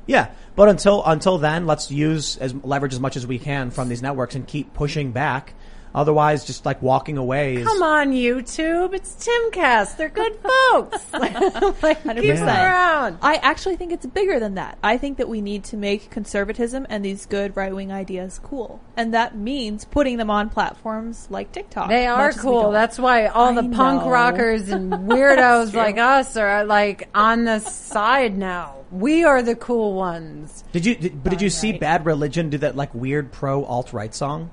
Yeah. 0.06 0.30
But 0.56 0.68
until, 0.68 1.02
until 1.04 1.38
then, 1.38 1.66
let's 1.66 1.90
use 1.90 2.36
as 2.36 2.54
leverage 2.54 2.92
as 2.92 3.00
much 3.00 3.16
as 3.16 3.26
we 3.26 3.38
can 3.38 3.70
from 3.70 3.88
these 3.88 4.02
networks 4.02 4.34
and 4.34 4.46
keep 4.46 4.74
pushing 4.74 5.12
back. 5.12 5.54
Otherwise, 5.94 6.44
just 6.44 6.64
like 6.64 6.80
walking 6.82 7.18
away 7.18 7.56
is. 7.56 7.66
Come 7.66 7.82
on, 7.82 8.12
YouTube. 8.12 8.94
It's 8.94 9.14
Timcast. 9.14 9.96
They're 9.96 10.08
good 10.08 10.36
folks. 10.70 11.12
like, 11.82 12.02
keep 12.02 12.36
them 12.36 12.48
around. 12.48 13.18
I 13.22 13.36
actually 13.36 13.76
think 13.76 13.92
it's 13.92 14.06
bigger 14.06 14.38
than 14.38 14.54
that. 14.54 14.78
I 14.82 14.98
think 14.98 15.18
that 15.18 15.28
we 15.28 15.40
need 15.40 15.64
to 15.64 15.76
make 15.76 16.10
conservatism 16.10 16.86
and 16.88 17.04
these 17.04 17.26
good 17.26 17.56
right 17.56 17.74
wing 17.74 17.92
ideas 17.92 18.40
cool. 18.42 18.80
And 18.96 19.14
that 19.14 19.36
means 19.36 19.84
putting 19.84 20.16
them 20.16 20.30
on 20.30 20.50
platforms 20.50 21.26
like 21.30 21.52
TikTok. 21.52 21.88
They 21.88 22.06
are 22.06 22.26
much 22.26 22.36
as 22.36 22.42
we 22.44 22.50
cool. 22.50 22.70
That's 22.70 22.98
why 22.98 23.26
all 23.26 23.52
the 23.54 23.62
I 23.62 23.68
punk 23.68 24.02
know. 24.02 24.10
rockers 24.10 24.68
and 24.68 24.92
weirdos 25.10 25.74
like 25.74 25.98
us 25.98 26.36
are 26.36 26.64
like 26.64 27.08
on 27.14 27.44
the 27.44 27.58
side 27.60 28.36
now. 28.36 28.76
We 28.90 29.24
are 29.24 29.42
the 29.42 29.54
cool 29.54 29.94
ones. 29.94 30.64
Did 30.72 30.84
you, 30.84 30.94
did, 30.96 31.22
but 31.22 31.30
did 31.30 31.42
you 31.42 31.50
see 31.50 31.72
Bad 31.72 32.06
Religion 32.06 32.50
do 32.50 32.58
that 32.58 32.76
like 32.76 32.92
weird 32.94 33.30
pro 33.32 33.64
alt 33.64 33.92
right 33.92 34.14
song? 34.14 34.50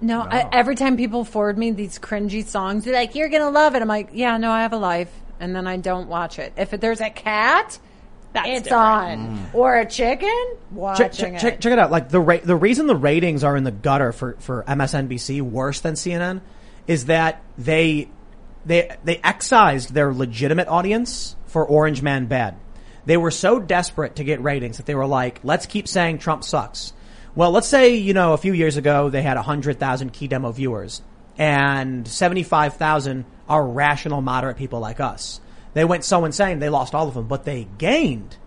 No, 0.00 0.20
I, 0.20 0.48
every 0.52 0.74
time 0.74 0.96
people 0.96 1.24
forward 1.24 1.56
me 1.56 1.70
these 1.70 1.98
cringy 1.98 2.44
songs, 2.44 2.84
they're 2.84 2.94
like, 2.94 3.14
"You're 3.14 3.28
gonna 3.28 3.50
love 3.50 3.74
it." 3.74 3.82
I'm 3.82 3.88
like, 3.88 4.10
"Yeah, 4.12 4.36
no, 4.36 4.50
I 4.50 4.62
have 4.62 4.72
a 4.72 4.78
life," 4.78 5.10
and 5.40 5.56
then 5.56 5.66
I 5.66 5.78
don't 5.78 6.08
watch 6.08 6.38
it. 6.38 6.52
If 6.56 6.70
there's 6.70 7.00
a 7.00 7.08
cat, 7.08 7.78
That's 8.34 8.48
it's 8.48 8.62
different. 8.64 8.82
on, 8.82 9.38
mm. 9.38 9.54
or 9.54 9.76
a 9.78 9.86
chicken, 9.86 10.56
watching 10.70 11.06
check, 11.06 11.12
check, 11.12 11.32
it. 11.32 11.40
check, 11.40 11.60
check 11.60 11.72
it 11.72 11.78
out. 11.78 11.90
Like 11.90 12.10
the 12.10 12.20
ra- 12.20 12.40
the 12.44 12.56
reason 12.56 12.86
the 12.86 12.96
ratings 12.96 13.42
are 13.42 13.56
in 13.56 13.64
the 13.64 13.70
gutter 13.70 14.12
for, 14.12 14.36
for 14.38 14.64
MSNBC 14.68 15.40
worse 15.40 15.80
than 15.80 15.94
CNN 15.94 16.42
is 16.86 17.06
that 17.06 17.42
they 17.56 18.08
they 18.66 18.94
they 19.04 19.20
excised 19.24 19.94
their 19.94 20.12
legitimate 20.12 20.68
audience 20.68 21.36
for 21.46 21.64
Orange 21.64 22.02
Man 22.02 22.26
Bad. 22.26 22.56
They 23.06 23.16
were 23.16 23.30
so 23.30 23.60
desperate 23.60 24.16
to 24.16 24.24
get 24.24 24.42
ratings 24.42 24.76
that 24.76 24.86
they 24.86 24.94
were 24.94 25.06
like, 25.06 25.40
let's 25.42 25.64
keep 25.64 25.88
saying 25.88 26.18
Trump 26.18 26.44
sucks. 26.44 26.92
Well, 27.36 27.50
let's 27.50 27.68
say 27.68 27.96
you 27.96 28.14
know 28.14 28.32
a 28.32 28.38
few 28.38 28.54
years 28.54 28.78
ago 28.78 29.10
they 29.10 29.20
had 29.20 29.36
hundred 29.36 29.78
thousand 29.78 30.14
key 30.14 30.26
demo 30.26 30.52
viewers 30.52 31.02
and 31.36 32.08
seventy 32.08 32.42
five 32.42 32.74
thousand 32.74 33.26
are 33.46 33.64
rational, 33.64 34.22
moderate 34.22 34.56
people 34.56 34.80
like 34.80 35.00
us. 35.00 35.42
They 35.74 35.84
went 35.84 36.02
so 36.02 36.24
insane 36.24 36.60
they 36.60 36.70
lost 36.70 36.94
all 36.94 37.08
of 37.08 37.12
them, 37.12 37.28
but 37.28 37.44
they 37.44 37.68
gained 37.76 38.38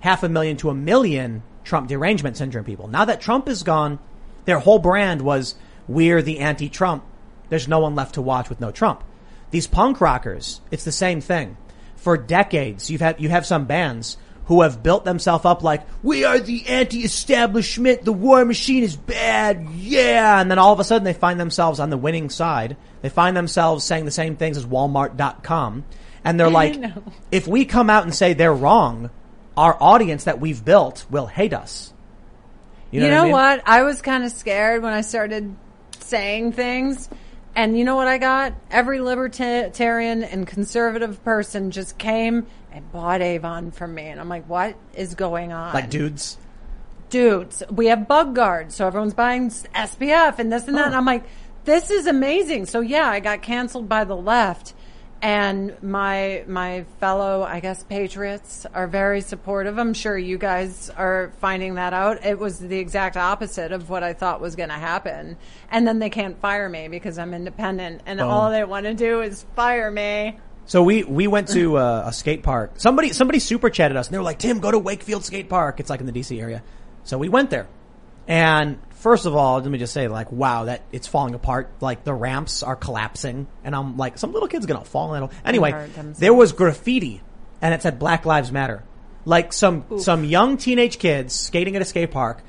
half 0.00 0.22
a 0.22 0.28
million 0.30 0.56
to 0.56 0.70
a 0.70 0.74
million 0.74 1.42
Trump 1.64 1.88
derangement 1.88 2.38
syndrome 2.38 2.64
people. 2.64 2.88
Now 2.88 3.04
that 3.04 3.20
Trump 3.20 3.46
is 3.46 3.62
gone, 3.62 3.98
their 4.46 4.58
whole 4.58 4.78
brand 4.78 5.20
was 5.20 5.54
we're 5.86 6.22
the 6.22 6.38
anti-Trump. 6.38 7.04
There's 7.50 7.68
no 7.68 7.80
one 7.80 7.94
left 7.94 8.14
to 8.14 8.22
watch 8.22 8.48
with 8.48 8.58
no 8.58 8.70
Trump. 8.70 9.04
These 9.50 9.66
punk 9.66 10.00
rockers, 10.00 10.62
it's 10.70 10.84
the 10.84 10.92
same 10.92 11.20
thing. 11.20 11.58
For 11.94 12.16
decades, 12.16 12.90
you've 12.90 13.02
had 13.02 13.20
you 13.20 13.28
have 13.28 13.44
some 13.44 13.66
bands 13.66 14.16
who 14.50 14.62
have 14.62 14.82
built 14.82 15.04
themselves 15.04 15.44
up 15.44 15.62
like 15.62 15.86
we 16.02 16.24
are 16.24 16.40
the 16.40 16.66
anti-establishment. 16.66 18.04
The 18.04 18.12
war 18.12 18.44
machine 18.44 18.82
is 18.82 18.96
bad, 18.96 19.70
yeah. 19.70 20.40
And 20.40 20.50
then 20.50 20.58
all 20.58 20.72
of 20.72 20.80
a 20.80 20.84
sudden, 20.84 21.04
they 21.04 21.12
find 21.12 21.38
themselves 21.38 21.78
on 21.78 21.88
the 21.88 21.96
winning 21.96 22.30
side. 22.30 22.76
They 23.00 23.10
find 23.10 23.36
themselves 23.36 23.84
saying 23.84 24.06
the 24.06 24.10
same 24.10 24.34
things 24.34 24.56
as 24.56 24.66
Walmart.com, 24.66 25.84
and 26.24 26.40
they're 26.40 26.50
like, 26.60 26.74
if 27.30 27.46
we 27.46 27.64
come 27.64 27.88
out 27.88 28.02
and 28.02 28.12
say 28.12 28.32
they're 28.32 28.52
wrong, 28.52 29.10
our 29.56 29.80
audience 29.80 30.24
that 30.24 30.40
we've 30.40 30.64
built 30.64 31.06
will 31.08 31.26
hate 31.26 31.54
us. 31.54 31.92
You 32.90 33.02
know, 33.02 33.08
know, 33.08 33.14
what? 33.14 33.22
I 33.22 33.22
mean? 33.22 33.32
what? 33.58 33.68
I 33.68 33.82
was 33.84 34.02
kind 34.02 34.24
of 34.24 34.32
scared 34.32 34.82
when 34.82 34.92
I 34.92 35.02
started 35.02 35.54
saying 36.00 36.54
things. 36.54 37.08
And 37.54 37.76
you 37.76 37.84
know 37.84 37.96
what 37.96 38.08
I 38.08 38.18
got? 38.18 38.54
Every 38.70 39.00
libertarian 39.00 40.22
and 40.24 40.46
conservative 40.46 41.22
person 41.24 41.70
just 41.70 41.98
came 41.98 42.46
and 42.72 42.90
bought 42.92 43.20
Avon 43.20 43.70
from 43.72 43.94
me. 43.94 44.04
And 44.04 44.20
I'm 44.20 44.28
like, 44.28 44.48
what 44.48 44.76
is 44.94 45.14
going 45.14 45.52
on? 45.52 45.74
Like 45.74 45.90
dudes. 45.90 46.38
dudes, 47.10 47.62
we 47.70 47.86
have 47.86 48.06
bug 48.08 48.34
guards, 48.34 48.76
so 48.76 48.86
everyone's 48.86 49.14
buying 49.14 49.50
SPF 49.50 50.38
and 50.38 50.52
this 50.52 50.68
and 50.68 50.76
that. 50.76 50.86
And 50.86 50.94
I'm 50.94 51.04
like, 51.04 51.24
this 51.64 51.90
is 51.90 52.06
amazing. 52.06 52.66
So 52.66 52.80
yeah, 52.80 53.08
I 53.08 53.20
got 53.20 53.42
canceled 53.42 53.88
by 53.88 54.04
the 54.04 54.16
left, 54.16 54.72
and 55.22 55.80
my 55.82 56.44
my 56.46 56.84
fellow, 56.98 57.42
I 57.42 57.60
guess, 57.60 57.82
patriots 57.84 58.66
are 58.72 58.86
very 58.86 59.20
supportive. 59.20 59.78
I'm 59.78 59.94
sure 59.94 60.16
you 60.16 60.38
guys 60.38 60.90
are 60.90 61.32
finding 61.40 61.74
that 61.74 61.92
out. 61.92 62.24
It 62.24 62.38
was 62.38 62.58
the 62.58 62.78
exact 62.78 63.16
opposite 63.16 63.72
of 63.72 63.90
what 63.90 64.02
I 64.02 64.14
thought 64.14 64.40
was 64.40 64.56
going 64.56 64.70
to 64.70 64.76
happen, 64.76 65.36
and 65.70 65.86
then 65.86 65.98
they 65.98 66.10
can't 66.10 66.40
fire 66.40 66.68
me 66.68 66.88
because 66.88 67.18
I'm 67.18 67.34
independent, 67.34 68.02
and 68.06 68.20
all 68.20 68.50
they 68.50 68.64
want 68.64 68.86
to 68.86 68.94
do 68.94 69.20
is 69.20 69.44
fire 69.54 69.90
me. 69.90 70.38
So 70.66 70.82
we 70.82 71.04
we 71.04 71.26
went 71.26 71.48
to 71.48 71.76
uh, 71.76 72.04
a 72.06 72.12
skate 72.12 72.42
park. 72.42 72.74
Somebody 72.76 73.12
somebody 73.12 73.40
super 73.40 73.70
chatted 73.70 73.96
us 73.96 74.06
and 74.06 74.14
they 74.14 74.18
were 74.18 74.24
like, 74.24 74.38
"Tim, 74.38 74.60
go 74.60 74.70
to 74.70 74.78
Wakefield 74.78 75.24
Skate 75.24 75.48
Park. 75.48 75.80
It's 75.80 75.90
like 75.90 76.00
in 76.00 76.06
the 76.06 76.12
DC 76.12 76.40
area." 76.40 76.62
So 77.04 77.18
we 77.18 77.28
went 77.28 77.50
there. 77.50 77.66
And 78.28 78.78
first 79.00 79.26
of 79.26 79.34
all, 79.34 79.58
let 79.58 79.70
me 79.70 79.78
just 79.78 79.92
say 79.92 80.08
like, 80.08 80.30
wow, 80.30 80.64
that 80.64 80.82
it's 80.92 81.06
falling 81.06 81.34
apart. 81.34 81.70
Like 81.80 82.04
the 82.04 82.14
ramps 82.14 82.62
are 82.62 82.76
collapsing 82.76 83.46
and 83.64 83.74
I'm 83.74 83.96
like 83.96 84.18
some 84.18 84.32
little 84.32 84.48
kid's 84.48 84.66
to 84.66 84.80
fall 84.80 85.14
in. 85.14 85.28
Anyway, 85.44 85.90
there 86.18 86.34
was 86.34 86.52
graffiti 86.52 87.22
and 87.60 87.74
it 87.74 87.82
said 87.82 87.98
Black 87.98 88.24
Lives 88.24 88.52
Matter. 88.52 88.84
Like 89.24 89.52
some 89.52 89.84
some 89.98 90.24
young 90.24 90.56
teenage 90.56 90.98
kids 90.98 91.34
skating 91.34 91.76
at 91.76 91.82
a 91.82 91.84
skate 91.84 92.10
park 92.10 92.42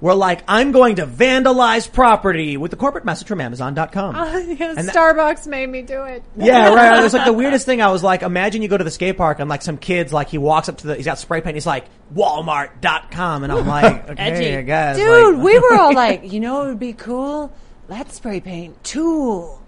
were 0.00 0.14
like, 0.14 0.42
"I'm 0.48 0.72
going 0.72 0.96
to 0.96 1.06
vandalize 1.06 1.90
property" 1.92 2.56
with 2.56 2.70
the 2.70 2.76
corporate 2.76 3.04
message 3.04 3.28
from 3.28 3.40
amazon.com. 3.40 4.14
Yeah, 4.60 4.74
And 4.76 4.88
that- 4.88 4.94
Starbucks 4.94 5.46
made 5.46 5.68
me 5.68 5.82
do 5.82 6.02
it. 6.04 6.22
Yeah, 6.36 6.72
right. 6.74 6.98
It 6.98 7.02
was 7.02 7.12
like 7.12 7.26
the 7.26 7.32
weirdest 7.42 7.66
thing. 7.66 7.82
I 7.82 7.90
was 7.90 8.02
like, 8.02 8.22
imagine 8.22 8.62
you 8.62 8.68
go 8.68 8.78
to 8.78 8.84
the 8.84 8.90
skate 8.90 9.16
park 9.16 9.38
and 9.40 9.48
like 9.50 9.62
some 9.62 9.76
kids, 9.78 10.12
like 10.12 10.28
he 10.28 10.38
walks 10.38 10.68
up 10.68 10.78
to 10.78 10.86
the, 10.88 10.96
he's 10.96 11.04
got 11.04 11.18
spray 11.18 11.40
paint. 11.40 11.54
He's 11.56 11.66
like 11.66 11.84
Walmart.com, 12.14 13.44
and 13.44 13.52
I'm 13.52 13.66
like, 13.66 14.08
okay, 14.10 14.22
Edgy. 14.22 14.56
I 14.56 14.62
guess, 14.62 14.96
Dude, 14.96 15.34
like- 15.36 15.44
we 15.44 15.58
were 15.58 15.74
all 15.76 15.94
like, 15.94 16.32
you 16.32 16.40
know 16.40 16.64
it 16.64 16.68
would 16.68 16.78
be 16.80 16.92
cool? 16.92 17.52
Let's 17.88 18.14
spray 18.14 18.40
paint 18.40 18.82
Tool. 18.84 19.58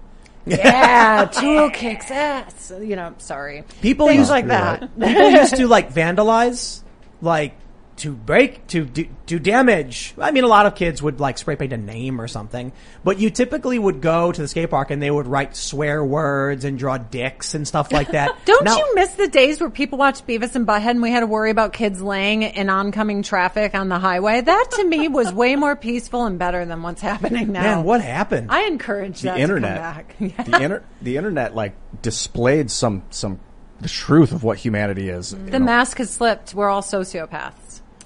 Yeah, 0.47 1.27
Tool 1.27 1.71
kicks 1.71 2.11
ass. 2.11 2.73
You 2.81 2.97
know, 2.97 3.15
sorry. 3.19 3.65
people 3.81 4.07
Things 4.09 4.21
use 4.23 4.31
like 4.31 4.47
that. 4.49 4.81
people 4.99 5.31
used 5.31 5.57
to 5.57 5.69
like 5.69 5.93
vandalize, 5.93 6.83
like 7.21 7.55
to 8.03 8.11
break, 8.11 8.67
to 8.67 8.85
do, 8.85 9.07
do 9.27 9.39
damage. 9.39 10.13
I 10.19 10.33
mean, 10.33 10.43
a 10.43 10.49
lot 10.49 10.67
of 10.67 10.75
kids 10.75 11.01
would 11.01 11.21
like 11.21 11.39
spray 11.39 11.55
paint 11.55 11.73
a 11.73 11.77
name 11.77 12.21
or 12.21 12.27
something, 12.27 12.73
but 13.05 13.21
you 13.21 13.31
typically 13.31 13.79
would 13.79 14.01
go 14.01 14.33
to 14.33 14.43
the 14.43 14.49
skate 14.49 14.71
park 14.71 14.91
and 14.91 15.01
they 15.01 15.11
would 15.11 15.29
write 15.29 15.55
swear 15.55 16.05
words 16.05 16.65
and 16.65 16.77
draw 16.77 16.99
dicks 16.99 17.55
and 17.55 17.67
stuff 17.67 17.93
like 17.93 18.11
that. 18.11 18.37
Don't 18.45 18.65
Now- 18.65 18.77
you 18.77 18.95
miss 18.97 19.15
the 19.15 19.29
days 19.29 19.61
where 19.61 19.71
people 19.71 19.99
watched 19.99 20.27
Beavis 20.27 20.57
and 20.57 20.67
Butthead 20.67 20.91
and 20.91 21.03
we 21.03 21.13
had 21.13 21.21
to 21.21 21.29
worry 21.29 21.51
about 21.51 21.73
kids 21.73 22.03
laying 22.03 22.43
in 22.43 22.69
oncoming 22.69 23.23
traffic 23.23 23.77
on 23.77 23.89
the 23.89 24.01
highway? 24.01 24.41
That 24.41 24.71
to 24.73 24.85
me 24.85 25.07
was 25.07 25.33
way 25.33 25.55
more 25.55 25.77
peaceful 25.77 26.27
and 26.27 26.41
better 26.41 26.65
than 26.65 26.83
what's 26.83 27.03
happening 27.03 27.53
now. 27.53 27.63
Man, 27.63 27.85
what 27.85 28.01
happened? 28.01 28.51
I 28.51 28.65
encourage 28.65 29.21
the 29.21 29.29
that 29.29 29.39
internet, 29.39 30.09
to 30.09 30.15
come 30.15 30.29
back. 30.29 30.47
the 30.47 30.61
inter, 30.61 30.85
the 31.01 31.17
internet 31.19 31.55
like 31.55 31.75
displayed 32.03 32.69
some 32.73 33.05
some 33.11 33.39
the 33.83 33.89
truth 33.89 34.33
of 34.33 34.45
what 34.45 34.59
humanity 34.59 35.09
is. 35.09 35.31
The 35.31 35.59
know. 35.59 35.59
mask 35.59 35.99
has 35.99 36.11
slipped. 36.11 36.55
We're 36.55 36.69
all 36.69 36.83
sociopaths. 36.83 37.62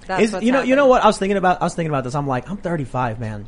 That's 0.07 0.33
Is, 0.35 0.43
you 0.43 0.53
know, 0.53 0.63
you 0.63 0.77
know 0.77 0.87
what? 0.87 1.03
I 1.03 1.07
was 1.07 1.19
thinking 1.19 1.37
about. 1.37 1.61
I 1.61 1.65
was 1.65 1.75
thinking 1.75 1.91
about 1.91 2.05
this. 2.05 2.15
I'm 2.15 2.27
like, 2.27 2.49
I'm 2.51 2.57
35, 2.57 3.21
man. 3.21 3.47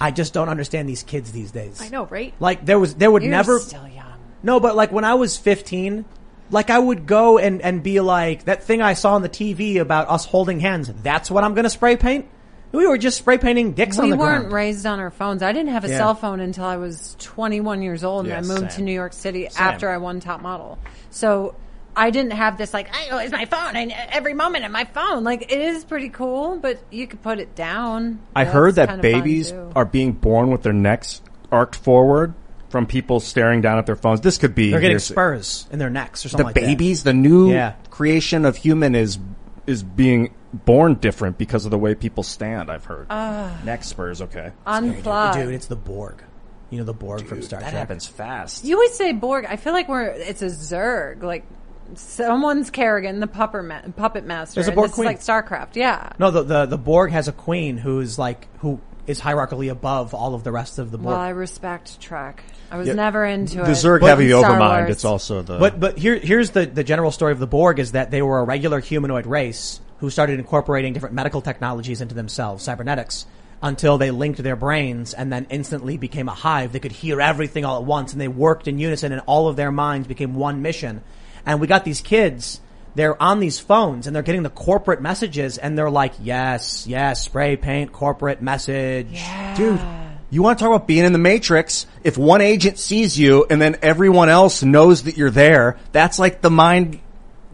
I 0.00 0.10
just 0.12 0.32
don't 0.32 0.48
understand 0.48 0.88
these 0.88 1.02
kids 1.02 1.32
these 1.32 1.50
days. 1.50 1.80
I 1.82 1.88
know, 1.88 2.06
right? 2.06 2.32
Like 2.38 2.64
there 2.64 2.78
was, 2.78 2.94
there 2.94 3.10
would 3.10 3.22
You're 3.22 3.32
never. 3.32 3.58
still 3.58 3.88
young. 3.88 4.04
No, 4.42 4.60
but 4.60 4.76
like 4.76 4.92
when 4.92 5.04
I 5.04 5.14
was 5.14 5.36
15, 5.36 6.04
like 6.50 6.70
I 6.70 6.78
would 6.78 7.06
go 7.06 7.38
and 7.38 7.60
and 7.62 7.82
be 7.82 8.00
like 8.00 8.44
that 8.44 8.62
thing 8.62 8.80
I 8.80 8.92
saw 8.94 9.14
on 9.14 9.22
the 9.22 9.28
TV 9.28 9.78
about 9.80 10.08
us 10.08 10.24
holding 10.24 10.60
hands. 10.60 10.90
That's 11.02 11.30
what 11.30 11.42
I'm 11.42 11.54
going 11.54 11.64
to 11.64 11.70
spray 11.70 11.96
paint. 11.96 12.26
We 12.70 12.86
were 12.86 12.98
just 12.98 13.16
spray 13.18 13.38
painting 13.38 13.72
dicks 13.72 13.98
on 13.98 14.10
We 14.10 14.12
weren't 14.16 14.52
raised 14.52 14.84
on 14.84 15.00
our 15.00 15.10
phones. 15.10 15.42
I 15.42 15.52
didn't 15.52 15.70
have 15.72 15.84
a 15.84 15.88
Yeah. 15.88 15.96
cell 15.96 16.14
phone 16.14 16.38
until 16.38 16.64
I 16.66 16.76
was 16.76 17.16
21 17.18 17.80
years 17.82 18.04
old, 18.04 18.26
and 18.26 18.34
I 18.34 18.42
moved 18.42 18.70
same. 18.72 18.78
to 18.80 18.82
New 18.82 18.92
York 18.92 19.14
City 19.14 19.48
after 19.56 19.88
I 19.88 19.96
won 19.96 20.20
Top 20.20 20.42
Model. 20.42 20.78
So 21.10 21.54
I 21.98 22.10
didn't 22.10 22.32
have 22.32 22.56
this 22.58 22.72
like, 22.72 22.94
I 22.94 23.10
always 23.10 23.32
my 23.32 23.44
phone, 23.44 23.76
and 23.76 23.92
every 24.10 24.34
moment 24.34 24.64
in 24.64 24.72
my 24.72 24.84
phone. 24.84 25.24
Like 25.24 25.42
it 25.52 25.60
is 25.60 25.84
pretty 25.84 26.08
cool, 26.08 26.56
but 26.58 26.78
you 26.90 27.06
could 27.06 27.22
put 27.22 27.38
it 27.40 27.54
down. 27.54 28.20
I 28.36 28.44
That's 28.44 28.54
heard 28.54 28.74
that 28.76 28.88
kinda 28.88 29.02
fun, 29.02 29.20
babies 29.20 29.50
too. 29.50 29.72
are 29.74 29.84
being 29.84 30.12
born 30.12 30.50
with 30.50 30.62
their 30.62 30.72
necks 30.72 31.20
arced 31.50 31.76
forward 31.82 32.34
from 32.68 32.86
people 32.86 33.18
staring 33.20 33.60
down 33.62 33.78
at 33.78 33.86
their 33.86 33.96
phones. 33.96 34.20
This 34.20 34.38
could 34.38 34.54
be 34.54 34.70
They're 34.70 34.80
getting 34.80 34.92
here's- 34.92 35.04
spurs 35.06 35.66
in 35.72 35.78
their 35.78 35.90
necks 35.90 36.24
or 36.24 36.28
The 36.28 36.30
something 36.30 36.46
like 36.46 36.54
that. 36.54 36.60
babies, 36.66 37.02
the 37.02 37.14
new 37.14 37.50
Yeah. 37.50 37.72
creation 37.90 38.44
of 38.44 38.56
human 38.56 38.94
is 38.94 39.18
is 39.66 39.82
being 39.82 40.30
born 40.54 40.94
different 40.94 41.36
because 41.36 41.66
of 41.66 41.70
the 41.70 41.76
way 41.78 41.94
people 41.94 42.22
stand. 42.22 42.70
I've 42.70 42.86
heard 42.86 43.06
ah. 43.10 43.50
neck 43.64 43.84
spurs. 43.84 44.22
Okay, 44.22 44.52
unplug. 44.66 45.34
Dude, 45.34 45.52
it's 45.54 45.66
the 45.66 45.76
Borg. 45.76 46.22
You 46.70 46.78
know 46.78 46.84
the 46.84 46.92
Borg 46.94 47.26
from 47.26 47.40
Star 47.42 47.60
Trek. 47.60 47.70
that 47.72 47.76
Trek. 47.76 47.80
happens 47.88 48.06
fast. 48.06 48.64
You 48.64 48.76
always 48.76 48.94
say 48.94 49.12
Borg. 49.12 49.46
I 49.48 49.56
feel 49.56 49.72
like 49.72 49.88
we're 49.88 50.04
it's 50.04 50.42
a 50.42 50.46
Zerg. 50.46 51.22
Like 51.22 51.44
someone's 51.94 52.70
Kerrigan, 52.70 53.20
the 53.20 53.26
puppet 53.26 53.64
ma- 53.64 53.80
puppet 53.96 54.24
master. 54.24 54.54
There's 54.56 54.68
a 54.68 54.72
Borg 54.72 54.88
this 54.88 54.94
queen. 54.94 55.08
is 55.08 55.28
like 55.28 55.46
StarCraft. 55.46 55.74
Yeah. 55.76 56.10
No, 56.18 56.30
the, 56.30 56.42
the 56.42 56.66
the 56.66 56.78
Borg 56.78 57.10
has 57.12 57.28
a 57.28 57.32
queen 57.32 57.78
who's 57.78 58.18
like 58.18 58.46
who 58.58 58.80
is 59.06 59.20
hierarchically 59.20 59.70
above 59.70 60.12
all 60.12 60.34
of 60.34 60.44
the 60.44 60.52
rest 60.52 60.78
of 60.78 60.90
the 60.90 60.98
board. 60.98 61.12
Well, 61.12 61.20
I 61.20 61.30
respect 61.30 61.98
Trek. 62.00 62.42
I 62.70 62.76
was 62.76 62.88
Yeah. 62.88 62.94
never 62.94 63.24
into 63.24 63.56
The 63.56 63.62
it. 63.62 63.68
Zerg 63.70 64.00
But 64.00 64.08
have 64.08 64.18
the 64.18 64.30
in 64.32 64.38
Star 64.38 64.58
overmind. 64.58 64.78
Wars. 64.80 64.90
It's 64.90 65.04
also 65.04 65.42
the. 65.42 65.58
But 65.58 65.80
but 65.80 65.98
here 65.98 66.16
here's 66.18 66.50
the 66.50 66.66
the 66.66 66.84
general 66.84 67.10
story 67.10 67.32
of 67.32 67.38
the 67.38 67.46
Borg 67.46 67.78
is 67.78 67.92
that 67.92 68.10
they 68.10 68.20
were 68.22 68.40
a 68.40 68.44
regular 68.44 68.80
humanoid 68.80 69.26
race 69.26 69.80
who 70.00 70.10
started 70.10 70.38
incorporating 70.38 70.92
different 70.92 71.14
medical 71.14 71.40
technologies 71.40 72.00
into 72.00 72.14
themselves, 72.14 72.62
cybernetics, 72.62 73.26
until 73.62 73.98
they 73.98 74.12
linked 74.12 74.40
their 74.42 74.54
brains 74.54 75.12
and 75.12 75.32
then 75.32 75.44
instantly 75.50 75.96
became 75.96 76.28
a 76.28 76.34
hive. 76.34 76.70
They 76.72 76.78
could 76.78 76.92
hear 76.92 77.20
everything 77.20 77.64
all 77.64 77.78
at 77.78 77.84
once 77.84 78.12
and 78.12 78.20
they 78.20 78.28
worked 78.28 78.68
in 78.68 78.78
unison 78.78 79.10
and 79.10 79.22
all 79.26 79.48
of 79.48 79.56
their 79.56 79.72
minds 79.72 80.06
became 80.06 80.34
one 80.36 80.62
mission. 80.62 81.02
And 81.46 81.60
we 81.60 81.66
got 81.66 81.84
these 81.84 82.00
kids. 82.00 82.60
They're 82.94 83.20
on 83.22 83.38
these 83.40 83.60
phones 83.60 84.06
and 84.06 84.16
they're 84.16 84.22
getting 84.24 84.42
the 84.42 84.50
corporate 84.50 85.00
messages 85.00 85.56
and 85.58 85.78
they're 85.78 85.90
like, 85.90 86.14
yes, 86.20 86.86
yes, 86.86 87.22
spray 87.22 87.56
paint, 87.56 87.92
corporate 87.92 88.42
message. 88.42 89.22
dude, 89.56 89.80
you 90.30 90.42
want 90.42 90.58
to 90.58 90.64
talk 90.64 90.74
about 90.74 90.88
being 90.88 91.04
in 91.04 91.12
the 91.12 91.18
matrix? 91.18 91.86
If 92.02 92.18
one 92.18 92.40
agent 92.40 92.78
sees 92.78 93.16
you 93.18 93.46
and 93.48 93.62
then 93.62 93.76
everyone 93.82 94.28
else 94.30 94.62
knows 94.64 95.04
that 95.04 95.16
you're 95.16 95.30
there, 95.30 95.78
that's 95.92 96.18
like 96.18 96.40
the 96.40 96.50
mind 96.50 97.00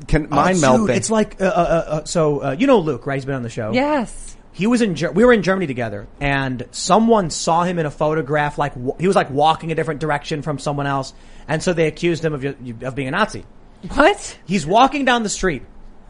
can 0.08 0.28
mind 0.30 0.58
Oh, 0.58 0.60
melt 0.60 0.76
dude, 0.78 0.86
thing. 0.88 0.96
It's 0.96 1.10
like, 1.10 1.40
uh, 1.40 1.44
uh, 1.44 1.48
uh, 1.48 2.04
so, 2.04 2.38
uh, 2.42 2.56
you 2.58 2.66
know 2.66 2.78
Luke, 2.78 3.06
right? 3.06 3.16
He's 3.16 3.24
been 3.26 3.34
on 3.34 3.42
the 3.42 3.50
show. 3.50 3.72
Yes. 3.72 4.36
he 4.52 4.66
was 4.66 4.80
in 4.82 4.94
we 5.14 5.24
were 5.24 5.32
in 5.32 5.42
Germany 5.42 5.66
together 5.66 6.06
and 6.20 6.66
someone 6.70 7.28
saw 7.28 7.64
him 7.64 7.78
in 7.78 7.86
a 7.86 7.90
photograph 7.90 8.56
like 8.56 8.72
he 9.00 9.06
was 9.06 9.16
like 9.16 9.28
walking 9.30 9.72
a 9.72 9.74
different 9.74 10.00
direction 10.00 10.42
from 10.42 10.58
someone 10.58 10.86
else 10.86 11.12
and 11.48 11.62
so 11.62 11.72
they 11.72 11.86
accused 11.86 12.24
him 12.24 12.32
of 12.32 12.44
of 12.82 12.94
being 12.94 13.08
a 13.08 13.10
Nazi. 13.10 13.44
What? 13.92 14.38
He's 14.46 14.66
walking 14.66 15.04
down 15.04 15.22
the 15.22 15.28
street 15.28 15.62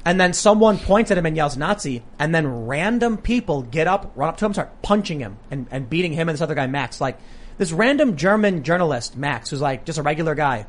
and 0.04 0.20
then 0.20 0.32
someone 0.32 0.78
points 0.78 1.10
at 1.10 1.18
him 1.18 1.26
and 1.26 1.36
yells 1.36 1.56
Nazi 1.56 2.02
and 2.18 2.34
then 2.34 2.66
random 2.66 3.18
people 3.18 3.62
get 3.62 3.86
up, 3.86 4.12
run 4.14 4.28
up 4.28 4.36
to 4.38 4.46
him, 4.46 4.52
start 4.52 4.82
punching 4.82 5.18
him 5.18 5.38
and, 5.50 5.66
and 5.70 5.88
beating 5.88 6.12
him 6.12 6.28
and 6.28 6.34
this 6.34 6.42
other 6.42 6.54
guy 6.54 6.66
Max 6.66 7.00
like 7.00 7.18
this 7.58 7.72
random 7.72 8.16
German 8.16 8.62
journalist 8.62 9.16
Max 9.16 9.50
who's 9.50 9.60
like 9.60 9.84
just 9.84 9.98
a 9.98 10.02
regular 10.02 10.34
guy. 10.34 10.66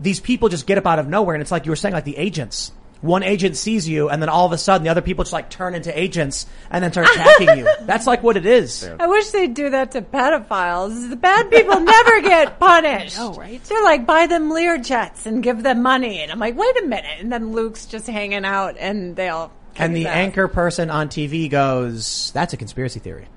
These 0.00 0.20
people 0.20 0.48
just 0.48 0.66
get 0.66 0.78
up 0.78 0.86
out 0.86 0.98
of 0.98 1.08
nowhere 1.08 1.34
and 1.34 1.42
it's 1.42 1.50
like 1.50 1.64
you 1.64 1.72
were 1.72 1.76
saying 1.76 1.94
like 1.94 2.04
the 2.04 2.16
agents. 2.16 2.72
One 3.04 3.22
agent 3.22 3.58
sees 3.58 3.86
you 3.86 4.08
and 4.08 4.22
then 4.22 4.30
all 4.30 4.46
of 4.46 4.52
a 4.52 4.56
sudden 4.56 4.82
the 4.82 4.90
other 4.90 5.02
people 5.02 5.24
just 5.24 5.32
like 5.34 5.50
turn 5.50 5.74
into 5.74 5.96
agents 5.96 6.46
and 6.70 6.82
then 6.82 6.90
start 6.90 7.06
attacking 7.14 7.58
you. 7.58 7.68
That's 7.82 8.06
like 8.06 8.22
what 8.22 8.38
it 8.38 8.46
is. 8.46 8.82
I 8.98 9.06
wish 9.06 9.28
they'd 9.28 9.52
do 9.52 9.68
that 9.68 9.90
to 9.90 10.00
pedophiles. 10.00 11.10
The 11.10 11.16
bad 11.16 11.50
people 11.50 11.80
never 11.80 12.22
get 12.22 12.58
punished. 12.58 13.18
Oh, 13.20 13.34
right? 13.34 13.62
They're 13.62 13.84
like, 13.84 14.06
buy 14.06 14.26
them 14.26 14.48
Lear 14.50 14.78
jets 14.78 15.26
and 15.26 15.42
give 15.42 15.62
them 15.62 15.82
money. 15.82 16.20
And 16.20 16.32
I'm 16.32 16.38
like, 16.38 16.56
wait 16.56 16.82
a 16.82 16.86
minute. 16.86 17.20
And 17.20 17.30
then 17.30 17.52
Luke's 17.52 17.84
just 17.84 18.06
hanging 18.06 18.46
out 18.46 18.76
and 18.78 19.14
they'll. 19.14 19.52
kick 19.74 19.82
And 19.82 19.94
the 19.94 20.04
his 20.04 20.06
anchor 20.06 20.48
person 20.48 20.88
on 20.88 21.08
TV 21.08 21.50
goes, 21.50 22.30
that's 22.32 22.54
a 22.54 22.56
conspiracy 22.56 23.00
theory. 23.00 23.28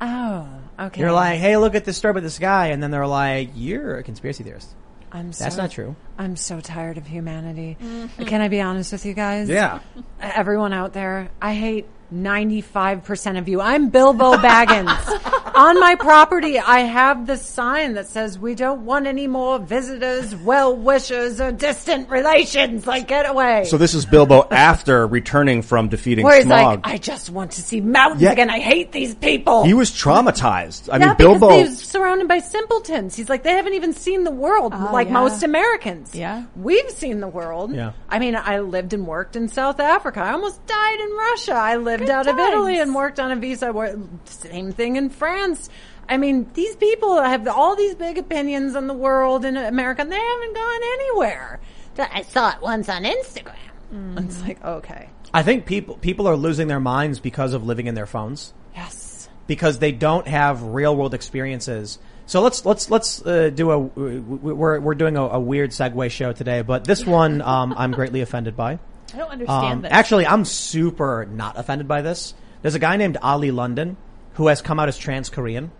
Oh, 0.00 0.48
okay. 0.80 1.02
You're 1.02 1.12
like, 1.12 1.38
hey, 1.38 1.58
look 1.58 1.74
at 1.74 1.84
this 1.84 1.98
story 1.98 2.12
about 2.12 2.22
this 2.22 2.38
guy. 2.38 2.68
And 2.68 2.82
then 2.82 2.90
they're 2.90 3.06
like, 3.06 3.50
you're 3.54 3.98
a 3.98 4.02
conspiracy 4.02 4.42
theorist. 4.42 4.74
I'm 5.12 5.34
so, 5.34 5.44
That's 5.44 5.56
not 5.58 5.70
true. 5.70 5.96
I'm 6.18 6.36
so 6.36 6.60
tired 6.60 6.98
of 6.98 7.06
humanity. 7.06 7.76
Mm-hmm. 7.80 8.24
Can 8.24 8.40
I 8.40 8.48
be 8.48 8.60
honest 8.60 8.92
with 8.92 9.04
you 9.04 9.14
guys? 9.14 9.48
yeah. 9.48 9.80
Everyone 10.20 10.72
out 10.72 10.92
there, 10.92 11.30
I 11.42 11.54
hate 11.54 11.86
95% 12.14 13.38
of 13.38 13.48
you. 13.48 13.60
I'm 13.60 13.90
Bilbo 13.90 14.34
Baggins. 14.36 15.22
On 15.56 15.80
my 15.80 15.94
property, 15.94 16.58
I 16.58 16.80
have 16.80 17.26
the 17.26 17.36
sign 17.38 17.94
that 17.94 18.06
says, 18.08 18.38
we 18.38 18.54
don't 18.54 18.84
want 18.84 19.06
any 19.06 19.26
more 19.26 19.58
visitors, 19.58 20.36
well 20.36 20.76
wishers, 20.76 21.40
or 21.40 21.50
distant 21.50 22.10
relations. 22.10 22.86
Like, 22.86 23.08
get 23.08 23.26
away. 23.28 23.64
So 23.64 23.78
this 23.78 23.94
is 23.94 24.04
Bilbo 24.04 24.46
after 24.50 25.06
returning 25.06 25.62
from 25.62 25.88
defeating 25.88 26.26
Where 26.26 26.36
he's 26.36 26.44
Smaug. 26.44 26.50
like, 26.50 26.80
I 26.84 26.98
just 26.98 27.30
want 27.30 27.52
to 27.52 27.62
see 27.62 27.80
mountains 27.80 28.20
Yeah. 28.20 28.32
again. 28.32 28.50
I 28.50 28.58
hate 28.58 28.92
these 28.92 29.14
people. 29.14 29.64
he 29.64 29.72
was 29.72 29.90
traumatized. 29.90 30.90
I 30.92 30.98
yeah, 30.98 31.06
mean, 31.06 31.16
because 31.16 31.40
Bilbo. 31.40 31.50
he's 31.56 31.82
surrounded 31.82 32.28
by 32.28 32.40
simpletons. 32.40 33.16
He's 33.16 33.30
like, 33.30 33.42
they 33.42 33.52
haven't 33.52 33.74
even 33.74 33.94
seen 33.94 34.24
the 34.24 34.30
world 34.30 34.74
like 34.74 35.06
yeah. 35.08 35.14
most 35.14 35.42
Americans. 35.42 36.05
Yeah. 36.14 36.46
We've 36.54 36.90
seen 36.90 37.20
the 37.20 37.28
world. 37.28 37.74
Yeah. 37.74 37.92
I 38.08 38.18
mean, 38.18 38.36
I 38.36 38.60
lived 38.60 38.92
and 38.92 39.06
worked 39.06 39.36
in 39.36 39.48
South 39.48 39.80
Africa. 39.80 40.20
I 40.20 40.32
almost 40.32 40.64
died 40.66 41.00
in 41.00 41.10
Russia. 41.16 41.54
I 41.54 41.76
lived 41.76 42.02
Good 42.02 42.10
out 42.10 42.26
of. 42.28 42.38
Italy 42.38 42.78
and 42.78 42.94
worked 42.94 43.18
on 43.20 43.32
a 43.32 43.36
visa. 43.36 43.72
Same 44.24 44.72
thing 44.72 44.96
in 44.96 45.10
France. 45.10 45.68
I 46.08 46.16
mean, 46.18 46.48
these 46.54 46.76
people 46.76 47.20
have 47.20 47.48
all 47.48 47.74
these 47.74 47.94
big 47.94 48.18
opinions 48.18 48.76
on 48.76 48.86
the 48.86 48.94
world 48.94 49.44
in 49.44 49.56
America, 49.56 50.02
and 50.02 50.12
they 50.12 50.16
haven't 50.20 50.54
gone 50.54 50.80
anywhere. 50.94 51.60
I 51.98 52.22
saw 52.22 52.50
it 52.50 52.60
once 52.62 52.88
on 52.88 53.04
Instagram. 53.04 53.54
Mm-hmm. 53.92 54.18
It's 54.18 54.42
like, 54.42 54.64
okay. 54.64 55.08
I 55.32 55.42
think 55.42 55.66
people, 55.66 55.96
people 55.96 56.26
are 56.28 56.36
losing 56.36 56.68
their 56.68 56.80
minds 56.80 57.18
because 57.20 57.54
of 57.54 57.64
living 57.64 57.86
in 57.86 57.94
their 57.94 58.06
phones. 58.06 58.52
Yes. 58.74 59.28
Because 59.46 59.78
they 59.78 59.92
don't 59.92 60.28
have 60.28 60.62
real 60.62 60.94
world 60.96 61.14
experiences. 61.14 61.98
So 62.26 62.42
let's, 62.42 62.64
let's, 62.66 62.90
let's, 62.90 63.24
uh, 63.24 63.50
do 63.54 63.70
a, 63.70 63.78
we're, 63.78 64.80
we're 64.80 64.94
doing 64.94 65.16
a, 65.16 65.22
a 65.22 65.40
weird 65.40 65.70
segue 65.70 66.10
show 66.10 66.32
today, 66.32 66.62
but 66.62 66.84
this 66.84 67.06
one, 67.06 67.40
um, 67.40 67.72
I'm 67.76 67.92
greatly 67.92 68.20
offended 68.20 68.56
by. 68.56 68.78
I 69.14 69.18
don't 69.18 69.30
understand 69.30 69.72
Um, 69.72 69.82
this. 69.82 69.92
actually, 69.92 70.26
I'm 70.26 70.44
super 70.44 71.26
not 71.30 71.56
offended 71.58 71.86
by 71.86 72.02
this. 72.02 72.34
There's 72.62 72.74
a 72.74 72.80
guy 72.80 72.96
named 72.96 73.16
Ali 73.22 73.52
London 73.52 73.96
who 74.34 74.48
has 74.48 74.60
come 74.60 74.80
out 74.80 74.88
as 74.88 74.98
trans 74.98 75.30
Korean, 75.30 75.70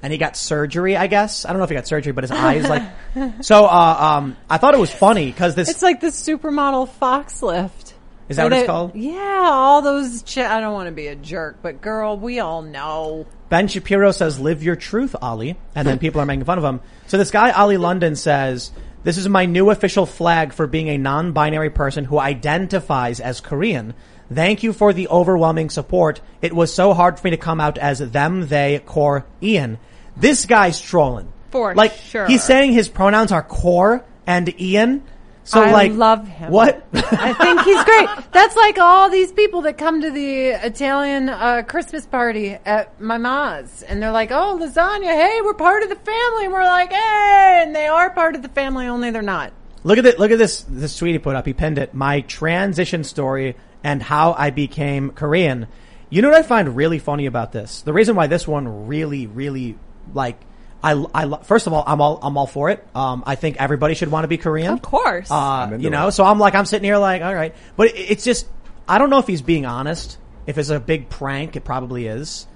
and 0.00 0.12
he 0.12 0.18
got 0.18 0.36
surgery. 0.36 0.96
I 0.96 1.08
guess 1.08 1.44
I 1.44 1.48
don't 1.48 1.58
know 1.58 1.64
if 1.64 1.70
he 1.70 1.74
got 1.76 1.88
surgery, 1.88 2.12
but 2.12 2.22
his 2.24 2.30
eyes 2.30 2.68
like. 2.68 2.82
So, 3.40 3.64
uh, 3.64 3.96
um, 4.18 4.36
I 4.48 4.58
thought 4.58 4.74
it 4.74 4.80
was 4.80 4.92
funny 4.92 5.26
because 5.26 5.54
this 5.54 5.68
It's 5.70 5.82
like 5.82 6.00
the 6.00 6.08
supermodel 6.08 6.88
fox 6.88 7.42
lift. 7.42 7.85
Is 8.28 8.36
that 8.36 8.44
what 8.44 8.52
it's 8.52 8.66
called. 8.66 8.94
Yeah, 8.94 9.48
all 9.52 9.82
those. 9.82 10.22
Ch- 10.22 10.38
I 10.38 10.60
don't 10.60 10.72
want 10.72 10.88
to 10.88 10.92
be 10.92 11.06
a 11.06 11.14
jerk, 11.14 11.58
but 11.62 11.80
girl, 11.80 12.18
we 12.18 12.40
all 12.40 12.62
know. 12.62 13.26
Ben 13.48 13.68
Shapiro 13.68 14.10
says, 14.10 14.40
"Live 14.40 14.62
your 14.62 14.76
truth, 14.76 15.14
Ali," 15.22 15.56
and 15.74 15.86
then 15.86 15.98
people 15.98 16.20
are 16.20 16.26
making 16.26 16.44
fun 16.44 16.58
of 16.58 16.64
him. 16.64 16.80
So 17.06 17.18
this 17.18 17.30
guy 17.30 17.50
Ali 17.50 17.76
London 17.76 18.16
says, 18.16 18.72
"This 19.04 19.16
is 19.16 19.28
my 19.28 19.46
new 19.46 19.70
official 19.70 20.06
flag 20.06 20.52
for 20.52 20.66
being 20.66 20.88
a 20.88 20.98
non-binary 20.98 21.70
person 21.70 22.04
who 22.04 22.18
identifies 22.18 23.20
as 23.20 23.40
Korean." 23.40 23.94
Thank 24.32 24.64
you 24.64 24.72
for 24.72 24.92
the 24.92 25.08
overwhelming 25.08 25.70
support. 25.70 26.20
It 26.42 26.52
was 26.52 26.74
so 26.74 26.94
hard 26.94 27.18
for 27.18 27.28
me 27.28 27.30
to 27.30 27.36
come 27.36 27.60
out 27.60 27.78
as 27.78 27.98
them, 27.98 28.48
they, 28.48 28.80
core, 28.84 29.24
Ian. 29.40 29.78
This 30.16 30.46
guy's 30.46 30.80
trolling. 30.80 31.32
For 31.52 31.74
like, 31.74 31.92
sure. 31.92 32.26
He's 32.26 32.42
saying 32.42 32.72
his 32.72 32.88
pronouns 32.88 33.30
are 33.30 33.42
core 33.42 34.04
and 34.26 34.60
Ian. 34.60 35.04
So 35.46 35.62
I 35.62 35.70
like, 35.70 35.92
love 35.92 36.26
him. 36.26 36.50
What? 36.50 36.84
I 36.92 37.32
think 37.32 37.60
he's 37.62 37.82
great. 37.84 38.08
That's 38.32 38.56
like 38.56 38.78
all 38.78 39.08
these 39.08 39.30
people 39.30 39.62
that 39.62 39.78
come 39.78 40.00
to 40.02 40.10
the 40.10 40.48
Italian 40.48 41.28
uh, 41.28 41.62
Christmas 41.62 42.04
party 42.04 42.58
at 42.66 43.00
my 43.00 43.16
ma's, 43.16 43.82
and 43.84 44.02
they're 44.02 44.10
like, 44.10 44.32
"Oh, 44.32 44.58
lasagna! 44.60 45.04
Hey, 45.04 45.40
we're 45.44 45.54
part 45.54 45.84
of 45.84 45.88
the 45.88 45.94
family." 45.94 46.46
And 46.46 46.52
we're 46.52 46.64
like, 46.64 46.92
"Hey!" 46.92 47.62
And 47.64 47.76
they 47.76 47.86
are 47.86 48.10
part 48.10 48.34
of 48.34 48.42
the 48.42 48.48
family, 48.48 48.88
only 48.88 49.12
they're 49.12 49.22
not. 49.22 49.52
Look 49.84 49.98
at 49.98 50.04
this! 50.04 50.18
Look 50.18 50.32
at 50.32 50.38
this. 50.38 50.62
This 50.68 50.96
tweet 50.96 51.12
he 51.12 51.20
put 51.20 51.36
up. 51.36 51.46
He 51.46 51.52
pinned 51.52 51.78
it. 51.78 51.94
My 51.94 52.22
transition 52.22 53.04
story 53.04 53.54
and 53.84 54.02
how 54.02 54.32
I 54.32 54.50
became 54.50 55.10
Korean. 55.10 55.68
You 56.10 56.22
know 56.22 56.30
what 56.30 56.38
I 56.38 56.42
find 56.42 56.74
really 56.74 56.98
funny 56.98 57.26
about 57.26 57.52
this? 57.52 57.82
The 57.82 57.92
reason 57.92 58.16
why 58.16 58.26
this 58.26 58.48
one 58.48 58.88
really, 58.88 59.28
really 59.28 59.78
like, 60.12 60.40
I, 60.83 60.91
I, 61.13 61.23
lo- 61.25 61.41
first 61.43 61.67
of 61.67 61.73
all, 61.73 61.83
I'm 61.85 62.01
all, 62.01 62.19
I'm 62.21 62.37
all 62.37 62.47
for 62.47 62.69
it. 62.71 62.85
Um, 62.95 63.23
I 63.25 63.35
think 63.35 63.57
everybody 63.57 63.93
should 63.93 64.09
want 64.09 64.23
to 64.23 64.27
be 64.27 64.37
Korean. 64.37 64.73
Of 64.73 64.81
course. 64.81 65.29
Uh, 65.29 65.69
into 65.71 65.83
you 65.83 65.89
know, 65.91 66.07
it. 66.07 66.13
so 66.13 66.23
I'm 66.25 66.39
like, 66.39 66.55
I'm 66.55 66.65
sitting 66.65 66.85
here 66.85 66.97
like, 66.97 67.21
all 67.21 67.33
right, 67.33 67.53
but 67.75 67.89
it, 67.89 67.97
it's 67.97 68.23
just, 68.23 68.47
I 68.87 68.97
don't 68.97 69.09
know 69.09 69.19
if 69.19 69.27
he's 69.27 69.41
being 69.43 69.65
honest. 69.65 70.17
If 70.47 70.57
it's 70.57 70.69
a 70.69 70.79
big 70.79 71.07
prank, 71.09 71.55
it 71.55 71.63
probably 71.63 72.07
is. 72.07 72.47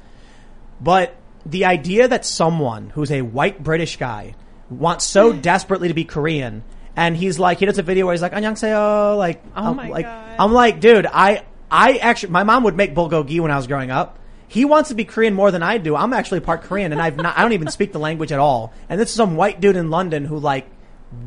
But 0.82 1.16
the 1.46 1.66
idea 1.66 2.08
that 2.08 2.26
someone 2.26 2.90
who's 2.90 3.12
a 3.12 3.22
white 3.22 3.64
British 3.64 3.98
guy 3.98 4.34
wants 4.70 5.06
so 5.06 5.32
desperately 5.32 5.90
to 5.90 5.94
be 5.94 6.04
Korean, 6.04 6.64
and 6.96 7.16
he's 7.16 7.38
like, 7.38 7.60
he 7.60 7.66
does 7.68 7.78
a 7.78 7.84
video 7.84 8.06
where 8.06 8.14
he's 8.14 8.22
like, 8.22 8.32
"안녕하세요," 8.34 9.18
like, 9.18 9.44
Oh 9.56 9.70
I'm 9.70 9.76
my 9.76 9.90
like, 9.90 10.06
God. 10.06 10.36
I'm 10.40 10.54
like, 10.54 10.80
dude, 10.80 11.06
I, 11.06 11.44
I 11.70 11.98
actually, 11.98 12.32
my 12.32 12.44
mom 12.44 12.64
would 12.64 12.76
make 12.76 12.96
bulgogi 12.96 13.40
when 13.40 13.52
I 13.52 13.58
was 13.58 13.68
growing 13.68 13.92
up. 13.92 14.18
He 14.51 14.65
wants 14.65 14.89
to 14.89 14.97
be 14.97 15.05
Korean 15.05 15.33
more 15.33 15.53
than 15.53 15.63
I 15.63 15.79
do. 15.79 15.95
I'm 15.95 16.13
actually 16.13 16.41
part 16.41 16.63
Korean, 16.63 16.91
and 16.91 17.01
I've 17.01 17.17
not, 17.17 17.39
I 17.39 17.43
don't 17.43 17.53
even 17.53 17.69
speak 17.69 17.93
the 17.93 18.01
language 18.01 18.33
at 18.33 18.41
all. 18.41 18.73
And 18.89 19.01
this 19.01 19.11
is 19.11 19.15
some 19.15 19.37
white 19.37 19.61
dude 19.61 19.77
in 19.77 19.91
London 19.91 20.25
who 20.25 20.41
like 20.41 20.67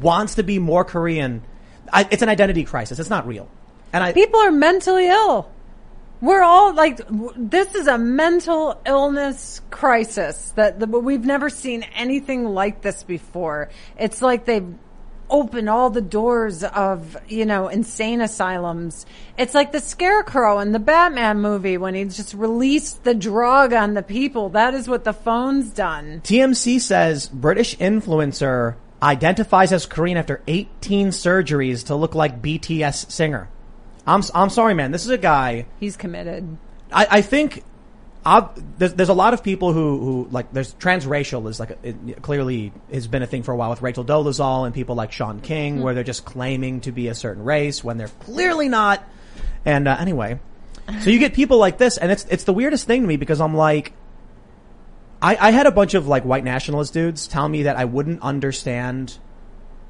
wants 0.02 0.36
to 0.36 0.44
be 0.44 0.60
more 0.60 0.84
Korean. 0.84 1.42
I, 1.92 2.06
it's 2.12 2.22
an 2.22 2.28
identity 2.28 2.66
crisis. 2.66 3.00
It's 3.00 3.10
not 3.10 3.26
real. 3.26 3.48
And 3.94 4.04
I, 4.04 4.12
People 4.12 4.42
are 4.42 4.52
mentally 4.52 5.08
ill. 5.08 5.50
We're 6.20 6.44
all 6.44 6.74
like, 6.74 7.00
this 7.38 7.76
is 7.76 7.88
a 7.88 7.98
mental 7.98 8.82
illness 8.86 9.62
crisis 9.70 10.52
that 10.58 10.82
the, 10.82 10.88
we've 10.88 11.24
never 11.24 11.50
seen 11.50 11.84
anything 11.96 12.44
like 12.44 12.82
this 12.82 13.04
before. 13.04 13.70
It's 13.98 14.22
like 14.22 14.44
they've 14.44 14.68
opened 15.34 15.68
all 15.68 15.90
the 15.90 16.02
doors 16.02 16.64
of, 16.64 17.18
you 17.28 17.44
know, 17.44 17.68
insane 17.68 18.22
asylums. 18.22 19.06
It's 19.36 19.56
like 19.56 19.72
the 19.72 19.80
scarecrow 19.80 20.60
in 20.60 20.72
the 20.72 20.80
Batman 20.80 21.42
movie 21.42 21.78
when 21.78 21.96
he 21.96 22.06
just 22.06 22.36
released 22.36 23.04
the 23.04 23.16
drug 23.16 23.74
on 23.74 23.96
the 23.96 24.04
people. 24.04 24.50
That 24.50 24.76
is 24.76 24.88
what 24.88 25.04
the 25.04 25.12
phone's 25.12 25.72
done. 25.72 26.22
TMC 26.24 26.80
says 26.80 27.28
British 27.28 27.76
influencer 27.78 28.76
identifies 29.02 29.74
as 29.74 29.88
Korean 29.88 30.18
after 30.18 30.42
18 30.48 31.10
surgeries 31.10 31.88
to 31.88 31.96
look 31.96 32.14
like 32.14 32.42
BTS 32.42 33.12
singer. 33.12 33.50
I'm, 34.06 34.22
I'm 34.36 34.52
sorry, 34.52 34.76
man. 34.76 34.92
This 34.92 35.04
is 35.04 35.12
a 35.12 35.18
guy. 35.18 35.66
He's 35.80 35.98
committed. 35.98 36.58
I, 36.92 37.08
I 37.10 37.22
think 37.22 37.64
there's, 38.78 38.94
there's 38.94 39.10
a 39.10 39.14
lot 39.14 39.34
of 39.34 39.44
people 39.44 39.74
who, 39.74 40.00
who 40.00 40.28
like 40.32 40.52
there's 40.54 40.74
transracial 40.76 41.50
is 41.50 41.60
like 41.60 41.72
a, 41.72 41.78
it 41.84 42.22
clearly 42.22 42.72
has 42.92 43.08
been 43.08 43.22
a 43.22 43.28
thing 43.28 43.44
for 43.44 43.52
a 43.52 43.56
while 43.56 43.70
with 43.70 43.82
Rachel 43.82 44.06
Dolezal 44.06 44.66
and 44.66 44.74
people 44.74 44.96
like 44.96 45.12
Shaun 45.12 45.42
King 45.42 45.82
where 45.82 45.94
they're 45.94 46.04
just 46.04 46.24
claiming 46.24 46.82
to 46.82 46.92
be 46.92 47.10
a 47.10 47.16
certain 47.16 47.44
race 47.44 47.84
when 47.84 47.98
they're 47.98 48.08
clearly 48.08 48.70
not. 48.70 49.04
And 49.66 49.88
uh, 49.88 49.98
anyway, 50.00 50.40
so 51.02 51.10
you 51.10 51.20
get 51.20 51.34
people 51.34 51.58
like 51.58 51.78
this, 51.78 51.98
and 51.98 52.12
it's 52.12 52.26
it's 52.30 52.44
the 52.44 52.54
weirdest 52.54 52.86
thing 52.86 53.02
to 53.02 53.08
me 53.08 53.18
because 53.18 53.40
I'm 53.40 53.56
like, 53.56 53.94
I, 55.22 55.38
I 55.38 55.52
had 55.52 55.66
a 55.66 55.72
bunch 55.72 55.94
of 55.94 56.08
like 56.08 56.24
white 56.24 56.44
nationalist 56.44 56.94
dudes 56.94 57.28
tell 57.28 57.48
me 57.48 57.64
that 57.64 57.78
I 57.78 57.86
wouldn't 57.86 58.22
understand 58.22 59.18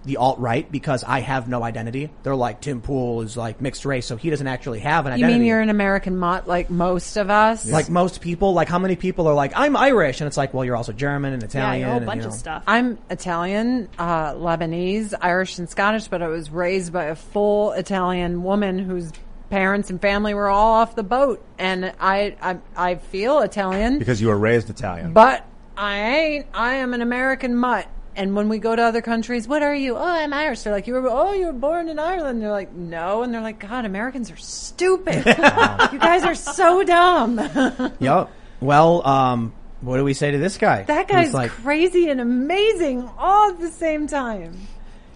the 0.05 0.17
alt 0.17 0.37
right 0.39 0.69
because 0.71 1.03
I 1.03 1.21
have 1.21 1.47
no 1.47 1.63
identity. 1.63 2.09
They're 2.23 2.35
like 2.35 2.59
Tim 2.61 2.81
Pool 2.81 3.21
is 3.21 3.37
like 3.37 3.61
mixed 3.61 3.85
race, 3.85 4.05
so 4.05 4.15
he 4.17 4.29
doesn't 4.29 4.47
actually 4.47 4.79
have 4.79 5.05
an 5.05 5.13
identity. 5.13 5.33
You 5.33 5.39
mean 5.39 5.47
you're 5.47 5.61
an 5.61 5.69
American 5.69 6.17
mutt 6.17 6.47
like 6.47 6.69
most 6.69 7.15
of 7.17 7.29
us? 7.29 7.65
like 7.69 7.89
most 7.89 8.19
people, 8.21 8.53
like 8.53 8.67
how 8.67 8.79
many 8.79 8.95
people 8.95 9.27
are 9.27 9.33
like, 9.33 9.53
I'm 9.55 9.77
Irish, 9.77 10.19
and 10.21 10.27
it's 10.27 10.37
like, 10.37 10.53
well, 10.53 10.65
you're 10.65 10.75
also 10.75 10.91
German 10.91 11.33
and 11.33 11.41
Yeah, 11.43 11.47
Italian. 11.47 11.83
a 11.87 11.91
whole 11.91 11.97
and, 11.97 12.05
bunch 12.05 12.21
you 12.23 12.27
of 12.27 12.33
stuff. 12.33 12.63
I'm 12.67 12.97
Italian, 13.09 13.87
uh, 13.97 14.33
Lebanese, 14.33 15.13
Irish, 15.21 15.57
and 15.59 15.69
Scottish, 15.69 16.07
but 16.09 16.21
I 16.21 16.27
was 16.27 16.49
raised 16.49 16.91
by 16.91 17.05
a 17.05 17.15
full 17.15 17.71
Italian 17.71 18.43
woman 18.43 18.79
whose 18.79 19.11
parents 19.49 19.89
and 19.89 20.01
family 20.01 20.33
were 20.33 20.49
all 20.49 20.73
off 20.73 20.95
the 20.95 21.03
boat, 21.03 21.43
and 21.57 21.93
I 21.99 22.35
I, 22.41 22.57
I 22.75 22.95
feel 22.95 23.39
Italian, 23.39 23.99
Because 23.99 24.19
you 24.21 24.27
were 24.27 24.37
raised 24.37 24.69
Italian. 24.69 25.13
but 25.13 25.45
I 25.77 25.97
ain't. 25.97 26.45
I 26.53 26.73
am 26.75 26.93
an 26.93 27.01
American 27.01 27.55
mutt. 27.55 27.87
And 28.15 28.35
when 28.35 28.47
we 28.47 28.59
go 28.59 28.75
to 28.75 28.81
other 28.81 29.01
countries, 29.01 29.47
what 29.47 29.63
are 29.63 29.73
you? 29.73 29.95
Oh, 29.95 30.03
I'm 30.03 30.33
Irish. 30.33 30.61
They're 30.61 30.73
like, 30.73 30.85
you 30.85 30.93
were, 30.93 31.07
oh, 31.09 31.33
you 31.33 31.47
were 31.47 31.53
born 31.53 31.89
in 31.89 31.97
Ireland. 31.97 32.41
They're 32.41 32.51
like, 32.51 32.71
no. 32.73 33.23
And 33.23 33.33
they're 33.33 33.41
like, 33.41 33.59
God, 33.59 33.85
Americans 33.85 34.29
are 34.29 34.37
stupid. 34.37 35.15
you 35.25 35.99
guys 35.99 36.23
are 36.23 36.35
so 36.35 36.83
dumb. 36.83 37.39
Yep. 37.99 38.29
Well, 38.59 39.05
um, 39.05 39.53
what 39.81 39.97
do 39.97 40.03
we 40.03 40.13
say 40.13 40.31
to 40.31 40.37
this 40.37 40.57
guy? 40.57 40.83
that 40.83 41.07
guy's 41.07 41.33
like, 41.33 41.51
crazy 41.51 42.09
and 42.09 42.21
amazing 42.21 43.09
all 43.17 43.51
at 43.51 43.59
the 43.59 43.69
same 43.69 44.07
time. 44.07 44.67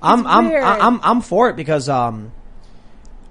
I'm, 0.02 0.28
I'm, 0.28 0.50
weird. 0.50 0.64
I'm, 0.64 1.00
I'm 1.04 1.22
for 1.22 1.50
it 1.50 1.56
because, 1.56 1.89
um, 1.89 2.32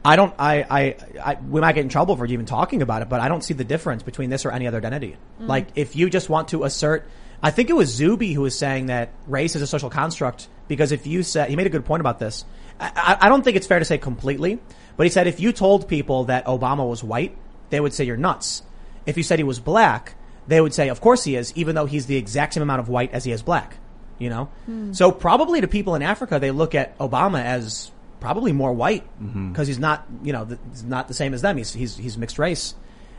I 0.04 0.16
don't, 0.16 0.34
I, 0.38 0.62
I, 0.62 0.96
I, 1.22 1.34
we 1.34 1.60
might 1.60 1.72
get 1.72 1.82
in 1.82 1.88
trouble 1.88 2.16
for 2.16 2.26
even 2.26 2.46
talking 2.46 2.80
about 2.80 3.02
it, 3.02 3.08
but 3.08 3.20
I 3.20 3.28
don't 3.28 3.42
see 3.42 3.54
the 3.54 3.64
difference 3.64 4.02
between 4.02 4.30
this 4.30 4.44
or 4.44 4.52
any 4.52 4.66
other 4.66 4.78
identity. 4.78 5.16
Mm. 5.40 5.48
Like, 5.48 5.68
if 5.74 5.96
you 5.96 6.08
just 6.08 6.28
want 6.28 6.48
to 6.48 6.64
assert, 6.64 7.08
I 7.42 7.50
think 7.50 7.70
it 7.70 7.74
was 7.74 7.88
Zuby 7.88 8.32
who 8.32 8.42
was 8.42 8.58
saying 8.58 8.86
that 8.86 9.10
race 9.26 9.56
is 9.56 9.62
a 9.62 9.66
social 9.66 9.90
construct 9.90 10.48
because 10.68 10.92
if 10.92 11.06
you 11.06 11.22
said, 11.22 11.48
he 11.48 11.56
made 11.56 11.66
a 11.66 11.70
good 11.70 11.84
point 11.84 12.00
about 12.00 12.18
this. 12.18 12.44
I, 12.80 12.92
I, 12.94 13.26
I 13.26 13.28
don't 13.28 13.42
think 13.42 13.56
it's 13.56 13.66
fair 13.66 13.78
to 13.78 13.84
say 13.84 13.98
completely, 13.98 14.58
but 14.96 15.04
he 15.04 15.10
said 15.10 15.26
if 15.26 15.40
you 15.40 15.52
told 15.52 15.88
people 15.88 16.24
that 16.24 16.46
Obama 16.46 16.88
was 16.88 17.04
white, 17.04 17.36
they 17.70 17.80
would 17.80 17.92
say 17.92 18.04
you're 18.04 18.16
nuts. 18.16 18.62
If 19.04 19.16
you 19.16 19.22
said 19.22 19.38
he 19.38 19.44
was 19.44 19.60
black, 19.60 20.14
they 20.46 20.60
would 20.60 20.74
say, 20.74 20.88
of 20.88 21.00
course 21.00 21.24
he 21.24 21.36
is, 21.36 21.52
even 21.56 21.74
though 21.74 21.86
he's 21.86 22.06
the 22.06 22.16
exact 22.16 22.54
same 22.54 22.62
amount 22.62 22.80
of 22.80 22.88
white 22.88 23.12
as 23.12 23.24
he 23.24 23.32
is 23.32 23.42
black. 23.42 23.76
You 24.18 24.30
know? 24.30 24.44
Hmm. 24.64 24.92
So 24.92 25.12
probably 25.12 25.60
to 25.60 25.68
people 25.68 25.94
in 25.94 26.02
Africa, 26.02 26.38
they 26.38 26.50
look 26.50 26.74
at 26.74 26.96
Obama 26.98 27.42
as 27.42 27.90
probably 28.20 28.52
more 28.52 28.72
white 28.72 29.04
mm-hmm. 29.22 29.52
because 29.52 29.68
he's 29.68 29.78
not, 29.78 30.06
you 30.22 30.32
know, 30.32 30.46
th- 30.46 30.58
he's 30.70 30.84
not 30.84 31.06
the 31.08 31.14
same 31.14 31.34
as 31.34 31.42
them. 31.42 31.56
He's, 31.56 31.72
he's, 31.72 31.96
he's 31.96 32.16
mixed 32.16 32.38
race. 32.38 32.74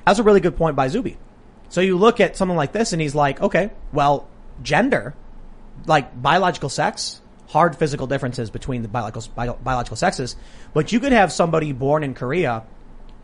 That's 0.05 0.19
a 0.19 0.23
really 0.23 0.39
good 0.39 0.57
point 0.57 0.75
by 0.75 0.87
Zuby. 0.87 1.17
So 1.69 1.81
you 1.81 1.97
look 1.97 2.19
at 2.19 2.35
something 2.35 2.55
like 2.55 2.71
this 2.71 2.93
and 2.93 3.01
he's 3.01 3.15
like, 3.15 3.41
okay, 3.41 3.71
well, 3.91 4.27
gender, 4.61 5.15
like 5.85 6.19
biological 6.21 6.69
sex, 6.69 7.21
hard 7.47 7.75
physical 7.75 8.07
differences 8.07 8.49
between 8.49 8.81
the 8.81 8.87
biological, 8.87 9.23
bio, 9.35 9.53
biological 9.53 9.97
sexes, 9.97 10.35
but 10.73 10.91
you 10.91 10.99
could 10.99 11.11
have 11.11 11.31
somebody 11.31 11.71
born 11.71 12.03
in 12.03 12.13
Korea 12.13 12.63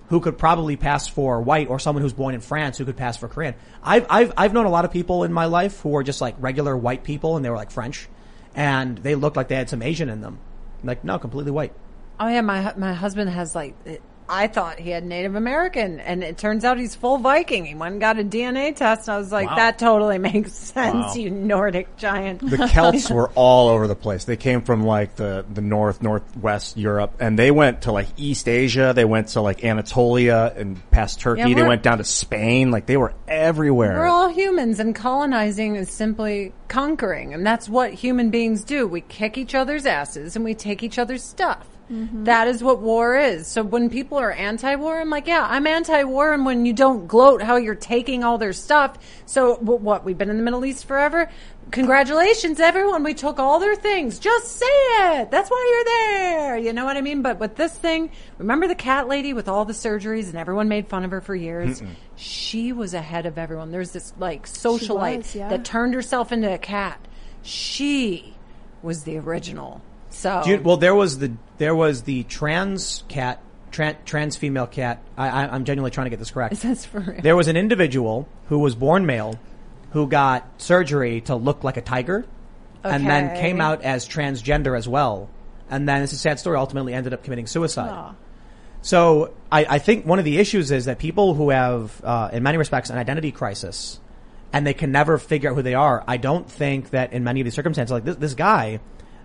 who 0.07 0.19
could 0.19 0.37
probably 0.37 0.75
pass 0.75 1.07
for 1.07 1.41
white 1.41 1.69
or 1.69 1.79
someone 1.79 2.01
who's 2.01 2.13
born 2.13 2.35
in 2.35 2.41
France 2.41 2.77
who 2.77 2.85
could 2.85 2.97
pass 2.97 3.17
for 3.17 3.27
Korean. 3.27 3.55
I've, 3.81 4.05
I've, 4.09 4.33
I've 4.37 4.53
known 4.53 4.65
a 4.65 4.69
lot 4.69 4.85
of 4.85 4.91
people 4.91 5.23
in 5.23 5.31
my 5.31 5.45
life 5.45 5.79
who 5.79 5.89
were 5.89 6.03
just 6.03 6.21
like 6.21 6.35
regular 6.39 6.75
white 6.75 7.03
people 7.03 7.35
and 7.35 7.43
they 7.43 7.49
were 7.49 7.55
like 7.55 7.71
French 7.71 8.07
and 8.53 8.97
they 8.97 9.15
looked 9.15 9.37
like 9.37 9.47
they 9.47 9.55
had 9.55 9.69
some 9.69 9.81
Asian 9.81 10.09
in 10.09 10.21
them. 10.21 10.39
Like, 10.83 11.03
no, 11.03 11.17
completely 11.17 11.51
white. 11.51 11.73
Oh 12.19 12.27
yeah, 12.27 12.41
my 12.41 12.73
my 12.77 12.93
husband 12.93 13.29
has 13.29 13.55
like 13.55 13.75
I 14.29 14.47
thought 14.47 14.79
he 14.79 14.89
had 14.89 15.03
Native 15.05 15.35
American, 15.35 15.99
and 15.99 16.23
it 16.23 16.37
turns 16.37 16.63
out 16.65 16.77
he's 16.77 16.95
full 16.95 17.17
Viking. 17.17 17.65
He 17.65 17.75
went 17.75 17.93
and 17.93 18.01
got 18.01 18.19
a 18.19 18.23
DNA 18.23 18.75
test. 18.75 19.07
And 19.07 19.15
I 19.15 19.17
was 19.17 19.31
like, 19.31 19.47
Wow. 19.49 19.55
that 19.57 19.77
totally 19.79 20.17
makes 20.17 20.53
sense. 20.73 20.93
Wow. 21.07 21.13
You 21.15 21.29
Nordic 21.29 21.97
giant. 21.97 22.39
the 22.41 22.67
Celts 22.67 23.09
were 23.11 23.29
all 23.35 23.69
over 23.69 23.87
the 23.87 23.95
place. 23.95 24.23
They 24.25 24.37
came 24.37 24.61
from 24.61 24.83
like 24.83 25.15
the, 25.15 25.45
the 25.53 25.61
north, 25.61 26.01
northwest 26.01 26.77
Europe, 26.77 27.15
and 27.19 27.37
they 27.37 27.51
went 27.51 27.83
to 27.83 27.91
like 27.91 28.07
East 28.17 28.47
Asia. 28.47 28.93
They 28.95 29.05
went 29.05 29.29
to 29.29 29.41
like 29.41 29.63
Anatolia 29.63 30.53
and 30.55 30.89
past 30.91 31.19
Turkey. 31.19 31.41
Yeah, 31.41 31.53
they 31.55 31.63
went 31.63 31.83
down 31.83 31.97
to 31.99 32.03
Spain. 32.03 32.71
Like 32.71 32.85
they 32.85 32.97
were 32.97 33.13
everywhere. 33.27 33.99
We're 33.99 34.07
all 34.07 34.29
humans, 34.29 34.79
and 34.79 34.95
colonizing 34.95 35.75
is 35.75 35.89
simply 35.91 36.53
conquering, 36.67 37.33
and 37.33 37.45
that's 37.45 37.67
what 37.69 37.93
human 37.93 38.29
beings 38.29 38.63
do. 38.63 38.87
We 38.87 39.01
kick 39.01 39.37
each 39.37 39.53
other's 39.53 39.85
asses 39.85 40.35
and 40.35 40.43
we 40.43 40.53
take 40.55 40.81
each 40.83 40.97
other's 40.97 41.23
stuff. 41.23 41.67
Mm-hmm. 41.91 42.23
That 42.23 42.47
is 42.47 42.63
what 42.63 42.79
war 42.79 43.17
is. 43.17 43.45
So 43.47 43.61
when 43.61 43.89
people 43.89 44.17
are 44.17 44.31
anti-war, 44.31 45.01
I'm 45.01 45.09
like, 45.09 45.27
yeah, 45.27 45.45
I'm 45.47 45.67
anti-war. 45.67 46.33
And 46.33 46.45
when 46.45 46.65
you 46.65 46.73
don't 46.73 47.07
gloat 47.07 47.41
how 47.41 47.57
you're 47.57 47.75
taking 47.75 48.23
all 48.23 48.37
their 48.37 48.53
stuff, 48.53 48.97
so 49.25 49.55
wh- 49.55 49.81
what? 49.81 50.03
We've 50.05 50.17
been 50.17 50.29
in 50.29 50.37
the 50.37 50.43
Middle 50.43 50.65
East 50.65 50.85
forever. 50.85 51.29
Congratulations, 51.71 52.59
everyone. 52.59 53.03
We 53.03 53.13
took 53.13 53.39
all 53.39 53.59
their 53.59 53.75
things. 53.75 54.19
Just 54.19 54.57
say 54.57 54.65
it. 54.65 55.31
That's 55.31 55.49
why 55.49 55.67
you're 55.71 55.85
there. 55.85 56.57
You 56.57 56.73
know 56.73 56.85
what 56.85 56.97
I 56.97 57.01
mean? 57.01 57.21
But 57.21 57.39
with 57.39 57.55
this 57.55 57.73
thing, 57.73 58.11
remember 58.37 58.67
the 58.67 58.75
cat 58.75 59.07
lady 59.07 59.33
with 59.33 59.47
all 59.47 59.65
the 59.65 59.73
surgeries 59.73 60.27
and 60.27 60.35
everyone 60.35 60.67
made 60.67 60.87
fun 60.87 61.03
of 61.03 61.11
her 61.11 61.21
for 61.21 61.35
years? 61.35 61.81
She 62.15 62.73
was 62.73 62.93
ahead 62.93 63.25
of 63.25 63.37
everyone. 63.37 63.71
There's 63.71 63.91
this 63.91 64.13
like 64.19 64.45
socialite 64.45 65.17
was, 65.17 65.35
yeah. 65.35 65.49
that 65.49 65.65
turned 65.65 65.93
herself 65.93 66.31
into 66.31 66.53
a 66.53 66.57
cat. 66.57 66.99
She 67.41 68.35
was 68.81 69.03
the 69.03 69.17
original. 69.17 69.81
So 70.13 70.43
you- 70.45 70.61
well, 70.61 70.77
there 70.77 70.95
was 70.95 71.19
the 71.19 71.33
there 71.57 71.75
was 71.75 72.03
the 72.03 72.23
trans 72.23 73.03
cat, 73.07 73.39
tran, 73.71 73.95
trans 74.05 74.35
female 74.37 74.67
cat. 74.67 75.01
I, 75.17 75.27
I, 75.29 75.55
I'm 75.55 75.65
genuinely 75.65 75.91
trying 75.91 76.05
to 76.05 76.09
get 76.09 76.19
this 76.19 76.31
correct. 76.31 76.61
that's 76.61 76.85
for 76.85 76.99
real. 76.99 77.21
There 77.21 77.35
was 77.35 77.47
an 77.47 77.57
individual 77.57 78.27
who 78.47 78.59
was 78.59 78.75
born 78.75 79.05
male, 79.05 79.39
who 79.91 80.07
got 80.07 80.47
surgery 80.61 81.21
to 81.21 81.35
look 81.35 81.63
like 81.63 81.77
a 81.77 81.81
tiger, 81.81 82.25
and 82.83 83.05
then 83.07 83.35
came 83.39 83.59
out 83.61 83.81
as 83.83 84.07
transgender 84.07 84.77
as 84.77 84.87
well. 84.87 85.29
And 85.69 85.87
then 85.89 86.03
it's 86.03 86.13
a 86.13 86.17
sad 86.17 86.39
story. 86.39 86.57
Ultimately, 86.57 86.93
ended 86.93 87.13
up 87.13 87.23
committing 87.23 87.47
suicide. 87.47 87.89
Aw. 87.89 88.15
So 88.81 89.33
I, 89.51 89.65
I 89.65 89.79
think 89.79 90.05
one 90.05 90.19
of 90.19 90.25
the 90.25 90.37
issues 90.39 90.69
is 90.71 90.85
that 90.85 90.99
people 90.99 91.33
who 91.35 91.49
have, 91.51 92.01
uh, 92.03 92.29
in 92.33 92.43
many 92.43 92.57
respects, 92.57 92.89
an 92.89 92.97
identity 92.97 93.31
crisis, 93.31 93.99
and 94.51 94.67
they 94.67 94.73
can 94.73 94.91
never 94.91 95.17
figure 95.17 95.49
out 95.49 95.55
who 95.55 95.61
they 95.61 95.73
are. 95.73 96.03
I 96.05 96.17
don't 96.17 96.49
think 96.49 96.89
that 96.89 97.13
in 97.13 97.23
many 97.23 97.39
of 97.39 97.45
these 97.45 97.53
circumstances, 97.53 97.91
like 97.93 98.03
this, 98.03 98.17
this 98.17 98.33
guy, 98.33 98.81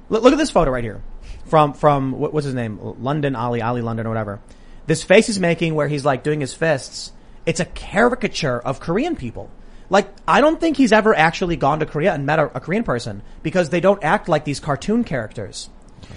look, 0.09 0.23
look 0.23 0.33
at 0.33 0.39
this 0.39 0.51
photo 0.51 0.71
right 0.71 0.85
here 0.85 1.03
from 1.47 1.75
from 1.75 2.13
what, 2.13 2.33
what's 2.33 2.45
his 2.45 2.55
name, 2.55 2.79
London 3.01 3.37
Ali 3.37 3.63
Ali 3.63 3.83
London 3.83 4.07
or 4.07 4.11
whatever. 4.11 4.41
This 4.87 5.03
face 5.03 5.27
he's 5.27 5.41
making 5.41 5.75
where 5.75 5.89
he's 5.89 6.05
like 6.05 6.23
doing 6.23 6.41
his 6.41 6.55
fists. 6.55 7.13
It's 7.47 7.61
a 7.61 7.65
caricature 7.65 8.59
of 8.59 8.81
Korean 8.81 9.17
people. 9.17 9.51
Like 9.91 10.09
I 10.27 10.41
don't 10.41 10.61
think 10.61 10.77
he's 10.77 10.93
ever 10.93 11.15
actually 11.15 11.57
gone 11.57 11.81
to 11.81 11.87
Korea 11.87 12.13
and 12.13 12.27
met 12.27 12.39
a, 12.39 12.57
a 12.57 12.61
Korean 12.61 12.85
person 12.85 13.23
because 13.43 13.71
they 13.71 13.81
don't 13.81 14.03
act 14.05 14.29
like 14.29 14.45
these 14.45 14.61
cartoon 14.61 15.05
characters. 15.05 15.71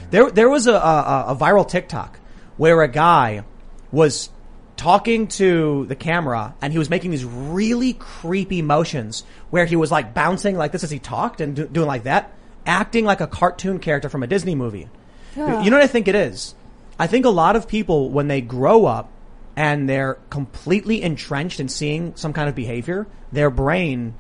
There, 0.10 0.30
there 0.30 0.50
was 0.50 0.68
a, 0.68 0.74
a, 0.74 1.26
a 1.30 1.36
viral 1.36 1.68
TikTok 1.68 2.20
where 2.58 2.82
a 2.82 2.88
guy 2.88 3.44
was 3.92 4.30
talking 4.76 5.28
to 5.28 5.86
the 5.86 5.96
camera 5.96 6.56
and 6.62 6.74
he 6.74 6.80
was 6.80 6.90
making 6.90 7.12
these 7.12 7.24
really 7.24 7.94
creepy 7.94 8.62
motions 8.62 9.24
where 9.50 9.66
he 9.66 9.76
was 9.76 9.92
like 9.92 10.14
bouncing 10.14 10.58
like 10.58 10.72
this 10.72 10.84
as 10.84 10.92
he 10.92 11.00
talked 11.00 11.40
and 11.40 11.56
do, 11.56 11.68
doing 11.68 11.88
like 11.88 12.04
that, 12.04 12.34
acting 12.66 13.06
like 13.06 13.22
a 13.22 13.28
cartoon 13.28 13.80
character 13.80 14.10
from 14.10 14.24
a 14.24 14.28
Disney 14.28 14.56
movie. 14.56 14.90
You 15.36 15.46
know 15.46 15.78
what 15.78 15.84
I 15.84 15.88
think 15.88 16.08
it 16.08 16.16
is? 16.16 16.56
I 17.00 17.08
think 17.08 17.26
a 17.26 17.30
lot 17.30 17.56
of 17.56 17.68
people, 17.68 18.10
when 18.10 18.28
they 18.28 18.42
grow 18.42 18.86
up 18.86 19.10
and 19.56 19.90
they're 19.90 20.16
completely 20.30 21.02
entrenched 21.02 21.60
in 21.60 21.70
seeing 21.70 22.16
some 22.16 22.34
kind 22.34 22.48
of 22.50 22.56
behavior, 22.56 23.08
their 23.32 23.50
brain 23.50 24.14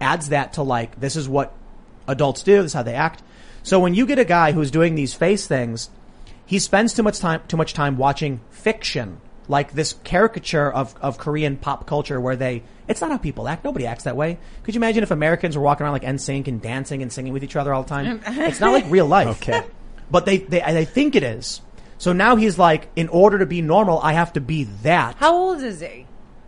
adds 0.00 0.30
that 0.30 0.54
to 0.54 0.62
like, 0.62 0.98
this 0.98 1.16
is 1.16 1.28
what 1.28 1.54
adults 2.08 2.42
do, 2.42 2.56
this 2.62 2.70
is 2.70 2.72
how 2.72 2.82
they 2.82 2.94
act. 2.94 3.22
So 3.62 3.78
when 3.78 3.94
you 3.94 4.06
get 4.06 4.18
a 4.18 4.24
guy 4.24 4.52
who's 4.52 4.70
doing 4.70 4.94
these 4.94 5.14
face 5.14 5.46
things, 5.46 5.90
he 6.44 6.58
spends 6.58 6.92
too 6.92 7.02
much 7.02 7.18
time, 7.18 7.42
too 7.48 7.56
much 7.56 7.72
time 7.72 7.96
watching 7.96 8.40
fiction, 8.50 9.20
like 9.48 9.72
this 9.72 9.94
caricature 10.04 10.72
of, 10.72 10.94
of 11.00 11.18
Korean 11.18 11.56
pop 11.56 11.86
culture 11.86 12.20
where 12.20 12.36
they, 12.36 12.62
it's 12.88 13.00
not 13.00 13.10
how 13.10 13.18
people 13.18 13.48
act. 13.48 13.64
Nobody 13.64 13.86
acts 13.86 14.04
that 14.04 14.16
way. 14.16 14.38
Could 14.62 14.74
you 14.74 14.78
imagine 14.78 15.02
if 15.02 15.10
Americans 15.10 15.56
were 15.56 15.62
walking 15.62 15.84
around 15.84 15.92
like 15.92 16.02
NSYNC 16.02 16.48
and 16.48 16.60
dancing 16.62 17.02
and 17.02 17.12
singing 17.12 17.32
with 17.32 17.44
each 17.44 17.56
other 17.56 17.72
all 17.74 17.82
the 17.82 17.88
time? 17.88 18.20
it's 18.26 18.60
not 18.60 18.72
like 18.72 18.84
real 18.88 19.06
life. 19.06 19.42
Okay. 19.42 19.62
But 20.10 20.26
they, 20.26 20.38
they, 20.38 20.60
they 20.60 20.84
think 20.84 21.14
it 21.16 21.22
is. 21.22 21.60
So 21.98 22.12
now 22.12 22.36
he's 22.36 22.58
like, 22.58 22.88
in 22.96 23.08
order 23.08 23.38
to 23.38 23.46
be 23.46 23.62
normal, 23.62 24.00
I 24.00 24.12
have 24.14 24.32
to 24.34 24.40
be 24.40 24.64
that. 24.82 25.16
How 25.16 25.34
old 25.34 25.62
is 25.62 25.80
he? 25.80 26.06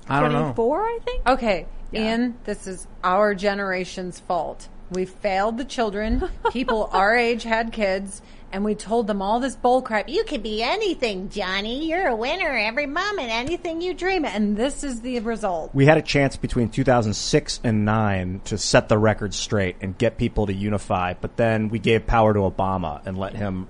I 0.09 0.21
don't 0.21 0.33
know. 0.33 0.53
24, 0.53 0.83
I 0.83 0.99
think. 1.05 1.27
Okay, 1.29 1.67
Yeah. 1.91 2.03
Ian, 2.03 2.39
this 2.45 2.67
is 2.67 2.87
our 3.03 3.35
generation's 3.35 4.21
fault. 4.21 4.69
We 4.91 5.05
failed 5.05 5.59
the 5.59 5.65
children. 5.65 6.29
People 6.53 6.89
our 6.93 7.17
age 7.17 7.43
had 7.43 7.73
kids, 7.73 8.23
and 8.57 8.65
we 8.65 8.75
told 8.75 9.07
them 9.07 9.21
all 9.21 9.39
this 9.39 9.55
bull 9.55 9.83
crap. 9.83 10.09
You 10.09 10.25
can 10.25 10.41
be 10.41 10.63
anything, 10.63 11.29
Johnny. 11.29 11.89
You're 11.91 12.07
a 12.09 12.17
winner 12.17 12.49
every 12.49 12.87
moment, 12.87 13.29
anything 13.31 13.83
you 13.83 13.93
dream. 13.93 14.25
of." 14.25 14.35
And 14.35 14.57
this 14.57 14.83
is 14.83 15.03
the 15.03 15.21
result. 15.21 15.75
We 15.75 15.85
had 15.85 15.99
a 15.99 16.03
chance 16.03 16.37
between 16.37 16.71
2006 16.71 17.61
and 17.63 17.85
9 17.85 18.41
to 18.47 18.57
set 18.57 18.89
the 18.89 18.97
record 18.97 19.35
straight 19.35 19.77
and 19.83 19.97
get 19.99 20.17
people 20.17 20.47
to 20.47 20.55
unify, 20.55 21.13
but 21.21 21.37
then 21.37 21.69
we 21.69 21.79
gave 21.79 22.07
power 22.07 22.33
to 22.33 22.41
Obama 22.41 23.05
and 23.07 23.19
let 23.19 23.37
him 23.37 23.69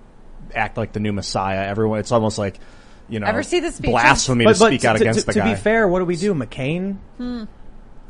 act 0.54 0.76
like 0.78 0.92
the 0.92 1.00
new 1.00 1.12
messiah. 1.12 1.66
Everyone, 1.66 1.98
it's 1.98 2.12
almost 2.12 2.38
like, 2.38 2.60
you 3.08 3.18
know, 3.18 3.26
Ever 3.26 3.42
see 3.42 3.58
the 3.58 3.72
speeches? 3.72 3.90
blasphemy 3.90 4.46
to 4.46 4.54
speak 4.54 4.84
out 4.84 4.96
to, 4.96 5.02
against 5.02 5.20
to, 5.20 5.26
the 5.26 5.32
to 5.32 5.38
guy. 5.40 5.54
be 5.54 5.60
fair, 5.60 5.88
what 5.88 5.98
do 5.98 6.04
we 6.04 6.14
do? 6.16 6.32
McCain? 6.32 6.98
Hmm. 7.16 7.44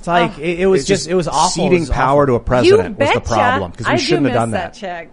It's 0.07 0.09
like 0.09 0.39
oh. 0.39 0.43
it, 0.43 0.61
it 0.61 0.66
was 0.66 0.81
It's 0.83 0.89
just, 0.89 1.09
it 1.09 1.15
was 1.15 1.27
awful. 1.27 1.65
It 1.65 1.66
Ceding 1.66 1.81
was 1.81 1.91
power 1.91 2.23
awful. 2.23 2.27
to 2.27 2.35
a 2.35 2.41
president 2.41 2.99
was 2.99 3.09
the 3.09 3.15
betcha. 3.15 3.20
problem 3.20 3.70
because 3.73 3.87
we 3.87 3.93
I 3.93 3.97
shouldn't 3.97 4.27
do 4.27 4.33
have 4.33 4.39
done 4.39 4.51
miss 4.53 4.61
that. 4.61 4.74
chick. 4.74 5.11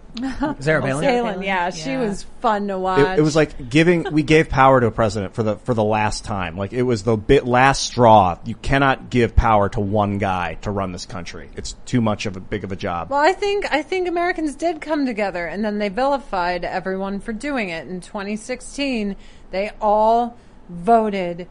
Sarah 0.60 0.80
Palin. 0.82 1.04
Palin, 1.04 1.42
yeah, 1.42 1.70
she 1.70 1.90
Yeah. 1.90 2.00
was 2.02 2.22
fun 2.40 2.68
to 2.68 2.78
watch. 2.78 3.00
It, 3.00 3.18
it 3.18 3.22
was 3.22 3.34
like 3.34 3.68
giving 3.68 4.06
we 4.12 4.22
gave 4.22 4.48
power 4.48 4.80
to 4.80 4.86
a 4.86 4.90
president 4.92 5.34
for 5.34 5.42
the 5.42 5.56
for 5.56 5.74
the 5.74 5.82
last 5.82 6.24
time. 6.24 6.56
Like 6.56 6.72
it 6.72 6.82
was 6.84 7.02
the 7.02 7.16
bit 7.16 7.44
last 7.44 7.82
straw. 7.82 8.38
You 8.44 8.54
cannot 8.54 9.10
give 9.10 9.34
power 9.34 9.68
to 9.70 9.80
one 9.80 10.18
guy 10.18 10.58
to 10.62 10.70
run 10.70 10.92
this 10.92 11.06
country. 11.06 11.50
It's 11.56 11.72
too 11.84 12.00
much 12.00 12.26
of 12.26 12.36
a 12.36 12.40
big 12.40 12.62
of 12.62 12.70
a 12.70 12.76
job. 12.76 13.10
Well, 13.10 13.18
I 13.20 13.32
think 13.32 13.66
I 13.72 13.82
think 13.82 14.06
Americans 14.06 14.54
did 14.54 14.80
come 14.80 15.06
together, 15.06 15.44
and 15.46 15.64
then 15.64 15.78
they 15.78 15.88
vilified 15.88 16.64
everyone 16.64 17.18
for 17.18 17.32
doing 17.32 17.70
it. 17.70 17.88
In 17.88 18.00
2016, 18.00 19.16
they 19.50 19.72
all 19.80 20.36
voted 20.68 21.48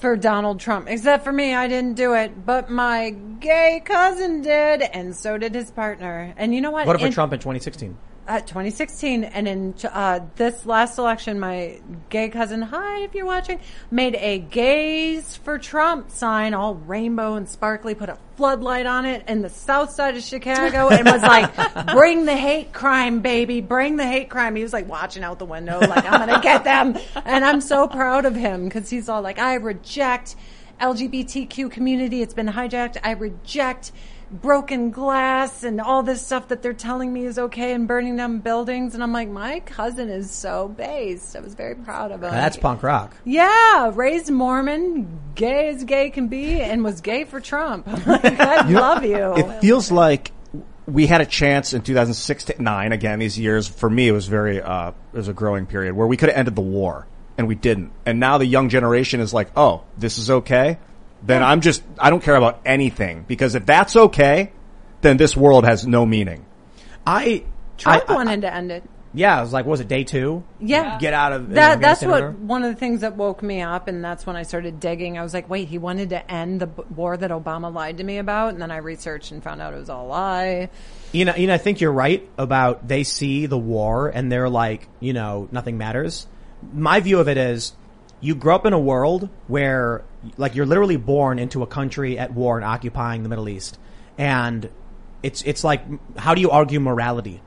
for 0.00 0.16
Donald 0.16 0.60
Trump, 0.60 0.88
except 0.88 1.24
for 1.24 1.32
me. 1.32 1.54
I 1.54 1.68
didn't 1.68 1.94
do 1.94 2.14
it, 2.14 2.44
but 2.44 2.70
my 2.70 3.10
gay 3.40 3.82
cousin 3.84 4.42
did, 4.42 4.82
and 4.82 5.14
so 5.16 5.38
did 5.38 5.54
his 5.54 5.70
partner. 5.70 6.34
And 6.36 6.54
you 6.54 6.60
know 6.60 6.70
what? 6.70 6.86
What 6.86 6.98
for 7.00 7.06
In- 7.06 7.12
Trump 7.12 7.32
in 7.32 7.38
2016. 7.38 7.96
Uh, 8.26 8.40
2016, 8.40 9.24
and 9.24 9.46
in 9.46 9.74
uh, 9.84 10.20
this 10.36 10.64
last 10.66 10.98
election, 10.98 11.38
my 11.38 11.80
gay 12.08 12.28
cousin, 12.28 12.62
hi, 12.62 13.02
if 13.02 13.14
you're 13.14 13.26
watching, 13.26 13.60
made 13.90 14.14
a 14.16 14.38
gays 14.38 15.36
for 15.36 15.58
Trump 15.58 16.10
sign, 16.10 16.54
all 16.54 16.74
rainbow 16.74 17.34
and 17.34 17.48
sparkly, 17.48 17.94
put 17.94 18.08
a 18.08 18.18
floodlight 18.36 18.86
on 18.86 19.04
it 19.04 19.24
in 19.28 19.42
the 19.42 19.48
south 19.48 19.90
side 19.90 20.16
of 20.16 20.22
Chicago, 20.22 20.88
and 20.88 21.04
was 21.06 21.22
like, 21.22 21.54
bring 21.92 22.24
the 22.24 22.36
hate 22.36 22.72
crime, 22.72 23.20
baby, 23.20 23.60
bring 23.60 23.96
the 23.96 24.06
hate 24.06 24.30
crime. 24.30 24.56
He 24.56 24.62
was 24.62 24.72
like 24.72 24.88
watching 24.88 25.22
out 25.22 25.38
the 25.38 25.44
window, 25.44 25.78
like, 25.80 26.04
I'm 26.04 26.26
going 26.26 26.34
to 26.34 26.42
get 26.42 26.64
them. 26.64 26.96
And 27.24 27.44
I'm 27.44 27.60
so 27.60 27.86
proud 27.86 28.24
of 28.24 28.34
him 28.34 28.64
because 28.64 28.88
he's 28.88 29.08
all 29.08 29.22
like, 29.22 29.38
I 29.38 29.54
reject 29.54 30.36
LGBTQ 30.80 31.70
community. 31.70 32.22
It's 32.22 32.34
been 32.34 32.48
hijacked. 32.48 32.98
I 33.02 33.12
reject 33.12 33.92
broken 34.34 34.90
glass 34.90 35.62
and 35.62 35.80
all 35.80 36.02
this 36.02 36.24
stuff 36.24 36.48
that 36.48 36.60
they're 36.60 36.72
telling 36.72 37.12
me 37.12 37.24
is 37.24 37.38
okay 37.38 37.72
and 37.72 37.86
burning 37.86 38.16
down 38.16 38.40
buildings. 38.40 38.94
And 38.94 39.02
I'm 39.02 39.12
like, 39.12 39.28
my 39.28 39.60
cousin 39.60 40.08
is 40.08 40.30
so 40.30 40.68
based. 40.68 41.36
I 41.36 41.40
was 41.40 41.54
very 41.54 41.76
proud 41.76 42.10
of 42.10 42.22
him. 42.22 42.30
That's 42.30 42.56
punk 42.56 42.82
rock. 42.82 43.16
Yeah, 43.24 43.92
raised 43.94 44.30
Mormon, 44.30 45.20
gay 45.34 45.68
as 45.68 45.84
gay 45.84 46.10
can 46.10 46.28
be, 46.28 46.60
and 46.60 46.82
was 46.82 47.00
gay 47.00 47.24
for 47.24 47.40
Trump. 47.40 47.86
I'm 47.86 48.04
like, 48.06 48.24
I 48.24 48.68
love 48.68 49.04
you. 49.04 49.34
It 49.36 49.60
feels 49.60 49.92
like 49.92 50.32
we 50.86 51.06
had 51.06 51.20
a 51.20 51.26
chance 51.26 51.72
in 51.72 51.82
2006 51.82 52.44
to 52.44 52.62
9 52.62 52.92
again 52.92 53.18
these 53.18 53.38
years 53.38 53.66
for 53.66 53.88
me 53.88 54.06
it 54.06 54.12
was 54.12 54.26
very 54.26 54.60
uh 54.60 54.90
it 54.90 55.16
was 55.16 55.28
a 55.28 55.32
growing 55.32 55.64
period 55.64 55.94
where 55.94 56.06
we 56.06 56.16
could 56.18 56.28
have 56.28 56.36
ended 56.36 56.54
the 56.54 56.60
war 56.60 57.06
and 57.38 57.48
we 57.48 57.54
didn't 57.54 57.90
and 58.04 58.20
now 58.20 58.36
the 58.36 58.44
young 58.44 58.68
generation 58.68 59.20
is 59.20 59.32
like 59.32 59.50
oh 59.56 59.82
this 59.96 60.18
is 60.18 60.30
okay 60.30 60.78
then 61.26 61.42
i'm 61.42 61.60
just 61.60 61.82
i 61.98 62.10
don't 62.10 62.22
care 62.22 62.36
about 62.36 62.60
anything 62.64 63.24
because 63.26 63.54
if 63.54 63.64
that's 63.66 63.96
okay 63.96 64.52
then 65.00 65.16
this 65.16 65.36
world 65.36 65.64
has 65.64 65.86
no 65.86 66.04
meaning 66.06 66.44
I 67.06 67.44
Trump 67.76 68.04
I- 68.08 68.12
I- 68.12 68.16
wanted 68.16 68.40
to 68.42 68.54
end 68.54 68.70
it. 68.72 68.82
Yeah, 69.16 69.38
it 69.38 69.42
was 69.42 69.52
like, 69.52 69.64
what 69.64 69.72
was 69.72 69.80
it 69.80 69.86
day 69.86 70.02
two? 70.02 70.42
Yeah. 70.58 70.98
Get 70.98 71.14
out 71.14 71.32
of 71.32 71.50
that. 71.50 71.80
That's 71.80 72.02
Afghanistan 72.02 72.08
or 72.08 72.10
what 72.12 72.22
whatever? 72.22 72.46
one 72.46 72.62
of 72.64 72.74
the 72.74 72.80
things 72.80 73.02
that 73.02 73.14
woke 73.16 73.44
me 73.44 73.62
up, 73.62 73.86
and 73.86 74.02
that's 74.04 74.26
when 74.26 74.34
I 74.34 74.42
started 74.42 74.80
digging. 74.80 75.18
I 75.18 75.22
was 75.22 75.32
like, 75.32 75.48
wait, 75.48 75.68
he 75.68 75.78
wanted 75.78 76.10
to 76.10 76.28
end 76.28 76.60
the 76.60 76.66
b- 76.66 76.82
war 76.96 77.16
that 77.16 77.30
Obama 77.30 77.72
lied 77.72 77.98
to 77.98 78.04
me 78.04 78.18
about, 78.18 78.54
and 78.54 78.60
then 78.62 78.72
I 78.72 78.78
researched 78.78 79.30
and 79.30 79.40
found 79.40 79.60
out 79.62 79.72
it 79.72 79.76
was 79.76 79.88
all 79.88 80.06
a 80.06 80.08
lie. 80.08 80.68
You 81.12 81.26
know, 81.26 81.34
you 81.36 81.46
know, 81.46 81.54
I 81.54 81.58
think 81.58 81.80
you're 81.80 81.92
right 81.92 82.28
about 82.36 82.88
they 82.88 83.04
see 83.04 83.46
the 83.46 83.58
war 83.58 84.08
and 84.08 84.32
they're 84.32 84.48
like, 84.50 84.88
you 84.98 85.12
know, 85.12 85.48
nothing 85.52 85.78
matters. 85.78 86.26
My 86.72 86.98
view 86.98 87.20
of 87.20 87.28
it 87.28 87.36
is, 87.36 87.72
you 88.20 88.34
grow 88.34 88.56
up 88.56 88.66
in 88.66 88.72
a 88.72 88.80
world 88.80 89.28
where, 89.46 90.02
like, 90.36 90.54
you're 90.54 90.66
literally 90.66 90.96
born 90.96 91.38
into 91.38 91.62
a 91.62 91.66
country 91.66 92.18
at 92.18 92.32
war 92.32 92.56
and 92.56 92.64
occupying 92.64 93.22
the 93.22 93.28
Middle 93.28 93.48
East, 93.48 93.78
and 94.18 94.68
it's 95.22 95.42
it's 95.42 95.64
like, 95.64 95.82
how 96.16 96.34
do 96.34 96.40
you 96.40 96.50
argue 96.50 96.80
morality? 96.80 97.40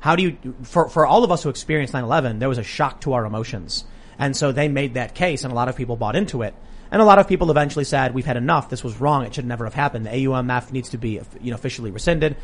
How 0.00 0.16
do 0.16 0.22
you, 0.22 0.54
for, 0.62 0.88
for 0.88 1.06
all 1.06 1.24
of 1.24 1.30
us 1.30 1.42
who 1.42 1.50
experienced 1.50 1.92
9-11, 1.92 2.38
there 2.38 2.48
was 2.48 2.58
a 2.58 2.62
shock 2.62 3.02
to 3.02 3.12
our 3.12 3.26
emotions. 3.26 3.84
And 4.18 4.36
so 4.36 4.50
they 4.50 4.68
made 4.68 4.94
that 4.94 5.14
case 5.14 5.44
and 5.44 5.52
a 5.52 5.56
lot 5.56 5.68
of 5.68 5.76
people 5.76 5.96
bought 5.96 6.16
into 6.16 6.42
it. 6.42 6.54
And 6.90 7.00
a 7.00 7.04
lot 7.04 7.18
of 7.18 7.28
people 7.28 7.50
eventually 7.50 7.84
said, 7.84 8.14
we've 8.14 8.26
had 8.26 8.36
enough. 8.36 8.68
This 8.68 8.82
was 8.82 8.98
wrong. 9.00 9.24
It 9.24 9.34
should 9.34 9.44
never 9.44 9.64
have 9.64 9.74
happened. 9.74 10.06
The 10.06 10.10
AUMF 10.10 10.72
needs 10.72 10.90
to 10.90 10.98
be, 10.98 11.20
you 11.40 11.50
know, 11.50 11.54
officially 11.54 11.90
rescinded. 11.90 12.36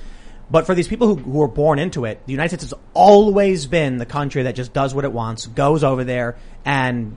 But 0.51 0.67
for 0.67 0.75
these 0.75 0.87
people 0.87 1.09
who, 1.09 1.17
who 1.17 1.39
were 1.39 1.49
born 1.49 1.79
into 1.79 2.05
it, 2.05 2.25
the 2.27 2.33
United 2.33 2.61
States 2.61 2.71
has 2.71 2.75
always 2.95 3.67
been 3.67 3.97
the 3.97 4.07
country 4.07 4.45
that 4.45 4.55
just 4.55 4.73
does 4.73 4.95
what 4.95 5.05
it 5.05 5.13
wants, 5.13 5.47
goes 5.47 5.83
over 5.83 6.05
there 6.05 6.37
and 6.65 7.17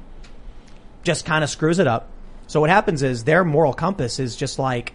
just 1.04 1.26
kind 1.26 1.44
of 1.44 1.50
screws 1.50 1.80
it 1.80 1.88
up. 1.88 2.10
So 2.50 2.60
what 2.60 2.72
happens 2.72 3.04
is 3.04 3.24
their 3.26 3.44
moral 3.46 3.74
compass 3.74 4.18
is 4.20 4.36
just 4.36 4.58
like 4.58 4.94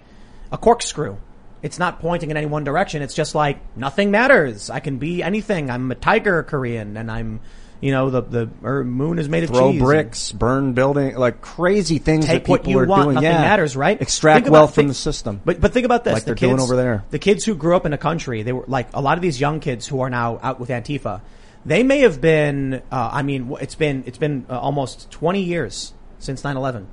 a 0.50 0.58
corkscrew. 0.58 1.16
It's 1.62 1.78
not 1.78 2.00
pointing 2.00 2.32
in 2.32 2.36
any 2.36 2.46
one 2.46 2.64
direction. 2.64 3.00
It's 3.00 3.14
just 3.14 3.34
like 3.36 3.58
nothing 3.76 4.10
matters. 4.10 4.70
I 4.70 4.80
can 4.80 4.98
be 4.98 5.22
anything. 5.22 5.70
I'm 5.70 5.88
a 5.92 5.94
tiger 5.94 6.42
Korean 6.42 6.96
and 6.96 7.08
I'm, 7.08 7.38
you 7.80 7.92
know, 7.92 8.10
the, 8.10 8.22
the 8.22 8.46
moon 8.84 9.20
is 9.20 9.28
made 9.28 9.44
of 9.44 9.50
throw 9.50 9.70
cheese. 9.70 9.80
bricks 9.80 10.32
burn 10.32 10.72
building 10.72 11.14
like 11.16 11.40
crazy 11.40 11.98
things 11.98 12.26
Take 12.26 12.42
that 12.42 12.50
what 12.50 12.60
people 12.62 12.72
you 12.72 12.78
are 12.80 12.86
want. 12.86 13.04
doing 13.04 13.14
Nothing 13.14 13.30
yeah 13.30 13.40
matters, 13.42 13.76
right? 13.76 14.02
extract 14.02 14.48
about- 14.48 14.52
wealth 14.52 14.74
from 14.74 14.88
the 14.88 14.94
system 14.94 15.40
But 15.44 15.60
but 15.60 15.72
think 15.72 15.86
about 15.86 16.02
this: 16.02 16.14
Like 16.14 16.22
the 16.24 16.30
they're 16.30 16.34
doing 16.34 16.56
kids 16.56 16.64
over 16.64 16.74
there. 16.76 17.04
The 17.10 17.20
kids 17.20 17.44
who 17.44 17.54
grew 17.54 17.76
up 17.76 17.86
in 17.86 17.92
a 17.92 17.98
country, 17.98 18.42
they 18.42 18.52
were 18.52 18.64
like 18.66 18.88
a 18.94 19.00
lot 19.00 19.16
of 19.16 19.22
these 19.22 19.40
young 19.40 19.60
kids 19.60 19.86
who 19.86 20.00
are 20.00 20.10
now 20.10 20.40
out 20.42 20.58
with 20.58 20.70
Antifa. 20.70 21.20
They 21.64 21.84
may 21.84 22.00
have 22.00 22.20
been. 22.20 22.82
Uh, 22.90 23.10
I 23.12 23.22
mean, 23.22 23.54
it's 23.60 23.76
been 23.76 24.02
it's 24.06 24.18
been 24.18 24.44
uh, 24.50 24.58
almost 24.58 25.10
twenty 25.12 25.42
years 25.44 25.94
since 26.18 26.42
9-11. 26.42 26.86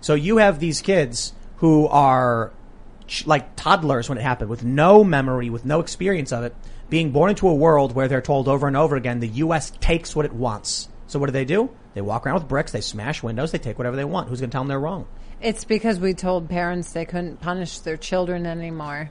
So 0.00 0.14
you 0.14 0.38
have 0.38 0.60
these 0.60 0.80
kids 0.80 1.32
who 1.56 1.86
are 1.88 2.52
ch- 3.06 3.26
like 3.26 3.56
toddlers 3.56 4.08
when 4.08 4.18
it 4.18 4.22
happened, 4.22 4.50
with 4.50 4.64
no 4.64 5.02
memory, 5.04 5.50
with 5.50 5.64
no 5.64 5.80
experience 5.80 6.32
of 6.32 6.44
it, 6.44 6.54
being 6.88 7.10
born 7.10 7.30
into 7.30 7.48
a 7.48 7.54
world 7.54 7.94
where 7.94 8.08
they're 8.08 8.22
told 8.22 8.48
over 8.48 8.66
and 8.66 8.76
over 8.76 8.96
again, 8.96 9.20
the 9.20 9.28
U.S. 9.28 9.72
takes 9.80 10.14
what 10.16 10.24
it 10.24 10.32
wants. 10.32 10.88
So 11.06 11.18
what 11.18 11.26
do 11.26 11.32
they 11.32 11.44
do? 11.44 11.70
They 11.94 12.00
walk 12.00 12.26
around 12.26 12.34
with 12.36 12.48
bricks, 12.48 12.72
they 12.72 12.80
smash 12.80 13.22
windows, 13.22 13.50
they 13.50 13.58
take 13.58 13.78
whatever 13.78 13.96
they 13.96 14.04
want. 14.04 14.28
Who's 14.28 14.40
going 14.40 14.50
to 14.50 14.52
tell 14.54 14.62
them 14.62 14.68
they're 14.68 14.78
wrong? 14.80 15.06
It's 15.40 15.64
because 15.64 15.98
we 15.98 16.14
told 16.14 16.48
parents 16.48 16.92
they 16.92 17.04
couldn't 17.04 17.40
punish 17.40 17.80
their 17.80 17.96
children 17.96 18.46
anymore. 18.46 19.10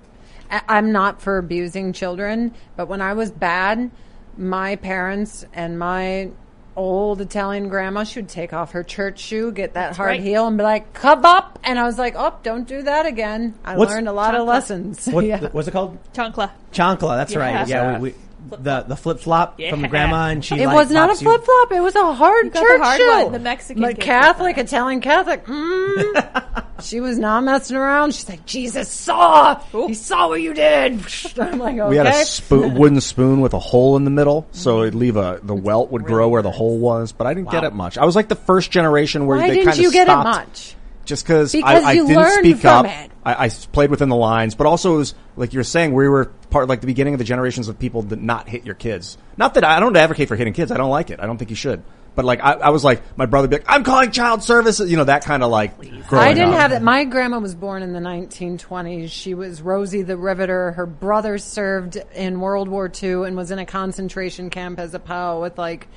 I- 0.50 0.62
I'm 0.68 0.92
not 0.92 1.22
for 1.22 1.38
abusing 1.38 1.94
children, 1.94 2.54
but 2.76 2.88
when 2.88 3.02
I 3.02 3.14
was 3.14 3.32
bad, 3.32 3.92
my 4.38 4.76
parents 4.76 5.46
and 5.54 5.78
my 5.80 6.30
old 6.78 7.20
Italian 7.20 7.68
grandma, 7.68 8.04
she 8.06 8.20
would 8.20 8.30
take 8.30 8.54
off 8.54 8.72
her 8.72 8.84
church 8.84 9.20
shoe, 9.20 9.52
get 9.52 9.74
that 9.74 9.98
hard 9.98 10.10
right. 10.12 10.22
heel, 10.22 10.48
and 10.48 10.58
be 10.58 10.64
like, 10.64 10.94
"Come 10.94 11.26
up!" 11.26 11.60
And 11.64 11.78
I 11.78 11.84
was 11.84 11.98
like, 11.98 12.14
"Oh, 12.16 12.34
don't 12.44 12.68
do 12.68 12.84
that 12.84 13.06
again." 13.06 13.56
I 13.66 13.76
What's- 13.76 13.92
learned 13.92 14.08
a 14.08 14.14
lot 14.14 14.36
of 14.36 14.48
lessons. 14.48 15.08
What, 15.08 15.26
yeah. 15.26 15.50
What's 15.50 15.68
it 15.68 15.72
called? 15.72 15.98
Chancla. 16.14 16.52
Chancla, 16.72 17.18
that's 17.18 17.34
Yeah. 17.34 17.40
right. 17.40 17.68
Yeah, 17.68 18.00
we, 18.00 18.12
we, 18.12 18.16
the 18.50 18.82
the 18.88 18.96
flip 18.96 19.20
flop 19.20 19.60
from 19.70 19.82
Yeah. 19.82 19.88
grandma, 19.88 20.28
and 20.30 20.44
she 20.44 20.56
It 20.60 20.66
like, 20.68 20.76
was 20.76 20.92
not 20.92 21.10
a 21.10 21.16
flip 21.16 21.44
flop. 21.44 21.72
It 21.72 21.82
was 21.82 21.96
a 21.96 22.14
hard 22.14 22.46
You 22.46 22.52
got 22.52 22.62
church 22.62 22.78
the 22.80 22.84
hard 22.86 23.00
shoe. 23.00 23.24
one, 23.24 23.32
the 23.34 23.40
Mexican 23.40 23.82
But 23.84 24.00
Catholic, 24.00 24.56
that. 24.56 24.66
Italian 24.66 25.02
Catholic. 25.02 25.46
Mm, 25.46 26.64
she 26.82 27.00
was 27.00 27.18
not 27.18 27.44
messing 27.44 27.76
around. 27.78 28.14
She's 28.14 28.30
like, 28.30 28.46
Jesus 28.46 28.90
saw. 28.90 29.60
He 29.72 29.94
saw 29.94 30.30
what 30.30 30.42
you 30.42 30.54
did. 30.54 31.00
I'm 31.40 31.60
like, 31.60 31.78
okay. 31.78 31.90
we 31.90 31.96
had 31.98 32.08
a 32.08 32.14
spoon, 32.26 32.76
wooden 32.76 33.02
spoon 33.02 33.42
with 33.42 33.54
a 33.54 33.60
hole 33.60 33.98
in 33.98 34.04
the 34.04 34.12
middle, 34.12 34.48
so 34.52 34.82
it'd 34.84 34.96
leave 34.96 35.18
a 35.18 35.40
the 35.44 35.56
welt 35.56 35.92
would 35.92 36.06
grow 36.06 36.30
where 36.30 36.42
the 36.42 36.52
hole 36.52 36.78
was. 36.78 37.12
But 37.12 37.28
I 37.28 37.34
didn't 37.34 37.52
get 37.52 37.64
it 37.64 37.74
much. 37.74 37.98
I 37.98 38.06
was 38.06 38.16
like 38.16 38.28
the 38.30 38.36
first 38.36 38.72
generation 38.72 39.26
where 39.26 39.38
Why 39.38 39.48
they 39.50 39.54
didn't 39.56 39.66
kind 39.68 39.78
of 39.80 39.84
you 39.84 39.92
get 39.92 40.08
stopped. 40.08 40.26
it 40.28 40.48
much? 40.48 40.76
Just 41.08 41.24
because 41.26 41.52
Because 41.52 41.84
I, 41.84 41.90
I 41.90 41.94
didn't 41.96 42.32
speak 42.40 42.66
up. 42.66 42.86
it. 42.86 43.12
I, 43.26 43.46
I 43.46 43.50
played 43.50 43.90
within 43.90 44.10
the 44.10 44.16
lines, 44.16 44.56
but 44.56 44.68
also 44.68 44.94
it 44.96 44.98
was 44.98 45.16
like 45.36 45.54
you're 45.54 45.64
saying 45.64 45.94
we 45.94 46.08
were 46.08 46.26
part 46.50 46.68
like 46.68 46.82
the 46.82 46.88
beginning 46.88 47.14
of 47.14 47.18
the 47.18 47.24
generations 47.24 47.68
of 47.68 47.80
people 47.80 48.04
that 48.04 48.22
not 48.22 48.48
hit 48.48 48.66
your 48.66 48.76
kids. 48.76 49.18
Not 49.38 49.56
that 49.56 49.64
I, 49.64 49.78
I 49.78 49.80
don't 49.80 49.96
advocate 49.98 50.28
for 50.28 50.36
hitting 50.36 50.54
kids. 50.54 50.72
I 50.72 50.78
don't 50.78 50.90
like 50.92 51.10
it. 51.10 51.20
I 51.20 51.26
don't 51.26 51.38
think 51.38 51.50
you 51.50 51.56
should. 51.56 51.82
But 52.16 52.26
like 52.26 52.42
I, 52.44 52.54
I 52.54 52.70
was 52.72 52.84
like 52.84 53.04
my 53.18 53.26
brother 53.28 53.44
would 53.48 53.52
be 53.52 53.58
like 53.58 53.66
I'm 53.70 53.84
calling 53.84 54.12
child 54.12 54.42
services. 54.44 54.90
You 54.90 54.98
know 54.98 55.04
that 55.04 55.24
kind 55.24 55.44
of 55.44 55.52
like. 55.52 55.78
growing 55.78 56.26
I 56.28 56.34
didn't 56.34 56.50
up. 56.54 56.60
have 56.60 56.72
that. 56.72 56.82
My 56.82 57.04
grandma 57.06 57.38
was 57.40 57.54
born 57.54 57.84
in 57.84 57.94
the 57.94 58.00
1920s. 58.00 59.10
She 59.12 59.34
was 59.34 59.62
Rosie 59.62 60.02
the 60.02 60.18
Riveter. 60.18 60.72
Her 60.72 60.86
brother 60.88 61.38
served 61.38 61.98
in 62.16 62.40
World 62.40 62.70
War 62.70 62.92
II 63.02 63.24
and 63.28 63.38
was 63.38 63.52
in 63.52 63.60
a 63.60 63.66
concentration 63.68 64.50
camp 64.50 64.80
as 64.80 64.94
a 64.94 65.00
POW 65.00 65.42
with 65.42 65.58
like 65.60 65.88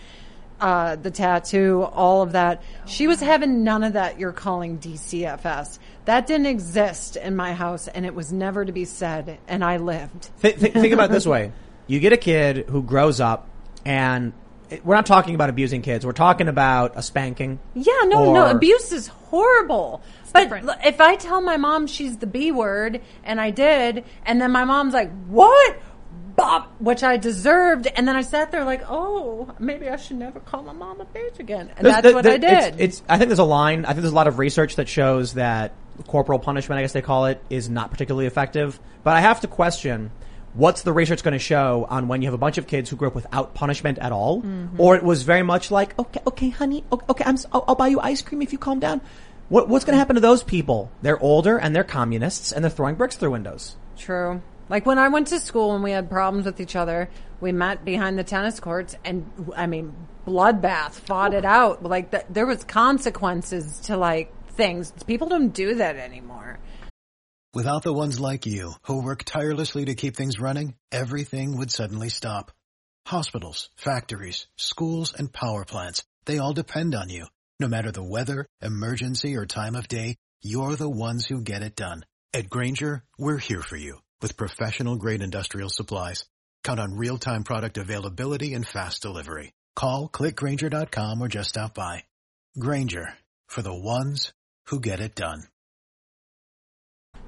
uh, 0.61 0.97
the 0.97 1.11
tattoo, 1.11 1.83
all 1.93 2.23
of 2.23 2.33
that. 2.33 2.63
She 2.87 3.07
was 3.07 3.21
having 3.21 3.65
none 3.65 3.83
of 3.85 3.95
that 3.95 4.19
you're 4.21 4.33
calling 4.33 4.79
DCFS. 4.79 5.79
That 6.05 6.27
didn't 6.27 6.47
exist 6.47 7.17
in 7.17 7.37
my 7.37 7.53
house, 7.53 7.89
and 7.89 8.05
it 8.07 8.15
was 8.15 8.33
never 8.33 8.65
to 8.65 8.73
be 8.73 8.85
said, 8.85 9.39
and 9.49 9.65
I 9.65 9.77
lived. 9.79 10.31
Th- 10.43 10.59
th- 10.59 10.73
think 10.73 10.93
about 10.93 11.11
it 11.11 11.13
this 11.13 11.27
way: 11.27 11.53
you 11.87 12.01
get 12.01 12.13
a 12.13 12.17
kid 12.17 12.67
who 12.69 12.83
grows 12.83 13.21
up, 13.21 13.49
and 13.85 14.33
it- 14.71 14.85
we're 14.85 14.95
not 14.97 15.07
talking 15.07 15.35
about 15.35 15.51
abusing 15.51 15.83
kids. 15.83 16.05
We're 16.07 16.13
talking 16.13 16.49
about 16.49 16.93
a 16.97 17.03
spanking. 17.03 17.59
Yeah, 17.75 17.93
no, 18.07 18.33
no, 18.33 18.51
abuse 18.51 18.93
is 18.93 19.09
horrible. 19.09 20.03
but 20.33 20.43
different. 20.45 20.71
if 20.85 21.01
I 21.01 21.17
tell 21.17 21.41
my 21.41 21.57
mom 21.57 21.87
she's 21.87 22.17
the 22.19 22.27
B 22.27 22.51
word, 22.53 23.01
and 23.25 23.41
I 23.41 23.51
did, 23.51 24.05
and 24.27 24.41
then 24.41 24.51
my 24.53 24.65
mom's 24.65 24.95
like, 24.95 25.11
"What?" 25.27 25.77
Bob, 26.41 26.67
which 26.79 27.03
I 27.03 27.17
deserved, 27.17 27.87
and 27.87 28.07
then 28.09 28.17
I 28.17 28.23
sat 28.23 28.51
there 28.51 28.65
like, 28.65 28.83
"Oh, 28.89 29.49
maybe 29.59 29.89
I 29.89 29.97
should 29.97 30.17
never 30.19 30.41
call 30.41 30.63
my 30.63 30.73
mom 30.73 31.01
a 31.01 31.05
bitch 31.05 31.39
again," 31.39 31.71
and 31.77 31.87
that's 31.87 32.13
what 32.15 32.25
there- 32.25 32.35
I 32.35 32.39
did. 32.39 32.77
It's, 32.81 33.03
I 33.09 33.19
think 33.19 33.29
there's 33.29 33.39
a 33.39 33.45
line. 33.45 33.85
I 33.85 33.89
think 33.89 34.01
there's 34.03 34.13
a 34.13 34.17
lot 34.17 34.27
of 34.29 34.39
research 34.39 34.77
that 34.77 34.89
shows 34.89 35.35
that 35.35 35.73
corporal 36.07 36.39
punishment, 36.39 36.79
I 36.79 36.83
guess 36.83 36.93
they 36.93 37.03
call 37.03 37.27
it, 37.27 37.43
is 37.51 37.69
not 37.69 37.91
particularly 37.91 38.27
effective. 38.27 38.81
But 39.05 39.17
I 39.17 39.21
have 39.21 39.41
to 39.43 39.49
question 39.49 40.11
what's 40.55 40.83
the 40.83 40.93
research 40.93 41.23
going 41.23 41.33
to 41.33 41.39
show 41.39 41.87
on 41.89 42.09
when 42.09 42.23
you 42.23 42.27
have 42.27 42.35
a 42.35 42.39
bunch 42.39 42.59
of 42.59 42.67
kids 42.67 42.91
who 42.91 42.97
grew 42.97 43.09
up 43.09 43.15
without 43.15 43.55
punishment 43.55 43.99
at 43.99 44.11
all, 44.13 44.41
Mm-hmm. 44.43 44.81
or 44.81 44.97
it 44.97 45.03
was 45.05 45.23
very 45.23 45.43
much 45.43 45.71
like, 45.71 45.97
okay, 45.99 46.21
okay, 46.27 46.49
honey, 46.49 46.83
okay, 46.91 47.25
I'm, 47.25 47.37
I'll, 47.53 47.65
I'll 47.69 47.75
buy 47.77 47.87
you 47.89 48.01
ice 48.01 48.21
cream 48.23 48.43
if 48.43 48.51
you 48.53 48.59
calm 48.59 48.81
down. 48.81 49.01
What, 49.49 49.69
what's 49.69 49.85
going 49.85 49.95
to 49.95 49.99
happen 49.99 50.15
to 50.15 50.21
those 50.21 50.43
people? 50.43 50.91
They're 51.03 51.21
older 51.23 51.57
and 51.59 51.75
they're 51.77 51.85
communists 51.85 52.51
and 52.53 52.65
they're 52.65 52.71
throwing 52.71 52.95
bricks 52.97 53.17
through 53.17 53.31
windows. 53.33 53.77
True. 53.97 54.43
Like 54.71 54.87
when 54.87 54.99
I 54.99 55.09
went 55.09 55.27
to 55.29 55.41
school 55.41 55.75
and 55.75 55.83
we 55.83 55.91
had 55.91 56.09
problems 56.09 56.47
with 56.47 56.61
each 56.61 56.77
other, 56.77 57.11
we 57.41 57.51
met 57.51 57.85
behind 57.85 58.17
the 58.17 58.23
tennis 58.23 58.61
courts 58.61 58.95
and 59.05 59.29
I 59.57 59.67
mean 59.67 59.93
bloodbath, 60.25 60.93
fought 60.93 61.35
it 61.35 61.45
out. 61.45 61.83
Like 61.83 62.13
th- 62.13 62.27
there 62.31 62.47
was 62.47 62.63
consequences 62.63 63.81
to 63.87 63.97
like 63.97 64.33
things. 64.53 64.93
People 65.09 65.29
don't 65.29 65.49
do 65.49 65.75
that 65.75 65.97
anymore. 65.97 66.61
Without 67.53 67.83
the 67.83 67.93
ones 67.93 68.21
like 68.21 68.47
you, 68.47 68.75
who 68.83 69.03
work 69.03 69.25
tirelessly 69.25 69.87
to 69.87 69.97
keep 69.97 70.15
things 70.15 70.39
running, 70.39 70.77
everything 70.93 71.59
would 71.59 71.73
suddenly 71.73 72.09
stop. 72.09 72.53
Hospitals, 73.07 73.71
factories, 73.75 74.47
schools, 74.57 75.13
and 75.19 75.33
power 75.33 75.65
plants, 75.65 76.05
they 76.27 76.39
all 76.39 76.53
depend 76.53 76.95
on 76.95 77.09
you. 77.09 77.27
No 77.59 77.67
matter 77.67 77.91
the 77.91 78.05
weather, 78.05 78.47
emergency, 78.63 79.35
or 79.35 79.47
time 79.47 79.75
of 79.75 79.89
day, 79.89 80.15
you're 80.43 80.77
the 80.77 80.89
ones 80.89 81.27
who 81.27 81.41
get 81.41 81.63
it 81.63 81.75
done. 81.75 82.05
At 82.33 82.49
Grainger, 82.49 83.03
we're 83.19 83.39
here 83.39 83.63
for 83.63 83.77
you 83.77 83.99
with 84.23 84.37
professional 84.37 84.97
grade 84.97 85.23
industrial 85.23 85.69
supplies. 85.69 86.25
Count 86.65 86.81
on 86.81 86.97
real-time 86.97 87.45
product 87.45 87.79
availability 87.79 88.55
and 88.55 88.67
fast 88.67 89.03
delivery. 89.03 89.53
Call 89.77 90.09
clickgrainger.com 90.09 91.23
or 91.23 91.29
just 91.29 91.51
stop 91.51 91.75
by. 91.75 92.05
Grainger 92.59 93.15
for 93.49 93.63
the 93.63 93.75
ones 93.75 94.33
who 94.67 94.81
get 94.81 95.01
it 95.01 95.15
done. 95.15 95.45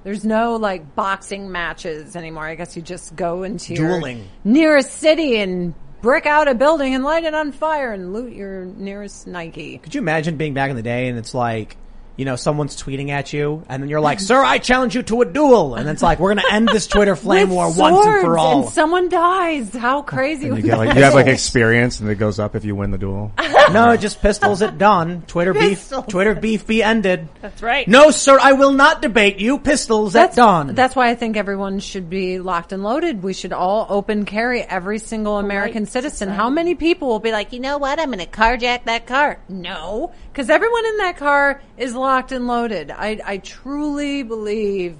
There's 0.04 0.24
no 0.24 0.56
like 0.56 0.96
boxing 0.96 1.52
matches 1.52 2.16
anymore. 2.16 2.44
I 2.44 2.56
guess 2.56 2.76
you 2.76 2.82
just 2.82 3.14
go 3.14 3.44
into 3.44 3.74
your 3.74 4.00
Dueling. 4.00 4.28
nearest 4.42 4.94
city 4.94 5.36
and 5.38 5.74
brick 6.00 6.26
out 6.26 6.48
a 6.48 6.54
building 6.54 6.94
and 6.94 7.04
light 7.04 7.24
it 7.24 7.34
on 7.34 7.52
fire 7.52 7.92
and 7.92 8.12
loot 8.12 8.32
your 8.32 8.64
nearest 8.64 9.28
Nike. 9.28 9.78
Could 9.78 9.94
you 9.94 10.00
imagine 10.00 10.36
being 10.36 10.54
back 10.54 10.70
in 10.70 10.76
the 10.76 10.82
day 10.82 11.06
and 11.06 11.16
it's 11.18 11.34
like, 11.34 11.76
you 12.22 12.26
know, 12.26 12.36
someone's 12.36 12.80
tweeting 12.80 13.08
at 13.08 13.32
you 13.32 13.64
and 13.68 13.82
then 13.82 13.90
you're 13.90 14.00
like, 14.00 14.20
sir, 14.20 14.44
I 14.44 14.58
challenge 14.58 14.94
you 14.94 15.02
to 15.02 15.22
a 15.22 15.24
duel. 15.24 15.74
And 15.74 15.88
it's 15.88 16.02
like, 16.02 16.20
we're 16.20 16.32
going 16.32 16.46
to 16.46 16.54
end 16.54 16.68
this 16.68 16.86
Twitter 16.86 17.16
flame 17.16 17.50
war 17.50 17.66
once 17.76 18.06
and 18.06 18.20
for 18.20 18.38
all. 18.38 18.62
And 18.62 18.70
someone 18.70 19.08
dies. 19.08 19.74
How 19.74 20.02
crazy 20.12 20.46
You 20.46 20.62
get 20.62 20.78
like 20.78 20.94
you 20.94 21.02
have 21.02 21.14
like 21.14 21.26
experience, 21.26 21.98
and 21.98 22.08
it 22.08 22.14
goes 22.14 22.38
up 22.38 22.54
if 22.54 22.64
you 22.64 22.76
win 22.76 22.92
the 22.92 22.98
duel. 22.98 23.32
no, 23.72 23.96
just 23.96 24.22
pistols 24.22 24.62
at 24.62 24.78
dawn. 24.78 25.22
Twitter 25.22 25.52
beef, 25.52 25.92
Twitter 26.06 26.36
beef 26.36 26.64
be 26.64 26.80
ended. 26.80 27.28
That's 27.40 27.60
right. 27.60 27.88
No, 27.88 28.12
sir, 28.12 28.38
I 28.40 28.52
will 28.52 28.72
not 28.72 29.02
debate 29.02 29.40
you. 29.40 29.58
Pistols 29.58 30.14
at 30.14 30.36
dawn. 30.36 30.76
That's 30.76 30.94
why 30.94 31.08
I 31.08 31.16
think 31.16 31.36
everyone 31.36 31.80
should 31.80 32.08
be 32.08 32.38
locked 32.38 32.72
and 32.72 32.84
loaded. 32.84 33.24
We 33.24 33.32
should 33.32 33.52
all 33.52 33.84
open 33.88 34.26
carry 34.26 34.62
every 34.62 35.00
single 35.00 35.38
American 35.38 35.86
citizen. 35.86 36.28
How 36.28 36.50
many 36.50 36.76
people 36.76 37.08
will 37.08 37.18
be 37.18 37.32
like, 37.32 37.52
you 37.52 37.58
know 37.58 37.78
what? 37.78 37.98
I'm 37.98 38.12
going 38.12 38.20
to 38.20 38.26
carjack 38.26 38.84
that 38.84 39.08
car. 39.08 39.40
No, 39.48 40.12
because 40.32 40.48
everyone 40.48 40.86
in 40.86 40.96
that 40.98 41.18
car 41.18 41.60
is 41.76 41.94
locked 41.94 42.32
and 42.32 42.46
loaded. 42.46 42.90
I, 42.90 43.20
I 43.24 43.36
truly 43.36 44.22
believe 44.22 44.96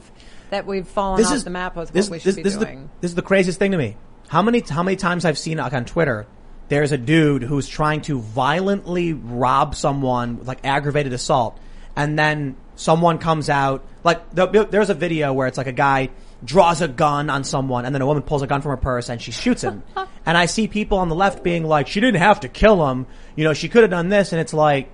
that 0.50 0.66
we've 0.66 0.86
fallen 0.86 1.24
off 1.24 1.44
the 1.44 1.50
map 1.50 1.76
with 1.76 1.90
this, 1.92 2.10
what 2.10 2.16
we 2.16 2.18
should 2.18 2.28
this, 2.28 2.36
be 2.36 2.42
this 2.42 2.52
Is 2.52 2.58
the, 2.58 2.66
doing. 2.66 2.90
this 3.00 3.10
is 3.10 3.14
the 3.14 3.22
craziest 3.22 3.58
thing 3.58 3.70
to 3.70 3.78
me. 3.78 3.96
How 4.28 4.42
many 4.42 4.60
how 4.60 4.82
many 4.82 4.96
times 4.96 5.24
I've 5.24 5.38
seen 5.38 5.58
like 5.58 5.72
on 5.72 5.86
Twitter, 5.86 6.26
there's 6.68 6.92
a 6.92 6.98
dude 6.98 7.42
who's 7.42 7.66
trying 7.66 8.02
to 8.02 8.20
violently 8.20 9.14
rob 9.14 9.74
someone 9.74 10.38
with 10.38 10.48
like 10.48 10.64
aggravated 10.64 11.14
assault, 11.14 11.58
and 11.96 12.18
then 12.18 12.56
someone 12.76 13.18
comes 13.18 13.48
out 13.48 13.84
like 14.04 14.34
the, 14.34 14.68
there's 14.70 14.90
a 14.90 14.94
video 14.94 15.32
where 15.32 15.46
it's 15.46 15.58
like 15.58 15.66
a 15.66 15.72
guy 15.72 16.10
draws 16.44 16.82
a 16.82 16.88
gun 16.88 17.30
on 17.30 17.44
someone, 17.44 17.86
and 17.86 17.94
then 17.94 18.02
a 18.02 18.06
woman 18.06 18.22
pulls 18.22 18.42
a 18.42 18.46
gun 18.46 18.60
from 18.60 18.70
her 18.70 18.76
purse 18.76 19.08
and 19.08 19.22
she 19.22 19.32
shoots 19.32 19.62
him, 19.62 19.82
and 20.26 20.36
I 20.36 20.46
see 20.46 20.68
people 20.68 20.98
on 20.98 21.08
the 21.08 21.14
left 21.14 21.42
being 21.42 21.64
like, 21.64 21.88
she 21.88 22.00
didn't 22.00 22.20
have 22.20 22.40
to 22.40 22.48
kill 22.48 22.88
him, 22.90 23.06
you 23.36 23.44
know, 23.44 23.54
she 23.54 23.68
could 23.70 23.82
have 23.82 23.90
done 23.90 24.10
this, 24.10 24.32
and 24.32 24.40
it's 24.40 24.52
like. 24.54 24.90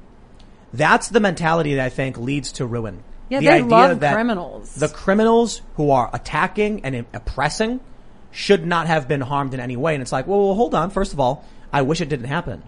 That's 0.72 1.08
the 1.08 1.20
mentality 1.20 1.74
that 1.76 1.84
I 1.84 1.88
think 1.88 2.18
leads 2.18 2.52
to 2.52 2.66
ruin. 2.66 3.02
Yeah, 3.28 3.40
the 3.40 3.46
they 3.46 3.52
idea 3.52 3.68
love 3.68 4.00
that 4.00 4.14
criminals. 4.14 4.74
The 4.74 4.88
criminals 4.88 5.60
who 5.76 5.90
are 5.90 6.10
attacking 6.12 6.84
and 6.84 7.06
oppressing 7.12 7.80
should 8.30 8.66
not 8.66 8.86
have 8.86 9.08
been 9.08 9.20
harmed 9.20 9.54
in 9.54 9.60
any 9.60 9.76
way. 9.76 9.94
And 9.94 10.02
it's 10.02 10.12
like, 10.12 10.26
well, 10.26 10.46
well, 10.46 10.54
hold 10.54 10.74
on. 10.74 10.90
First 10.90 11.12
of 11.12 11.20
all, 11.20 11.44
I 11.72 11.82
wish 11.82 12.00
it 12.00 12.08
didn't 12.08 12.26
happen. 12.26 12.62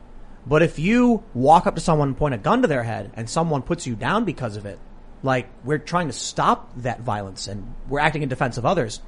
But 0.47 0.63
if 0.63 0.79
you 0.79 1.23
walk 1.35 1.67
up 1.67 1.75
to 1.75 1.81
someone 1.81 2.09
and 2.09 2.17
point 2.17 2.35
a 2.35 2.39
gun 2.39 2.63
to 2.63 2.69
their 2.69 2.83
head 2.83 3.13
and 3.15 3.29
someone 3.29 3.63
puts 3.63 3.87
you 3.87 3.95
down 3.95 4.25
because 4.25 4.57
of 4.57 4.67
it, 4.67 4.79
like 5.23 5.49
we're 5.65 5.79
trying 5.79 6.07
to 6.07 6.13
stop 6.13 6.73
that 6.79 7.01
violence 7.01 7.47
and 7.47 7.75
we're 7.89 8.01
acting 8.01 8.23
in 8.23 8.29
defense 8.29 8.57
of 8.57 8.65
others. 8.65 9.01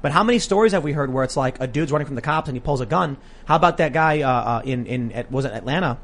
But 0.00 0.12
how 0.12 0.22
many 0.24 0.38
stories 0.38 0.72
have 0.72 0.84
we 0.84 0.92
heard 0.92 1.12
where 1.12 1.24
it's 1.24 1.36
like 1.36 1.60
a 1.60 1.66
dude's 1.66 1.92
running 1.92 2.06
from 2.06 2.14
the 2.14 2.22
cops 2.22 2.48
and 2.48 2.56
he 2.56 2.60
pulls 2.60 2.80
a 2.80 2.86
gun? 2.86 3.16
How 3.44 3.56
about 3.56 3.78
that 3.78 3.92
guy 3.92 4.22
uh, 4.22 4.30
uh, 4.30 4.62
in 4.64 4.86
in 4.86 5.12
at, 5.12 5.30
was 5.30 5.44
it 5.44 5.52
Atlanta? 5.52 5.98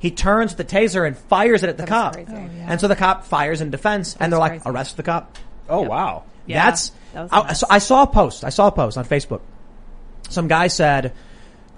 He 0.00 0.10
turns 0.10 0.56
the 0.56 0.64
taser 0.64 1.06
and 1.06 1.16
fires 1.16 1.62
it 1.62 1.68
at 1.68 1.76
the 1.76 1.84
That 1.84 1.88
cop. 1.88 2.16
Oh, 2.16 2.24
yeah. 2.32 2.66
and 2.68 2.80
so 2.80 2.88
the 2.88 2.96
cop 2.96 3.24
fires 3.24 3.60
in 3.60 3.70
defense, 3.70 4.16
and 4.18 4.32
they're 4.32 4.40
like, 4.40 4.62
crazy. 4.62 4.64
arrest 4.66 4.96
the 4.96 5.04
cop. 5.04 5.38
Oh 5.68 5.82
wow! 5.82 6.24
Yeah, 6.46 6.64
That's 6.64 6.90
that 7.12 7.28
I, 7.30 7.52
so 7.52 7.66
I 7.70 7.78
saw 7.78 8.02
a 8.02 8.06
post. 8.08 8.42
I 8.42 8.48
saw 8.48 8.66
a 8.66 8.72
post 8.72 8.98
on 8.98 9.04
Facebook. 9.04 9.40
Some 10.28 10.48
guy 10.48 10.68
said, 10.68 11.12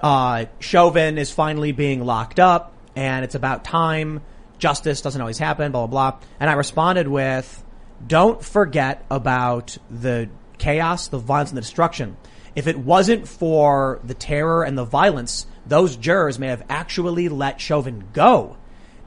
uh, 0.01 0.47
Chauvin 0.61 1.19
is 1.19 1.31
finally 1.31 1.73
being 1.73 2.05
locked 2.05 2.39
up 2.39 2.73
and 2.95 3.25
it's 3.25 3.35
about 3.35 3.65
time. 3.65 4.21
Justice 4.59 5.01
doesn't 5.01 5.21
always 5.21 5.39
happen, 5.39 5.73
blah, 5.73 5.87
blah, 5.87 6.11
blah. 6.13 6.21
And 6.39 6.51
I 6.51 6.53
responded 6.55 7.09
with, 7.09 7.65
don't 8.07 8.45
forget 8.45 9.05
about 9.11 9.77
the 9.91 10.29
chaos, 10.59 11.09
the 11.09 11.19
violence 11.19 11.51
and 11.51 11.57
the 11.57 11.63
destruction. 11.63 12.17
If 12.55 12.67
it 12.67 12.79
wasn't 12.79 13.27
for 13.27 14.01
the 14.05 14.15
terror 14.15 14.63
and 14.63 14.77
the 14.77 14.85
violence, 14.85 15.47
those 15.67 15.97
jurors 15.97 16.39
may 16.39 16.49
have 16.49 16.65
actually 16.69 17.29
let 17.29 17.61
Chauvin 17.61 18.05
go. 18.13 18.57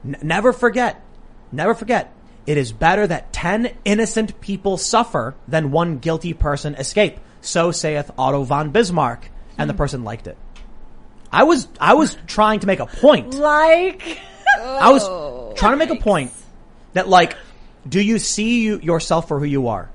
N- 0.04 0.16
never 0.22 0.52
forget, 0.52 1.02
never 1.52 1.74
forget, 1.74 2.12
it 2.46 2.56
is 2.56 2.72
better 2.72 3.06
that 3.06 3.32
10 3.32 3.76
innocent 3.84 4.40
people 4.40 4.76
suffer 4.76 5.34
than 5.48 5.72
one 5.72 5.98
guilty 5.98 6.32
person 6.32 6.74
escape. 6.76 7.18
So 7.40 7.72
saith 7.72 8.10
Otto 8.16 8.44
von 8.44 8.70
Bismarck. 8.70 9.30
And 9.58 9.68
the 9.70 9.74
hmm. 9.74 9.78
person 9.78 10.04
liked 10.04 10.26
it. 10.26 10.36
I 11.32 11.44
was, 11.44 11.66
I 11.80 11.94
was 11.94 12.16
trying 12.26 12.60
to 12.60 12.66
make 12.66 12.78
a 12.78 12.86
point. 12.86 13.34
Like, 13.34 14.20
I 14.60 14.90
was 14.90 15.04
oh. 15.04 15.54
trying 15.56 15.72
to 15.72 15.76
make 15.76 15.90
a 15.90 16.02
point 16.02 16.32
that 16.92 17.08
like, 17.08 17.36
do 17.88 18.00
you 18.00 18.18
see 18.18 18.60
you, 18.62 18.80
yourself 18.80 19.28
for 19.28 19.38
who 19.38 19.44
you 19.44 19.68
are? 19.68 19.90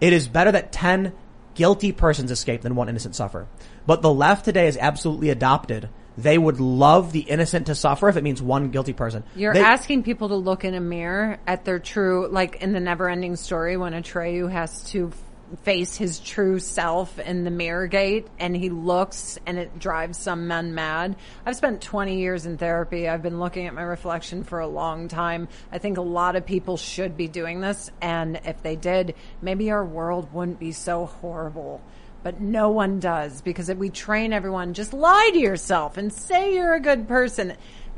It 0.00 0.12
is 0.12 0.28
better 0.28 0.52
that 0.52 0.72
10 0.72 1.12
guilty 1.54 1.92
persons 1.92 2.30
escape 2.30 2.62
than 2.62 2.74
one 2.74 2.88
innocent 2.88 3.14
suffer. 3.14 3.46
But 3.86 4.02
the 4.02 4.12
left 4.12 4.44
today 4.44 4.66
is 4.66 4.76
absolutely 4.76 5.30
adopted. 5.30 5.88
They 6.22 6.38
would 6.38 6.60
love 6.60 7.12
the 7.12 7.20
innocent 7.20 7.66
to 7.66 7.74
suffer 7.74 8.08
if 8.08 8.16
it 8.16 8.22
means 8.24 8.42
one 8.42 8.70
guilty 8.70 8.92
person. 8.92 9.24
You're 9.34 9.54
They- 9.54 9.60
asking 9.60 10.02
people 10.02 10.28
to 10.28 10.36
look 10.36 10.64
in 10.64 10.74
a 10.74 10.80
mirror 10.80 11.38
at 11.46 11.64
their 11.64 11.78
true, 11.78 12.28
like 12.30 12.62
in 12.62 12.72
the 12.72 12.80
never 12.80 13.08
ending 13.08 13.36
story 13.36 13.76
when 13.76 13.92
Atreyu 13.92 14.50
has 14.50 14.84
to 14.90 15.12
face 15.64 15.96
his 15.96 16.20
true 16.20 16.60
self 16.60 17.18
in 17.18 17.42
the 17.42 17.50
mirror 17.50 17.88
gate 17.88 18.28
and 18.38 18.56
he 18.56 18.70
looks 18.70 19.36
and 19.46 19.58
it 19.58 19.78
drives 19.80 20.16
some 20.16 20.46
men 20.46 20.74
mad. 20.74 21.16
I've 21.44 21.56
spent 21.56 21.80
20 21.80 22.18
years 22.20 22.46
in 22.46 22.56
therapy. 22.56 23.08
I've 23.08 23.22
been 23.22 23.40
looking 23.40 23.66
at 23.66 23.74
my 23.74 23.82
reflection 23.82 24.44
for 24.44 24.60
a 24.60 24.68
long 24.68 25.08
time. 25.08 25.48
I 25.72 25.78
think 25.78 25.98
a 25.98 26.02
lot 26.02 26.36
of 26.36 26.46
people 26.46 26.76
should 26.76 27.16
be 27.16 27.26
doing 27.26 27.60
this. 27.60 27.90
And 28.00 28.40
if 28.44 28.62
they 28.62 28.76
did, 28.76 29.14
maybe 29.42 29.70
our 29.72 29.84
world 29.84 30.32
wouldn't 30.32 30.60
be 30.60 30.72
so 30.72 31.06
horrible 31.06 31.80
but 32.22 32.40
no 32.40 32.70
one 32.70 33.00
does 33.00 33.40
because 33.42 33.68
if 33.68 33.78
we 33.78 33.90
train 33.90 34.32
everyone 34.32 34.74
just 34.74 34.92
lie 34.92 35.30
to 35.32 35.38
yourself 35.38 35.96
and 35.96 36.12
say 36.12 36.54
you're 36.54 36.74
a 36.74 36.80
good 36.80 37.06
person 37.08 37.56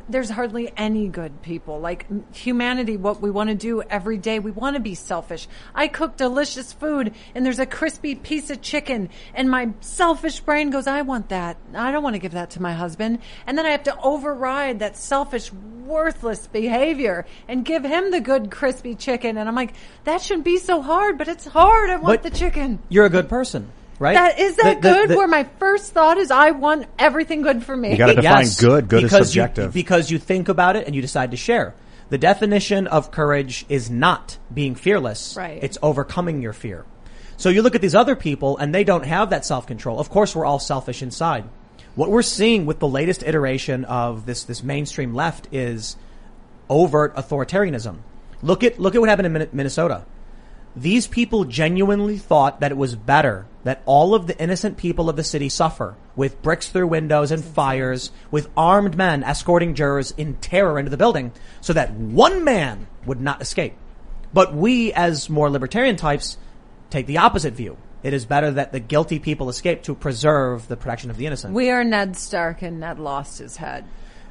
there's 0.09 0.31
hardly 0.31 0.73
any 0.77 1.09
good 1.09 1.43
people. 1.43 1.81
Like 1.81 2.07
humanity, 2.35 2.97
what 2.97 3.21
we 3.21 3.31
want 3.31 3.51
to 3.51 3.55
do 3.55 3.83
every 3.83 4.19
day, 4.19 4.39
we 4.39 4.51
want 4.51 4.77
to 4.77 4.81
be 4.81 4.95
selfish. 4.95 5.49
I 5.75 5.89
cook 5.89 6.17
delicious 6.17 6.73
food 6.73 7.15
and 7.35 7.45
there's 7.45 7.59
a 7.59 7.67
crispy 7.67 8.15
piece 8.15 8.51
of 8.51 8.63
chicken 8.63 9.11
and 9.35 9.51
my 9.51 9.71
selfish 9.81 10.41
brain 10.41 10.71
goes, 10.71 10.87
I 10.87 11.03
want 11.03 11.29
that. 11.31 11.57
I 11.75 11.93
don't 11.93 12.03
want 12.03 12.15
to 12.15 12.21
give 12.21 12.33
that 12.33 12.51
to 12.51 12.63
my 12.63 12.73
husband. 12.73 13.21
And 13.47 13.57
then 13.57 13.67
I 13.67 13.71
have 13.71 13.85
to 13.85 13.99
override 14.01 14.81
that 14.81 14.97
selfish, 14.97 15.53
worthless 15.53 16.47
behavior 16.47 17.27
and 17.49 17.65
give 17.65 17.85
him 17.85 18.11
the 18.11 18.21
good 18.21 18.51
crispy 18.51 18.95
chicken. 18.95 19.37
And 19.37 19.49
I'm 19.49 19.55
like, 19.55 19.75
that 20.05 20.21
shouldn't 20.21 20.45
be 20.45 20.59
so 20.59 20.83
hard, 20.83 21.19
but 21.19 21.29
it's 21.29 21.47
hard. 21.47 21.91
I 21.91 21.97
want 21.97 22.23
But 22.23 22.23
the 22.23 22.37
chicken. 22.37 22.81
You're 22.89 23.07
a 23.07 23.11
good 23.11 23.29
person, 23.29 23.71
right? 24.03 24.15
That 24.15 24.39
is 24.39 24.57
that 24.57 24.83
The- 24.83 24.89
the- 24.89 24.95
good? 24.95 25.09
the- 25.11 25.17
where 25.17 25.29
my 25.29 25.47
first 25.59 25.93
thought 25.93 26.19
is, 26.19 26.31
I 26.31 26.51
want 26.51 26.87
everything 26.99 27.41
good 27.43 27.63
for 27.63 27.75
me. 27.77 27.93
You 27.93 27.97
gotta 27.97 28.17
define 28.17 28.49
good. 28.59 28.89
Good 28.89 29.05
is 29.05 29.11
because 29.11 29.29
subjective. 29.29 29.65
You, 29.67 29.71
because 29.83 30.11
you 30.11 30.19
think 30.19 30.49
about 30.49 30.77
it 30.77 30.87
and 30.87 30.95
you 30.95 31.01
decide 31.01 31.31
to 31.31 31.37
share. 31.37 31.75
The 32.11 32.19
definition 32.19 32.87
of 32.89 33.11
courage 33.11 33.65
is 33.71 33.89
not 33.91 34.37
being 34.53 34.75
fearless. 34.75 35.35
Right. 35.39 35.59
It's 35.63 35.79
overcoming 35.83 36.43
your 36.43 36.53
fear. 36.53 36.85
So 37.39 37.49
you 37.49 37.63
look 37.63 37.75
at 37.75 37.81
these 37.81 37.95
other 37.95 38.15
people 38.15 38.59
and 38.59 38.75
they 38.75 38.85
don't 38.85 39.07
have 39.07 39.31
that 39.31 39.47
self-control. 39.47 39.99
Of 39.99 40.11
course, 40.11 40.37
we're 40.37 40.45
all 40.45 40.59
selfish 40.59 41.03
inside. 41.03 41.45
What 41.95 42.11
we're 42.11 42.23
seeing 42.23 42.67
with 42.67 42.81
the 42.81 42.89
latest 42.89 43.23
iteration 43.23 43.85
of 43.85 44.27
this, 44.27 44.45
this 44.45 44.63
mainstream 44.63 45.15
left 45.15 45.49
is 45.53 45.97
overt 46.69 47.15
authoritarianism. 47.17 47.99
Look 48.43 48.63
at, 48.65 48.79
look 48.79 48.95
at 48.95 49.01
what 49.01 49.09
happened 49.09 49.37
in 49.37 49.49
Minnesota. 49.53 50.05
These 50.75 51.07
people 51.07 51.45
genuinely 51.45 52.17
thought 52.17 52.61
that 52.61 52.73
it 52.73 52.79
was 52.79 52.97
better 52.97 53.47
that 53.65 53.83
all 53.85 54.15
of 54.15 54.27
the 54.27 54.39
innocent 54.39 54.79
people 54.79 55.11
of 55.11 55.17
the 55.17 55.25
city 55.25 55.49
suffer 55.49 55.97
with 56.17 56.41
bricks 56.43 56.69
through 56.69 56.87
windows 56.89 57.31
and 57.31 57.45
fires, 57.45 58.11
with 58.31 58.49
armed 58.57 58.97
men 58.97 59.23
escorting 59.23 59.75
jurors 59.75 60.13
in 60.17 60.35
terror 60.37 60.79
into 60.79 60.91
the 60.91 60.97
building, 60.97 61.33
so 61.61 61.73
that 61.73 61.93
one 61.93 62.43
man 62.43 62.87
would 63.07 63.21
not 63.21 63.43
escape. 63.43 63.75
But 64.33 64.55
we, 64.55 64.93
as 64.93 65.29
more 65.29 65.51
libertarian 65.51 65.97
types, 65.97 66.39
take 66.91 67.07
the 67.07 67.19
opposite 67.19 67.53
view. 67.53 67.77
It 68.03 68.15
is 68.15 68.25
better 68.25 68.51
that 68.51 68.73
the 68.73 68.81
guilty 68.81 69.19
people 69.19 69.49
escape 69.49 69.83
to 69.85 69.95
preserve 69.95 70.69
the 70.69 70.77
protection 70.77 71.11
of 71.11 71.19
the 71.19 71.27
innocent. 71.27 71.55
We 71.55 71.71
are 71.71 71.85
Ned 71.85 72.17
Stark 72.17 72.63
and 72.63 72.81
Ned 72.81 72.99
lost 72.99 73.39
his 73.39 73.59
head. 73.59 73.85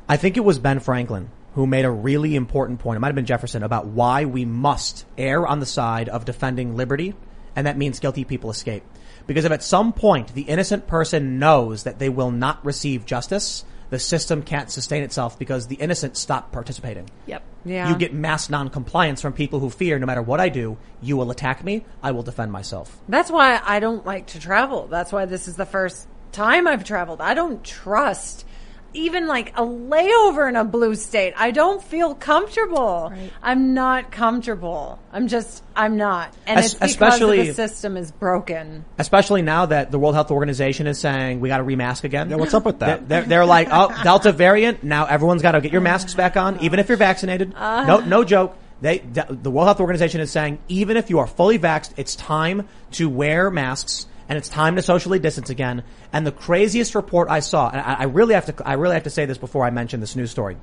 I 0.09 0.17
think 0.17 0.37
it 0.37 0.43
was 0.43 0.59
Ben 0.59 0.79
Franklin 0.79 1.29
who 1.53 1.67
made 1.67 1.85
a 1.85 1.91
really 1.91 2.35
important 2.35 2.79
point. 2.79 2.97
It 2.97 2.99
might 2.99 3.07
have 3.07 3.15
been 3.15 3.25
Jefferson 3.25 3.63
about 3.63 3.87
why 3.87 4.25
we 4.25 4.45
must 4.45 5.05
err 5.17 5.45
on 5.45 5.59
the 5.59 5.65
side 5.65 6.09
of 6.09 6.25
defending 6.25 6.75
liberty, 6.75 7.13
and 7.55 7.67
that 7.67 7.77
means 7.77 7.99
guilty 7.99 8.23
people 8.23 8.49
escape. 8.49 8.83
Because 9.27 9.45
if 9.45 9.51
at 9.51 9.63
some 9.63 9.93
point 9.93 10.33
the 10.33 10.43
innocent 10.43 10.87
person 10.87 11.39
knows 11.39 11.83
that 11.83 11.99
they 11.99 12.09
will 12.09 12.31
not 12.31 12.63
receive 12.65 13.05
justice, 13.05 13.65
the 13.89 13.99
system 13.99 14.41
can't 14.41 14.71
sustain 14.71 15.03
itself 15.03 15.37
because 15.37 15.67
the 15.67 15.75
innocent 15.75 16.15
stop 16.15 16.51
participating. 16.53 17.09
Yep. 17.25 17.43
Yeah. 17.65 17.89
You 17.89 17.97
get 17.97 18.13
mass 18.13 18.49
non-compliance 18.49 19.21
from 19.21 19.33
people 19.33 19.59
who 19.59 19.69
fear 19.69 19.99
no 19.99 20.05
matter 20.05 20.21
what 20.21 20.39
I 20.39 20.47
do, 20.49 20.77
you 21.01 21.17
will 21.17 21.29
attack 21.29 21.63
me, 21.63 21.83
I 22.01 22.11
will 22.11 22.23
defend 22.23 22.51
myself. 22.53 22.97
That's 23.09 23.29
why 23.29 23.61
I 23.63 23.79
don't 23.81 24.05
like 24.05 24.27
to 24.27 24.39
travel. 24.39 24.87
That's 24.87 25.11
why 25.11 25.25
this 25.25 25.49
is 25.49 25.57
the 25.57 25.65
first 25.65 26.07
time 26.31 26.67
I've 26.67 26.85
traveled. 26.85 27.19
I 27.19 27.33
don't 27.33 27.63
trust 27.63 28.45
even 28.93 29.27
like 29.27 29.49
a 29.57 29.61
layover 29.61 30.47
in 30.49 30.55
a 30.55 30.63
blue 30.63 30.95
state. 30.95 31.33
I 31.37 31.51
don't 31.51 31.83
feel 31.83 32.15
comfortable. 32.15 33.09
Right. 33.11 33.31
I'm 33.41 33.73
not 33.73 34.11
comfortable. 34.11 34.99
I'm 35.11 35.27
just, 35.27 35.63
I'm 35.75 35.97
not. 35.97 36.33
And 36.45 36.59
Es- 36.59 36.65
it's 36.65 36.73
because 36.75 36.91
especially- 36.91 37.47
the 37.47 37.53
system 37.53 37.97
is 37.97 38.11
broken. 38.11 38.85
Especially 38.97 39.41
now 39.41 39.65
that 39.67 39.91
the 39.91 39.99
World 39.99 40.15
Health 40.15 40.31
Organization 40.31 40.87
is 40.87 40.99
saying 40.99 41.39
we 41.39 41.49
got 41.49 41.57
to 41.57 41.63
remask 41.63 42.03
again. 42.03 42.29
Yeah, 42.29 42.35
what's 42.37 42.53
up 42.53 42.65
with 42.65 42.79
that? 42.79 43.07
They're, 43.07 43.21
they're, 43.21 43.29
they're 43.29 43.45
like, 43.45 43.67
oh, 43.71 43.95
Delta 44.03 44.31
variant. 44.31 44.83
Now 44.83 45.05
everyone's 45.05 45.41
got 45.41 45.51
to 45.53 45.61
get 45.61 45.71
your 45.71 45.81
masks 45.81 46.13
back 46.13 46.37
on, 46.37 46.59
even 46.61 46.79
if 46.79 46.89
you're 46.89 46.97
vaccinated. 46.97 47.53
Uh. 47.55 47.85
no, 47.85 47.99
no 47.99 48.23
joke. 48.23 48.57
They, 48.81 48.97
the 48.97 49.27
the 49.29 49.51
World 49.51 49.67
Health 49.67 49.79
Organization 49.79 50.21
is 50.21 50.31
saying 50.31 50.57
even 50.67 50.97
if 50.97 51.11
you 51.11 51.19
are 51.19 51.27
fully 51.27 51.59
vaxxed, 51.59 51.91
it's 51.97 52.15
time 52.15 52.67
to 52.93 53.07
wear 53.09 53.51
masks 53.51 54.07
and 54.31 54.37
it's 54.37 54.47
time 54.47 54.77
to 54.77 54.81
socially 54.81 55.19
distance 55.19 55.49
again. 55.49 55.83
And 56.13 56.25
the 56.25 56.31
craziest 56.31 56.95
report 56.95 57.29
I 57.29 57.41
saw, 57.41 57.69
and 57.69 57.81
I, 57.81 57.95
I 57.95 58.03
really 58.03 58.33
have 58.33 58.45
to, 58.45 58.65
I 58.65 58.75
really 58.75 58.93
have 58.93 59.03
to 59.03 59.09
say 59.09 59.25
this 59.25 59.37
before 59.37 59.65
I 59.65 59.71
mention 59.71 59.99
this 59.99 60.15
news 60.15 60.31
story. 60.31 60.55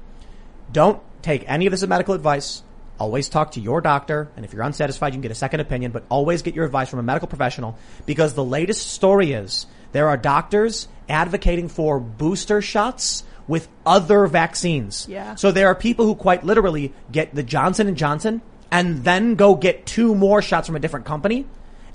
Don't 0.72 1.02
take 1.20 1.44
any 1.46 1.66
of 1.66 1.72
this 1.72 1.82
as 1.82 1.88
medical 1.90 2.14
advice. 2.14 2.62
Always 2.98 3.28
talk 3.28 3.52
to 3.52 3.60
your 3.60 3.82
doctor, 3.82 4.30
and 4.36 4.46
if 4.46 4.54
you're 4.54 4.62
unsatisfied, 4.62 5.12
you 5.12 5.16
can 5.16 5.20
get 5.20 5.32
a 5.32 5.34
second 5.34 5.60
opinion, 5.60 5.92
but 5.92 6.04
always 6.08 6.40
get 6.40 6.54
your 6.54 6.64
advice 6.64 6.88
from 6.88 6.98
a 6.98 7.02
medical 7.02 7.28
professional 7.28 7.76
because 8.06 8.32
the 8.32 8.42
latest 8.42 8.90
story 8.90 9.32
is 9.32 9.66
there 9.92 10.08
are 10.08 10.16
doctors 10.16 10.88
advocating 11.06 11.68
for 11.68 12.00
booster 12.00 12.62
shots 12.62 13.22
with 13.46 13.68
other 13.84 14.26
vaccines. 14.28 15.06
Yeah. 15.10 15.34
So 15.34 15.52
there 15.52 15.66
are 15.66 15.74
people 15.74 16.06
who 16.06 16.14
quite 16.14 16.42
literally 16.42 16.94
get 17.12 17.34
the 17.34 17.42
Johnson 17.42 17.86
and 17.86 17.98
Johnson 17.98 18.40
and 18.70 19.04
then 19.04 19.34
go 19.34 19.54
get 19.56 19.84
two 19.84 20.14
more 20.14 20.40
shots 20.40 20.66
from 20.68 20.76
a 20.76 20.80
different 20.80 21.04
company. 21.04 21.44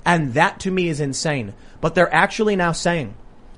And 0.04 0.34
that 0.34 0.60
to 0.60 0.70
me 0.70 0.88
is 0.88 1.00
insane. 1.00 1.54
But 1.80 1.94
they're 1.94 2.12
actually 2.12 2.56
now 2.56 2.72
saying, 2.72 3.14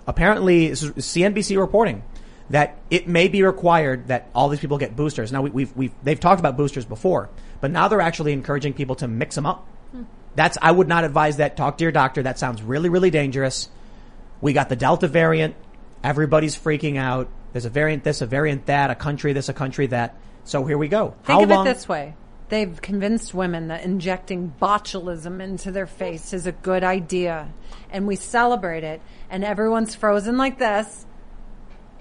apparently, 0.06 0.68
this 0.68 0.82
is 0.82 0.92
CNBC 0.92 1.58
reporting 1.58 2.02
that 2.50 2.78
it 2.90 3.08
may 3.08 3.28
be 3.28 3.42
required 3.42 4.08
that 4.08 4.28
all 4.34 4.48
these 4.48 4.60
people 4.60 4.78
get 4.78 4.94
boosters. 4.94 5.32
Now 5.32 5.42
we, 5.42 5.50
we've, 5.50 5.76
we've, 5.76 5.92
they've 6.02 6.18
talked 6.18 6.38
about 6.38 6.56
boosters 6.56 6.84
before, 6.84 7.28
but 7.60 7.70
now 7.70 7.88
they're 7.88 8.00
actually 8.00 8.32
encouraging 8.32 8.72
people 8.72 8.94
to 8.96 9.08
mix 9.08 9.34
them 9.34 9.46
up. 9.46 9.66
Hmm. 9.90 10.04
That's, 10.36 10.56
I 10.62 10.70
would 10.70 10.88
not 10.88 11.04
advise 11.04 11.38
that. 11.38 11.56
Talk 11.56 11.78
to 11.78 11.84
your 11.84 11.92
doctor. 11.92 12.22
That 12.22 12.38
sounds 12.38 12.62
really, 12.62 12.88
really 12.88 13.10
dangerous. 13.10 13.68
We 14.40 14.52
got 14.52 14.68
the 14.68 14.76
Delta 14.76 15.08
variant. 15.08 15.56
Everybody's 16.04 16.56
freaking 16.56 16.98
out. 16.98 17.28
There's 17.52 17.64
a 17.64 17.70
variant 17.70 18.04
this, 18.04 18.20
a 18.20 18.26
variant 18.26 18.66
that, 18.66 18.90
a 18.90 18.94
country 18.94 19.32
this, 19.32 19.48
a 19.48 19.54
country 19.54 19.86
that. 19.88 20.14
So 20.44 20.64
here 20.64 20.78
we 20.78 20.88
go. 20.88 21.14
Think 21.24 21.38
How 21.38 21.42
of 21.42 21.48
long? 21.48 21.66
it 21.66 21.74
this 21.74 21.88
way. 21.88 22.14
They've 22.48 22.80
convinced 22.80 23.34
women 23.34 23.68
that 23.68 23.82
injecting 23.82 24.54
botulism 24.60 25.42
into 25.42 25.72
their 25.72 25.86
face 25.86 26.32
is 26.32 26.46
a 26.46 26.52
good 26.52 26.84
idea. 26.84 27.48
And 27.90 28.06
we 28.06 28.16
celebrate 28.16 28.84
it. 28.84 29.00
And 29.28 29.44
everyone's 29.44 29.94
frozen 29.94 30.36
like 30.36 30.58
this. 30.58 31.06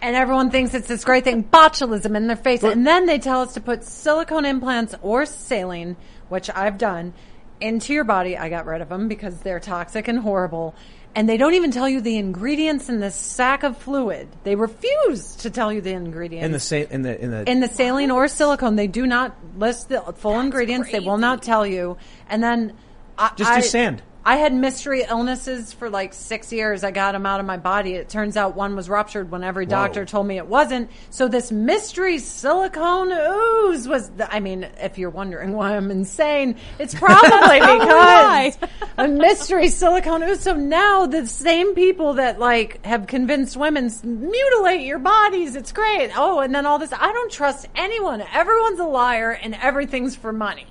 And 0.02 0.16
everyone 0.16 0.52
thinks 0.52 0.74
it's 0.74 0.88
this 0.88 1.04
great 1.04 1.24
thing, 1.24 1.44
botulism 1.44 2.16
in 2.16 2.28
their 2.28 2.36
face. 2.36 2.62
and 2.64 2.86
then 2.86 3.06
they 3.06 3.18
tell 3.18 3.42
us 3.42 3.54
to 3.56 3.62
put 3.62 3.84
silicone 3.84 4.46
implants 4.46 4.94
or 5.02 5.26
saline, 5.26 5.96
which 6.30 6.50
I've 6.54 6.78
done, 6.78 7.14
into 7.60 7.94
your 7.94 8.04
body. 8.04 8.38
I 8.38 8.50
got 8.50 8.66
rid 8.66 8.82
of 8.82 8.90
them 8.90 9.08
because 9.08 9.40
they're 9.40 9.60
toxic 9.60 10.08
and 10.08 10.20
horrible. 10.20 10.76
And 11.16 11.30
they 11.30 11.38
don't 11.38 11.54
even 11.54 11.72
tell 11.72 11.88
you 11.88 12.02
the 12.02 12.18
ingredients 12.18 12.90
in 12.90 13.00
this 13.00 13.16
sack 13.16 13.64
of 13.64 13.78
fluid. 13.78 14.28
They 14.44 14.56
refuse 14.56 15.36
to 15.38 15.50
tell 15.50 15.72
you 15.72 15.80
the 15.80 15.94
ingredients 15.94 16.46
in 16.46 16.52
the 16.52 16.60
sa- 16.60 16.76
in 16.94 17.04
the 17.04 17.22
in 17.22 17.32
the 17.32 17.50
in 17.50 17.60
the 17.62 17.70
saline 17.70 18.12
or 18.12 18.28
silicone, 18.28 18.76
they 18.76 18.88
do 18.88 19.08
not 19.08 19.34
list 19.58 19.88
the 19.88 20.02
full 20.18 20.40
ingredients. 20.42 20.92
They 20.92 21.00
will 21.00 21.18
not 21.18 21.42
tell 21.42 21.66
you. 21.66 21.98
And 22.30 22.44
then 22.44 22.74
I, 23.18 23.32
Just 23.38 23.50
do 23.50 23.58
I- 23.58 23.62
sand. 23.62 24.02
I 24.28 24.38
had 24.38 24.56
mystery 24.56 25.06
illnesses 25.08 25.72
for 25.72 25.88
like 25.88 26.12
six 26.12 26.52
years. 26.52 26.84
I 26.84 26.90
got 26.90 27.12
them 27.12 27.28
out 27.28 27.40
of 27.40 27.46
my 27.46 27.58
body. 27.58 27.94
It 27.94 28.10
turns 28.10 28.36
out 28.36 28.56
one 28.56 28.76
was 28.76 28.90
ruptured 28.90 29.30
when 29.30 29.44
every 29.44 29.68
doctor 29.68 30.04
told 30.04 30.26
me 30.26 30.38
it 30.38 30.48
wasn't. 30.48 30.90
So 31.12 31.28
this 31.28 31.52
mystery 31.52 32.18
silicone 32.18 33.12
ooze 33.12 33.88
was. 33.88 34.10
The, 34.10 34.34
I 34.34 34.40
mean, 34.40 34.68
if 34.80 34.98
you're 34.98 35.12
wondering 35.12 35.54
why 35.54 35.78
I'm 35.78 35.92
insane, 35.92 36.56
it's 36.80 36.96
probably 37.00 37.60
because 37.60 38.58
a 38.98 39.08
mystery 39.08 39.68
silicone 39.68 40.24
ooze. 40.24 40.40
So 40.40 40.56
now 40.56 41.06
the 41.06 41.28
same 41.28 41.76
people 41.76 42.14
that 42.16 42.40
like 42.40 42.84
have 42.84 43.06
convinced 43.06 43.56
women 43.56 43.92
mutilate 44.04 44.82
your 44.82 45.00
bodies. 45.00 45.56
It's 45.56 45.72
great. 45.72 46.10
Oh, 46.18 46.40
and 46.40 46.56
then 46.56 46.66
all 46.66 46.80
this. 46.80 46.92
I 46.92 47.12
don't 47.12 47.32
trust 47.32 47.68
anyone. 47.76 48.24
Everyone's 48.34 48.80
a 48.80 48.86
liar, 48.86 49.32
and 49.32 49.54
everything's 49.54 50.16
for 50.16 50.34
money. 50.34 50.66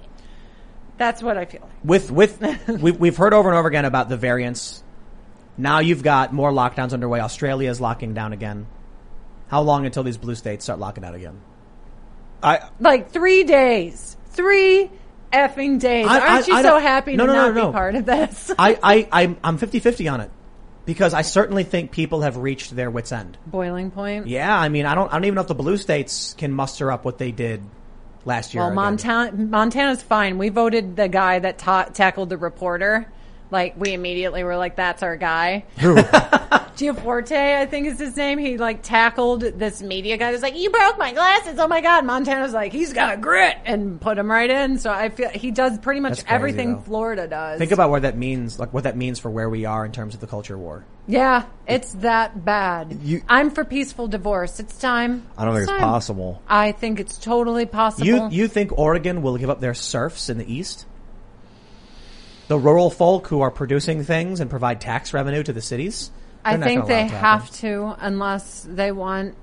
That's 0.96 1.22
what 1.22 1.36
I 1.36 1.44
feel. 1.44 1.62
like. 1.62 1.70
with 1.84 2.10
with 2.10 2.40
we've, 2.80 2.98
we've 2.98 3.16
heard 3.16 3.34
over 3.34 3.48
and 3.48 3.58
over 3.58 3.68
again 3.68 3.84
about 3.84 4.08
the 4.08 4.16
variants. 4.16 4.82
Now 5.56 5.78
you've 5.80 6.02
got 6.02 6.32
more 6.32 6.50
lockdowns 6.52 6.92
underway. 6.92 7.20
Australia 7.20 7.70
is 7.70 7.80
locking 7.80 8.14
down 8.14 8.32
again. 8.32 8.66
How 9.48 9.62
long 9.62 9.86
until 9.86 10.02
these 10.02 10.16
blue 10.16 10.34
states 10.34 10.64
start 10.64 10.78
locking 10.78 11.02
down 11.02 11.14
again? 11.14 11.40
I 12.42 12.68
like 12.80 13.10
three 13.10 13.44
days. 13.44 14.16
Three 14.30 14.90
effing 15.32 15.78
days. 15.78 16.06
I- 16.06 16.20
Aren't 16.20 16.44
I- 16.48 16.50
you 16.52 16.54
I 16.54 16.62
so 16.62 16.78
happy 16.78 17.16
no, 17.16 17.26
to 17.26 17.32
no, 17.32 17.38
not 17.38 17.54
no, 17.54 17.62
no. 17.62 17.66
be 17.68 17.72
part 17.72 17.94
of 17.94 18.06
this? 18.06 18.50
I, 18.58 18.78
I, 18.82 19.08
I'm, 19.22 19.36
I'm 19.44 19.58
50-50 19.58 20.12
on 20.12 20.20
it. 20.20 20.30
Because 20.86 21.14
I 21.14 21.22
certainly 21.22 21.64
think 21.64 21.92
people 21.92 22.20
have 22.22 22.36
reached 22.36 22.76
their 22.76 22.90
wits 22.90 23.10
end. 23.10 23.38
Boiling 23.46 23.90
point. 23.90 24.26
Yeah, 24.26 24.54
I 24.54 24.68
mean, 24.68 24.84
I 24.84 24.94
don't, 24.94 25.08
I 25.08 25.12
don't 25.16 25.24
even 25.24 25.36
know 25.36 25.40
if 25.40 25.46
the 25.48 25.54
blue 25.54 25.78
states 25.78 26.34
can 26.36 26.52
muster 26.52 26.92
up 26.92 27.06
what 27.06 27.16
they 27.16 27.32
did 27.32 27.62
last 28.24 28.54
year. 28.54 28.62
Well, 28.62 28.68
again. 28.68 28.74
Montana, 28.76 29.32
Montana's 29.32 30.02
fine. 30.02 30.38
We 30.38 30.48
voted 30.48 30.96
the 30.96 31.08
guy 31.08 31.38
that 31.38 31.58
ta- 31.58 31.84
tackled 31.92 32.28
the 32.30 32.38
reporter. 32.38 33.06
Like 33.50 33.74
we 33.78 33.92
immediately 33.92 34.42
were 34.44 34.56
like, 34.56 34.76
"That's 34.76 35.02
our 35.02 35.16
guy." 35.16 35.64
Gianforte, 36.76 37.32
I 37.32 37.66
think 37.66 37.86
is 37.86 38.00
his 38.00 38.16
name. 38.16 38.36
He 38.38 38.58
like 38.58 38.82
tackled 38.82 39.42
this 39.42 39.80
media 39.80 40.16
guy. 40.16 40.32
Who's 40.32 40.42
like, 40.42 40.56
"You 40.58 40.70
broke 40.70 40.98
my 40.98 41.12
glasses! 41.12 41.58
Oh 41.60 41.68
my 41.68 41.80
god!" 41.80 42.04
Montana's 42.04 42.52
like, 42.52 42.72
"He's 42.72 42.92
got 42.92 43.14
a 43.14 43.16
grit," 43.16 43.56
and 43.64 44.00
put 44.00 44.18
him 44.18 44.28
right 44.30 44.50
in. 44.50 44.78
So 44.78 44.90
I 44.90 45.08
feel 45.10 45.28
he 45.28 45.52
does 45.52 45.78
pretty 45.78 46.00
much 46.00 46.14
crazy, 46.14 46.26
everything 46.28 46.72
though. 46.74 46.80
Florida 46.80 47.28
does. 47.28 47.58
Think 47.60 47.70
about 47.70 47.90
what 47.90 48.02
that 48.02 48.16
means, 48.18 48.58
like 48.58 48.74
what 48.74 48.84
that 48.84 48.96
means 48.96 49.20
for 49.20 49.30
where 49.30 49.48
we 49.48 49.64
are 49.66 49.84
in 49.84 49.92
terms 49.92 50.14
of 50.14 50.20
the 50.20 50.26
culture 50.26 50.58
war. 50.58 50.84
yeah, 51.06 51.44
it's 51.68 51.92
that 51.96 52.44
bad. 52.44 52.98
You- 53.02 53.22
I'm 53.28 53.50
for 53.50 53.64
peaceful 53.64 54.08
divorce. 54.08 54.58
It's 54.58 54.76
time. 54.78 55.26
I 55.38 55.44
don't 55.44 55.54
think 55.54 55.68
it's 55.68 55.78
possible. 55.78 56.42
I 56.48 56.72
think 56.72 56.98
it's 56.98 57.18
totally 57.18 57.66
possible. 57.66 58.06
You 58.06 58.28
you 58.30 58.48
think 58.48 58.76
Oregon 58.76 59.22
will 59.22 59.36
give 59.36 59.48
up 59.50 59.60
their 59.60 59.74
serfs 59.74 60.28
in 60.28 60.38
the 60.38 60.52
east? 60.52 60.86
The 62.48 62.58
rural 62.58 62.90
folk 62.90 63.28
who 63.28 63.40
are 63.40 63.50
producing 63.50 64.04
things 64.04 64.40
and 64.40 64.50
provide 64.50 64.80
tax 64.80 65.14
revenue 65.14 65.42
to 65.42 65.52
the 65.52 65.62
cities? 65.62 66.10
I 66.44 66.56
think 66.58 66.86
they 66.86 67.04
it 67.04 67.08
to 67.08 67.14
happen. 67.14 67.40
have 67.40 67.50
to, 67.60 67.96
unless 68.00 68.66
they 68.68 68.92
want 68.92 69.34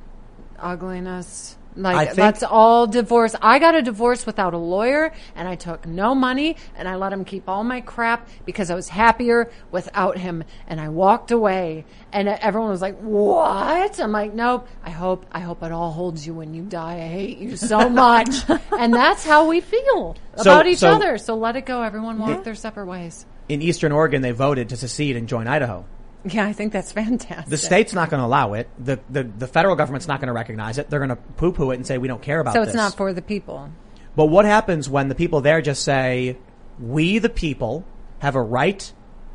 ugliness. 0.59 1.57
Like 1.75 2.13
that's 2.15 2.43
all 2.43 2.85
divorce. 2.87 3.35
I 3.41 3.59
got 3.59 3.75
a 3.75 3.81
divorce 3.81 4.25
without 4.25 4.53
a 4.53 4.57
lawyer, 4.57 5.13
and 5.35 5.47
I 5.47 5.55
took 5.55 5.85
no 5.87 6.13
money, 6.13 6.57
and 6.75 6.87
I 6.87 6.95
let 6.95 7.13
him 7.13 7.23
keep 7.23 7.47
all 7.47 7.63
my 7.63 7.81
crap 7.81 8.27
because 8.45 8.69
I 8.69 8.75
was 8.75 8.89
happier 8.89 9.49
without 9.71 10.17
him. 10.17 10.43
And 10.67 10.81
I 10.81 10.89
walked 10.89 11.31
away, 11.31 11.85
and 12.11 12.27
everyone 12.27 12.69
was 12.71 12.81
like, 12.81 12.99
"What?" 12.99 13.99
I'm 13.99 14.11
like, 14.11 14.33
"Nope. 14.33 14.67
I 14.83 14.89
hope, 14.89 15.25
I 15.31 15.39
hope 15.39 15.63
it 15.63 15.71
all 15.71 15.91
holds 15.91 16.27
you 16.27 16.33
when 16.33 16.53
you 16.53 16.63
die. 16.63 16.95
I 16.95 17.07
hate 17.07 17.37
you 17.37 17.55
so 17.55 17.87
much." 18.07 18.29
and 18.77 18.93
that's 18.93 19.25
how 19.25 19.47
we 19.47 19.61
feel 19.61 20.15
So- 20.35 20.41
about 20.41 20.67
each 20.67 20.79
so- 20.79 20.89
other. 20.89 21.17
So 21.17 21.35
let 21.35 21.55
it 21.55 21.65
go. 21.65 21.81
Everyone 21.83 22.17
walk 22.19 22.43
their 22.43 22.55
separate 22.55 22.87
ways. 22.87 23.25
In 23.47 23.61
eastern 23.61 23.91
Oregon, 23.91 24.21
they 24.21 24.31
voted 24.31 24.69
to 24.69 24.77
secede 24.77 25.15
and 25.15 25.27
join 25.27 25.47
Idaho. 25.47 25.85
Yeah, 26.25 26.45
I 26.45 26.53
think 26.53 26.73
that's 26.73 26.91
fantastic. 26.91 27.49
The 27.49 27.57
state's 27.57 27.93
not 27.93 28.09
going 28.09 28.19
to 28.19 28.25
allow 28.25 28.53
it. 28.53 28.69
The, 28.77 28.99
the, 29.09 29.23
the 29.23 29.47
federal 29.47 29.75
government's 29.75 30.07
not 30.07 30.19
going 30.19 30.27
to 30.27 30.33
recognize 30.33 30.77
it. 30.77 30.89
They're 30.89 30.99
going 30.99 31.09
to 31.09 31.15
poo-poo 31.15 31.71
it 31.71 31.75
and 31.75 31.87
say, 31.87 31.97
we 31.97 32.07
don't 32.07 32.21
care 32.21 32.39
about 32.39 32.53
so 32.53 32.61
this. 32.61 32.69
it's 32.69 32.75
not 32.75 32.95
for 32.95 33.13
the 33.13 33.21
people. 33.21 33.69
But 34.15 34.25
what 34.25 34.45
happens 34.45 34.89
when 34.89 35.07
the 35.07 35.15
people 35.15 35.41
there 35.41 35.61
just 35.61 35.83
say, 35.83 36.37
we 36.79 37.19
the 37.19 37.29
people 37.29 37.85
have 38.19 38.35
a 38.35 38.41
right 38.41 38.91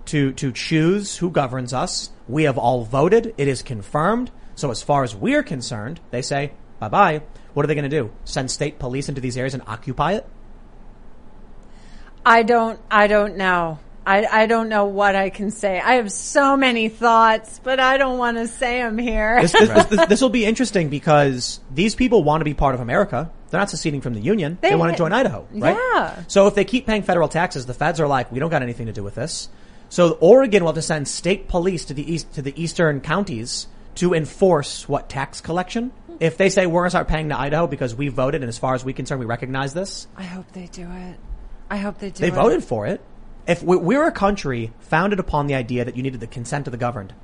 to, 0.07 0.33
to 0.35 0.53
choose 0.53 1.17
who 1.17 1.31
governs 1.31 1.73
us. 1.73 2.11
We 2.29 2.45
have 2.45 2.59
all 2.59 2.85
voted. 2.85 3.35
It 3.37 3.49
is 3.49 3.63
confirmed. 3.63 4.31
So 4.55 4.71
as 4.71 4.83
far 4.83 5.03
as 5.03 5.15
we're 5.15 5.43
concerned, 5.43 6.01
they 6.11 6.23
say, 6.23 6.53
bye 6.79 6.89
bye. 6.89 7.23
What 7.55 7.65
are 7.65 7.67
they 7.69 7.75
going 7.75 7.89
to 7.89 8.01
do? 8.01 8.13
Send 8.25 8.51
state 8.51 8.79
police 8.79 9.09
into 9.09 9.21
these 9.21 9.37
areas 9.37 9.55
and 9.55 9.63
occupy 9.67 10.13
it? 10.13 10.27
I 12.25 12.43
don't. 12.43 12.81
I 12.91 13.07
don't 13.07 13.37
know. 13.37 13.79
I, 14.07 14.25
I 14.25 14.47
don't 14.47 14.69
know 14.69 14.85
what 14.85 15.17
I 15.17 15.31
can 15.31 15.51
say. 15.51 15.81
I 15.81 15.95
have 15.95 16.13
so 16.13 16.57
many 16.57 16.89
thoughts, 16.89 17.61
but 17.63 17.81
I 17.81 17.97
don't 17.97 18.19
want 18.19 18.37
to 18.37 18.47
say 18.47 18.81
them 18.81 18.99
here. 18.99 19.43
This, 19.43 19.53
this, 19.53 19.85
this, 19.87 20.07
this 20.07 20.21
will 20.21 20.31
be 20.31 20.47
interesting 20.47 20.89
because 20.89 21.59
these 21.75 21.97
people 21.97 22.23
want 22.23 22.41
to 22.41 22.45
be 22.45 22.55
part 22.55 22.77
of 22.77 22.81
America. 22.81 23.31
They're 23.51 23.59
not 23.59 23.69
seceding 23.69 24.01
from 24.01 24.15
the 24.15 24.21
Union. 24.21 24.59
They, 24.61 24.71
They- 24.71 24.77
want 24.77 24.93
to 24.93 24.97
join 24.99 25.13
Idaho, 25.13 25.49
right? 25.53 25.77
Yeah. 25.77 26.23
So 26.29 26.47
if 26.47 26.55
they 26.55 26.65
keep 26.65 26.87
paying 26.87 27.03
federal 27.03 27.29
taxes, 27.29 27.67
the 27.67 27.75
feds 27.75 27.99
are 27.99 28.07
like, 28.07 28.31
we 28.31 28.39
don't 28.39 28.51
got 28.51 28.63
anything 28.63 28.87
to 28.87 28.93
do 28.93 29.03
with 29.03 29.17
this. 29.17 29.49
So 29.89 30.13
Oregon 30.21 30.63
will 30.63 30.69
have 30.69 30.77
to 30.77 30.83
send 30.83 31.09
state 31.09 31.49
police 31.49 31.87
to 31.87 31.95
the 31.95 32.13
east, 32.13 32.33
to 32.35 32.43
the 32.43 32.61
eastern 32.61 33.01
counties 33.01 33.67
to 33.97 34.15
enforce 34.15 34.89
what 34.89 35.09
tax 35.09 35.41
collection? 35.41 35.91
If 36.21 36.37
they 36.37 36.49
say 36.49 36.67
we're 36.67 36.83
going 36.83 36.87
to 36.87 36.91
start 36.91 37.09
paying 37.09 37.29
to 37.31 37.39
Idaho 37.39 37.67
because 37.67 37.95
we 37.95 38.09
voted 38.09 38.43
and 38.43 38.49
as 38.49 38.57
far 38.59 38.75
as 38.75 38.85
we're 38.85 38.95
concerned, 38.95 39.21
we 39.21 39.27
recognize 39.27 39.75
this, 39.75 40.07
I 40.17 40.23
hope 40.23 40.51
they 40.53 40.67
do 40.67 40.89
it. 40.89 41.17
I 41.69 41.79
hope 41.79 41.99
they 41.99 42.11
do. 42.11 42.21
they 42.21 42.29
it. 42.29 42.35
voted 42.35 42.63
for 42.63 42.87
it. 42.87 43.01
If 43.47 43.63
we, 43.63 43.77
we're 43.77 44.07
a 44.07 44.13
country 44.13 44.73
founded 44.81 45.21
upon 45.21 45.47
the 45.47 45.55
idea 45.55 45.85
that 45.85 45.97
you 45.97 46.03
needed 46.03 46.19
the 46.19 46.27
consent 46.27 46.67
of 46.67 46.73
the 46.73 46.79
governed, 46.79 47.15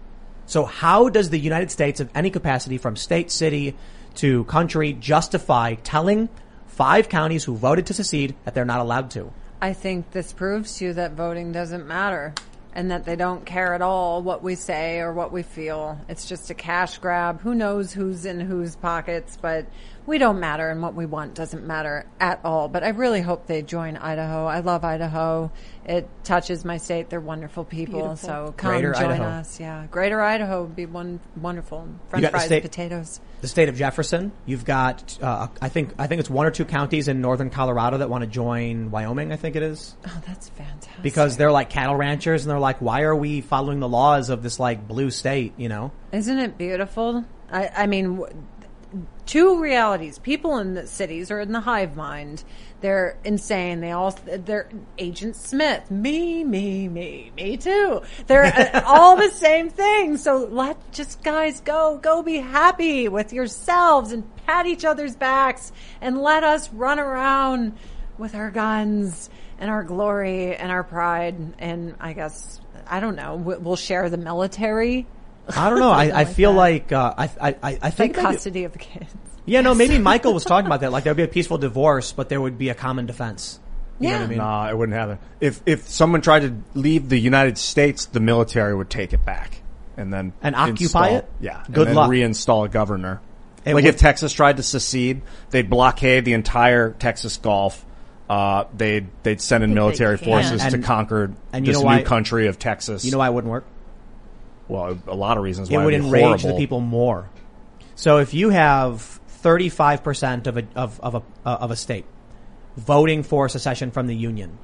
so 0.46 0.64
how 0.64 1.08
does 1.08 1.30
the 1.30 1.38
United 1.38 1.70
States 1.70 1.98
of 1.98 2.10
any 2.14 2.30
capacity 2.30 2.78
from 2.78 2.94
state, 2.94 3.30
city 3.30 3.76
to 4.16 4.44
country 4.44 4.92
justify 4.92 5.74
telling 5.74 6.28
five 6.66 7.08
counties 7.08 7.44
who 7.44 7.56
voted 7.56 7.86
to 7.86 7.94
secede 7.94 8.36
that 8.44 8.54
they're 8.54 8.64
not 8.64 8.80
allowed 8.80 9.10
to? 9.12 9.32
I 9.60 9.72
think 9.72 10.12
this 10.12 10.32
proves 10.32 10.78
to 10.78 10.86
you 10.86 10.92
that 10.94 11.12
voting 11.12 11.50
doesn't 11.50 11.86
matter 11.86 12.34
and 12.74 12.90
that 12.90 13.04
they 13.04 13.16
don't 13.16 13.44
care 13.44 13.74
at 13.74 13.82
all 13.82 14.22
what 14.22 14.42
we 14.42 14.54
say 14.54 15.00
or 15.00 15.12
what 15.12 15.32
we 15.32 15.42
feel. 15.42 16.00
It's 16.08 16.26
just 16.26 16.50
a 16.50 16.54
cash 16.54 16.98
grab. 16.98 17.40
Who 17.40 17.54
knows 17.54 17.92
who's 17.92 18.24
in 18.24 18.40
whose 18.40 18.76
pockets, 18.76 19.36
but 19.40 19.66
we 20.06 20.18
don't 20.18 20.40
matter 20.40 20.68
and 20.70 20.82
what 20.82 20.94
we 20.94 21.06
want 21.06 21.34
doesn't 21.34 21.66
matter 21.66 22.06
at 22.18 22.40
all. 22.44 22.68
But 22.68 22.82
I 22.82 22.88
really 22.88 23.20
hope 23.20 23.46
they 23.46 23.62
join 23.62 23.96
Idaho. 23.96 24.46
I 24.46 24.60
love 24.60 24.84
Idaho. 24.84 25.52
It 25.84 26.08
touches 26.24 26.64
my 26.64 26.76
state. 26.76 27.08
They're 27.10 27.20
wonderful 27.20 27.64
people. 27.64 28.00
Beautiful. 28.00 28.16
So 28.16 28.54
come 28.56 28.70
Greater 28.72 28.92
join 28.92 29.12
Idaho. 29.12 29.24
us. 29.24 29.60
Yeah. 29.60 29.86
Greater 29.90 30.20
Idaho 30.20 30.62
would 30.62 30.76
be 30.76 30.86
one 30.86 31.20
wonderful. 31.40 31.88
French 32.08 32.22
got 32.22 32.32
the 32.32 32.38
fries, 32.38 32.46
state- 32.46 32.62
potatoes. 32.62 33.20
The 33.42 33.48
state 33.48 33.68
of 33.68 33.74
Jefferson, 33.76 34.30
you've 34.46 34.64
got, 34.64 35.18
uh, 35.20 35.48
I 35.60 35.68
think, 35.68 35.94
I 35.98 36.06
think 36.06 36.20
it's 36.20 36.30
one 36.30 36.46
or 36.46 36.52
two 36.52 36.64
counties 36.64 37.08
in 37.08 37.20
northern 37.20 37.50
Colorado 37.50 37.98
that 37.98 38.08
want 38.08 38.22
to 38.22 38.30
join 38.30 38.92
Wyoming, 38.92 39.32
I 39.32 39.36
think 39.36 39.56
it 39.56 39.64
is. 39.64 39.96
Oh, 40.06 40.22
that's 40.26 40.48
fantastic. 40.50 41.02
Because 41.02 41.36
they're 41.36 41.50
like 41.50 41.68
cattle 41.68 41.96
ranchers 41.96 42.44
and 42.44 42.50
they're 42.52 42.60
like, 42.60 42.80
why 42.80 43.02
are 43.02 43.16
we 43.16 43.40
following 43.40 43.80
the 43.80 43.88
laws 43.88 44.30
of 44.30 44.44
this 44.44 44.60
like 44.60 44.86
blue 44.86 45.10
state, 45.10 45.54
you 45.56 45.68
know? 45.68 45.90
Isn't 46.12 46.38
it 46.38 46.56
beautiful? 46.56 47.24
I, 47.50 47.68
I 47.78 47.86
mean, 47.88 48.16
w- 48.18 48.32
two 49.26 49.60
realities. 49.60 50.18
People 50.18 50.58
in 50.58 50.74
the 50.74 50.86
cities 50.86 51.30
are 51.30 51.40
in 51.40 51.52
the 51.52 51.60
hive 51.60 51.96
mind. 51.96 52.44
They're 52.80 53.16
insane. 53.24 53.80
They 53.80 53.92
all, 53.92 54.10
they're 54.10 54.68
Agent 54.98 55.36
Smith. 55.36 55.90
Me, 55.90 56.42
me, 56.44 56.88
me, 56.88 57.32
me 57.36 57.56
too. 57.56 58.02
They're 58.26 58.44
uh, 58.44 58.82
all 58.86 59.16
the 59.16 59.30
same 59.30 59.70
thing. 59.70 60.16
So 60.16 60.48
let 60.50 60.92
just 60.92 61.22
guys 61.22 61.60
go, 61.60 61.98
go 62.02 62.22
be 62.22 62.38
happy 62.38 63.08
with 63.08 63.32
yourselves 63.32 64.12
and 64.12 64.24
pat 64.46 64.66
each 64.66 64.84
other's 64.84 65.14
backs 65.14 65.72
and 66.00 66.20
let 66.20 66.42
us 66.42 66.72
run 66.72 66.98
around 66.98 67.76
with 68.18 68.34
our 68.34 68.50
guns 68.50 69.30
and 69.58 69.70
our 69.70 69.84
glory 69.84 70.56
and 70.56 70.72
our 70.72 70.82
pride. 70.82 71.36
And 71.60 71.94
I 72.00 72.12
guess, 72.14 72.60
I 72.86 72.98
don't 73.00 73.16
know, 73.16 73.36
we'll 73.36 73.76
share 73.76 74.10
the 74.10 74.16
military. 74.16 75.06
I 75.48 75.70
don't 75.70 75.78
know. 75.80 75.90
I, 75.90 76.04
I 76.04 76.08
like 76.24 76.28
feel 76.28 76.52
that. 76.52 76.58
like, 76.58 76.92
uh, 76.92 77.14
I, 77.18 77.24
I, 77.24 77.30
I 77.48 77.56
I 77.62 77.78
Like 77.82 77.94
think 77.94 78.16
maybe- 78.16 78.26
custody 78.26 78.64
of 78.64 78.72
the 78.72 78.78
kids. 78.78 79.12
Yeah, 79.44 79.60
no, 79.60 79.74
maybe 79.74 79.98
Michael 80.12 80.34
was 80.34 80.44
talking 80.44 80.66
about 80.66 80.80
that. 80.82 80.92
Like 80.92 81.04
there 81.04 81.10
would 81.12 81.16
be 81.16 81.22
a 81.24 81.28
peaceful 81.28 81.58
divorce, 81.58 82.12
but 82.12 82.28
there 82.28 82.40
would 82.40 82.58
be 82.58 82.68
a 82.68 82.74
common 82.74 83.06
defense. 83.06 83.58
You 83.98 84.08
know 84.08 84.14
Yeah. 84.14 84.18
what 84.20 84.24
I 84.24 84.28
mean? 84.28 84.38
Nah, 84.38 84.70
it 84.70 84.78
wouldn't 84.78 84.96
happen. 84.96 85.18
If 85.40 85.60
if 85.66 85.88
someone 85.88 86.20
tried 86.22 86.40
to 86.40 86.54
leave 86.74 87.08
the 87.08 87.18
United 87.18 87.58
States, 87.58 88.06
the 88.06 88.20
military 88.20 88.74
would 88.74 88.88
take 88.90 89.12
it 89.12 89.24
back 89.24 89.60
and 89.96 90.12
then 90.12 90.32
And 90.42 90.54
occupy 90.56 90.70
install- 91.08 91.16
it? 91.18 91.30
Yeah, 91.40 91.62
Good 91.70 91.78
and 91.78 91.86
then 91.88 91.94
luck. 91.96 92.10
Reinstall 92.10 92.66
a 92.66 92.68
governor. 92.68 93.20
It 93.64 93.74
like 93.74 93.84
would- 93.84 93.94
if 93.94 93.98
Texas 93.98 94.32
tried 94.32 94.56
to 94.58 94.62
secede, 94.62 95.22
they'd 95.50 95.68
blockade 95.68 96.24
the 96.24 96.32
entire 96.34 96.90
Texas 96.92 97.36
Gulf. 97.36 97.84
Uh, 98.30 98.64
they'd 98.76 99.08
they'd 99.24 99.40
send 99.40 99.62
in 99.62 99.70
think 99.70 99.74
they 99.76 99.80
military 99.80 100.18
can. 100.18 100.24
forces 100.26 100.64
to 100.64 100.78
conquer 100.78 101.32
and 101.52 101.66
you 101.66 101.72
this 101.72 101.82
know 101.82 101.88
new 101.90 101.96
why- 101.96 102.02
country 102.02 102.46
of 102.46 102.58
Texas. 102.58 103.04
You 103.04 103.10
know 103.12 103.18
why 103.18 103.26
it 103.28 103.34
wouldn't 103.34 103.50
work? 103.50 103.64
Well, 104.68 104.98
a 105.06 105.14
lot 105.14 105.36
of 105.36 105.42
reasons 105.42 105.70
It 105.70 105.76
why 105.76 105.84
would 105.84 105.94
it'd 105.94 106.10
be 106.10 106.18
enrage 106.18 106.42
the 106.42 106.54
people 106.54 106.80
more. 106.80 107.28
So 107.94 108.18
if 108.18 108.34
you 108.34 108.50
have 108.50 109.20
35% 109.42 110.46
of 110.46 110.56
a, 110.56 110.64
of, 110.74 111.00
of 111.00 111.14
a, 111.16 111.22
uh, 111.44 111.56
of 111.60 111.70
a 111.70 111.76
state 111.76 112.04
voting 112.76 113.22
for 113.22 113.48
secession 113.48 113.90
from 113.90 114.06
the 114.06 114.16
Union 114.16 114.58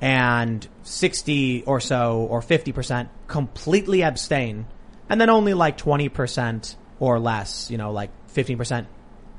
and 0.00 0.66
60 0.84 1.64
or 1.64 1.80
so 1.80 2.26
or 2.30 2.40
50% 2.40 3.08
completely 3.26 4.02
abstain 4.02 4.66
and 5.08 5.20
then 5.20 5.28
only 5.28 5.54
like 5.54 5.76
20% 5.76 6.76
or 6.98 7.18
less, 7.18 7.70
you 7.70 7.78
know, 7.78 7.92
like 7.92 8.10
15% 8.34 8.86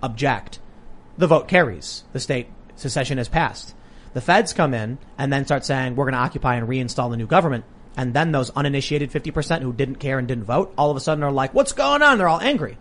object, 0.03 0.59
the 1.17 1.27
vote 1.27 1.47
carries. 1.47 2.03
The 2.13 2.19
state 2.19 2.47
secession 2.75 3.17
is 3.19 3.29
passed. 3.29 3.73
The 4.13 4.21
feds 4.21 4.53
come 4.53 4.73
in 4.73 4.99
and 5.17 5.33
then 5.33 5.45
start 5.45 5.65
saying 5.65 5.95
we're 5.95 6.05
going 6.05 6.13
to 6.13 6.19
occupy 6.19 6.55
and 6.55 6.67
reinstall 6.67 7.09
the 7.09 7.17
new 7.17 7.25
government. 7.25 7.65
And 7.95 8.13
then 8.13 8.31
those 8.31 8.49
uninitiated 8.51 9.11
50% 9.11 9.61
who 9.61 9.73
didn't 9.73 9.95
care 9.95 10.17
and 10.17 10.27
didn't 10.27 10.45
vote 10.45 10.73
all 10.77 10.89
of 10.89 10.97
a 10.97 10.99
sudden 10.99 11.23
are 11.23 11.31
like, 11.31 11.53
what's 11.53 11.73
going 11.73 12.01
on? 12.01 12.17
They're 12.17 12.27
all 12.27 12.41
angry. 12.41 12.77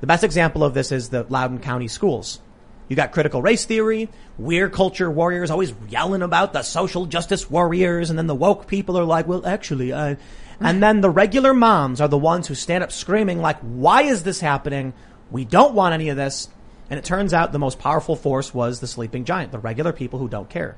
The 0.00 0.06
best 0.06 0.24
example 0.24 0.64
of 0.64 0.74
this 0.74 0.92
is 0.92 1.08
the 1.08 1.24
Loudoun 1.28 1.60
County 1.60 1.88
schools. 1.88 2.40
You 2.88 2.96
got 2.96 3.12
critical 3.12 3.42
race 3.42 3.66
theory, 3.66 4.08
weird 4.38 4.72
culture 4.72 5.10
warriors 5.10 5.50
always 5.50 5.74
yelling 5.90 6.22
about 6.22 6.54
the 6.54 6.62
social 6.62 7.04
justice 7.04 7.50
warriors, 7.50 8.08
and 8.08 8.18
then 8.18 8.26
the 8.26 8.34
woke 8.34 8.66
people 8.66 8.98
are 8.98 9.04
like, 9.04 9.28
well, 9.28 9.44
actually, 9.46 9.92
I, 9.92 10.16
and 10.60 10.82
then 10.82 11.02
the 11.02 11.10
regular 11.10 11.52
moms 11.54 12.00
are 12.00 12.08
the 12.08 12.18
ones 12.18 12.48
who 12.48 12.54
stand 12.54 12.82
up 12.82 12.90
screaming 12.90 13.40
like, 13.40 13.58
why 13.60 14.02
is 14.02 14.22
this 14.22 14.40
happening? 14.40 14.94
We 15.30 15.44
don't 15.44 15.74
want 15.74 15.94
any 15.94 16.08
of 16.08 16.16
this. 16.16 16.48
And 16.90 16.98
it 16.98 17.04
turns 17.04 17.34
out 17.34 17.52
the 17.52 17.58
most 17.58 17.78
powerful 17.78 18.16
force 18.16 18.54
was 18.54 18.80
the 18.80 18.86
sleeping 18.86 19.24
giant, 19.24 19.52
the 19.52 19.58
regular 19.58 19.92
people 19.92 20.18
who 20.18 20.28
don't 20.28 20.48
care. 20.48 20.76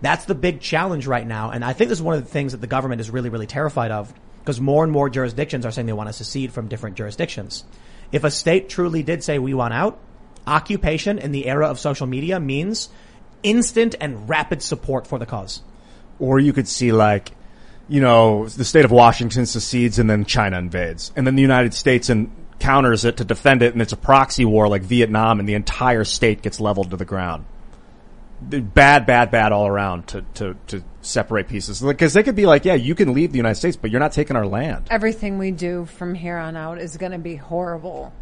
That's 0.00 0.26
the 0.26 0.34
big 0.34 0.60
challenge 0.60 1.06
right 1.06 1.26
now. 1.26 1.50
And 1.50 1.64
I 1.64 1.72
think 1.72 1.88
this 1.88 1.98
is 1.98 2.02
one 2.02 2.16
of 2.16 2.24
the 2.24 2.30
things 2.30 2.52
that 2.52 2.60
the 2.60 2.66
government 2.66 3.00
is 3.00 3.10
really, 3.10 3.30
really 3.30 3.46
terrified 3.46 3.90
of 3.90 4.12
because 4.40 4.60
more 4.60 4.84
and 4.84 4.92
more 4.92 5.08
jurisdictions 5.10 5.66
are 5.66 5.70
saying 5.70 5.86
they 5.86 5.92
want 5.92 6.08
to 6.08 6.12
secede 6.12 6.52
from 6.52 6.68
different 6.68 6.96
jurisdictions. 6.96 7.64
If 8.12 8.22
a 8.22 8.30
state 8.30 8.68
truly 8.68 9.02
did 9.02 9.24
say 9.24 9.38
we 9.38 9.54
want 9.54 9.74
out, 9.74 9.98
occupation 10.46 11.18
in 11.18 11.32
the 11.32 11.46
era 11.46 11.66
of 11.66 11.78
social 11.78 12.06
media 12.06 12.38
means 12.38 12.88
instant 13.42 13.94
and 14.00 14.28
rapid 14.28 14.62
support 14.62 15.06
for 15.06 15.18
the 15.18 15.26
cause. 15.26 15.62
or 16.18 16.38
you 16.38 16.52
could 16.52 16.68
see 16.68 16.92
like 16.92 17.32
you 17.88 18.00
know, 18.00 18.48
the 18.48 18.64
state 18.64 18.84
of 18.84 18.90
Washington 18.90 19.46
secedes 19.46 19.98
and 19.98 20.10
then 20.10 20.24
China 20.24 20.58
invades. 20.58 21.12
And 21.14 21.26
then 21.26 21.36
the 21.36 21.42
United 21.42 21.72
States 21.72 22.08
and 22.08 22.30
counters 22.58 23.04
it 23.04 23.18
to 23.18 23.24
defend 23.24 23.62
it 23.62 23.72
and 23.74 23.82
it's 23.82 23.92
a 23.92 23.96
proxy 23.96 24.44
war 24.44 24.66
like 24.66 24.82
Vietnam 24.82 25.38
and 25.38 25.48
the 25.48 25.54
entire 25.54 26.04
state 26.04 26.42
gets 26.42 26.58
leveled 26.58 26.90
to 26.90 26.96
the 26.96 27.04
ground. 27.04 27.44
The- 28.40 28.60
Bad, 28.60 29.06
bad, 29.06 29.30
bad 29.30 29.52
all 29.52 29.66
around 29.66 30.08
to, 30.08 30.22
to, 30.34 30.56
to 30.68 30.82
separate 31.00 31.48
pieces. 31.48 31.80
Because 31.80 32.12
they 32.12 32.22
could 32.22 32.36
be 32.36 32.46
like, 32.46 32.64
yeah, 32.64 32.74
you 32.74 32.94
can 32.94 33.14
leave 33.14 33.32
the 33.32 33.38
United 33.38 33.56
States, 33.56 33.76
but 33.76 33.90
you're 33.90 34.00
not 34.00 34.12
taking 34.12 34.36
our 34.36 34.46
land. 34.46 34.88
Everything 34.90 35.38
we 35.38 35.50
do 35.50 35.86
from 35.86 36.14
here 36.14 36.36
on 36.36 36.56
out 36.56 36.78
is 36.78 36.96
going 36.96 37.12
to 37.12 37.18
be 37.18 37.36
horrible. 37.36 38.12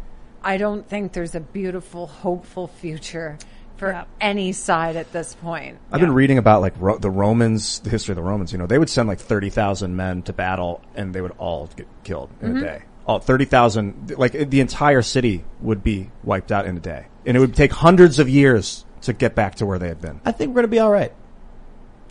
I 0.43 0.57
don't 0.57 0.87
think 0.87 1.13
there's 1.13 1.35
a 1.35 1.39
beautiful, 1.39 2.07
hopeful 2.07 2.67
future 2.67 3.37
for 3.77 3.91
Yeah. 3.91 4.05
any 4.21 4.53
side 4.53 4.95
at 4.95 5.11
this 5.11 5.33
point. 5.35 5.79
I've 5.91 5.99
been 5.99 6.13
reading 6.13 6.37
about 6.37 6.61
like 6.61 6.73
Ro- 6.79 6.97
the 6.97 7.09
Romans, 7.09 7.79
the 7.79 7.89
history 7.89 8.13
of 8.13 8.15
the 8.15 8.23
Romans. 8.23 8.51
You 8.51 8.57
know, 8.57 8.67
they 8.67 8.77
would 8.77 8.89
send 8.89 9.09
like 9.09 9.19
thirty 9.19 9.49
thousand 9.49 9.95
men 9.95 10.21
to 10.23 10.33
battle, 10.33 10.81
and 10.95 11.13
they 11.13 11.19
would 11.19 11.33
all 11.37 11.67
get 11.75 11.87
killed 12.03 12.29
in 12.41 12.51
a 12.51 12.53
mm-hmm. 12.53 12.63
day. 12.63 12.83
All 13.05 13.19
thirty 13.19 13.45
thousand, 13.45 14.13
like 14.17 14.31
the 14.31 14.61
entire 14.61 15.01
city 15.01 15.43
would 15.61 15.83
be 15.83 16.09
wiped 16.23 16.51
out 16.51 16.65
in 16.65 16.77
a 16.77 16.79
day, 16.79 17.07
and 17.25 17.35
it 17.35 17.39
would 17.39 17.55
take 17.55 17.73
hundreds 17.73 18.19
of 18.19 18.29
years 18.29 18.84
to 19.05 19.13
get 19.13 19.35
back 19.35 19.55
to 19.55 19.65
where 19.65 19.79
they 19.79 19.87
had 19.87 20.01
been. 20.01 20.21
I 20.25 20.31
think 20.31 20.49
we're 20.49 20.55
going 20.55 20.63
to 20.65 20.69
be 20.69 20.79
all 20.79 20.91
right. 20.91 21.13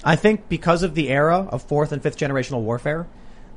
I 0.04 0.16
think 0.16 0.48
because 0.48 0.82
of 0.82 0.94
the 0.94 1.08
era 1.08 1.48
of 1.50 1.62
fourth 1.62 1.92
and 1.92 2.02
fifth 2.02 2.18
generational 2.18 2.60
warfare, 2.60 3.06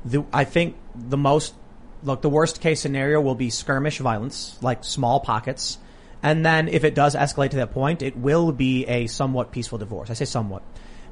the, 0.04 0.24
I 0.32 0.44
think 0.44 0.76
the 0.94 1.16
most, 1.16 1.54
look, 2.02 2.22
the 2.22 2.30
worst 2.30 2.60
case 2.60 2.80
scenario 2.80 3.20
will 3.20 3.34
be 3.34 3.50
skirmish 3.50 3.98
violence, 3.98 4.56
like 4.62 4.84
small 4.84 5.20
pockets. 5.20 5.78
And 6.22 6.44
then 6.44 6.68
if 6.68 6.84
it 6.84 6.94
does 6.94 7.14
escalate 7.14 7.50
to 7.50 7.56
that 7.56 7.72
point, 7.72 8.02
it 8.02 8.16
will 8.16 8.52
be 8.52 8.86
a 8.86 9.06
somewhat 9.06 9.52
peaceful 9.52 9.78
divorce. 9.78 10.10
I 10.10 10.14
say 10.14 10.24
somewhat 10.24 10.62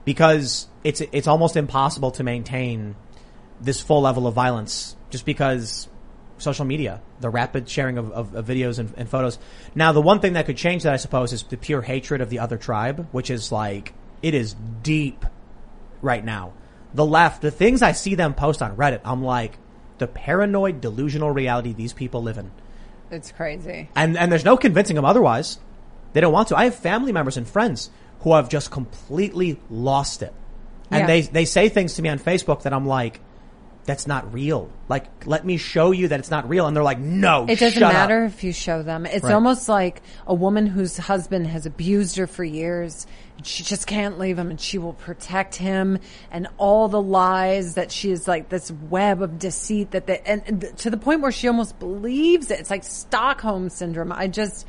because 0.05 0.69
it's, 0.85 1.01
it's 1.01 1.27
almost 1.27 1.57
impossible 1.57 2.13
to 2.13 2.25
maintain 2.25 2.97
this 3.61 3.81
full 3.81 4.03
level 4.03 4.27
of 4.27 4.35
violence 4.35 4.97
just 5.11 5.25
because 5.25 5.89
social 6.39 6.65
media, 6.65 7.01
the 7.21 7.31
rapid 7.31 7.69
sharing 7.69 7.99
of, 7.99 8.11
of, 8.13 8.35
of 8.35 8.47
videos 8.47 8.79
and, 8.79 8.93
and 8.97 9.09
photos. 9.09 9.39
Now, 9.75 9.93
the 9.93 10.03
one 10.03 10.21
thing 10.21 10.35
that 10.35 10.47
could 10.47 10.57
change 10.57 10.83
that, 10.83 10.93
I 10.93 10.97
suppose, 10.97 11.33
is 11.33 11.43
the 11.45 11.57
pure 11.57 11.83
hatred 11.83 12.21
of 12.21 12.31
the 12.31 12.39
other 12.41 12.57
tribe, 12.59 13.09
which 13.13 13.31
is 13.31 13.51
like, 13.51 13.95
it 14.23 14.35
is 14.35 14.55
deep 14.83 15.25
right 16.03 16.25
now. 16.25 16.53
The 16.95 17.07
left, 17.07 17.43
the 17.43 17.51
things 17.51 17.83
I 17.83 17.93
see 17.93 18.15
them 18.15 18.35
post 18.35 18.63
on 18.63 18.77
Reddit, 18.77 19.01
I'm 19.05 19.23
like, 19.23 19.59
the 19.99 20.07
paranoid, 20.07 20.81
delusional 20.81 21.31
reality 21.31 21.73
these 21.73 21.93
people 21.93 22.23
live 22.23 22.39
in. 22.39 22.51
It's 23.11 23.33
crazy. 23.33 23.89
And, 23.95 24.17
and 24.17 24.31
there's 24.31 24.45
no 24.45 24.57
convincing 24.57 24.97
them 24.97 25.05
otherwise. 25.05 25.59
They 26.13 26.21
don't 26.21 26.33
want 26.33 26.49
to. 26.49 26.57
I 26.57 26.65
have 26.65 26.75
family 26.75 27.13
members 27.13 27.37
and 27.37 27.49
friends 27.49 27.91
who 28.21 28.35
have 28.35 28.49
just 28.49 28.71
completely 28.71 29.61
lost 29.71 30.23
it. 30.23 30.35
And 30.91 31.01
Yeah. 31.01 31.07
they, 31.07 31.21
they 31.23 31.45
say 31.45 31.69
things 31.69 31.95
to 31.95 32.03
me 32.03 32.09
on 32.09 32.19
Facebook 32.19 32.63
that 32.63 32.73
I'm 32.73 32.87
like, 32.87 33.21
that's 33.87 34.07
not 34.07 34.33
real. 34.35 34.69
Like, 34.89 35.27
let 35.27 35.45
me 35.47 35.57
show 35.57 35.93
you 35.93 36.09
that 36.09 36.19
it's 36.21 36.31
not 36.31 36.49
real. 36.49 36.67
And 36.67 36.77
they're 36.77 36.83
like, 36.85 36.99
no, 36.99 37.45
It 37.49 37.59
doesn't 37.59 37.75
shut 37.75 37.83
up." 37.85 37.93
matter 37.93 38.25
if 38.25 38.43
you 38.45 38.53
show 38.53 38.83
them. 38.83 39.07
It's 39.07 39.25
Right. 39.25 39.33
almost 39.33 39.69
like 39.69 40.03
a 40.27 40.35
woman 40.35 40.67
whose 40.67 40.97
husband 40.97 41.47
has 41.47 41.67
abused 41.67 42.17
her 42.17 42.27
for 42.27 42.45
years. 42.45 43.07
and 43.37 43.47
She 43.47 43.63
just 43.63 43.87
can't 43.87 44.19
leave 44.19 44.39
him 44.39 44.51
and 44.51 44.61
she 44.61 44.79
will 44.79 44.93
protect 44.95 45.55
him 45.55 45.99
and 46.31 46.49
all 46.59 46.89
the 46.89 47.01
lies 47.01 47.75
that 47.75 47.93
she 47.93 48.11
is 48.11 48.27
like 48.27 48.49
this 48.49 48.71
web 48.91 49.23
of 49.23 49.39
deceit 49.39 49.93
that 49.93 50.07
they, 50.07 50.21
and, 50.27 50.43
and 50.47 50.77
to 50.79 50.91
the 50.91 50.97
point 50.97 51.21
where 51.21 51.33
she 51.33 51.47
almost 51.49 51.79
believes 51.79 52.51
it. 52.51 52.59
It's 52.61 52.71
like 52.71 52.83
Stockholm 52.85 53.69
syndrome. 53.71 54.11
I 54.13 54.27
just 54.27 54.67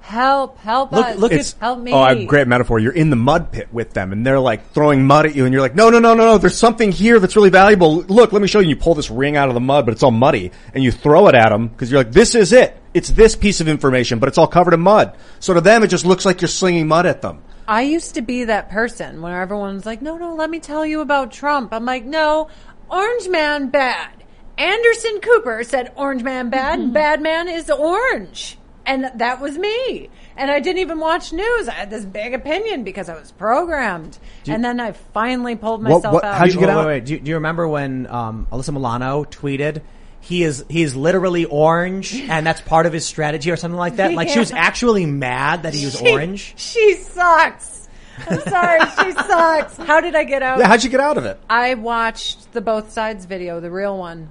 help, 0.00 0.58
help 0.58 0.92
Look- 0.92 1.06
us. 1.06 1.16
look 1.18 1.32
at- 1.32 1.54
help 1.60 1.78
me. 1.78 1.92
Oh, 1.92 2.04
a 2.04 2.24
great 2.24 2.48
metaphor. 2.48 2.78
You're 2.78 2.92
in 2.92 3.10
the 3.10 3.16
mud 3.16 3.52
pit 3.52 3.68
with 3.72 3.92
them 3.94 4.12
and 4.12 4.26
they're 4.26 4.40
like 4.40 4.72
throwing 4.72 5.06
mud 5.06 5.26
at 5.26 5.34
you 5.34 5.44
and 5.44 5.52
you're 5.52 5.62
like, 5.62 5.74
no, 5.74 5.90
no, 5.90 5.98
no, 5.98 6.14
no, 6.14 6.24
no, 6.24 6.38
there's 6.38 6.56
something 6.56 6.92
here 6.92 7.18
that's 7.20 7.36
really 7.36 7.50
valuable. 7.50 7.96
Look, 8.02 8.32
let 8.32 8.40
me 8.42 8.48
show 8.48 8.60
you. 8.60 8.68
You 8.68 8.76
pull 8.76 8.94
this 8.94 9.10
ring 9.10 9.36
out 9.36 9.48
of 9.48 9.54
the 9.54 9.60
mud, 9.60 9.84
but 9.86 9.92
it's 9.92 10.02
all 10.02 10.10
muddy 10.10 10.50
and 10.74 10.82
you 10.82 10.90
throw 10.92 11.28
it 11.28 11.34
at 11.34 11.50
them 11.50 11.68
because 11.68 11.90
you're 11.90 12.00
like, 12.00 12.12
this 12.12 12.34
is 12.34 12.52
it. 12.52 12.76
It's 12.94 13.08
this 13.10 13.36
piece 13.36 13.60
of 13.60 13.68
information, 13.68 14.18
but 14.18 14.28
it's 14.28 14.38
all 14.38 14.46
covered 14.46 14.74
in 14.74 14.80
mud. 14.80 15.14
So 15.40 15.54
to 15.54 15.60
them, 15.60 15.82
it 15.82 15.88
just 15.88 16.06
looks 16.06 16.24
like 16.24 16.40
you're 16.40 16.48
slinging 16.48 16.88
mud 16.88 17.06
at 17.06 17.22
them. 17.22 17.42
I 17.66 17.82
used 17.82 18.14
to 18.14 18.22
be 18.22 18.44
that 18.44 18.70
person 18.70 19.20
when 19.20 19.32
everyone's 19.32 19.84
like, 19.84 20.00
no, 20.00 20.16
no, 20.16 20.34
let 20.34 20.48
me 20.48 20.58
tell 20.58 20.86
you 20.86 21.00
about 21.02 21.32
Trump. 21.32 21.72
I'm 21.74 21.84
like, 21.84 22.04
no, 22.04 22.48
Orange 22.90 23.28
Man 23.28 23.68
bad. 23.68 24.10
Anderson 24.56 25.20
Cooper 25.20 25.62
said 25.62 25.92
Orange 25.94 26.22
Man 26.24 26.50
bad, 26.50 26.92
bad 26.94 27.20
man 27.22 27.46
is 27.48 27.70
orange. 27.70 28.57
And 28.88 29.10
that 29.16 29.40
was 29.40 29.58
me. 29.58 30.08
And 30.34 30.50
I 30.50 30.60
didn't 30.60 30.78
even 30.78 30.98
watch 30.98 31.32
news. 31.32 31.68
I 31.68 31.72
had 31.72 31.90
this 31.90 32.06
big 32.06 32.32
opinion 32.32 32.84
because 32.84 33.10
I 33.10 33.14
was 33.14 33.30
programmed. 33.32 34.18
and 34.46 34.64
then 34.64 34.80
I 34.80 34.92
finally 34.92 35.56
pulled 35.56 35.82
myself 35.82 36.14
what- 36.14 36.24
out. 36.24 36.38
how'd 36.38 36.48
you 36.48 36.58
get 36.58 36.68
wait, 36.68 36.72
out? 36.72 36.86
Wait, 36.86 36.92
wait. 36.94 37.04
Do, 37.04 37.12
you, 37.12 37.20
do 37.20 37.28
you 37.28 37.34
remember 37.36 37.68
when 37.68 38.06
um, 38.06 38.46
Alyssa 38.50 38.72
Milano 38.72 39.24
tweeted? 39.24 39.82
He 40.20 40.42
is 40.42 40.64
he 40.68 40.82
is 40.82 40.96
literally 40.96 41.44
orange, 41.44 42.14
and 42.28 42.44
that's 42.46 42.60
part 42.60 42.86
of 42.86 42.92
his 42.92 43.06
strategy, 43.06 43.50
or 43.52 43.56
something 43.56 43.78
like 43.78 43.96
that. 43.96 44.14
Like 44.14 44.30
she 44.30 44.38
was 44.40 44.50
actually 44.52 45.06
mad 45.06 45.62
that 45.62 45.74
he 45.74 45.84
was 45.84 45.96
She- 45.98 46.10
orange. 46.10 46.54
She 46.56 46.94
sucks. 46.94 47.88
I'm 48.28 48.40
sorry, 48.40 48.80
she 48.80 49.12
sucks. 49.28 49.76
How 49.76 50.00
did 50.00 50.16
I 50.16 50.24
get 50.24 50.42
out? 50.42 50.58
Yeah, 50.58 50.66
how'd 50.66 50.82
you 50.82 50.90
get 50.90 51.00
out 51.00 51.18
of 51.18 51.24
it? 51.24 51.38
I 51.48 51.74
watched 51.74 52.52
the 52.52 52.60
both 52.60 52.90
sides 52.90 53.26
video, 53.26 53.60
the 53.60 53.70
real 53.70 53.96
one. 53.96 54.30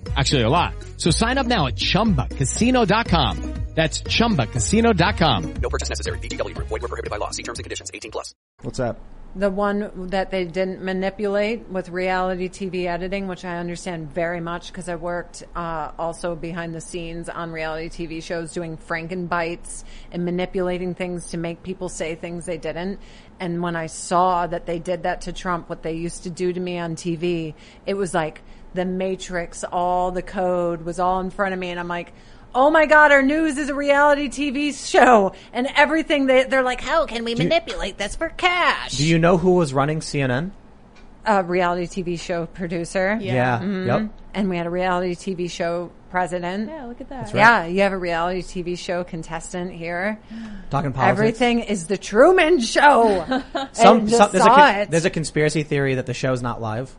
Actually, 0.15 0.41
a 0.41 0.49
lot. 0.49 0.73
So 0.97 1.11
sign 1.11 1.37
up 1.37 1.45
now 1.45 1.67
at 1.67 1.75
chumbacasino.com. 1.75 3.61
That's 3.73 4.01
chumbacasino.com. 4.03 5.53
No 5.53 5.69
purchase 5.69 5.89
necessary. 5.89 6.19
VGW 6.19 6.55
Group. 6.55 6.67
Void 6.67 6.81
were 6.81 6.89
prohibited 6.89 7.09
by 7.09 7.17
law. 7.17 7.31
See 7.31 7.43
terms 7.43 7.59
and 7.59 7.63
conditions. 7.63 7.89
18 7.93 8.11
plus. 8.11 8.35
What's 8.61 8.79
that? 8.79 8.97
The 9.33 9.49
one 9.49 10.09
that 10.09 10.29
they 10.29 10.43
didn't 10.43 10.83
manipulate 10.83 11.69
with 11.69 11.87
reality 11.87 12.49
TV 12.49 12.87
editing, 12.87 13.29
which 13.29 13.45
I 13.45 13.59
understand 13.59 14.11
very 14.11 14.41
much 14.41 14.67
because 14.67 14.89
I 14.89 14.95
worked 14.95 15.43
uh, 15.55 15.91
also 15.97 16.35
behind 16.35 16.75
the 16.75 16.81
scenes 16.81 17.29
on 17.29 17.53
reality 17.53 17.87
TV 17.87 18.21
shows 18.21 18.51
doing 18.51 18.77
Frankenbites 18.77 19.85
and 20.11 20.25
manipulating 20.25 20.95
things 20.95 21.29
to 21.29 21.37
make 21.37 21.63
people 21.63 21.87
say 21.87 22.15
things 22.15 22.45
they 22.45 22.57
didn't. 22.57 22.99
And 23.39 23.61
when 23.63 23.77
I 23.77 23.85
saw 23.85 24.47
that 24.47 24.65
they 24.65 24.79
did 24.79 25.03
that 25.03 25.21
to 25.21 25.31
Trump, 25.31 25.69
what 25.69 25.81
they 25.81 25.93
used 25.93 26.23
to 26.23 26.29
do 26.29 26.51
to 26.51 26.59
me 26.59 26.77
on 26.77 26.97
TV, 26.97 27.53
it 27.85 27.93
was 27.93 28.13
like 28.13 28.41
the 28.73 28.85
Matrix, 28.85 29.63
all 29.63 30.11
the 30.11 30.21
code 30.21 30.83
was 30.83 30.99
all 30.99 31.19
in 31.19 31.29
front 31.29 31.53
of 31.53 31.59
me. 31.59 31.69
And 31.69 31.79
I'm 31.79 31.87
like, 31.87 32.13
Oh 32.53 32.69
my 32.69 32.85
God, 32.85 33.13
our 33.13 33.21
news 33.21 33.57
is 33.57 33.69
a 33.69 33.73
reality 33.73 34.27
TV 34.27 34.73
show 34.73 35.33
and 35.53 35.67
everything 35.73 36.25
they, 36.25 36.43
they're 36.43 36.63
like, 36.63 36.81
how 36.81 37.05
can 37.05 37.23
we 37.23 37.33
manipulate 37.33 37.97
this 37.97 38.17
for 38.17 38.27
cash? 38.27 38.97
Do 38.97 39.07
you 39.07 39.17
know 39.17 39.37
who 39.37 39.53
was 39.53 39.73
running 39.73 40.01
CNN? 40.01 40.51
a 41.25 41.43
reality 41.43 41.85
TV 42.03 42.19
show 42.19 42.45
producer. 42.47 43.17
Yeah. 43.21 43.61
Yep. 43.61 43.61
Mm-hmm. 43.61 44.07
And 44.33 44.49
we 44.49 44.57
had 44.57 44.65
a 44.65 44.69
reality 44.69 45.15
TV 45.15 45.49
show 45.49 45.91
president. 46.09 46.69
Yeah, 46.69 46.85
look 46.85 47.01
at 47.01 47.09
that. 47.09 47.33
Yeah, 47.33 47.65
you 47.65 47.81
have 47.81 47.91
a 47.91 47.97
reality 47.97 48.41
TV 48.41 48.77
show 48.77 49.03
contestant 49.03 49.71
here. 49.73 50.19
Talking 50.69 50.93
politics. 50.93 51.19
Everything 51.19 51.59
is 51.59 51.87
the 51.87 51.97
Truman 51.97 52.59
Show. 52.59 53.25
Some, 53.27 53.37
I 53.53 53.65
just 53.65 54.17
some 54.17 54.31
there's, 54.31 54.33
a, 54.33 54.39
saw 54.39 54.55
con- 54.55 54.75
it. 54.75 54.91
there's 54.91 55.05
a 55.05 55.09
conspiracy 55.09 55.63
theory 55.63 55.95
that 55.95 56.05
the 56.05 56.13
show's 56.13 56.41
not 56.41 56.61
live. 56.61 56.95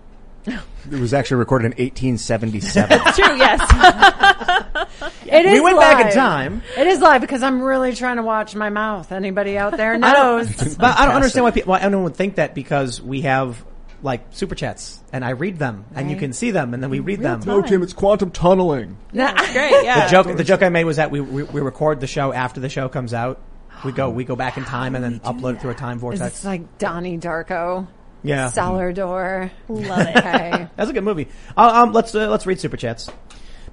It 0.47 0.99
was 0.99 1.15
actually 1.15 1.37
recorded 1.39 1.67
in 1.67 1.71
1877. 1.73 2.99
True, 3.15 3.37
yes. 3.37 3.61
It 5.25 5.47
We 5.47 5.53
is 5.53 5.63
went 5.63 5.79
back 5.79 6.05
in 6.07 6.13
time. 6.13 6.63
It 6.77 6.87
is 6.87 7.01
live 7.01 7.21
because 7.23 7.43
I'm 7.43 7.63
really 7.63 7.95
trying 7.95 8.17
to 8.17 8.23
watch 8.23 8.55
my 8.55 8.69
mouth. 8.69 9.11
Anybody 9.13 9.57
out 9.57 9.77
there 9.77 9.97
knows? 9.99 10.77
But 10.77 10.99
I 10.99 11.07
don't 11.07 11.15
understand 11.15 11.45
why, 11.45 11.53
people, 11.53 11.71
why 11.71 11.81
anyone 11.81 12.05
would 12.05 12.17
think 12.17 12.35
that 12.37 12.55
because 12.55 13.01
we 13.01 13.23
have 13.23 13.65
like 14.03 14.27
super 14.33 14.55
chats 14.55 15.01
and 15.13 15.25
I 15.25 15.31
read 15.31 15.59
them 15.59 15.85
and 15.95 16.11
you 16.11 16.17
can 16.17 16.33
see 16.33 16.51
them 16.51 16.75
and 16.75 16.83
then 16.83 16.91
we 16.91 17.01
read 17.01 17.21
them. 17.21 17.41
no, 17.47 17.63
Tim, 17.63 17.83
it's 17.83 17.93
quantum 17.93 18.31
tunneling. 18.31 18.99
That's 19.13 19.53
great, 19.53 19.85
yeah. 19.85 20.05
The 20.07 20.11
joke, 20.11 20.37
the 20.37 20.45
joke 20.45 20.63
I 20.63 20.69
made 20.69 20.85
was 20.85 20.97
that 20.97 21.11
we, 21.11 21.21
we 21.21 21.45
we 21.45 21.61
record 21.61 22.01
the 22.01 22.07
show 22.07 22.33
after 22.33 22.61
the 22.61 22.69
show 22.69 22.89
comes 22.89 23.15
out. 23.15 23.41
We 23.85 23.93
go 23.93 24.11
we 24.11 24.25
go 24.25 24.37
back 24.37 24.57
in 24.59 24.65
time 24.65 24.95
and 24.97 25.03
then 25.05 25.21
upload 25.25 25.55
it 25.55 25.61
through 25.63 25.71
a 25.71 25.75
time 25.75 25.99
vortex. 25.99 26.21
It's 26.27 26.43
vortex. 26.43 26.63
like 26.63 26.79
Donnie 26.79 27.19
Darko. 27.19 27.87
Yeah, 28.23 28.49
Cellar 28.49 28.93
door. 28.93 29.51
Love 29.69 30.07
it. 30.07 30.17
Okay. 30.17 30.69
that's 30.77 30.91
a 30.91 30.93
good 30.93 31.05
movie. 31.05 31.29
Uh, 31.57 31.83
um, 31.83 31.93
let's 31.93 32.15
uh, 32.15 32.29
let's 32.29 32.47
read 32.47 32.61
super 32.61 32.77
chats. 32.77 33.11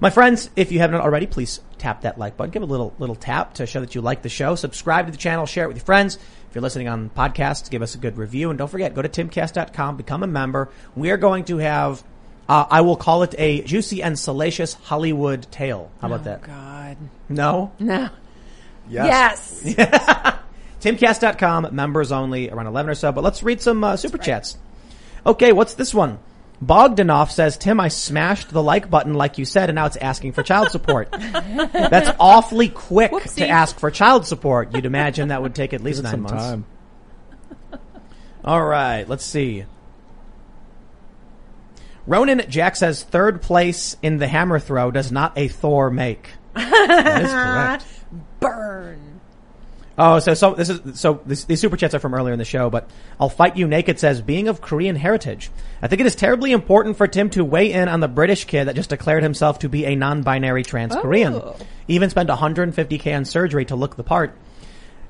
My 0.00 0.08
friends, 0.08 0.48
if 0.56 0.72
you 0.72 0.78
haven't 0.78 1.00
already, 1.02 1.26
please 1.26 1.60
tap 1.76 2.02
that 2.02 2.18
like 2.18 2.36
button. 2.36 2.50
Give 2.50 2.62
a 2.62 2.66
little 2.66 2.94
little 2.98 3.14
tap 3.14 3.54
to 3.54 3.66
show 3.66 3.80
that 3.80 3.94
you 3.94 4.00
like 4.00 4.22
the 4.22 4.28
show. 4.28 4.54
Subscribe 4.54 5.06
to 5.06 5.12
the 5.12 5.18
channel. 5.18 5.46
Share 5.46 5.64
it 5.64 5.68
with 5.68 5.76
your 5.76 5.84
friends. 5.84 6.16
If 6.16 6.54
you're 6.54 6.62
listening 6.62 6.88
on 6.88 7.10
podcasts, 7.10 7.70
give 7.70 7.80
us 7.80 7.94
a 7.94 7.98
good 7.98 8.16
review. 8.16 8.50
And 8.50 8.58
don't 8.58 8.68
forget, 8.68 8.92
go 8.92 9.02
to 9.02 9.08
timcast.com, 9.08 9.96
become 9.96 10.24
a 10.24 10.26
member. 10.26 10.68
We 10.96 11.12
are 11.12 11.16
going 11.16 11.44
to 11.44 11.58
have, 11.58 12.02
uh, 12.48 12.66
I 12.68 12.80
will 12.80 12.96
call 12.96 13.22
it 13.22 13.36
a 13.38 13.62
juicy 13.62 14.02
and 14.02 14.18
salacious 14.18 14.74
Hollywood 14.74 15.46
tale. 15.52 15.92
How 16.00 16.08
about 16.08 16.24
that? 16.24 16.42
God. 16.42 16.96
No? 17.28 17.70
No. 17.78 18.10
Yes. 18.88 19.76
Timcast.com, 20.80 21.68
members 21.72 22.12
only, 22.12 22.50
around 22.50 22.66
11 22.66 22.90
or 22.90 22.94
so. 22.94 23.12
But 23.12 23.24
let's 23.24 23.42
read 23.42 23.60
some 23.60 23.84
uh, 23.84 23.96
super 23.96 24.18
chats. 24.18 24.56
Okay, 25.24 25.52
what's 25.52 25.74
this 25.74 25.92
one? 25.94 26.18
Bogdanoff 26.62 27.30
says, 27.30 27.56
Tim, 27.56 27.80
I 27.80 27.88
smashed 27.88 28.50
the 28.50 28.62
like 28.62 28.90
button 28.90 29.14
like 29.14 29.38
you 29.38 29.44
said, 29.46 29.70
and 29.70 29.76
now 29.76 29.86
it's 29.86 29.96
asking 29.96 30.32
for 30.32 30.42
child 30.42 30.70
support. 30.70 31.08
That's 31.12 32.10
awfully 32.20 32.68
quick 32.68 33.12
Whoopsie. 33.12 33.36
to 33.36 33.48
ask 33.48 33.78
for 33.78 33.90
child 33.90 34.26
support. 34.26 34.74
You'd 34.74 34.84
imagine 34.84 35.28
that 35.28 35.40
would 35.40 35.54
take 35.54 35.72
at 35.72 35.82
least 35.82 36.02
nine 36.02 36.12
some 36.12 36.22
months. 36.22 36.34
time. 36.36 36.66
All 38.44 38.62
right, 38.62 39.08
let's 39.08 39.24
see. 39.24 39.64
Ronan 42.06 42.42
Jack 42.48 42.76
says 42.76 43.04
third 43.04 43.40
place 43.40 43.96
in 44.02 44.18
the 44.18 44.26
hammer 44.26 44.58
throw 44.58 44.90
does 44.90 45.12
not 45.12 45.36
a 45.36 45.48
Thor 45.48 45.90
make. 45.90 46.30
that 46.54 47.22
is 47.22 47.30
correct. 47.30 47.84
Burn. 48.40 48.99
Oh, 49.98 50.18
so 50.18 50.34
so 50.34 50.54
this 50.54 50.68
is 50.70 50.98
so 50.98 51.20
this, 51.26 51.44
these 51.44 51.60
super 51.60 51.76
chats 51.76 51.94
are 51.94 51.98
from 51.98 52.14
earlier 52.14 52.32
in 52.32 52.38
the 52.38 52.44
show, 52.44 52.70
but 52.70 52.88
I'll 53.18 53.28
fight 53.28 53.56
you 53.56 53.66
naked 53.66 53.98
says 53.98 54.22
being 54.22 54.48
of 54.48 54.60
Korean 54.60 54.96
heritage. 54.96 55.50
I 55.82 55.88
think 55.88 56.00
it 56.00 56.06
is 56.06 56.14
terribly 56.16 56.52
important 56.52 56.96
for 56.96 57.06
Tim 57.06 57.28
to 57.30 57.44
weigh 57.44 57.72
in 57.72 57.88
on 57.88 58.00
the 58.00 58.08
British 58.08 58.44
kid 58.46 58.66
that 58.68 58.76
just 58.76 58.90
declared 58.90 59.22
himself 59.22 59.58
to 59.60 59.68
be 59.68 59.84
a 59.84 59.96
non-binary 59.96 60.62
trans 60.62 60.94
Korean. 60.96 61.34
Oh. 61.34 61.56
Even 61.88 62.08
spent 62.08 62.30
150k 62.30 63.14
on 63.16 63.24
surgery 63.24 63.64
to 63.66 63.76
look 63.76 63.96
the 63.96 64.04
part. 64.04 64.36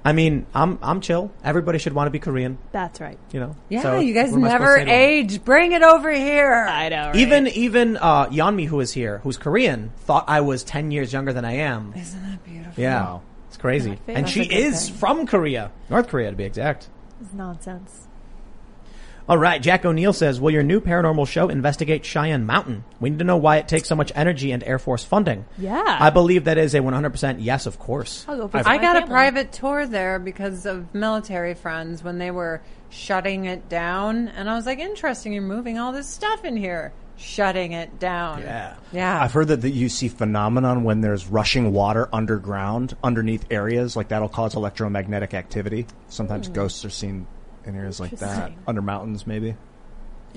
I 0.05 0.13
mean, 0.13 0.47
I'm 0.55 0.79
I'm 0.83 1.01
chill. 1.03 1.31
Everybody 1.45 1.79
should 1.79 1.93
want 1.93 2.07
to 2.07 2.11
be 2.11 2.19
Korean, 2.19 2.57
That's 2.73 3.01
right. 3.01 3.19
you 3.33 3.41
know. 3.41 3.57
Yeah, 3.69 3.83
So 3.83 4.01
you 4.01 4.15
guys 4.15 4.31
what 4.31 4.39
am 4.39 4.45
I 4.45 4.49
supposed 4.49 4.61
never 4.63 4.79
to 4.79 4.87
say 4.87 5.19
age. 5.19 5.45
Bring 5.45 5.73
it 5.73 5.83
over 5.83 6.11
here. 6.11 6.67
I 6.69 6.89
know. 6.89 7.07
Right? 7.09 7.17
Even 7.17 7.47
even 7.49 7.97
uh, 7.99 8.27
Yeonmi, 8.29 8.67
who 8.67 8.81
is 8.81 8.93
here, 8.93 9.19
who's 9.19 9.37
Korean, 9.37 9.93
thought 9.99 10.25
I 10.27 10.41
was 10.41 10.65
10 10.65 10.91
years 10.91 11.13
younger 11.13 11.35
than 11.35 11.45
I 11.45 11.57
am. 11.57 11.93
Isn't 11.95 12.23
that 12.23 12.43
beautiful? 12.45 12.83
Yeah, 12.83 13.03
Wow. 13.03 13.23
It's 13.51 13.57
crazy. 13.57 13.91
favorite. 13.91 14.15
And 14.15 14.27
That's 14.27 14.33
she 14.33 14.45
is 14.45 14.89
thing. 14.89 14.99
from 14.99 15.27
Korea, 15.27 15.73
North 15.89 16.07
Korea 16.07 16.31
to 16.31 16.37
be 16.37 16.45
exact. 16.45 16.89
It's 17.21 17.33
nonsense. 17.35 18.07
All 19.29 19.37
right, 19.39 19.61
Jack 19.61 19.85
O'Neill 19.85 20.13
says, 20.13 20.41
"Will 20.41 20.53
your 20.53 20.63
new 20.63 20.81
paranormal 20.81 21.27
show 21.27 21.49
investigate 21.49 22.05
Cheyenne 22.05 22.47
Mountain? 22.47 22.85
We 23.01 23.11
need 23.11 23.19
to 23.19 23.25
know 23.25 23.37
why 23.37 23.57
it 23.57 23.67
takes 23.67 23.89
so 23.89 23.97
much 23.97 24.13
energy 24.15 24.53
and 24.53 24.63
Air 24.63 24.79
Force 24.79 25.03
funding." 25.03 25.47
Yeah. 25.59 25.83
I 25.85 26.11
believe 26.11 26.45
that 26.45 26.59
is 26.59 26.75
a 26.75 26.81
100% 26.81 27.39
yes, 27.41 27.67
of 27.67 27.79
course. 27.81 28.25
I'll 28.29 28.37
go 28.37 28.47
visit 28.47 28.69
I 28.69 28.77
my 28.77 28.83
got 28.83 29.03
a 29.03 29.07
private 29.07 29.51
tour 29.51 29.85
there 29.85 30.21
because 30.21 30.65
of 30.65 30.95
military 30.95 31.55
friends 31.55 32.05
when 32.05 32.19
they 32.19 32.31
were 32.31 32.61
shutting 32.89 33.47
it 33.47 33.69
down. 33.69 34.29
And 34.29 34.49
I 34.49 34.55
was 34.55 34.67
like, 34.67 34.79
interesting, 34.79 35.33
you're 35.33 35.43
moving 35.43 35.77
all 35.79 35.93
this 35.93 36.09
stuff 36.09 36.45
in 36.45 36.57
here. 36.57 36.93
Shutting 37.21 37.73
it 37.73 37.99
down. 37.99 38.41
Yeah. 38.41 38.77
Yeah. 38.93 39.23
I've 39.23 39.33
heard 39.33 39.49
that, 39.49 39.61
that 39.61 39.71
you 39.71 39.91
see 39.91 40.09
phenomenon 40.09 40.85
when 40.85 41.03
there's 41.03 41.27
rushing 41.27 41.73
water 41.73 42.09
underground, 42.13 42.97
underneath 43.05 43.45
areas, 43.51 43.95
like 43.95 44.09
that'll 44.09 44.29
cause 44.29 44.55
electromagnetic 44.55 45.35
activity. 45.35 45.87
Sometimes 46.09 46.47
hmm. 46.47 46.55
ghosts 46.55 46.85
are 46.85 46.91
seen 46.91 47.27
in 47.65 47.77
areas 47.77 48.01
like 48.01 48.13
that, 48.13 48.53
under 48.67 48.81
mountains 48.81 49.27
maybe. 49.27 49.55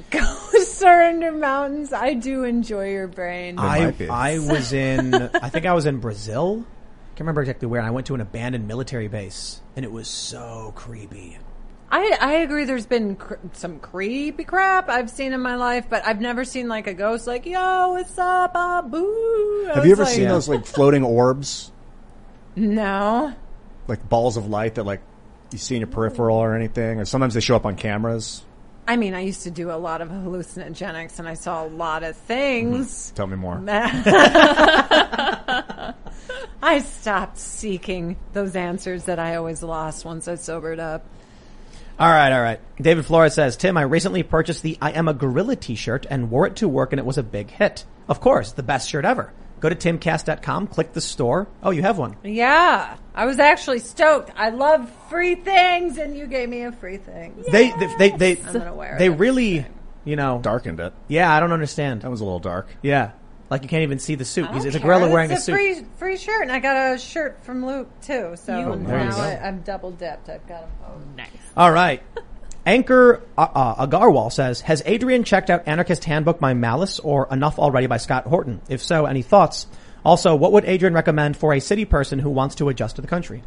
Ghosts 0.09 0.81
are 0.83 1.03
under 1.03 1.31
mountains. 1.31 1.93
I 1.93 2.15
do 2.15 2.43
enjoy 2.43 2.89
your 2.91 3.07
brain. 3.07 3.59
I. 3.59 3.95
I 4.09 4.39
was 4.39 4.73
in 4.73 5.13
I 5.13 5.49
think 5.49 5.65
I 5.65 5.73
was 5.73 5.85
in 5.85 5.99
Brazil. 5.99 6.65
Can't 7.11 7.21
remember 7.21 7.41
exactly 7.41 7.67
where. 7.67 7.79
And 7.79 7.87
I 7.87 7.91
went 7.91 8.07
to 8.07 8.15
an 8.15 8.21
abandoned 8.21 8.67
military 8.67 9.07
base, 9.07 9.61
and 9.75 9.85
it 9.85 9.91
was 9.91 10.07
so 10.07 10.73
creepy. 10.75 11.37
I, 11.95 12.17
I 12.19 12.33
agree. 12.37 12.65
There's 12.65 12.87
been 12.87 13.15
cr- 13.17 13.35
some 13.51 13.77
creepy 13.79 14.45
crap 14.45 14.89
I've 14.89 15.11
seen 15.11 15.31
in 15.31 15.41
my 15.41 15.53
life, 15.55 15.85
but 15.91 16.03
I've 16.07 16.19
never 16.19 16.43
seen 16.43 16.67
like 16.67 16.87
a 16.87 16.93
ghost 16.95 17.27
like, 17.27 17.45
"Yo, 17.45 17.91
what's 17.91 18.17
up, 18.17 18.51
ah, 18.55 18.81
boo." 18.81 19.67
I 19.69 19.75
Have 19.75 19.85
you 19.85 19.91
was 19.91 19.99
ever 19.99 20.03
like, 20.05 20.13
seen 20.15 20.27
those 20.27 20.49
like 20.49 20.65
floating 20.65 21.03
orbs, 21.03 21.71
No. 22.55 23.35
like 23.87 24.09
balls 24.09 24.37
of 24.37 24.47
light 24.47 24.73
that 24.75 24.85
like 24.85 25.01
you 25.51 25.59
see 25.59 25.75
in 25.75 25.81
your 25.81 25.87
peripheral 25.87 26.37
or 26.37 26.55
anything? 26.55 26.99
Or 26.99 27.05
sometimes 27.05 27.35
they 27.35 27.41
show 27.41 27.55
up 27.55 27.65
on 27.67 27.75
cameras. 27.75 28.43
I 28.87 28.95
mean, 28.97 29.13
I 29.13 29.19
used 29.21 29.43
to 29.43 29.51
do 29.51 29.69
a 29.69 29.77
lot 29.77 30.01
of 30.01 30.09
hallucinogenics, 30.09 31.19
and 31.19 31.27
I 31.27 31.35
saw 31.35 31.63
a 31.63 31.67
lot 31.69 32.01
of 32.03 32.17
things. 32.17 33.11
Tell 33.15 33.27
me 33.27 33.35
more. 33.37 33.61
I 36.61 36.79
stopped 36.79 37.37
seeking 37.37 38.17
those 38.33 38.55
answers 38.55 39.03
that 39.05 39.19
I 39.19 39.35
always 39.35 39.61
lost 39.61 40.05
once 40.05 40.27
I 40.27 40.35
sobered 40.35 40.79
up. 40.79 41.05
All 41.99 42.09
right, 42.09 42.31
all 42.31 42.41
right. 42.41 42.59
David 42.81 43.05
Flores 43.05 43.33
says, 43.35 43.55
Tim, 43.55 43.77
I 43.77 43.83
recently 43.83 44.23
purchased 44.23 44.63
the 44.63 44.77
I 44.81 44.91
Am 44.91 45.07
a 45.07 45.13
Gorilla 45.13 45.55
t-shirt 45.55 46.05
and 46.09 46.31
wore 46.31 46.47
it 46.47 46.55
to 46.57 46.67
work 46.67 46.91
and 46.91 46.99
it 46.99 47.05
was 47.05 47.17
a 47.17 47.23
big 47.23 47.51
hit. 47.51 47.85
Of 48.09 48.19
course, 48.19 48.51
the 48.51 48.63
best 48.63 48.89
shirt 48.89 49.05
ever. 49.05 49.31
Go 49.59 49.69
to 49.69 49.75
timcast.com, 49.75 50.67
click 50.67 50.91
the 50.91 50.99
store. 50.99 51.47
Oh, 51.61 51.71
you 51.71 51.83
have 51.83 51.97
one. 51.97 52.17
Yeah, 52.23 52.97
I 53.15 53.25
was 53.25 53.39
actually 53.39 53.79
stoked. 53.79 54.29
I 54.35 54.49
love 54.49 54.91
free 55.09 55.35
things, 55.35 55.97
and 55.97 56.17
you 56.17 56.27
gave 56.27 56.49
me 56.49 56.63
a 56.63 56.73
free 56.73 56.97
thing. 56.97 57.41
They, 57.49 57.71
they, 57.71 57.95
they, 57.97 58.09
they, 58.09 58.35
gonna 58.35 58.73
wear 58.75 58.97
they 58.99 59.05
it. 59.07 59.17
really, 59.17 59.65
you 60.03 60.17
know, 60.17 60.39
Darkened 60.43 60.81
it. 60.81 60.91
yeah, 61.07 61.33
I 61.33 61.39
don't 61.39 61.53
understand. 61.53 62.01
That 62.01 62.11
was 62.11 62.19
a 62.19 62.25
little 62.25 62.39
dark. 62.39 62.67
Yeah. 62.81 63.11
Like 63.53 63.61
you 63.63 63.69
can't 63.69 63.83
even 63.83 63.99
see 63.99 64.15
the 64.15 64.25
suit. 64.25 64.49
I 64.49 64.53
He's, 64.53 64.65
it's 64.65 64.75
a 64.75 64.79
care. 64.79 64.87
gorilla 64.87 65.09
wearing 65.11 65.29
a 65.31 65.35
It's 65.35 65.43
suit. 65.45 65.53
free 65.53 65.85
free 65.97 66.17
shirt, 66.17 66.41
and 66.41 66.51
I 66.51 66.59
got 66.59 66.93
a 66.93 66.97
shirt 66.97 67.43
from 67.43 67.63
Luke 67.65 67.87
too. 68.01 68.33
So 68.35 68.57
You- 68.59 68.83
There 68.85 69.05
now. 69.05 69.15
I, 69.17 69.47
I've 69.47 69.63
double 69.63 69.91
dipped. 69.91 70.27
I've 70.27 70.45
got 70.47 70.61
them 70.61 70.69
both. 70.81 71.15
Nice. 71.17 71.27
All 71.55 71.71
right. 71.71 72.01
Anchor 72.65 73.21
uh, 73.37 73.41
uh, 73.53 73.85
Agarwal 73.87 74.31
says, 74.31 74.61
"Has 74.61 74.81
Adrianne 74.83 75.25
checked 75.25 75.49
out 75.49 75.67
Anarchist 75.67 76.03
Handbook 76.05 76.39
by 76.39 76.53
Malice 76.53 76.97
or 76.99 77.27
Enough 77.29 77.59
Already 77.59 77.87
by 77.87 77.97
Scott 77.97 78.25
Horton? 78.25 78.61
If 78.69 78.81
so, 78.81 79.05
any 79.05 79.21
thoughts? 79.21 79.67
Also, 80.05 80.35
what 80.35 80.51
would 80.53 80.63
Adrianne 80.63 80.95
recommend 80.95 81.37
for 81.37 81.53
a 81.53 81.59
city 81.59 81.85
person 81.85 82.19
who 82.19 82.29
wants 82.29 82.55
to 82.55 82.69
adjust 82.69 82.95
to 82.95 83.01
the 83.01 83.07
country?" 83.07 83.43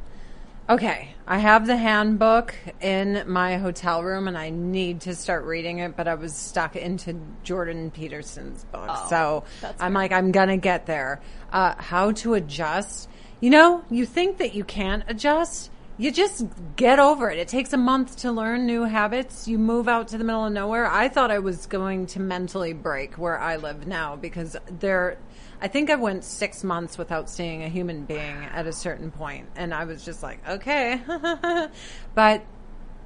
Okay, 0.69 1.15
I 1.29 1.39
have 1.39 1.69
the 1.69 1.77
handbook 1.77 2.53
in 2.81 3.23
my 3.27 3.57
hotel 3.57 4.03
room, 4.03 4.27
and 4.27 4.37
I 4.37 4.51
need 4.51 5.03
to 5.03 5.15
start 5.15 5.45
reading 5.45 5.79
it. 5.79 5.97
But 5.97 6.09
I 6.09 6.15
was 6.15 6.35
stuck 6.35 6.75
into 6.75 7.21
Jordan 7.45 7.93
Peterson's 7.93 8.65
book, 8.65 9.07
so 9.09 9.45
I'm 9.79 9.93
like, 9.93 10.11
I'm 10.11 10.33
gonna 10.33 10.57
get 10.57 10.87
there. 10.87 11.21
Uh, 11.53 11.75
how 11.79 12.11
to 12.13 12.35
adjust? 12.35 13.09
You 13.41 13.51
know, 13.51 13.85
you 13.91 14.07
think 14.07 14.39
that 14.39 14.55
you 14.55 14.65
can't 14.65 15.05
adjust. 15.07 15.71
You 15.99 16.11
just 16.11 16.45
get 16.75 16.99
over 16.99 17.31
it. 17.31 17.39
It 17.39 17.49
takes 17.49 17.73
a 17.73 17.79
month 17.79 18.17
to 18.19 18.33
learn 18.33 18.67
new 18.67 18.83
habits. 18.83 19.47
You 19.49 19.59
move 19.59 19.89
out 19.89 20.09
to 20.09 20.19
the 20.19 20.25
middle 20.25 20.45
of 20.45 20.53
nowhere. 20.53 20.87
I 20.87 21.09
thought 21.09 21.31
I 21.31 21.39
was 21.39 21.67
going 21.67 22.07
to 22.09 22.21
mentally 22.21 22.75
break 22.75 23.15
where 23.15 23.39
I 23.39 23.57
live 23.57 23.87
now 23.87 24.17
because 24.17 24.57
there, 24.81 25.17
I 25.61 25.69
think 25.69 25.91
I 25.91 25.95
went 25.95 26.25
six 26.25 26.63
months 26.63 26.99
without 26.99 27.31
seeing 27.31 27.63
a 27.63 27.69
human 27.69 28.05
being 28.05 28.45
at 28.53 28.67
a 28.67 28.73
certain 28.73 29.11
point, 29.11 29.49
and 29.57 29.73
I 29.73 29.85
was 29.85 30.05
just 30.05 30.23
like, 30.23 30.47
okay, 30.47 31.01
but 32.15 32.45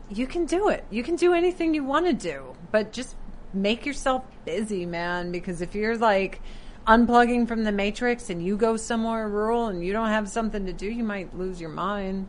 you 0.08 0.26
can 0.26 0.46
do 0.46 0.68
it. 0.68 0.84
You 0.90 1.02
can 1.02 1.16
do 1.16 1.32
anything 1.32 1.74
you 1.74 1.84
want 1.84 2.06
to 2.06 2.12
do, 2.12 2.54
but 2.72 2.92
just 2.92 3.14
make 3.54 3.86
yourself 3.86 4.24
busy, 4.44 4.84
man. 4.84 5.30
Because 5.30 5.60
if 5.60 5.74
you're 5.74 5.96
like 5.96 6.40
unplugging 6.86 7.46
from 7.46 7.62
the 7.64 7.72
matrix 7.72 8.30
and 8.30 8.44
you 8.44 8.56
go 8.56 8.76
somewhere 8.76 9.28
rural 9.28 9.66
and 9.66 9.84
you 9.84 9.92
don't 9.92 10.08
have 10.08 10.28
something 10.28 10.66
to 10.66 10.72
do, 10.72 10.86
you 10.86 11.04
might 11.04 11.36
lose 11.36 11.60
your 11.60 11.70
mind. 11.70 12.26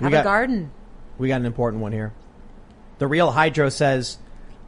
Have 0.00 0.10
got- 0.10 0.20
a 0.20 0.24
garden. 0.24 0.70
We 1.18 1.28
got 1.28 1.40
an 1.40 1.46
important 1.46 1.82
one 1.82 1.92
here. 1.92 2.12
The 2.98 3.06
real 3.06 3.32
Hydro 3.32 3.68
says, 3.68 4.18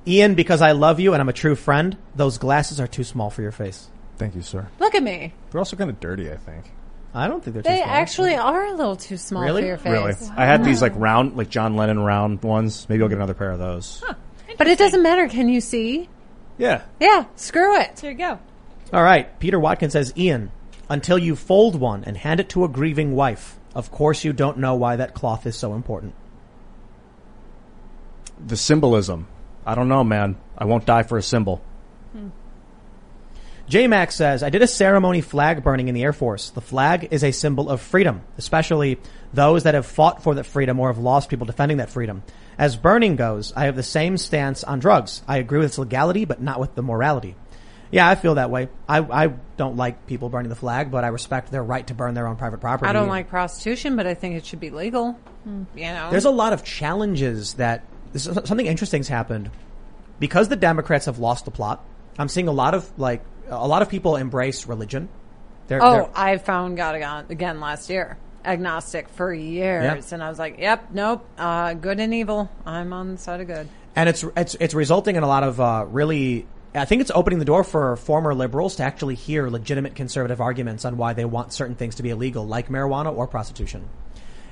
"Ian, 0.07 0.35
because 0.35 0.61
I 0.61 0.73
love 0.73 1.01
you 1.01 1.15
and 1.15 1.23
I'm 1.23 1.29
a 1.29 1.33
true 1.33 1.55
friend, 1.55 1.97
those 2.15 2.37
glasses 2.37 2.79
are 2.79 2.87
too 2.87 3.05
small 3.05 3.31
for 3.31 3.41
your 3.41 3.53
face." 3.53 3.89
Thank 4.19 4.35
you, 4.35 4.43
sir. 4.43 4.69
Look 4.79 4.95
at 4.95 5.03
me. 5.03 5.33
They're 5.51 5.59
also 5.61 5.77
kind 5.77 5.91
of 5.91 5.99
dirty, 6.01 6.31
I 6.31 6.37
think. 6.37 6.71
I 7.13 7.29
don't 7.29 7.43
think 7.45 7.55
they're 7.55 7.63
too 7.63 7.69
They 7.69 7.79
small. 7.83 7.89
actually 7.95 8.35
are 8.37 8.67
a 8.67 8.73
little 8.75 8.97
too 8.97 9.17
small 9.17 9.43
Really? 9.45 9.63
for 9.63 9.67
your 9.69 9.77
face. 9.77 10.21
Really. 10.23 10.33
I 10.37 10.47
had 10.47 10.65
these 10.65 10.83
like 10.83 10.93
round, 10.97 11.37
like 11.37 11.49
John 11.49 11.77
Lennon 11.77 12.01
round 12.01 12.43
ones. 12.43 12.89
Maybe 12.89 13.03
I'll 13.03 13.09
get 13.09 13.19
another 13.19 13.35
pair 13.35 13.51
of 13.51 13.59
those. 13.59 14.03
But 14.59 14.67
it 14.69 14.79
doesn't 14.79 15.03
matter. 15.03 15.29
Can 15.29 15.49
you 15.49 15.61
see? 15.61 16.09
Yeah. 16.59 16.83
Yeah, 17.01 17.27
screw 17.37 17.77
it. 17.81 17.97
There 17.97 18.11
you 18.13 18.19
go. 18.19 18.39
All 18.93 19.03
right. 19.03 19.39
Peter 19.41 19.59
Watkins 19.61 19.93
says, 19.93 20.13
Ian, 20.17 20.51
until 20.89 21.19
you 21.19 21.35
fold 21.37 21.77
one 21.77 22.05
and 22.05 22.17
hand 22.17 22.41
it 22.41 22.49
to 22.51 22.65
a 22.65 22.69
grieving 22.69 23.15
wife, 23.17 23.59
of 23.75 23.91
course 23.91 24.25
you 24.25 24.33
don't 24.33 24.59
know 24.59 24.75
why 24.75 24.97
that 24.97 25.15
cloth 25.15 25.47
is 25.47 25.57
so 25.57 25.75
important. 25.75 26.15
The 28.45 28.57
symbolism. 28.57 29.27
I 29.67 29.75
don't 29.75 29.89
know, 29.89 30.05
man. 30.05 30.37
I 30.59 30.65
won't 30.67 30.85
die 30.87 31.03
for 31.05 31.17
a 31.19 31.23
symbol. 31.23 31.63
J 33.67 33.87
Max 33.87 34.15
says, 34.15 34.43
I 34.43 34.51
did 34.51 34.63
a 34.63 34.67
ceremony 34.67 35.21
flag 35.23 35.65
burning 35.65 35.89
in 35.89 35.95
the 35.95 36.03
Air 36.03 36.13
Force. 36.13 36.51
The 36.51 36.61
flag 36.61 37.09
is 37.11 37.25
a 37.25 37.33
symbol 37.33 37.71
of 37.71 37.81
freedom, 37.81 38.23
especially 38.37 38.99
those 39.33 39.63
that 39.63 39.75
have 39.75 39.87
fought 39.87 40.23
for 40.23 40.35
that 40.35 40.45
freedom 40.45 40.79
or 40.79 40.89
have 40.89 40.99
lost 40.99 41.31
people 41.31 41.47
defending 41.47 41.79
that 41.79 41.89
freedom. 41.91 42.23
As 42.59 42.77
burning 42.77 43.17
goes, 43.17 43.53
I 43.57 43.65
have 43.65 43.75
the 43.75 43.83
same 43.83 44.17
stance 44.19 44.65
on 44.65 44.79
drugs. 44.81 45.23
I 45.27 45.39
agree 45.39 45.59
with 45.59 45.69
its 45.69 45.79
legality, 45.79 46.25
but 46.25 46.41
not 46.43 46.61
with 46.61 46.75
the 46.75 46.83
morality. 46.83 47.37
Yeah, 47.91 48.09
I 48.09 48.17
feel 48.17 48.35
that 48.37 48.51
way. 48.51 48.69
I, 48.89 48.99
I 48.99 49.35
don't 49.57 49.77
like 49.77 50.07
people 50.07 50.29
burning 50.29 50.51
the 50.51 50.57
flag, 50.57 50.91
but 50.91 51.05
I 51.05 51.09
respect 51.09 51.51
their 51.51 51.63
right 51.63 51.87
to 51.87 51.95
burn 51.95 52.15
their 52.15 52.27
own 52.27 52.37
private 52.37 52.61
property. 52.61 52.89
I 52.89 52.93
don't 52.93 53.09
like 53.09 53.29
prostitution, 53.29 53.97
but 53.97 54.07
I 54.07 54.15
think 54.15 54.37
it 54.37 54.45
should 54.45 54.61
be 54.61 54.71
legal. 54.71 55.19
You 55.47 55.67
know, 55.77 56.11
There's 56.11 56.25
a 56.25 56.31
lot 56.31 56.53
of 56.53 56.65
challenges 56.65 57.55
that 57.55 57.85
something 58.17 58.67
interesting's 58.67 59.09
happened 59.09 59.51
because 60.19 60.49
the 60.49 60.57
Democrats 60.57 61.07
have 61.07 61.19
lost 61.19 61.45
the 61.45 61.51
plot. 61.51 61.85
I'm 62.19 62.29
seeing 62.29 62.49
a 62.49 62.53
lot 62.53 62.75
of 62.75 62.91
like 62.99 63.23
a 63.49 63.67
lot 63.67 63.83
of 63.83 63.89
people 63.89 64.17
embrace 64.17 64.67
religion. 64.67 65.09
They're, 65.67 65.83
Oh, 65.83 65.93
they're- 65.93 66.09
I 66.15 66.37
found 66.39 66.77
God 66.77 66.95
again, 66.95 67.25
again 67.31 67.61
last 67.61 67.89
year. 67.91 68.17
agnostic 68.45 69.09
for 69.09 69.33
years, 69.33 70.13
and 70.13 70.23
I 70.23 70.29
was 70.29 70.39
like, 70.39 70.59
"Yep, 70.59 70.89
nope, 70.93 71.25
uh, 71.39 71.73
good 71.73 71.99
and 71.99 72.13
evil. 72.13 72.51
I'm 72.67 72.93
on 72.93 73.13
the 73.13 73.17
side 73.19 73.41
of 73.41 73.47
good." 73.47 73.69
and 73.97 74.09
it's 74.09 74.23
it's 74.37 74.55
it's 74.61 74.75
resulting 74.75 75.17
in 75.17 75.23
a 75.23 75.27
lot 75.27 75.43
of 75.45 75.61
uh, 75.61 75.87
really. 75.89 76.47
I 76.75 76.85
think 76.85 77.01
it's 77.01 77.13
opening 77.15 77.39
the 77.39 77.45
door 77.47 77.63
for 77.65 77.95
former 77.97 78.35
liberals 78.35 78.77
to 78.77 78.83
actually 78.83 79.15
hear 79.15 79.49
legitimate 79.49 79.95
conservative 79.95 80.41
arguments 80.41 80.85
on 80.85 80.97
why 80.97 81.13
they 81.15 81.25
want 81.25 81.53
certain 81.53 81.77
things 81.77 81.95
to 81.95 82.03
be 82.03 82.11
illegal, 82.11 82.45
like 82.47 82.69
marijuana 82.69 83.17
or 83.17 83.27
prostitution. 83.29 83.89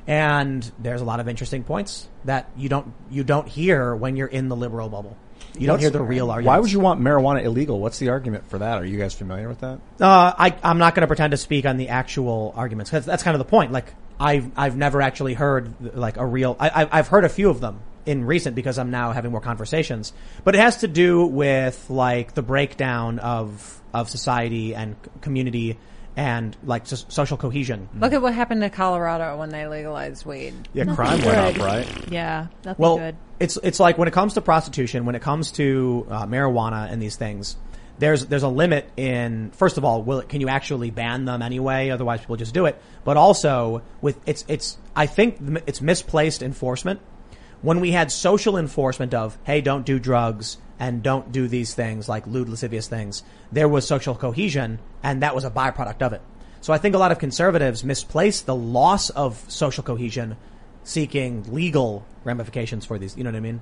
And 0.07 0.71
there's 0.79 1.01
a 1.01 1.05
lot 1.05 1.21
of 1.21 1.29
interesting 1.29 1.63
points 1.65 2.09
that 2.25 2.49
you 2.57 2.69
don't 2.69 2.93
you 3.11 3.25
don't 3.25 3.47
hear 3.49 3.95
when 3.95 4.17
you're 4.17 4.27
in 4.29 4.49
the 4.49 4.57
liberal 4.57 4.89
bubble. 4.89 5.17
You 5.59 5.67
don't 5.67 5.75
What's- 5.75 5.83
hear 5.83 5.91
the 5.91 6.03
real 6.03 6.31
arguments. 6.31 6.47
Why 6.47 6.59
would 6.59 6.73
you 6.73 6.81
want 6.81 7.01
marijuana 7.01 7.43
illegal? 7.45 7.79
What's 7.81 7.99
the 7.99 8.09
argument 8.09 8.49
for 8.49 8.59
that? 8.59 8.79
Are 8.79 8.85
you 8.85 8.99
guys 8.99 9.15
familiar 9.15 9.49
with 9.49 9.61
that? 9.61 9.79
Uh, 10.01 10.33
I, 10.39 10.57
I'm 10.63 10.79
not 10.79 10.95
going 10.95 11.03
to 11.03 11.07
pretend 11.07 11.33
to 11.33 11.37
speak 11.37 11.67
on 11.67 11.77
the 11.77 11.89
actual 11.89 12.53
arguments 12.57 12.91
because 12.91 13.05
that's 13.07 13.23
kind 13.23 13.35
of 13.35 13.39
the 13.39 13.45
point. 13.51 13.71
Like 13.73 13.93
I've 14.19 14.51
I've 14.57 14.77
never 14.77 15.03
actually 15.03 15.35
heard 15.35 15.73
like 15.97 16.17
a 16.17 16.25
real. 16.27 16.57
I, 16.59 16.83
I've- 16.83 16.91
I've 16.93 17.09
heard 17.09 17.25
a 17.25 17.29
few 17.29 17.51
of 17.51 17.61
them 17.61 17.81
in 18.07 18.25
recent 18.25 18.57
because 18.57 18.79
I'm 18.79 18.91
now 18.91 19.13
having 19.13 19.31
more 19.31 19.41
conversations. 19.41 20.13
But 20.43 20.55
it 20.55 20.59
has 20.59 20.79
to 20.79 20.89
do 20.89 21.25
with 21.27 21.89
like 21.91 22.35
the 22.35 22.43
breakdown 22.43 23.19
of 23.19 23.81
of 23.95 24.09
society 24.09 24.75
and 24.75 24.97
c- 25.05 25.11
community 25.21 25.79
and 26.17 26.57
like 26.65 26.87
so- 26.87 26.97
social 27.09 27.37
cohesion. 27.37 27.89
Look 27.99 28.13
at 28.13 28.21
what 28.23 28.35
happened 28.35 28.63
to 28.63 28.71
Colorado 28.71 29.37
when 29.39 29.51
they 29.51 29.67
legalized 29.67 30.27
weed. 30.27 30.55
Yeah, 30.73 30.95
crime 30.95 31.23
went 31.25 31.39
up, 31.39 31.59
right? 31.59 31.87
Yeah, 32.11 32.47
nothing 32.65 32.83
Well, 32.83 32.99
good. 32.99 33.17
it's 33.41 33.59
it's 33.63 33.81
like 33.81 33.99
when 33.99 34.09
it 34.09 34.15
comes 34.15 34.35
to 34.35 34.41
prostitution, 34.41 35.07
when 35.07 35.15
it 35.15 35.23
comes 35.23 35.53
to 35.53 36.07
uh, 36.11 36.27
marijuana 36.27 36.91
and 36.91 37.01
these 37.01 37.17
things, 37.17 37.57
there's 37.99 38.27
there's 38.27 38.43
a 38.43 38.49
limit 38.49 38.91
in 38.97 39.51
first 39.53 39.79
of 39.79 39.85
all, 39.85 40.03
will 40.03 40.19
it, 40.21 40.29
can 40.29 40.41
you 40.41 40.49
actually 40.49 40.91
ban 40.91 41.25
them 41.25 41.41
anyway? 41.43 41.91
Otherwise, 41.91 42.21
people 42.21 42.37
just 42.37 42.53
do 42.55 42.67
it. 42.67 42.81
But 43.05 43.17
also 43.17 43.83
with 44.01 44.19
it's 44.27 44.45
it's 44.49 44.77
I 44.95 45.07
think 45.07 45.39
it's 45.67 45.81
misplaced 45.81 46.43
enforcement. 46.43 47.01
When 47.63 47.79
we 47.81 47.93
had 47.93 48.11
social 48.11 48.57
enforcement 48.59 49.15
of 49.15 49.39
hey, 49.45 49.61
don't 49.61 49.87
do 49.87 49.99
drugs 49.99 50.59
and 50.83 51.01
don't 51.01 51.31
do 51.31 51.47
these 51.47 51.75
things 51.75 52.09
like 52.09 52.27
lewd, 52.27 52.49
lascivious 52.49 52.89
things, 52.89 53.23
there 53.53 53.69
was 53.69 53.87
social 53.87 54.17
cohesion, 54.17 54.81
and 55.01 55.23
that 55.23 55.33
was 55.33 55.45
a 55.45 55.51
byproduct 55.51 56.03
of 56.03 56.13
it. 56.13 56.21
So 56.61 56.73
I 56.73 56.79
think 56.79 56.97
a 56.97 56.99
lot 56.99 57.13
of 57.13 57.21
conservatives 57.21 57.85
misplace 57.85 58.41
the 58.41 58.57
loss 58.57 59.09
of 59.11 59.45
social 59.47 59.85
cohesion 59.85 60.37
seeking 60.83 61.45
legal 61.55 62.05
ramifications 62.25 62.85
for 62.85 62.99
these. 62.99 63.17
You 63.17 63.23
know 63.23 63.31
what 63.31 63.37
I 63.37 63.41
mean? 63.41 63.61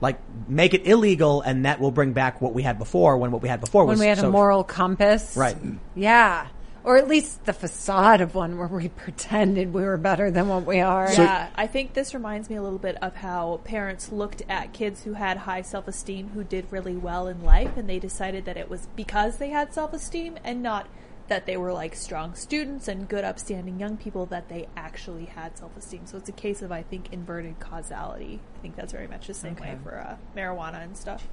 Like 0.00 0.18
make 0.48 0.74
it 0.74 0.88
illegal, 0.88 1.40
and 1.40 1.66
that 1.66 1.78
will 1.78 1.92
bring 1.92 2.14
back 2.14 2.40
what 2.40 2.52
we 2.52 2.64
had 2.64 2.80
before. 2.80 3.16
When 3.16 3.30
what 3.30 3.42
we 3.42 3.48
had 3.48 3.60
before 3.60 3.84
When 3.84 3.92
was 3.92 4.00
we 4.00 4.06
had 4.06 4.18
so- 4.18 4.26
a 4.26 4.30
moral 4.32 4.64
compass, 4.64 5.36
Right. 5.36 5.56
Yeah, 5.94 6.48
or 6.82 6.96
at 6.96 7.08
least 7.08 7.44
the 7.44 7.52
facade 7.52 8.20
of 8.20 8.34
one 8.34 8.56
where 8.58 8.68
we 8.68 8.88
pretended 8.88 9.72
we 9.72 9.82
were 9.82 9.96
better 9.96 10.30
than 10.30 10.48
what 10.48 10.64
we 10.64 10.80
are. 10.80 11.12
yeah, 11.12 11.50
I 11.54 11.66
think 11.66 11.94
this 11.94 12.14
reminds 12.14 12.48
me 12.48 12.56
a 12.56 12.62
little 12.62 12.78
bit 12.78 12.96
of 13.02 13.16
how 13.16 13.60
parents 13.64 14.10
looked 14.10 14.42
at 14.48 14.72
kids 14.72 15.04
who 15.04 15.14
had 15.14 15.38
high 15.38 15.62
self 15.62 15.88
esteem 15.88 16.30
who 16.30 16.44
did 16.44 16.66
really 16.70 16.96
well 16.96 17.26
in 17.26 17.42
life, 17.42 17.76
and 17.76 17.88
they 17.88 17.98
decided 17.98 18.44
that 18.46 18.56
it 18.56 18.70
was 18.70 18.88
because 18.96 19.36
they 19.36 19.50
had 19.50 19.74
self 19.74 19.92
esteem 19.92 20.38
and 20.44 20.62
not 20.62 20.88
that 21.28 21.46
they 21.46 21.56
were 21.56 21.72
like 21.72 21.94
strong 21.94 22.34
students 22.34 22.88
and 22.88 23.08
good, 23.08 23.24
upstanding 23.24 23.78
young 23.78 23.96
people 23.96 24.26
that 24.26 24.48
they 24.48 24.68
actually 24.76 25.26
had 25.26 25.56
self 25.56 25.76
esteem. 25.76 26.06
So 26.06 26.18
it's 26.18 26.28
a 26.28 26.32
case 26.32 26.60
of, 26.60 26.72
I 26.72 26.82
think, 26.82 27.12
inverted 27.12 27.60
causality. 27.60 28.40
I 28.58 28.62
think 28.62 28.76
that's 28.76 28.92
very 28.92 29.06
much 29.06 29.26
the 29.26 29.34
same 29.34 29.54
way 29.56 29.78
for 29.82 29.98
uh, 29.98 30.16
marijuana 30.36 30.82
and 30.82 30.96
stuff. 30.96 31.26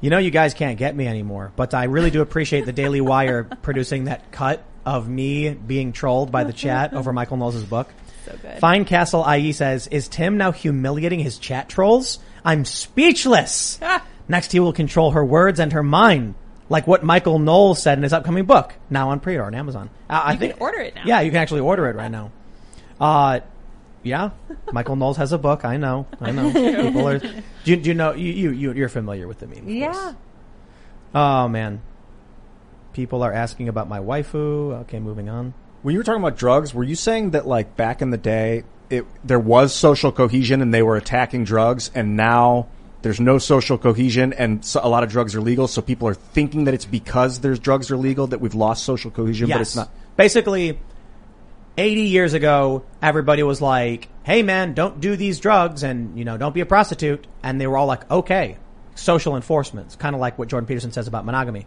You 0.00 0.10
know, 0.10 0.18
you 0.18 0.30
guys 0.30 0.54
can't 0.54 0.78
get 0.78 0.96
me 0.96 1.06
anymore, 1.06 1.52
but 1.56 1.74
I 1.74 1.84
really 1.84 2.10
do 2.10 2.20
appreciate 2.20 2.66
the 2.66 2.72
Daily 2.72 3.00
Wire 3.00 3.44
producing 3.44 4.04
that 4.04 4.32
cut 4.32 4.64
of 4.84 5.08
me 5.08 5.50
being 5.50 5.92
trolled 5.92 6.30
by 6.32 6.44
the 6.44 6.52
chat 6.64 6.94
over 6.94 7.12
Michael 7.12 7.36
Knowles' 7.36 7.64
book. 7.64 7.88
So 8.26 8.36
good. 8.40 8.58
Fine 8.58 8.84
Castle 8.86 9.24
IE 9.30 9.52
says, 9.52 9.86
is 9.88 10.08
Tim 10.08 10.36
now 10.38 10.52
humiliating 10.52 11.20
his 11.20 11.38
chat 11.38 11.68
trolls? 11.68 12.18
I'm 12.44 12.64
speechless. 12.64 13.78
Next 14.28 14.52
he 14.52 14.60
will 14.60 14.72
control 14.72 15.10
her 15.12 15.24
words 15.24 15.60
and 15.60 15.72
her 15.72 15.82
mind. 15.82 16.34
Like 16.70 16.86
what 16.86 17.02
Michael 17.04 17.38
Knowles 17.38 17.82
said 17.82 17.98
in 17.98 18.02
his 18.02 18.14
upcoming 18.14 18.46
book, 18.46 18.72
now 18.88 19.10
on 19.10 19.20
pre-order 19.20 19.46
on 19.46 19.54
Amazon. 19.54 19.90
Uh, 20.08 20.22
I 20.24 20.32
You 20.32 20.38
think, 20.38 20.52
can 20.54 20.62
order 20.62 20.78
it 20.80 20.94
now. 20.94 21.02
Yeah, 21.04 21.20
you 21.20 21.30
can 21.30 21.40
actually 21.40 21.60
order 21.60 21.88
it 21.88 21.96
right 21.96 22.10
now. 22.10 22.30
Uh, 23.00 23.40
yeah, 24.04 24.30
Michael 24.72 24.94
Knowles 24.94 25.16
has 25.16 25.32
a 25.32 25.38
book. 25.38 25.64
I 25.64 25.78
know. 25.78 26.06
I 26.20 26.30
know. 26.30 26.52
People 26.82 27.08
are. 27.08 27.18
Do 27.18 27.32
you, 27.64 27.76
do 27.76 27.88
you 27.88 27.94
know? 27.94 28.12
You, 28.12 28.32
you 28.32 28.50
you 28.50 28.72
you're 28.72 28.88
familiar 28.88 29.26
with 29.26 29.40
the 29.40 29.48
meme? 29.48 29.68
Yeah. 29.68 29.92
course. 29.92 30.14
Oh 31.12 31.48
man. 31.48 31.82
People 32.94 33.22
are 33.22 33.32
asking 33.32 33.68
about 33.68 33.88
my 33.88 33.98
waifu. 33.98 34.80
Okay, 34.82 34.98
moving 34.98 35.28
on. 35.28 35.52
When 35.82 35.92
you 35.92 35.98
were 35.98 36.04
talking 36.04 36.22
about 36.22 36.38
drugs, 36.38 36.72
were 36.72 36.84
you 36.84 36.94
saying 36.94 37.32
that 37.32 37.46
like 37.46 37.76
back 37.76 38.00
in 38.00 38.08
the 38.08 38.16
day, 38.16 38.64
it 38.88 39.04
there 39.22 39.38
was 39.38 39.74
social 39.74 40.10
cohesion 40.10 40.62
and 40.62 40.72
they 40.72 40.82
were 40.82 40.96
attacking 40.96 41.44
drugs, 41.44 41.90
and 41.94 42.16
now 42.16 42.68
there's 43.02 43.20
no 43.20 43.36
social 43.36 43.76
cohesion 43.76 44.32
and 44.32 44.64
so, 44.64 44.80
a 44.82 44.88
lot 44.88 45.02
of 45.02 45.10
drugs 45.10 45.34
are 45.34 45.42
legal, 45.42 45.68
so 45.68 45.82
people 45.82 46.08
are 46.08 46.14
thinking 46.14 46.64
that 46.64 46.72
it's 46.72 46.86
because 46.86 47.40
there's 47.40 47.58
drugs 47.58 47.90
are 47.90 47.98
legal 47.98 48.28
that 48.28 48.40
we've 48.40 48.54
lost 48.54 48.84
social 48.84 49.10
cohesion, 49.10 49.50
but 49.50 49.60
it's 49.60 49.76
not. 49.76 49.90
Basically, 50.16 50.78
80 51.76 52.02
years 52.02 52.34
ago, 52.34 52.84
everybody 53.02 53.42
was 53.42 53.60
like, 53.60 54.08
hey 54.22 54.42
man, 54.42 54.74
don't 54.74 55.00
do 55.00 55.16
these 55.16 55.40
drugs 55.40 55.82
and, 55.82 56.18
you 56.18 56.24
know, 56.24 56.36
don't 56.36 56.54
be 56.54 56.60
a 56.60 56.66
prostitute. 56.66 57.26
And 57.42 57.60
they 57.60 57.66
were 57.66 57.76
all 57.76 57.86
like, 57.86 58.10
okay, 58.10 58.56
social 58.94 59.36
enforcement. 59.36 59.86
It's 59.88 59.96
kind 59.96 60.14
of 60.14 60.20
like 60.20 60.38
what 60.38 60.48
Jordan 60.48 60.66
Peterson 60.66 60.92
says 60.92 61.08
about 61.08 61.24
monogamy. 61.24 61.66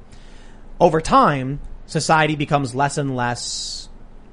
Over 0.79 1.01
time, 1.01 1.59
society 1.85 2.35
becomes 2.35 2.75
less 2.75 2.97
and 2.97 3.15
less 3.15 3.89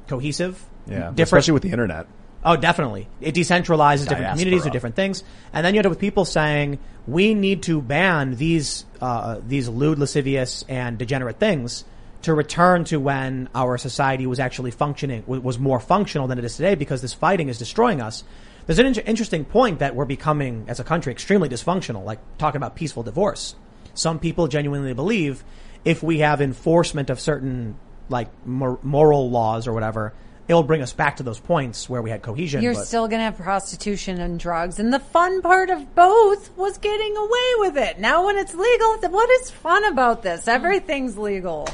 cohesive. 0.09 0.63
Yeah, 0.87 1.11
Different, 1.11 1.21
especially 1.21 1.53
with 1.53 1.63
the 1.63 1.71
internet. 1.71 2.07
Oh, 2.45 2.57
definitely. 2.57 3.09
It 3.23 3.35
decentralizes 3.35 4.07
different 4.07 4.31
communities 4.33 4.67
or 4.67 4.71
different 4.71 4.97
things, 4.97 5.25
and 5.53 5.65
then 5.65 5.75
you 5.75 5.79
end 5.79 5.87
up 5.87 5.91
with 5.91 5.99
people 5.99 6.27
saying 6.27 6.79
we 7.07 7.33
need 7.33 7.63
to 7.65 7.81
ban 7.81 8.37
these 8.37 8.85
uh, 9.01 9.41
these 9.47 9.69
lewd, 9.69 9.99
lascivious, 9.99 10.65
and 10.69 10.99
degenerate 10.99 11.39
things 11.39 11.85
to 12.23 12.35
return 12.35 12.85
to 12.85 12.99
when 12.99 13.51
our 13.55 13.77
society 13.77 14.27
was 14.27 14.41
actually 14.41 14.71
functioning 14.71 15.23
was 15.27 15.59
more 15.59 15.79
functional 15.79 16.27
than 16.27 16.39
it 16.39 16.45
is 16.45 16.57
today 16.57 16.75
because 16.75 17.03
this 17.03 17.13
fighting 17.13 17.49
is 17.51 17.59
destroying 17.59 18.01
us. 18.01 18.25
There's 18.67 18.79
an 18.79 18.87
in- 18.87 18.95
interesting 18.95 19.45
point 19.45 19.81
that 19.81 19.95
we're 19.95 20.07
becoming 20.07 20.65
as 20.69 20.81
a 20.81 20.85
country 20.85 21.13
extremely 21.13 21.51
dysfunctional, 21.51 22.03
like 22.03 22.19
talking 22.39 22.57
about 22.57 22.77
peaceful 22.77 23.03
divorce. 23.03 23.55
Some 23.93 24.19
people 24.19 24.49
genuinely 24.49 24.95
believe 24.95 25.45
if 25.85 26.03
we 26.03 26.21
have 26.21 26.41
enforcement 26.41 27.11
of 27.11 27.21
certain 27.21 27.77
like 28.09 28.29
mor- 28.47 28.79
moral 28.83 29.31
laws 29.31 29.67
or 29.67 29.73
whatever, 29.73 30.13
it'll 30.49 30.63
bring 30.63 30.83
us 30.83 30.93
back 30.93 31.17
to 31.17 31.23
those 31.23 31.41
points 31.41 31.89
where 31.89 32.03
we 32.03 32.11
had 32.11 32.23
cohesion. 32.23 32.63
You're 32.63 32.75
but- 32.75 32.87
still 32.87 33.09
going 33.09 33.21
to 33.21 33.25
have 33.25 33.37
prostitution 33.37 34.21
and 34.21 34.39
drugs. 34.39 34.79
And 34.79 34.93
the 34.93 34.99
fun 34.99 35.43
part 35.43 35.71
of 35.71 35.95
both 35.95 36.57
was 36.57 36.79
getting 36.79 37.17
away 37.17 37.53
with 37.59 37.77
it. 37.77 37.99
Now, 37.99 38.27
when 38.27 38.37
it's 38.39 38.55
legal, 38.55 38.97
what 39.11 39.31
is 39.41 39.51
fun 39.51 39.85
about 39.85 40.23
this? 40.23 40.43
Mm-hmm. 40.43 40.51
Everything's 40.51 41.17
legal. 41.17 41.69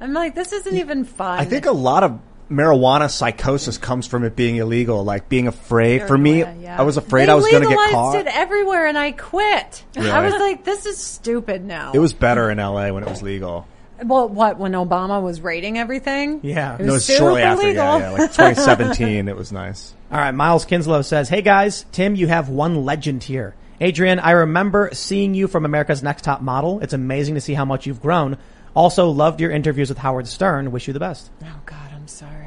I'm 0.00 0.12
like, 0.14 0.34
this 0.34 0.52
isn't 0.52 0.76
even 0.76 1.04
fun. 1.04 1.38
I 1.40 1.44
think 1.44 1.66
a 1.66 1.72
lot 1.72 2.04
of 2.04 2.20
marijuana 2.50 3.10
psychosis 3.10 3.78
comes 3.78 4.06
from 4.06 4.24
it 4.24 4.34
being 4.36 4.56
illegal, 4.56 5.04
like 5.04 5.28
being 5.28 5.46
afraid. 5.46 6.06
For 6.06 6.18
me, 6.18 6.40
yeah. 6.40 6.76
I 6.78 6.82
was 6.82 6.96
afraid 6.96 7.26
they 7.26 7.32
I 7.32 7.34
was 7.34 7.46
going 7.46 7.62
to 7.62 7.68
get 7.68 7.90
caught. 7.92 8.16
it 8.16 8.26
everywhere, 8.26 8.86
and 8.86 8.98
I 8.98 9.12
quit. 9.12 9.84
I 9.96 10.24
was 10.24 10.34
like, 10.34 10.64
this 10.64 10.86
is 10.86 10.98
stupid 10.98 11.64
now. 11.64 11.92
It 11.94 11.98
was 11.98 12.12
better 12.12 12.50
in 12.50 12.58
LA 12.58 12.90
when 12.90 13.02
it 13.02 13.08
was 13.08 13.22
legal. 13.22 13.66
well, 14.04 14.28
what 14.28 14.58
when 14.58 14.72
Obama 14.72 15.22
was 15.22 15.40
rating 15.40 15.78
everything? 15.78 16.40
Yeah. 16.42 16.74
it 16.76 16.84
No, 16.86 16.94
was 16.94 17.08
it 17.08 17.12
was 17.12 17.18
shortly 17.18 17.42
after, 17.42 17.66
legal. 17.66 17.84
yeah, 17.84 17.98
yeah, 17.98 18.10
like 18.10 18.32
2017. 18.32 19.28
it 19.28 19.36
was 19.36 19.52
nice. 19.52 19.94
All 20.10 20.18
right, 20.18 20.32
Miles 20.32 20.64
Kinslow 20.64 21.02
says, 21.02 21.28
"Hey 21.28 21.42
guys, 21.42 21.84
Tim, 21.92 22.16
you 22.16 22.26
have 22.26 22.48
one 22.48 22.84
legend 22.84 23.22
here. 23.22 23.54
Adrianne, 23.80 24.20
I 24.22 24.32
remember 24.32 24.90
seeing 24.92 25.34
you 25.34 25.46
from 25.48 25.64
America's 25.64 26.02
Next 26.02 26.22
Top 26.24 26.42
Model. 26.42 26.80
It's 26.80 26.92
amazing 26.92 27.36
to 27.36 27.40
see 27.40 27.54
how 27.54 27.64
much 27.64 27.86
you've 27.86 28.02
grown. 28.02 28.36
Also, 28.74 29.08
loved 29.08 29.40
your 29.40 29.50
interviews 29.50 29.88
with 29.88 29.98
Howard 29.98 30.26
Stern. 30.26 30.70
Wish 30.72 30.86
you 30.88 30.92
the 30.92 31.00
best." 31.00 31.30
oh 31.44 31.60
God, 31.64 31.90
I'm 31.94 32.08
sorry. 32.08 32.39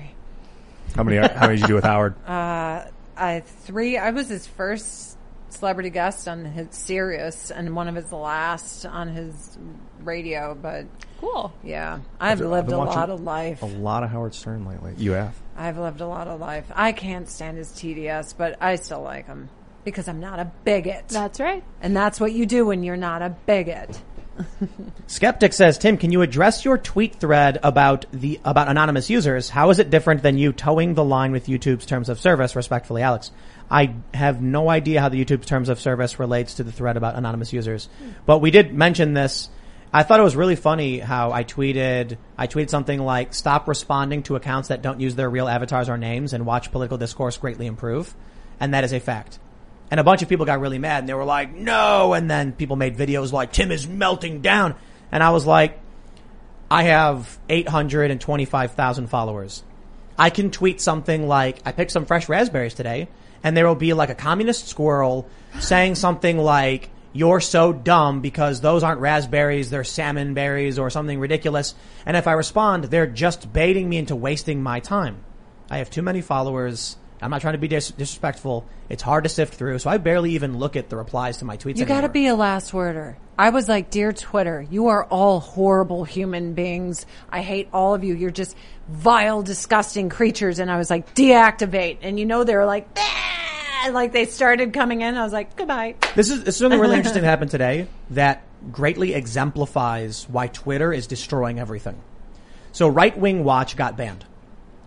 How 0.95 1.03
many? 1.03 1.18
How 1.18 1.41
many 1.48 1.56
did 1.56 1.61
you 1.61 1.68
do 1.68 1.76
with 1.76 1.84
Howard? 1.86 2.15
Uh, 2.28 2.88
I 3.15 3.41
three. 3.41 3.98
I 3.98 4.10
was 4.11 4.28
his 4.30 4.48
first 4.48 5.18
celebrity 5.49 5.90
guest 5.91 6.28
on 6.28 6.45
his 6.45 6.68
Sirius, 6.72 7.52
and 7.52 7.76
one 7.76 7.88
of 7.88 7.95
his 7.95 8.11
last 8.11 8.86
on 8.86 9.07
his 9.10 9.57
radio. 10.02 10.56
But 10.60 10.86
Cool. 11.20 11.53
yeah, 11.64 11.99
I've, 12.20 12.41
I've 12.41 12.48
lived 12.48 12.68
been 12.70 12.76
a 12.76 12.84
lot 12.84 13.10
of 13.10 13.22
life. 13.22 13.61
A 13.61 13.65
lot 13.68 14.03
of 14.03 14.10
Howard 14.10 14.34
Stern 14.34 14.65
lately. 14.65 14.95
You 14.98 15.11
have. 15.11 15.36
I've 15.56 15.78
lived 15.78 16.02
a 16.02 16.07
lot 16.07 16.28
of 16.28 16.40
life. 16.40 16.65
I 16.74 16.91
can't 16.91 17.30
stand 17.30 17.57
his 17.57 17.70
TDS, 17.70 18.36
but 18.36 18.57
I 18.61 18.76
still 18.78 19.02
like 19.03 19.28
him 19.28 19.49
because 19.86 20.07
I'm 20.07 20.20
not 20.20 20.40
a 20.40 20.52
bigot, 20.64 21.10
That's 21.10 21.40
right. 21.40 21.64
and 21.82 21.95
that's 21.95 22.20
what 22.20 22.32
you 22.34 22.45
do 22.45 22.65
when 22.65 22.84
you're 22.84 22.98
not 22.98 23.22
a 23.22 23.30
bigot. 23.30 24.02
Skeptic 25.07 25.53
says, 25.53 25.77
"Tim, 25.77 25.97
can 25.97 26.11
you 26.11 26.22
address 26.22 26.65
your 26.65 26.77
tweet 26.77 27.15
thread 27.15 27.60
about 27.64 28.05
the 28.11 28.39
about 28.43 28.68
anonymous 28.68 29.10
users? 29.10 29.49
How 29.49 29.69
is 29.69 29.80
it 29.80 29.89
different 29.89 30.23
than 30.23 30.38
you 30.38 30.51
towing 30.51 30.95
the 30.95 31.03
line 31.03 31.31
with 31.31 31.47
YouTube's 31.47 31.85
terms 31.85 32.10
of 32.10 32.19
service? 32.19 32.55
Respectfully, 32.55 33.01
Alex." 33.01 33.31
I 33.72 33.95
have 34.14 34.41
no 34.41 34.69
idea 34.69 35.01
how 35.01 35.10
the 35.10 35.23
YouTube's 35.23 35.47
terms 35.47 35.69
of 35.69 35.80
service 35.80 36.19
relates 36.19 36.55
to 36.55 36.64
the 36.64 36.72
thread 36.72 36.97
about 36.97 37.15
anonymous 37.15 37.53
users, 37.53 37.88
but 38.26 38.39
we 38.39 38.51
did 38.51 38.73
mention 38.73 39.14
this 39.14 39.49
I 39.95 40.01
thought 40.01 40.19
it 40.19 40.23
was 40.23 40.35
really 40.35 40.55
funny 40.55 40.97
how 40.97 41.31
I 41.31 41.43
tweeted, 41.43 42.18
I 42.35 42.47
tweeted 42.47 42.72
something 42.72 42.99
like, 42.99 43.35
stop 43.35 43.68
responding 43.68 44.23
to 44.23 44.35
accounts 44.35 44.69
that 44.69 44.81
don't 44.81 44.99
use 44.99 45.14
their 45.14 45.30
real 45.30 45.47
avatars 45.47 45.88
or 45.88 45.99
names 45.99 46.34
and 46.34 46.47
watch 46.47 46.72
political 46.72 46.97
discourse 46.97 47.38
greatly 47.38 47.68
improve. 47.68 48.15
And 48.60 48.73
that 48.73 48.84
is 48.84 48.91
a 48.91 48.99
fact. 48.99 49.38
And 49.94 49.99
a 49.99 50.03
bunch 50.03 50.24
of 50.24 50.28
people 50.28 50.48
got 50.48 50.60
really 50.60 50.80
mad 50.80 51.02
and 51.02 51.07
they 51.07 51.14
were 51.14 51.24
like, 51.24 51.53
no. 51.53 52.14
And 52.14 52.28
then 52.28 52.52
people 52.53 52.76
made 52.76 52.98
videos 52.98 53.32
like, 53.32 53.53
Tim 53.53 53.72
is 53.72 53.88
melting 53.88 54.41
down. 54.41 54.74
And 55.11 55.22
I 55.22 55.30
was 55.30 55.45
like, 55.45 55.80
I 56.72 56.86
have 56.86 57.38
825,000 57.48 59.06
followers. 59.06 59.64
I 60.18 60.32
can 60.32 60.49
tweet 60.49 60.82
something 60.82 61.28
like, 61.28 61.60
I 61.64 61.74
picked 61.74 61.91
some 61.91 62.07
fresh 62.07 62.28
raspberries 62.28 62.74
today, 62.74 63.07
and 63.44 63.56
there 63.56 63.68
will 63.68 63.76
be 63.76 63.94
like 63.94 64.10
a 64.10 64.15
communist 64.15 64.68
squirrel 64.68 65.30
saying 65.60 65.94
something 65.94 66.40
like, 66.40 66.90
you're 67.14 67.40
so 67.40 67.72
dumb 67.72 68.22
because 68.22 68.61
those 68.61 68.82
aren't 68.82 68.99
raspberries, 68.99 69.70
they're 69.70 69.84
salmon 69.84 70.34
berries 70.34 70.80
or 70.80 70.90
something 70.90 71.20
ridiculous. 71.20 71.76
And 72.03 72.18
if 72.18 72.26
I 72.26 72.32
respond, 72.32 72.86
they're 72.86 73.06
just 73.06 73.53
baiting 73.53 73.90
me 73.90 73.99
into 73.99 74.15
wasting 74.15 74.64
my 74.64 74.80
time. 74.80 75.24
I 75.70 75.78
have 75.78 75.91
too 75.91 76.02
many 76.02 76.22
followers. 76.22 76.98
I'm 77.24 77.32
not 77.32 77.41
trying 77.41 77.54
to 77.54 77.60
be 77.60 77.68
dis- 77.68 77.91
disrespectful. 77.91 78.66
It's 78.90 79.02
hard 79.02 79.24
to 79.24 79.30
sift 79.30 79.54
through, 79.54 79.80
so 79.80 79.90
I 79.90 79.98
barely 79.98 80.32
even 80.32 80.58
look 80.58 80.76
at 80.76 80.90
the 80.90 80.98
replies 80.98 81.38
to 81.38 81.45
my 81.45 81.58
tweets. 81.58 81.78
You 81.78 81.86
got 81.86 82.02
to 82.02 82.10
be 82.10 82.28
a 82.28 82.36
last 82.36 82.74
worder. 82.74 83.18
I 83.38 83.50
was 83.50 83.68
like, 83.68 83.90
dear 83.90 84.14
Twitter, 84.14 84.62
you 84.70 84.88
are 84.88 85.06
all 85.06 85.40
horrible 85.40 86.04
human 86.04 86.54
beings. 86.54 87.06
I 87.30 87.41
hate 87.41 87.70
all 87.74 87.95
of 87.95 88.04
you. 88.04 88.14
You're 88.14 88.30
just 88.30 88.56
vile, 88.88 89.41
disgusting 89.41 90.10
creatures. 90.10 90.60
And 90.60 90.70
I 90.70 90.78
was 90.78 90.90
like, 90.90 91.16
deactivate. 91.16 92.00
And 92.02 92.20
you 92.20 92.26
know, 92.26 92.44
they 92.44 92.56
were 92.56 92.66
like, 92.66 92.88
"Ah," 92.98 93.90
like 93.91 94.12
they 94.12 94.26
started 94.26 94.74
coming 94.74 95.02
in. 95.02 95.16
I 95.16 95.24
was 95.24 95.34
like, 95.34 95.56
goodbye. 95.56 95.95
This 96.16 96.30
is, 96.30 96.44
this 96.44 96.56
is 96.56 96.60
something 96.60 96.80
really 96.80 96.95
interesting 96.98 97.24
that 97.24 97.30
happened 97.30 97.52
today 97.52 97.88
that 98.12 98.44
greatly 98.72 99.14
exemplifies 99.14 100.28
why 100.30 100.48
Twitter 100.48 100.94
is 100.94 101.08
destroying 101.08 101.60
everything. 101.60 102.00
So 102.72 102.88
Right 102.88 103.18
Wing 103.18 103.44
Watch 103.44 103.76
got 103.76 103.98
banned. 103.98 104.26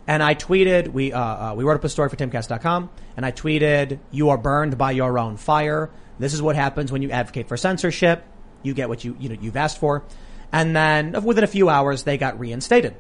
And 0.07 0.23
I 0.23 0.35
tweeted, 0.35 0.89
we, 0.89 1.13
uh, 1.13 1.21
uh, 1.21 1.55
we 1.55 1.65
wrote 1.65 1.77
up 1.77 1.85
a 1.85 1.89
story 1.89 2.09
for 2.09 2.17
timcast.com 2.17 2.91
and 3.17 3.27
I 3.27 3.33
tweeted, 3.33 3.99
you 4.11 4.31
are 4.31 4.39
burned 4.39 4.79
by 4.79 4.93
your 4.93 5.19
own 5.19 5.37
fire. 5.37 5.91
This 6.19 6.33
is 6.33 6.41
what 6.41 6.55
happens 6.57 6.93
when 6.93 7.03
you 7.03 7.11
advocate 7.11 7.49
for 7.49 7.57
censorship. 7.57 8.25
You 8.63 8.73
get 8.75 8.89
what 8.89 9.05
you, 9.05 9.17
you 9.19 9.29
know, 9.29 9.37
you've 9.41 9.57
asked 9.57 9.79
for. 9.79 10.05
And 10.53 10.77
then 10.77 11.25
within 11.25 11.45
a 11.45 11.49
few 11.49 11.69
hours, 11.69 12.05
they 12.05 12.19
got 12.19 12.39
reinstated. 12.39 12.95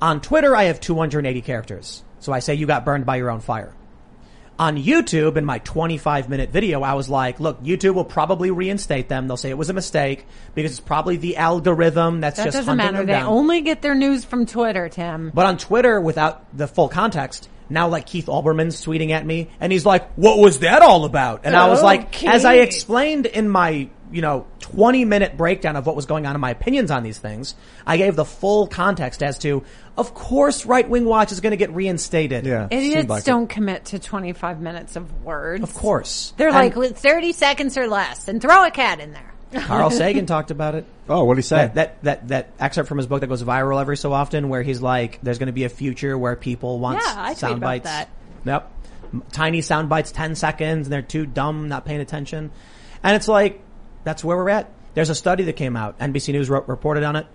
On 0.00 0.20
Twitter, 0.20 0.54
I 0.54 0.64
have 0.64 0.80
280 0.80 1.40
characters. 1.42 2.04
So 2.20 2.32
I 2.32 2.38
say 2.38 2.54
you 2.54 2.66
got 2.66 2.84
burned 2.84 3.06
by 3.06 3.16
your 3.16 3.30
own 3.30 3.40
fire. 3.40 3.74
On 4.58 4.76
YouTube, 4.78 5.36
in 5.36 5.44
my 5.44 5.58
25 5.58 6.28
minute 6.30 6.50
video, 6.50 6.82
I 6.82 6.94
was 6.94 7.10
like, 7.10 7.40
look, 7.40 7.62
YouTube 7.62 7.94
will 7.94 8.06
probably 8.06 8.50
reinstate 8.50 9.08
them. 9.08 9.28
They'll 9.28 9.36
say 9.36 9.50
it 9.50 9.58
was 9.58 9.68
a 9.68 9.74
mistake 9.74 10.24
because 10.54 10.70
it's 10.70 10.80
probably 10.80 11.16
the 11.18 11.36
algorithm 11.36 12.20
that's 12.20 12.42
just 12.42 12.54
hunting 12.54 12.54
them 12.54 12.54
That 12.54 12.54
just 12.56 12.66
doesn't 12.66 12.78
hunting 12.78 12.84
matter. 12.94 12.96
them 12.98 13.06
They 13.06 13.12
down. 13.12 13.26
only 13.32 13.60
get 13.60 13.82
their 13.82 13.94
news 13.94 14.24
from 14.24 14.46
Twitter, 14.46 14.88
Tim. 14.88 15.30
But 15.34 15.44
on 15.46 15.58
Twitter, 15.58 16.00
without 16.00 16.56
the 16.56 16.66
full 16.66 16.88
context, 16.88 17.50
now 17.68 17.88
like 17.88 18.06
Keith 18.06 18.26
Olbermann's 18.26 18.82
tweeting 18.82 19.10
at 19.10 19.26
me 19.26 19.48
and 19.60 19.72
he's 19.72 19.84
like, 19.84 20.10
what 20.14 20.38
was 20.38 20.60
that 20.60 20.80
all 20.80 21.04
about? 21.04 21.42
And 21.44 21.54
I 21.54 21.68
was 21.68 21.82
like, 21.82 22.24
as 22.24 22.44
I 22.46 22.54
explained 22.54 23.26
in 23.26 23.48
my, 23.50 23.90
you 24.12 24.22
know, 24.22 24.46
20 24.60 25.04
minute 25.04 25.36
breakdown 25.36 25.76
of 25.76 25.86
what 25.86 25.96
was 25.96 26.06
going 26.06 26.26
on 26.26 26.34
in 26.34 26.40
my 26.40 26.50
opinions 26.50 26.90
on 26.90 27.02
these 27.02 27.18
things, 27.18 27.54
I 27.86 27.96
gave 27.96 28.16
the 28.16 28.24
full 28.24 28.66
context 28.66 29.22
as 29.22 29.38
to, 29.40 29.64
of 29.96 30.14
course, 30.14 30.66
Right 30.66 30.88
Wing 30.88 31.04
Watch 31.04 31.32
is 31.32 31.40
going 31.40 31.50
to 31.52 31.56
get 31.56 31.70
reinstated. 31.72 32.46
Yeah. 32.46 32.68
Idiots 32.70 33.08
like 33.08 33.24
don't 33.24 33.48
commit 33.48 33.86
to 33.86 33.98
25 33.98 34.60
minutes 34.60 34.96
of 34.96 35.24
words. 35.24 35.62
Of 35.62 35.74
course. 35.74 36.32
They're 36.36 36.48
And 36.48 36.74
like, 36.76 36.96
30 36.96 37.32
seconds 37.32 37.76
or 37.76 37.88
less 37.88 38.28
and 38.28 38.40
throw 38.40 38.64
a 38.64 38.70
cat 38.70 39.00
in 39.00 39.12
there. 39.12 39.32
Carl 39.62 39.90
Sagan 39.92 40.26
talked 40.26 40.50
about 40.50 40.74
it. 40.74 40.84
Oh, 41.08 41.24
what 41.24 41.34
did 41.34 41.38
he 41.44 41.48
say? 41.48 41.56
That, 41.56 41.74
that 41.74 42.02
that 42.02 42.28
that 42.28 42.50
excerpt 42.58 42.88
from 42.88 42.98
his 42.98 43.06
book 43.06 43.20
that 43.20 43.28
goes 43.28 43.42
viral 43.44 43.80
every 43.80 43.96
so 43.96 44.12
often, 44.12 44.48
where 44.48 44.62
he's 44.62 44.82
like, 44.82 45.20
"There's 45.22 45.38
going 45.38 45.46
to 45.46 45.52
be 45.52 45.62
a 45.64 45.68
future 45.68 46.18
where 46.18 46.34
people 46.34 46.80
want 46.80 46.98
Yeah, 46.98 47.14
I 47.16 47.34
sound 47.34 47.58
about 47.58 47.66
bites." 47.68 47.84
that. 47.84 48.08
Yep, 48.44 48.72
tiny 49.30 49.60
sound 49.62 49.88
bites, 49.88 50.10
ten 50.10 50.34
seconds, 50.34 50.88
and 50.88 50.92
they're 50.92 51.00
too 51.02 51.26
dumb, 51.26 51.68
not 51.68 51.84
paying 51.84 52.00
attention. 52.00 52.50
And 53.04 53.14
it's 53.14 53.28
like 53.28 53.60
that's 54.06 54.22
where 54.22 54.36
we're 54.36 54.48
at. 54.50 54.70
There's 54.94 55.10
a 55.10 55.14
study 55.16 55.42
that 55.44 55.54
came 55.54 55.76
out. 55.76 55.98
NBC 55.98 56.32
News 56.32 56.48
wrote, 56.48 56.68
reported 56.68 57.02
on 57.02 57.16
it. 57.16 57.26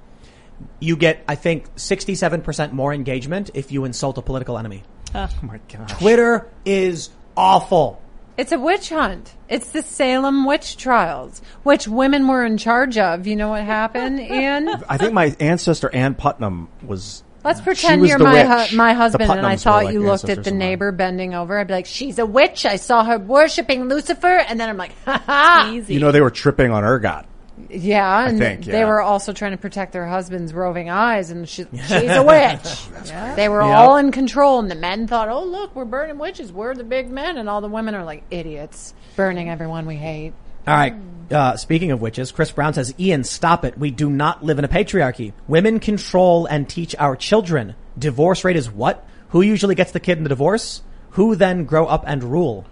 You 0.80 0.96
get, 0.96 1.22
I 1.28 1.36
think, 1.36 1.66
67 1.76 2.42
percent 2.42 2.72
more 2.74 2.94
engagement 2.94 3.52
if 3.54 3.72
you 3.72 3.84
insult 3.84 4.18
a 4.18 4.22
political 4.22 4.58
enemy. 4.58 4.84
oh 5.14 5.30
my 5.42 5.60
gosh. 5.72 5.92
Twitter 6.00 6.48
is 6.66 7.10
awful. 7.36 8.02
It's 8.38 8.54
a 8.54 8.60
witch 8.60 8.90
hunt. 8.90 9.36
It's 9.50 9.72
the 9.72 9.84
Salem 9.84 10.46
witch 10.46 10.78
trials, 10.78 11.42
which 11.64 11.88
women 11.90 12.28
were 12.28 12.46
in 12.46 12.58
charge 12.58 12.98
of. 12.98 13.28
You 13.28 13.36
know 13.36 13.50
what 13.50 13.64
happened, 13.66 14.22
Ian? 14.22 14.70
I 14.88 14.98
think 14.98 15.14
my 15.14 15.36
ancestor 15.40 15.94
Ann 15.94 16.16
Putnam 16.16 16.70
was. 16.84 17.24
Let's 17.44 17.62
pretend 17.62 18.08
you're 18.08 18.20
my 18.20 18.44
hu- 18.66 18.76
my 18.76 18.94
husband, 18.94 19.32
and 19.32 19.46
I 19.46 19.56
thought 19.56 19.92
you 19.94 20.02
looked 20.04 20.30
at 20.30 20.44
the 20.44 20.52
neighbor 20.52 20.92
bending 20.92 21.34
over. 21.34 21.58
I'd 21.60 21.68
be 21.68 21.74
like, 21.74 21.86
"She's 21.86 22.20
a 22.20 22.26
witch." 22.26 22.66
I 22.66 22.76
saw 22.76 23.04
her 23.04 23.18
worshiping 23.18 23.88
Lucifer, 23.90 24.28
and 24.48 24.60
then 24.60 24.70
I'm 24.70 24.78
like, 24.78 24.94
"Ha 25.06 25.24
ha!" 25.26 25.72
Easy. 25.74 25.96
You 25.96 26.00
know, 26.00 26.12
they 26.12 26.22
were 26.22 26.30
tripping 26.32 26.72
on 26.72 26.84
ergot. 26.84 27.26
Yeah, 27.70 28.28
and 28.28 28.40
think, 28.40 28.66
they 28.66 28.86
were 28.86 29.02
also 29.02 29.34
trying 29.34 29.52
to 29.52 29.58
protect 29.58 29.94
their 29.94 30.08
husbands' 30.08 30.54
roving 30.54 30.90
eyes, 30.90 31.30
and 31.30 31.48
she, 31.48 31.66
she's 31.74 31.92
a 32.12 32.24
witch. 32.24 33.14
They 33.36 33.50
were 33.50 33.62
Yep. 33.62 33.78
all 33.78 33.98
in 33.98 34.12
control, 34.12 34.60
and 34.60 34.70
the 34.70 34.76
men 34.76 35.08
thought, 35.08 35.30
"Oh, 35.30 35.44
look, 35.44 35.76
we're 35.76 35.86
burning 35.86 36.18
witches. 36.18 36.52
We're 36.52 36.74
the 36.76 36.84
big 36.84 37.10
men," 37.10 37.38
and 37.38 37.48
all 37.50 37.62
the 37.62 37.68
women 37.68 37.94
are 37.96 38.04
like 38.04 38.24
idiots, 38.32 38.94
burning 39.16 39.50
everyone 39.50 39.86
we 39.86 39.96
hate. 39.96 40.34
All 40.68 40.76
right. 40.76 40.96
Uh, 41.32 41.56
speaking 41.56 41.92
of 41.92 42.02
witches, 42.02 42.32
Chris 42.32 42.52
Brown 42.52 42.74
says, 42.74 42.94
Ian, 43.00 43.24
stop 43.24 43.64
it. 43.64 43.78
We 43.78 43.90
do 43.90 44.10
not 44.10 44.44
live 44.44 44.60
in 44.60 44.66
a 44.66 44.68
patriarchy. 44.68 45.32
Women 45.48 45.80
control 45.80 46.46
and 46.46 46.68
teach 46.68 46.94
our 47.00 47.16
children. 47.16 47.76
Divorce 47.98 48.44
rate 48.44 48.58
is 48.58 48.70
what? 48.70 49.08
Who 49.30 49.42
usually 49.42 49.76
gets 49.76 49.92
the 49.94 50.00
kid 50.02 50.18
in 50.18 50.24
the 50.24 50.30
divorce? 50.30 50.82
Who 51.12 51.36
then 51.36 51.64
grow 51.66 51.86
up 51.86 52.04
and 52.06 52.24
rule? 52.24 52.66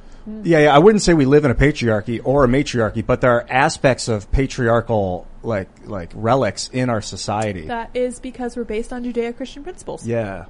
Yeah, 0.44 0.60
yeah, 0.60 0.76
I 0.76 0.80
wouldn't 0.80 1.02
say 1.02 1.14
we 1.14 1.26
live 1.26 1.46
in 1.46 1.52
a 1.52 1.56
patriarchy 1.56 2.22
or 2.24 2.44
a 2.44 2.48
matriarchy, 2.48 3.02
but 3.02 3.22
there 3.22 3.32
are 3.32 3.46
aspects 3.50 4.08
of 4.10 4.32
patriarchal 4.32 5.26
like 5.42 5.70
like 5.86 6.12
relics 6.14 6.70
in 6.72 6.90
our 6.90 7.02
society. 7.02 7.66
that 7.68 7.90
is 7.96 8.20
because 8.20 8.56
we're 8.56 8.66
based 8.66 8.94
on 8.94 9.04
Judeo-Christian 9.04 9.64
principles. 9.64 10.06
yeah. 10.06 10.46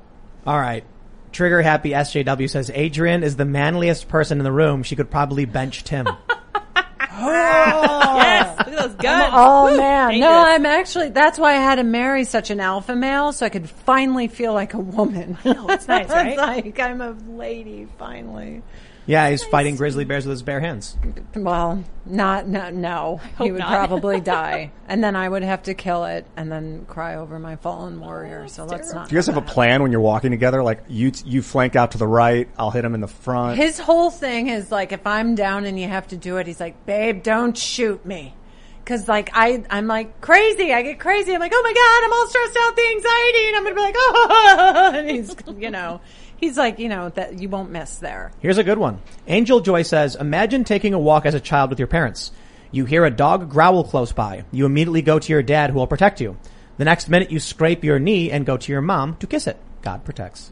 All 0.45 0.57
right. 0.59 0.83
Trigger 1.31 1.61
happy 1.61 1.91
SJW 1.91 2.49
says, 2.49 2.71
Adrianne 2.71 3.21
is 3.21 3.35
the 3.35 3.45
manliest 3.45 4.07
person 4.09 4.39
in 4.39 4.43
the 4.43 4.51
room. 4.51 4.81
She 4.83 4.95
could 4.95 5.11
probably 5.11 5.45
bench 5.45 5.83
Tim. 5.83 6.07
Oh. 7.21 8.15
Yes, 8.17 8.57
look 8.57 8.67
at 8.67 8.75
those 8.75 8.95
guns. 8.95 9.33
Oh 9.35 9.71
Woo, 9.71 9.77
man, 9.77 10.09
dangerous. 10.11 10.29
no, 10.29 10.37
I'm 10.39 10.65
actually. 10.65 11.09
That's 11.09 11.37
why 11.39 11.51
I 11.53 11.57
had 11.57 11.75
to 11.75 11.83
marry 11.83 12.23
such 12.23 12.49
an 12.49 12.59
alpha 12.59 12.95
male, 12.95 13.31
so 13.31 13.45
I 13.45 13.49
could 13.49 13.69
finally 13.69 14.27
feel 14.27 14.53
like 14.53 14.73
a 14.73 14.79
woman. 14.79 15.37
Oh, 15.45 15.67
it's 15.69 15.87
nice, 15.87 16.09
right? 16.09 16.37
Like 16.37 16.79
I'm 16.79 17.01
a 17.01 17.11
lady 17.29 17.87
finally. 17.97 18.61
Yeah, 19.09 19.27
he's 19.31 19.43
fighting 19.43 19.75
grizzly 19.75 20.05
bears 20.05 20.27
with 20.27 20.33
his 20.33 20.43
bare 20.43 20.59
hands. 20.59 20.95
Well, 21.33 21.83
not 22.05 22.47
no 22.47 22.69
no. 22.69 23.19
He 23.39 23.51
would 23.51 23.57
not. 23.57 23.69
probably 23.69 24.21
die, 24.21 24.71
and 24.87 25.03
then 25.03 25.15
I 25.15 25.27
would 25.27 25.41
have 25.41 25.63
to 25.63 25.73
kill 25.73 26.05
it, 26.05 26.27
and 26.37 26.51
then 26.51 26.85
cry 26.85 27.15
over 27.15 27.39
my 27.39 27.55
fallen 27.55 27.99
warrior. 27.99 28.47
so 28.47 28.65
let's 28.65 28.93
not. 28.93 29.09
Do 29.09 29.15
you 29.15 29.17
guys 29.17 29.25
have 29.25 29.37
a 29.37 29.41
plan 29.41 29.81
when 29.81 29.91
you're 29.91 29.99
walking 29.99 30.29
together? 30.29 30.61
Like 30.61 30.83
you 30.87 31.11
you 31.25 31.41
flank 31.41 31.75
out 31.75 31.93
to 31.93 31.97
the 31.97 32.05
right, 32.05 32.47
I'll 32.59 32.69
hit 32.69 32.85
him 32.85 32.93
in 32.93 33.01
the 33.01 33.07
front. 33.07 33.57
His 33.57 33.79
whole 33.79 34.11
thing 34.11 34.47
is 34.47 34.71
like, 34.71 34.91
if 34.91 35.07
I'm 35.07 35.33
down 35.33 35.65
and 35.65 35.79
you 35.79 35.87
have 35.87 36.07
to 36.09 36.15
do 36.17 36.37
it, 36.37 36.45
he's 36.45 36.59
like, 36.59 36.85
babe, 36.85 37.23
don't 37.23 37.57
shoot 37.57 38.05
me. 38.05 38.35
Cause 38.85 39.07
like 39.07 39.31
I, 39.33 39.63
I'm 39.71 39.87
like 39.87 40.21
crazy. 40.21 40.71
I 40.71 40.83
get 40.83 40.99
crazy. 40.99 41.33
I'm 41.33 41.39
like, 41.39 41.51
oh 41.53 41.61
my 41.63 41.73
god, 41.73 42.05
I'm 42.05 42.13
all 42.13 42.27
stressed 42.27 42.57
out, 42.59 42.75
the 42.75 42.87
anxiety, 42.95 43.47
and 43.47 43.55
I'm 43.55 43.63
gonna 43.63 43.75
be 43.75 43.81
like, 43.81 43.95
oh, 43.97 44.91
and 44.95 45.09
he's, 45.09 45.35
you 45.57 45.71
know, 45.71 45.99
he's 46.39 46.57
like, 46.57 46.79
you 46.79 46.89
know, 46.89 47.09
that 47.09 47.39
you 47.39 47.49
won't 47.49 47.71
miss 47.71 47.97
there. 47.97 48.31
Here's 48.39 48.57
a 48.57 48.63
good 48.63 48.77
one. 48.77 49.01
Angel 49.27 49.59
Joy 49.59 49.83
says, 49.83 50.15
imagine 50.15 50.63
taking 50.63 50.93
a 50.93 50.99
walk 50.99 51.25
as 51.25 51.33
a 51.33 51.39
child 51.39 51.69
with 51.69 51.79
your 51.79 51.87
parents. 51.87 52.31
You 52.71 52.85
hear 52.85 53.05
a 53.05 53.11
dog 53.11 53.49
growl 53.49 53.83
close 53.83 54.11
by. 54.11 54.45
You 54.51 54.65
immediately 54.65 55.01
go 55.01 55.19
to 55.19 55.33
your 55.33 55.43
dad 55.43 55.71
who 55.71 55.77
will 55.77 55.87
protect 55.87 56.21
you. 56.21 56.37
The 56.77 56.85
next 56.85 57.09
minute 57.09 57.31
you 57.31 57.39
scrape 57.39 57.83
your 57.83 57.99
knee 57.99 58.31
and 58.31 58.45
go 58.45 58.57
to 58.57 58.71
your 58.71 58.81
mom 58.81 59.17
to 59.17 59.27
kiss 59.27 59.47
it. 59.47 59.57
God 59.81 60.05
protects. 60.05 60.51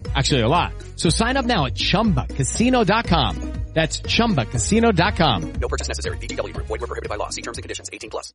Actually, 0.15 0.41
a 0.41 0.47
lot. 0.47 0.73
So 0.95 1.09
sign 1.09 1.37
up 1.37 1.45
now 1.45 1.65
at 1.67 1.75
chumbacasino.com. 1.75 3.51
That's 3.73 4.01
chumbacasino.com. 4.01 5.53
No 5.53 5.67
purchase 5.69 5.87
necessary. 5.87 6.17
VGW 6.17 6.53
Group. 6.53 6.67
Void 6.67 6.81
were 6.81 6.87
prohibited 6.87 7.09
by 7.09 7.15
law. 7.15 7.29
See 7.29 7.41
terms 7.41 7.57
and 7.57 7.63
conditions. 7.63 7.89
18 7.91 8.09
plus. 8.09 8.33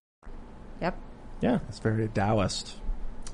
Yep. 0.81 0.99
Yeah. 1.43 1.59
It's 1.69 1.79
very 1.79 2.09
Taoist. 2.09 2.75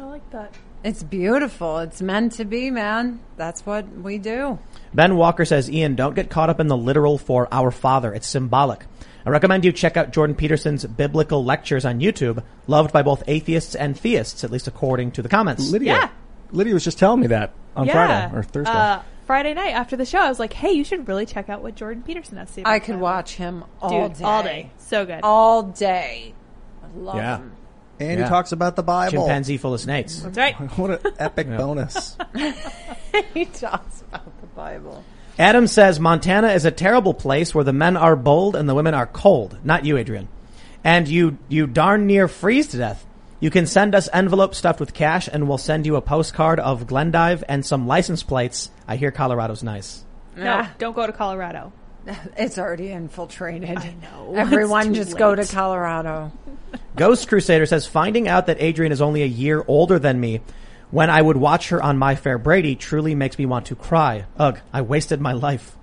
I 0.01 0.05
like 0.05 0.28
that. 0.31 0.52
It's 0.82 1.05
beautiful. 1.05 1.78
It's 1.78 2.02
meant 2.02 2.32
to 2.35 2.44
be, 2.44 2.73
man. 2.73 3.20
That's 3.36 3.64
what 3.64 3.89
we 3.89 4.19
do. 4.19 4.59
Ben 4.93 5.14
Walker 5.14 5.44
says, 5.44 5.70
Ian, 5.70 5.94
don't 5.94 6.14
get 6.16 6.28
caught 6.28 6.51
up 6.51 6.59
in 6.59 6.66
the 6.66 6.77
literal 6.77 7.19
for 7.19 7.47
our 7.52 7.70
father. 7.70 8.12
It's 8.12 8.27
symbolic. 8.27 8.85
I 9.24 9.31
recommend 9.31 9.64
you 9.64 9.70
check 9.70 9.97
out 9.97 10.12
Jordan 10.12 10.35
Peterson's 10.35 10.85
biblical 10.85 11.44
lectures 11.44 11.85
on 11.85 12.01
YouTube, 12.01 12.43
loved 12.66 12.93
by 12.93 13.02
both 13.02 13.23
atheists 13.28 13.77
and 13.77 13.97
theists, 13.97 14.43
at 14.43 14.51
least 14.51 14.66
according 14.66 15.12
to 15.12 15.23
the 15.23 15.28
comments. 15.28 15.70
Lydia. 15.70 15.93
Yeah. 15.94 16.09
Lydia 16.52 16.74
was 16.74 16.84
just 16.84 16.98
telling 16.98 17.20
me 17.20 17.28
that 17.28 17.52
on 17.76 17.86
yeah. 17.86 18.28
Friday 18.28 18.36
or 18.38 18.42
Thursday. 18.42 18.72
Uh, 18.72 19.00
Friday 19.26 19.54
night 19.54 19.70
after 19.70 19.96
the 19.96 20.04
show, 20.04 20.18
I 20.18 20.28
was 20.28 20.38
like, 20.38 20.52
"Hey, 20.52 20.72
you 20.72 20.84
should 20.84 21.08
really 21.08 21.26
check 21.26 21.48
out 21.48 21.62
what 21.62 21.74
Jordan 21.74 22.02
Peterson 22.02 22.36
has 22.38 22.48
to 22.48 22.54
say." 22.54 22.62
I 22.64 22.78
the 22.78 22.84
could 22.84 22.92
Bible." 22.92 23.02
watch 23.02 23.34
him 23.36 23.64
all 23.80 24.08
Dude, 24.08 24.18
day. 24.18 24.24
all 24.24 24.42
day, 24.42 24.70
so 24.78 25.06
good. 25.06 25.20
All 25.22 25.62
day. 25.62 26.34
I 26.82 26.98
love 26.98 27.16
yeah. 27.16 27.36
him. 27.38 27.52
And 28.00 28.18
Yeah. 28.18 28.24
he 28.24 28.28
talks 28.28 28.52
about 28.52 28.74
the 28.76 28.82
Bible. 28.82 29.12
Chimpanzee 29.12 29.56
full 29.58 29.74
of 29.74 29.80
snakes. 29.80 30.20
That's 30.20 30.36
right. 30.36 30.54
What 30.78 31.04
an 31.04 31.12
epic 31.18 31.46
bonus. 31.48 32.16
he 33.34 33.44
talks 33.44 34.02
about 34.02 34.40
the 34.40 34.46
Bible. 34.48 35.04
Adam 35.38 35.66
says 35.66 35.98
Montana 36.00 36.48
is 36.48 36.64
a 36.64 36.70
terrible 36.70 37.14
place 37.14 37.54
where 37.54 37.64
the 37.64 37.72
men 37.72 37.96
are 37.96 38.16
bold 38.16 38.54
and 38.56 38.68
the 38.68 38.74
women 38.74 38.92
are 38.94 39.06
cold. 39.06 39.56
Not 39.64 39.84
you, 39.84 39.94
Adrianne. 39.94 40.26
And 40.84 41.06
you, 41.08 41.38
you 41.48 41.66
darn 41.66 42.06
near 42.06 42.28
freeze 42.28 42.66
to 42.68 42.76
death. 42.78 43.06
You 43.43 43.51
can 43.51 43.66
send 43.66 43.97
us 43.97 44.09
envelopes 44.12 44.59
stuffed 44.59 44.78
with 44.78 44.94
cash 44.94 45.27
and 45.27 45.48
we'll 45.48 45.59
send 45.59 45.85
you 45.85 45.97
a 45.97 46.01
postcard 46.01 46.60
of 46.60 46.86
Glendive 46.86 47.43
and 47.48 47.66
some 47.66 47.89
license 47.89 48.23
plates. 48.23 48.70
I 48.86 48.94
hear 48.94 49.10
Colorado's 49.10 49.64
nice. 49.64 50.05
No, 50.36 50.60
Ah. 50.60 50.70
don't 50.78 50.94
go 50.94 51.05
to 51.09 51.12
Colorado. 51.12 51.73
It's 52.36 52.56
already 52.56 52.93
infiltrated. 52.93 53.77
I 53.78 53.94
know. 54.01 54.35
Everyone 54.36 54.90
It's 54.90 54.98
too 54.98 55.05
just 55.06 55.19
go 55.19 55.35
to. 55.35 55.44
Colorado. 55.44 56.31
Ghost 56.97 57.27
Crusader 57.28 57.66
says 57.66 57.85
finding 57.85 58.28
out 58.28 58.47
that 58.47 58.60
Adrianne 58.60 58.93
is 58.93 59.02
only 59.02 59.23
a 59.24 59.27
year 59.27 59.64
older 59.66 59.98
than 59.98 60.20
me 60.20 60.40
when 60.93 61.10
I 61.10 61.20
would 61.20 61.36
watch 61.36 61.70
her 61.70 61.82
on 61.82 61.98
My 61.98 62.14
Fair 62.14 62.39
Brady 62.39 62.77
truly 62.77 63.16
makes 63.16 63.39
me 63.40 63.47
want 63.47 63.66
to 63.66 63.74
cry. 63.74 64.24
Ugh, 64.39 64.60
I 64.73 64.82
wasted 64.82 65.20
my 65.20 65.32
life. 65.32 65.77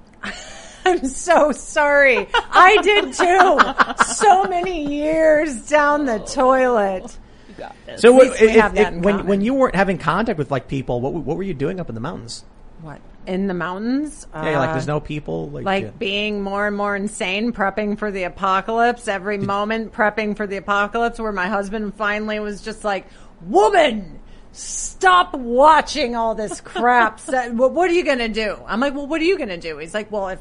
I'm 0.86 1.06
so 1.06 1.52
sorry. 1.52 2.26
I 2.34 2.78
did 2.82 3.14
too. 3.14 4.06
So 4.16 4.46
many 4.46 4.96
years 4.96 5.68
down 5.68 6.06
the 6.06 6.20
toilet. 6.20 7.18
You 7.60 7.66
got 7.66 7.76
this. 7.86 8.02
So 8.02 8.12
least 8.16 8.40
we 8.42 8.48
if- 8.50 8.56
have 8.56 8.76
that 8.76 8.82
if- 8.82 8.94
in 8.94 9.02
when, 9.02 9.26
when 9.28 9.42
you 9.42 9.54
weren't 9.54 9.76
having 9.76 9.98
contact 9.98 10.38
with 10.40 10.52
like 10.52 10.68
people, 10.68 11.02
what, 11.02 11.14
what 11.14 11.38
were 11.38 11.44
you 11.44 11.54
doing 11.54 11.80
up 11.80 11.90
in 11.90 11.96
the 11.96 12.02
mountains? 12.02 12.44
What? 12.82 13.02
In 13.28 13.48
the 13.48 13.54
mountains? 13.54 14.26
Yeah, 14.34 14.58
like 14.60 14.70
Uh, 14.70 14.74
there's 14.74 14.88
no 14.88 15.00
people. 15.00 15.50
Like, 15.50 15.66
like 15.66 15.84
yeah. 15.84 15.90
being 16.00 16.42
more 16.42 16.66
and 16.66 16.76
more 16.76 16.96
insane, 16.96 17.52
prepping 17.52 18.00
for 18.00 18.10
the 18.10 18.24
apocalypse, 18.24 19.08
every 19.08 19.38
moment 19.38 19.92
prepping 19.94 20.38
for 20.38 20.48
the 20.48 20.58
apocalypse, 20.58 21.20
where 21.20 21.34
my 21.34 21.48
husband 21.48 21.94
finally 21.96 22.40
was 22.40 22.62
just 22.62 22.84
like, 22.86 23.06
woman, 23.42 24.20
stop 24.54 25.34
watching 25.36 26.16
all 26.16 26.36
this 26.36 26.62
crap. 26.62 27.20
What, 27.52 27.74
what 27.74 27.90
are 27.90 27.94
you 27.94 28.04
going 28.06 28.20
to 28.20 28.30
do? 28.30 28.58
I'm 28.66 28.80
like, 28.80 28.96
well, 28.96 29.08
what 29.08 29.22
are 29.22 29.26
you 29.26 29.38
going 29.38 29.50
to 29.50 29.58
do? 29.58 29.78
He's 29.78 29.94
like, 29.94 30.12
well, 30.12 30.30
if, 30.30 30.40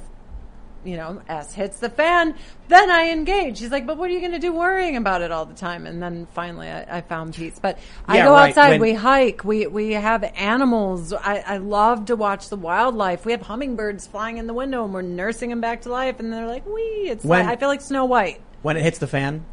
you 0.89 0.97
know, 0.97 1.21
S 1.29 1.53
hits 1.53 1.79
the 1.81 1.91
fan, 1.91 2.35
then 2.69 2.91
I 2.91 3.11
engage. 3.11 3.59
He's 3.61 3.71
like, 3.71 3.87
but 3.87 3.99
what 3.99 4.09
are 4.09 4.13
you 4.13 4.21
going 4.21 4.33
to 4.33 4.39
do 4.39 4.53
worrying 4.53 4.97
about 4.97 5.23
it 5.23 5.31
all 5.31 5.45
the 5.45 5.55
time? 5.55 5.87
And 5.87 6.03
then 6.03 6.27
finally 6.35 6.69
I, 6.69 6.99
I 6.99 7.01
found 7.03 7.35
peace. 7.35 7.59
But 7.61 7.79
I 8.07 8.17
Yeah, 8.17 8.25
go 8.25 8.33
right. 8.33 8.49
outside, 8.49 8.71
When- 8.71 8.81
we 8.81 8.95
hike, 8.95 9.45
we, 9.45 9.67
we 9.67 9.93
have 9.93 10.25
animals. 10.25 11.13
I, 11.13 11.45
I 11.47 11.57
love 11.59 12.07
to 12.07 12.17
watch 12.17 12.49
the 12.49 12.57
wildlife. 12.57 13.27
We 13.27 13.33
have 13.33 13.43
hummingbirds 13.43 14.07
flying 14.07 14.39
in 14.39 14.47
the 14.47 14.55
window 14.55 14.85
and 14.85 14.95
we're 14.95 15.03
nursing 15.03 15.51
them 15.51 15.61
back 15.61 15.83
to 15.83 15.91
life 15.91 16.21
and 16.21 16.33
they're 16.33 16.47
like, 16.47 16.67
wee. 16.67 17.09
It's 17.11 17.25
When- 17.25 17.45
like, 17.47 17.57
I 17.57 17.61
feel 17.61 17.69
like 17.69 17.81
Snow 17.83 18.07
White. 18.07 18.41
when 18.63 18.77
it 18.77 18.83
hits 18.83 18.99
the 18.99 19.07
fan, 19.07 19.45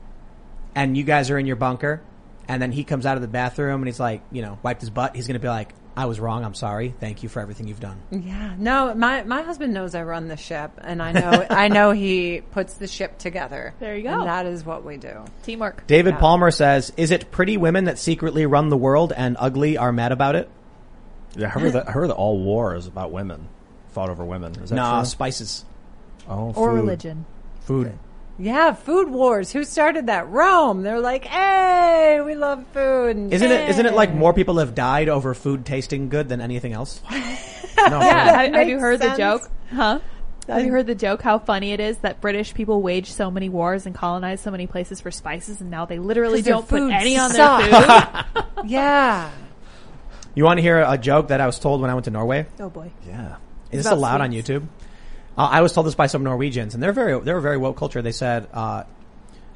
and 0.73 0.97
you 0.97 1.03
guys 1.03 1.29
are 1.31 1.37
in 1.37 1.45
your 1.45 1.55
bunker, 1.55 2.01
and 2.47 2.61
then 2.61 2.71
he 2.71 2.83
comes 2.83 3.05
out 3.05 3.15
of 3.15 3.21
the 3.21 3.27
bathroom 3.27 3.81
and 3.81 3.87
he's 3.87 3.99
like, 3.99 4.21
you 4.31 4.41
know, 4.41 4.59
wiped 4.63 4.81
his 4.81 4.89
butt. 4.89 5.15
He's 5.15 5.25
gonna 5.27 5.39
be 5.39 5.47
like, 5.47 5.73
I 5.97 6.05
was 6.05 6.19
wrong. 6.19 6.43
I'm 6.43 6.53
sorry. 6.53 6.93
Thank 6.99 7.23
you 7.23 7.29
for 7.29 7.39
everything 7.39 7.67
you've 7.67 7.79
done. 7.79 7.97
Yeah, 8.11 8.53
no, 8.57 8.93
my 8.95 9.23
my 9.23 9.43
husband 9.43 9.73
knows 9.73 9.95
I 9.95 10.03
run 10.03 10.27
the 10.27 10.35
ship, 10.35 10.71
and 10.83 11.01
I 11.01 11.13
know 11.13 11.45
I 11.49 11.69
know 11.69 11.91
he 11.91 12.41
puts 12.51 12.73
the 12.73 12.87
ship 12.87 13.17
together. 13.17 13.73
There 13.79 13.95
you 13.95 14.03
go. 14.03 14.09
And 14.19 14.27
that 14.27 14.45
is 14.45 14.65
what 14.65 14.83
we 14.83 14.97
do. 14.97 15.23
Teamwork. 15.43 15.87
David 15.87 16.15
Yeah. 16.15 16.19
Palmer 16.19 16.51
says, 16.51 16.91
"Is 16.97 17.11
it 17.11 17.31
pretty 17.31 17.55
women 17.57 17.85
that 17.85 17.97
secretly 17.97 18.45
run 18.45 18.67
the 18.69 18.77
world 18.77 19.13
and 19.15 19.37
ugly 19.39 19.77
are 19.77 19.91
mad 19.93 20.11
about 20.11 20.35
it?" 20.35 20.49
yeah, 21.35 21.47
I 21.47 21.49
heard 21.59 21.73
that. 21.73 21.87
I 21.87 21.91
heard 21.91 22.09
that 22.09 22.15
all 22.15 22.39
war 22.39 22.75
is 22.75 22.87
about 22.87 23.11
women, 23.11 23.47
fought 23.91 24.09
over 24.09 24.25
women. 24.25 24.55
Is 24.61 24.71
that 24.71 24.75
Nah, 24.75 24.99
true? 24.99 25.05
spices, 25.05 25.63
Oh, 26.29 26.51
Or 26.55 26.73
religion. 26.73 27.25
food. 27.61 27.93
Yeah, 28.37 28.73
food 28.73 29.09
wars. 29.09 29.51
Who 29.53 29.63
started 29.63 30.07
that? 30.07 30.29
Rome. 30.29 30.83
They're 30.83 30.99
like, 30.99 31.23
hey, 31.25 32.19
we 32.25 32.35
love 32.35 32.65
food. 32.73 33.15
and 33.15 33.33
Isn't 33.33 33.49
it? 33.49 33.69
Isn't 33.69 33.85
it 33.85 33.93
like 33.93 34.13
more 34.13 34.33
people 34.33 34.57
have 34.57 34.75
died 34.75 35.07
over 35.07 35.33
food 35.33 35.65
tasting 35.65 36.09
good 36.09 36.27
than 36.27 36.41
anything 36.41 36.73
else? 36.73 36.99
no, 37.11 37.17
Yeah, 37.77 38.31
for 38.31 38.37
have, 38.37 38.53
have 38.53 38.67
you 38.67 38.79
heard 38.79 38.99
sense. 38.99 39.13
the 39.13 39.17
joke? 39.17 39.49
Huh? 39.71 39.99
Have 40.47 40.63
you 40.65 40.71
heard 40.71 40.85
the 40.85 40.93
joke 40.95 41.21
how 41.23 41.39
funny 41.39 41.71
it 41.71 41.79
is 41.79 41.97
that 41.99 42.21
British 42.21 42.53
people 42.53 42.81
waged 42.81 43.13
so 43.13 43.31
many 43.31 43.49
wars 43.49 43.87
and 43.87 43.95
colonized 43.95 44.43
so 44.43 44.51
many 44.51 44.67
places 44.67 45.01
for 45.01 45.09
spices 45.09 45.59
and 45.59 45.71
now 45.71 45.85
they 45.85 45.97
literally 45.97 46.43
don't 46.43 46.67
put 46.67 46.83
any 46.91 47.17
on 47.17 47.31
sucks. 47.31 47.67
their 47.67 48.23
food? 48.43 48.45
Yeah. 48.69 49.31
You 50.35 50.43
want 50.43 50.57
to 50.57 50.61
hear 50.61 50.83
a 50.87 50.97
joke 50.99 51.29
that 51.29 51.39
I 51.41 51.45
was 51.47 51.57
told 51.57 51.81
when 51.81 51.89
I 51.89 51.93
went 51.95 52.03
to 52.05 52.11
Norway? 52.11 52.45
oh 52.59 52.69
boy. 52.69 52.91
Yeah. 53.07 53.37
Is 53.71 53.79
this 53.79 53.85
about 53.87 53.97
allowed 53.97 54.21
on. 54.21 54.31
YouTube? 54.31 54.67
Uh, 55.37 55.49
I 55.51 55.61
was 55.61 55.73
told 55.73 55.85
this 55.87 55.95
by 55.95 56.07
some 56.07 56.23
Norwegians, 56.23 56.73
and 56.73 56.81
they're 56.83 56.93
very 56.93 57.19
they're 57.19 57.37
a 57.37 57.41
very 57.41 57.57
woke 57.57 57.77
culture. 57.77 58.01
They 58.01 58.11
said, 58.13 58.47
uh, 58.53 58.83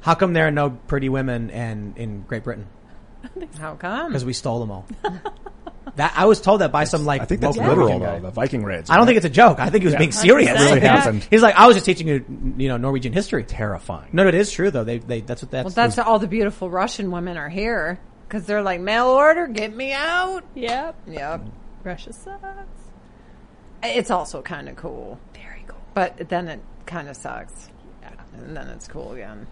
"How 0.02 0.14
come 0.14 0.32
there 0.34 0.46
are 0.46 0.50
no 0.52 0.70
pretty 0.70 1.08
women 1.08 1.50
in 1.50 1.94
in 1.96 2.22
Great 2.22 2.44
Britain? 2.44 2.66
How 3.58 3.74
come? 3.74 4.08
Because 4.08 4.24
we 4.24 4.32
stole 4.32 4.60
them 4.60 4.70
all." 4.70 4.86
that 5.96 6.12
I 6.16 6.26
was 6.26 6.40
told 6.40 6.60
that 6.60 6.70
by 6.70 6.84
some 6.84 7.04
like 7.04 7.22
I 7.22 7.24
think 7.24 7.40
that's 7.40 7.56
woke 7.56 7.66
literal 7.66 7.98
though. 7.98 8.20
The 8.20 8.30
Viking 8.30 8.62
raids. 8.62 8.90
I 8.90 8.96
don't 8.96 9.06
think 9.06 9.16
it's 9.16 9.26
a 9.26 9.30
joke. 9.30 9.58
I 9.58 9.70
think 9.70 9.82
he 9.82 9.86
was 9.86 9.96
being 9.96 10.12
serious. 10.12 10.50
It 10.50 10.54
really 10.64 10.80
Yeah. 10.82 10.96
happened. 11.00 11.26
He's 11.30 11.42
like, 11.42 11.56
I 11.56 11.66
was 11.66 11.76
just 11.76 11.86
teaching 11.86 12.06
you, 12.06 12.24
you 12.58 12.68
know, 12.68 12.76
Norwegian 12.76 13.12
history. 13.12 13.42
terrifying. 13.44 14.10
No, 14.12 14.26
it 14.28 14.34
is 14.34 14.52
true 14.52 14.70
though. 14.70 14.84
They, 14.84 14.98
they, 14.98 15.20
that's 15.22 15.42
what 15.42 15.50
that's. 15.50 15.64
well, 15.64 15.74
that's 15.74 15.98
all 15.98 16.18
the 16.18 16.28
beautiful 16.28 16.70
Russian 16.70 17.10
women 17.10 17.36
are 17.36 17.48
here 17.48 17.98
because 18.28 18.44
they're 18.46 18.62
like 18.62 18.80
mail 18.80 19.06
order, 19.06 19.46
get 19.48 19.74
me 19.74 19.92
out. 19.92 20.44
Yep. 20.54 20.96
Yep. 21.08 21.42
Russia 21.82 22.12
sucks. 22.12 22.44
It's 23.82 24.10
also 24.10 24.42
kind 24.42 24.68
of 24.68 24.76
cool. 24.76 25.18
But 25.94 26.28
then 26.28 26.48
it 26.48 26.60
kind 26.86 27.08
of 27.08 27.16
sucks, 27.16 27.68
and 28.34 28.56
then 28.56 28.68
it's 28.68 28.88
cool 28.88 29.12
again. 29.12 29.46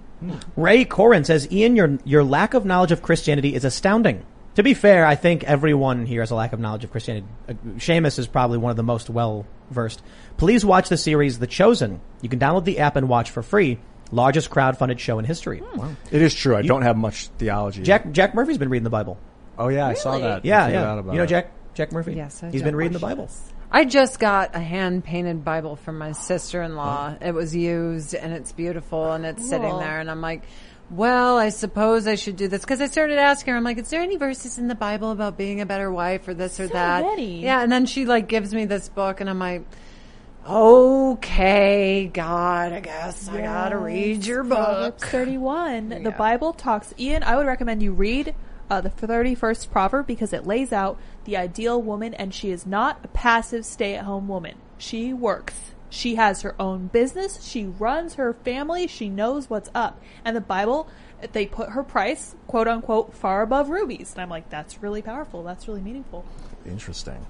Ray 0.57 0.85
Corin 0.85 1.25
says, 1.25 1.51
Ian, 1.53 1.77
your 1.77 1.99
your 2.05 2.25
lack 2.25 2.55
of 2.55 2.65
knowledge 2.65 2.93
of 2.93 3.03
Christianity 3.03 3.55
is 3.55 3.65
astounding. 3.65 4.25
To 4.57 4.65
be 4.65 4.75
fair, 4.75 5.07
I 5.07 5.15
think 5.15 5.45
everyone 5.45 6.05
here 6.05 6.21
has 6.23 6.33
a 6.33 6.35
lack 6.35 6.53
of 6.53 6.59
knowledge 6.59 6.83
of 6.83 6.91
Christianity. 6.91 7.27
Uh, 7.49 7.53
Seamus 7.77 8.19
is 8.19 8.27
probably 8.27 8.59
one 8.59 8.71
of 8.71 8.77
the 8.77 8.83
most 8.83 9.09
well 9.09 9.47
versed. 9.71 10.03
Please 10.37 10.65
watch 10.65 10.89
the 10.89 10.97
series 10.97 11.39
The 11.39 11.47
Chosen. 11.47 12.01
You 12.23 12.29
can 12.29 12.41
download 12.41 12.65
the 12.65 12.81
app 12.81 12.97
and 12.97 13.09
watch 13.09 13.31
for 13.31 13.43
free. 13.43 13.79
Largest 14.11 14.51
crowd-funded 14.51 14.99
show 14.99 15.19
in 15.21 15.25
history. 15.25 15.63
It 16.11 16.23
is 16.23 16.35
true. 16.35 16.57
I 16.57 16.63
don't 16.63 16.83
have 16.83 16.97
much 16.97 17.29
theology. 17.39 17.83
Jack 17.83 18.11
Jack 18.11 18.35
Murphy's 18.35 18.59
been 18.59 18.71
reading 18.71 18.85
the 18.85 18.91
Bible. 18.91 19.19
Oh 19.57 19.69
yeah, 19.69 19.87
I 19.87 19.95
saw 19.95 20.19
that. 20.19 20.45
Yeah, 20.45 20.65
I 20.65 20.67
figured 20.67 20.83
out 20.83 20.95
yeah. 20.95 21.01
about 21.01 21.13
You 21.13 21.19
know. 21.21 21.27
Jack 21.27 21.53
Jack 21.75 21.93
Murphy. 21.93 22.15
Yes, 22.15 22.43
I 22.43 22.51
he's 22.51 22.63
don't 22.63 22.69
been 22.69 22.77
reading 22.77 22.95
the 22.95 22.99
Bible. 22.99 23.27
this. 23.27 23.53
I 23.71 23.85
just 23.85 24.19
got 24.19 24.55
a 24.57 24.61
hand 24.61 25.05
painted 25.05 25.45
Bible 25.45 25.77
from 25.77 25.99
my 25.99 26.13
sister 26.13 26.63
in 26.63 26.75
law. 26.75 27.15
It 27.21 27.33
was 27.33 27.55
used 27.55 28.15
and 28.15 28.33
it's 28.33 28.53
beautiful 28.53 29.13
and 29.13 29.27
it's 29.27 29.47
sitting 29.49 29.79
there 29.79 30.01
and 30.01 30.11
I'm 30.11 30.21
like, 30.23 30.45
well, 30.91 31.37
I 31.37 31.51
suppose 31.51 32.07
I 32.07 32.15
should 32.15 32.37
do 32.37 32.49
this 32.49 32.63
because 32.63 32.81
I 32.81 32.87
started 32.87 33.19
asking 33.19 33.51
her. 33.53 33.59
I'm 33.59 33.65
like, 33.65 33.77
is 33.77 33.91
there 33.91 34.01
any 34.01 34.17
verses 34.17 34.57
in 34.59 34.69
the 34.69 34.75
Bible 34.75 35.11
about 35.11 35.37
being 35.37 35.61
a 35.61 35.67
better 35.67 35.93
wife 35.93 36.27
or 36.29 36.33
this 36.35 36.59
or 36.59 36.67
So 36.67 36.73
that? 36.73 37.05
many. 37.05 37.43
Yeah, 37.43 37.61
and 37.63 37.71
then 37.71 37.85
she 37.85 38.07
like 38.07 38.27
gives 38.27 38.55
me 38.55 38.65
this 38.65 38.89
book 38.89 39.21
and 39.21 39.29
I'm 39.29 39.39
like, 39.39 39.65
okay, 40.49 42.11
God, 42.13 42.73
I 42.73 42.81
guess 42.81 43.29
I 43.29 43.43
gotta 43.43 43.77
read 43.77 44.25
your 44.25 44.45
Proverbs 44.45 45.03
book. 45.03 45.11
31. 45.11 46.03
The 46.05 46.11
Bible 46.11 46.55
talks. 46.55 46.95
Ian, 46.99 47.23
I 47.23 47.37
would 47.37 47.47
recommend 47.47 47.83
you 47.83 47.93
read 47.93 48.35
uh, 48.71 48.81
the 48.81 48.91
31st 48.91 49.71
proverb 49.71 50.07
because 50.07 50.33
it 50.33 50.47
lays 50.47 50.73
out 50.73 50.99
the 51.29 51.37
ideal 51.37 51.81
woman 51.83 52.15
and 52.15 52.33
she 52.33 52.51
is 52.51 52.67
not 52.67 53.05
a 53.05 53.09
passive 53.09 53.67
stay 53.67 53.95
at 53.95 54.07
home 54.07 54.29
woman. 54.29 54.55
She 54.79 55.13
works. 55.13 55.73
She 55.91 56.15
has 56.15 56.41
her 56.41 56.55
own 56.59 56.87
business. 56.87 57.45
She 57.45 57.67
runs 57.67 58.15
her 58.15 58.33
family. 58.33 58.87
She 58.87 59.11
knows 59.11 59.51
what's 59.51 59.69
up. 59.75 60.01
And 60.25 60.35
the 60.35 60.41
Bible, 60.41 60.89
they 61.33 61.45
put 61.45 61.71
her 61.71 61.83
price, 61.83 62.35
quote 62.47 62.67
unquote, 62.67 63.13
far 63.13 63.43
above 63.43 63.69
rubies. 63.69 64.13
And 64.13 64.23
I'm 64.23 64.31
like, 64.31 64.49
that's 64.49 64.83
really 64.83 65.03
powerful. 65.03 65.43
That's 65.43 65.69
really 65.69 65.83
meaningful. 65.83 66.25
Interesting. 66.65 67.27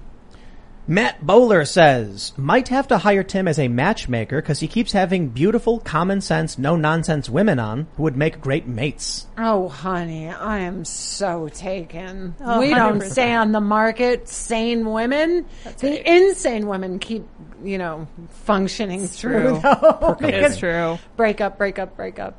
Matt 0.89 1.23
Bowler 1.23 1.65
says, 1.65 2.33
might 2.35 2.69
have 2.69 2.87
to 2.87 2.97
hire 2.97 3.21
Tim 3.21 3.47
as 3.47 3.59
a 3.59 3.67
matchmaker 3.67 4.41
because 4.41 4.59
he 4.59 4.67
keeps 4.67 4.91
having 4.91 5.29
beautiful, 5.29 5.79
common 5.79 6.19
sense, 6.19 6.57
no 6.57 6.75
nonsense 6.75 7.29
women 7.29 7.59
on 7.59 7.85
who 7.95 8.01
would 8.01 8.17
make 8.17 8.41
great 8.41 8.65
mates. 8.65 9.27
Oh, 9.37 9.67
honey, 9.69 10.29
I 10.29 10.57
am 10.61 10.83
so 10.83 11.47
taken. 11.49 12.33
Oh, 12.41 12.59
we 12.59 12.73
don't 12.73 13.03
stay 13.03 13.35
on 13.35 13.51
the 13.51 13.61
market. 13.61 14.27
Sane 14.27 14.91
women, 14.91 15.45
the 15.77 15.89
right. 15.91 16.07
insane 16.07 16.65
women 16.65 16.97
keep, 16.97 17.23
you 17.63 17.77
know, 17.77 18.07
functioning 18.29 19.05
through. 19.05 19.41
true. 19.43 19.59
though, 19.61 20.17
It's 20.21 20.57
true. 20.57 20.97
break 21.15 21.39
up, 21.39 21.59
break 21.59 21.77
up, 21.77 21.95
break 21.95 22.17
up. 22.17 22.35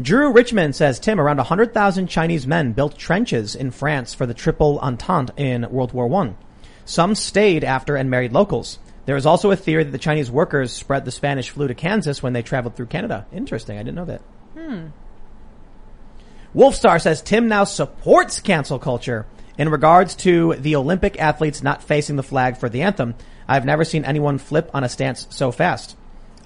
Drew 0.00 0.32
Richmond 0.32 0.74
says, 0.74 0.98
Tim, 0.98 1.20
around 1.20 1.36
100,000 1.36 2.08
Chinese 2.08 2.44
men 2.44 2.72
built 2.72 2.98
trenches 2.98 3.54
in 3.54 3.70
France 3.70 4.14
for 4.14 4.26
the 4.26 4.34
Triple 4.34 4.80
Entente 4.80 5.30
in 5.36 5.70
World 5.70 5.92
War 5.92 6.08
One. 6.08 6.36
Some 6.84 7.14
stayed 7.14 7.64
after 7.64 7.96
and 7.96 8.10
married 8.10 8.32
locals. 8.32 8.78
There 9.04 9.16
is 9.16 9.26
also 9.26 9.50
a 9.50 9.56
theory 9.56 9.84
that 9.84 9.90
the 9.90 9.98
Chinese 9.98 10.30
workers 10.30 10.72
spread 10.72 11.04
the 11.04 11.10
Spanish 11.10 11.50
flu 11.50 11.68
to 11.68 11.74
Kansas 11.74 12.22
when 12.22 12.32
they 12.32 12.42
traveled 12.42 12.76
through 12.76 12.86
Canada. 12.86 13.26
Interesting. 13.32 13.78
I 13.78 13.82
didn't 13.82 13.96
know 13.96 14.04
that. 14.04 14.20
Hmm. 14.56 14.86
Wolfstar 16.54 17.00
says 17.00 17.22
Tim 17.22 17.48
now 17.48 17.64
supports 17.64 18.40
cancel 18.40 18.78
culture 18.78 19.26
in 19.58 19.68
regards 19.68 20.14
to 20.16 20.54
the 20.54 20.76
Olympic 20.76 21.18
athletes 21.18 21.62
not 21.62 21.82
facing 21.82 22.16
the 22.16 22.22
flag 22.22 22.56
for 22.58 22.68
the 22.68 22.82
anthem. 22.82 23.14
I've 23.48 23.64
never 23.64 23.84
seen 23.84 24.04
anyone 24.04 24.38
flip 24.38 24.70
on 24.74 24.84
a 24.84 24.88
stance 24.88 25.26
so 25.30 25.50
fast. 25.50 25.96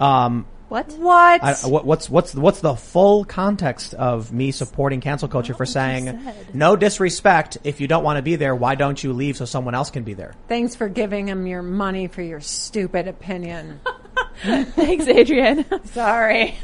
Um, 0.00 0.46
What? 0.68 0.92
What? 0.92 1.44
I, 1.44 1.54
what, 1.66 1.86
what's 1.86 2.10
what's 2.10 2.34
what's 2.34 2.60
the 2.60 2.74
full 2.74 3.24
context 3.24 3.94
of 3.94 4.32
me 4.32 4.50
supporting 4.50 5.00
cancel 5.00 5.28
culture 5.28 5.54
for 5.54 5.66
saying 5.66 6.18
no 6.52 6.74
disrespect? 6.74 7.58
If 7.62 7.80
you 7.80 7.86
don't 7.86 8.02
want 8.02 8.16
to 8.16 8.22
be 8.22 8.36
there, 8.36 8.54
why 8.54 8.74
don't 8.74 9.02
you 9.02 9.12
leave 9.12 9.36
so 9.36 9.44
someone 9.44 9.76
else 9.76 9.90
can 9.90 10.02
be 10.02 10.14
there? 10.14 10.34
Thanks 10.48 10.74
for 10.74 10.88
giving 10.88 11.28
him 11.28 11.46
your 11.46 11.62
money 11.62 12.08
for 12.08 12.22
your 12.22 12.40
stupid 12.40 13.06
opinion. 13.06 13.80
Thanks, 14.42 15.04
Adrianne. 15.04 15.86
Sorry. 15.92 16.58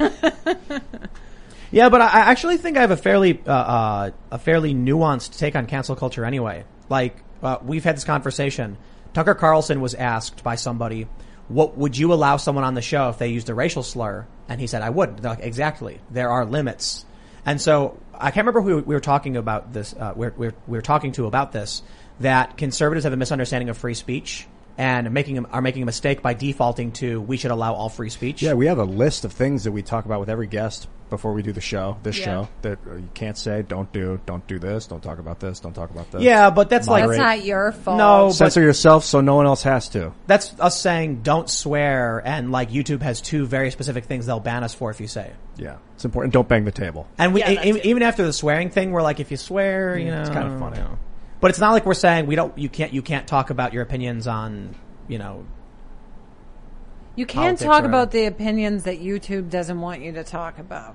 Yeah, 1.72 1.88
but 1.88 2.02
I, 2.02 2.06
I 2.06 2.20
actually 2.30 2.58
think 2.58 2.76
I 2.76 2.82
have 2.82 2.90
a 2.90 2.96
fairly 2.96 3.40
uh, 3.46 3.50
uh, 3.50 4.10
a 4.30 4.38
fairly 4.38 4.74
nuanced 4.74 5.38
take 5.38 5.56
on 5.56 5.66
cancel 5.66 5.96
culture 5.96 6.24
anyway. 6.24 6.64
Like 6.88 7.16
uh, 7.42 7.58
we've 7.62 7.82
had 7.82 7.96
this 7.96 8.04
conversation. 8.04 8.76
Tucker 9.14 9.34
Carlson 9.34 9.80
was 9.80 9.94
asked 9.94 10.44
by 10.44 10.54
somebody, 10.54 11.06
"What 11.52 11.76
would 11.76 11.96
you 11.96 12.12
allow 12.12 12.36
someone 12.36 12.64
on 12.64 12.74
the 12.74 12.82
show 12.82 13.08
if 13.08 13.18
they 13.18 13.28
used 13.28 13.48
a 13.48 13.54
racial 13.54 13.82
slur?" 13.82 14.26
And 14.48 14.60
he 14.60 14.66
said, 14.66 14.82
"I 14.82 14.90
wouldn't." 14.90 15.22
Like, 15.22 15.40
exactly. 15.40 16.00
There 16.10 16.30
are 16.30 16.44
limits. 16.44 17.04
And 17.44 17.60
so 17.60 17.98
I 18.14 18.30
can't 18.30 18.46
remember 18.46 18.62
who 18.62 18.76
we 18.82 18.94
were 18.94 19.00
talking 19.00 19.36
about 19.36 19.72
this. 19.72 19.94
Uh, 19.94 20.12
we, 20.14 20.26
were, 20.26 20.34
we, 20.36 20.48
we 20.66 20.78
were 20.78 20.82
talking 20.82 21.12
to 21.12 21.26
about 21.26 21.52
this. 21.52 21.82
That 22.20 22.56
conservatives 22.56 23.04
have 23.04 23.12
a 23.12 23.16
misunderstanding 23.16 23.68
of 23.68 23.76
free 23.76 23.94
speech 23.94 24.46
and 24.78 25.10
making 25.12 25.44
are 25.46 25.62
making 25.62 25.82
a 25.82 25.86
mistake 25.86 26.22
by 26.22 26.34
defaulting 26.34 26.92
to 26.92 27.20
we 27.20 27.36
should 27.36 27.50
allow 27.50 27.74
all 27.74 27.88
free 27.88 28.10
speech. 28.10 28.42
Yeah, 28.42 28.54
we 28.54 28.66
have 28.66 28.78
a 28.78 28.84
list 28.84 29.24
of 29.24 29.32
things 29.32 29.64
that 29.64 29.72
we 29.72 29.82
talk 29.82 30.04
about 30.04 30.20
with 30.20 30.30
every 30.30 30.46
guest 30.46 30.88
before 31.12 31.32
we 31.32 31.42
do 31.42 31.52
the 31.52 31.60
show, 31.60 31.96
this 32.02 32.18
Yeah. 32.18 32.24
show, 32.24 32.48
that 32.62 32.78
uh, 32.90 32.94
you 32.96 33.08
can't 33.14 33.38
say, 33.38 33.62
don't 33.62 33.92
do, 33.92 34.18
don't 34.26 34.44
do 34.48 34.58
this, 34.58 34.86
don't 34.88 35.02
talk 35.02 35.18
about 35.20 35.38
this, 35.38 35.60
don't 35.60 35.72
talk 35.74 35.90
about 35.90 36.10
this. 36.10 36.22
Yeah, 36.22 36.50
but 36.50 36.68
that's 36.68 36.88
like 36.88 37.06
That's 37.06 37.18
not 37.18 37.44
your 37.44 37.70
fault. 37.70 37.98
No, 37.98 38.26
but- 38.26 38.32
Censor 38.32 38.62
yourself 38.62 39.04
so 39.04 39.20
no 39.20 39.36
one 39.36 39.46
else 39.46 39.62
has 39.62 39.88
to. 39.90 40.12
That's 40.26 40.52
us 40.58 40.80
saying 40.80 41.20
don't 41.22 41.48
swear, 41.48 42.20
and 42.24 42.50
like 42.50 42.70
YouTube 42.70 43.02
has 43.02 43.20
two 43.20 43.46
very 43.46 43.70
specific 43.70 44.06
things 44.06 44.26
they'll 44.26 44.40
ban 44.40 44.64
us 44.64 44.74
for 44.74 44.90
if 44.90 45.00
you 45.00 45.06
say. 45.06 45.30
Yeah, 45.56 45.76
it's 45.94 46.04
important. 46.04 46.32
Don't 46.34 46.48
bang 46.48 46.64
the 46.64 46.72
table. 46.72 47.06
And 47.18 47.34
we 47.34 47.40
Yeah, 47.40 47.54
that 47.54 47.66
e- 47.66 47.80
even 47.84 48.02
after 48.02 48.24
the 48.24 48.32
swearing 48.32 48.70
thing, 48.70 48.90
we're 48.90 49.02
like, 49.02 49.20
if 49.20 49.30
you 49.30 49.36
swear, 49.36 49.96
you 49.96 50.10
know, 50.10 50.20
it's 50.22 50.30
kinda 50.30 50.58
funny. 50.58 50.78
you 50.78 50.82
know. 50.84 50.98
But 51.40 51.50
it's 51.50 51.60
not 51.60 51.72
like 51.72 51.84
we're 51.84 51.94
saying 51.94 52.26
we 52.26 52.36
don't, 52.36 52.56
you 52.56 52.68
can't, 52.68 52.92
you 52.92 53.02
can't 53.02 53.26
talk 53.26 53.50
about 53.50 53.72
your 53.72 53.82
opinions 53.82 54.26
on, 54.26 54.74
you 55.08 55.18
know, 55.18 55.44
You 57.14 57.26
can't 57.26 57.58
Politics 57.58 57.62
talk 57.64 57.82
or- 57.84 57.86
about 57.86 58.10
the 58.10 58.24
opinions 58.26 58.84
that 58.84 59.00
YouTube 59.00 59.50
doesn't 59.50 59.80
want 59.80 60.00
you 60.02 60.12
to 60.12 60.24
talk 60.24 60.58
about, 60.58 60.94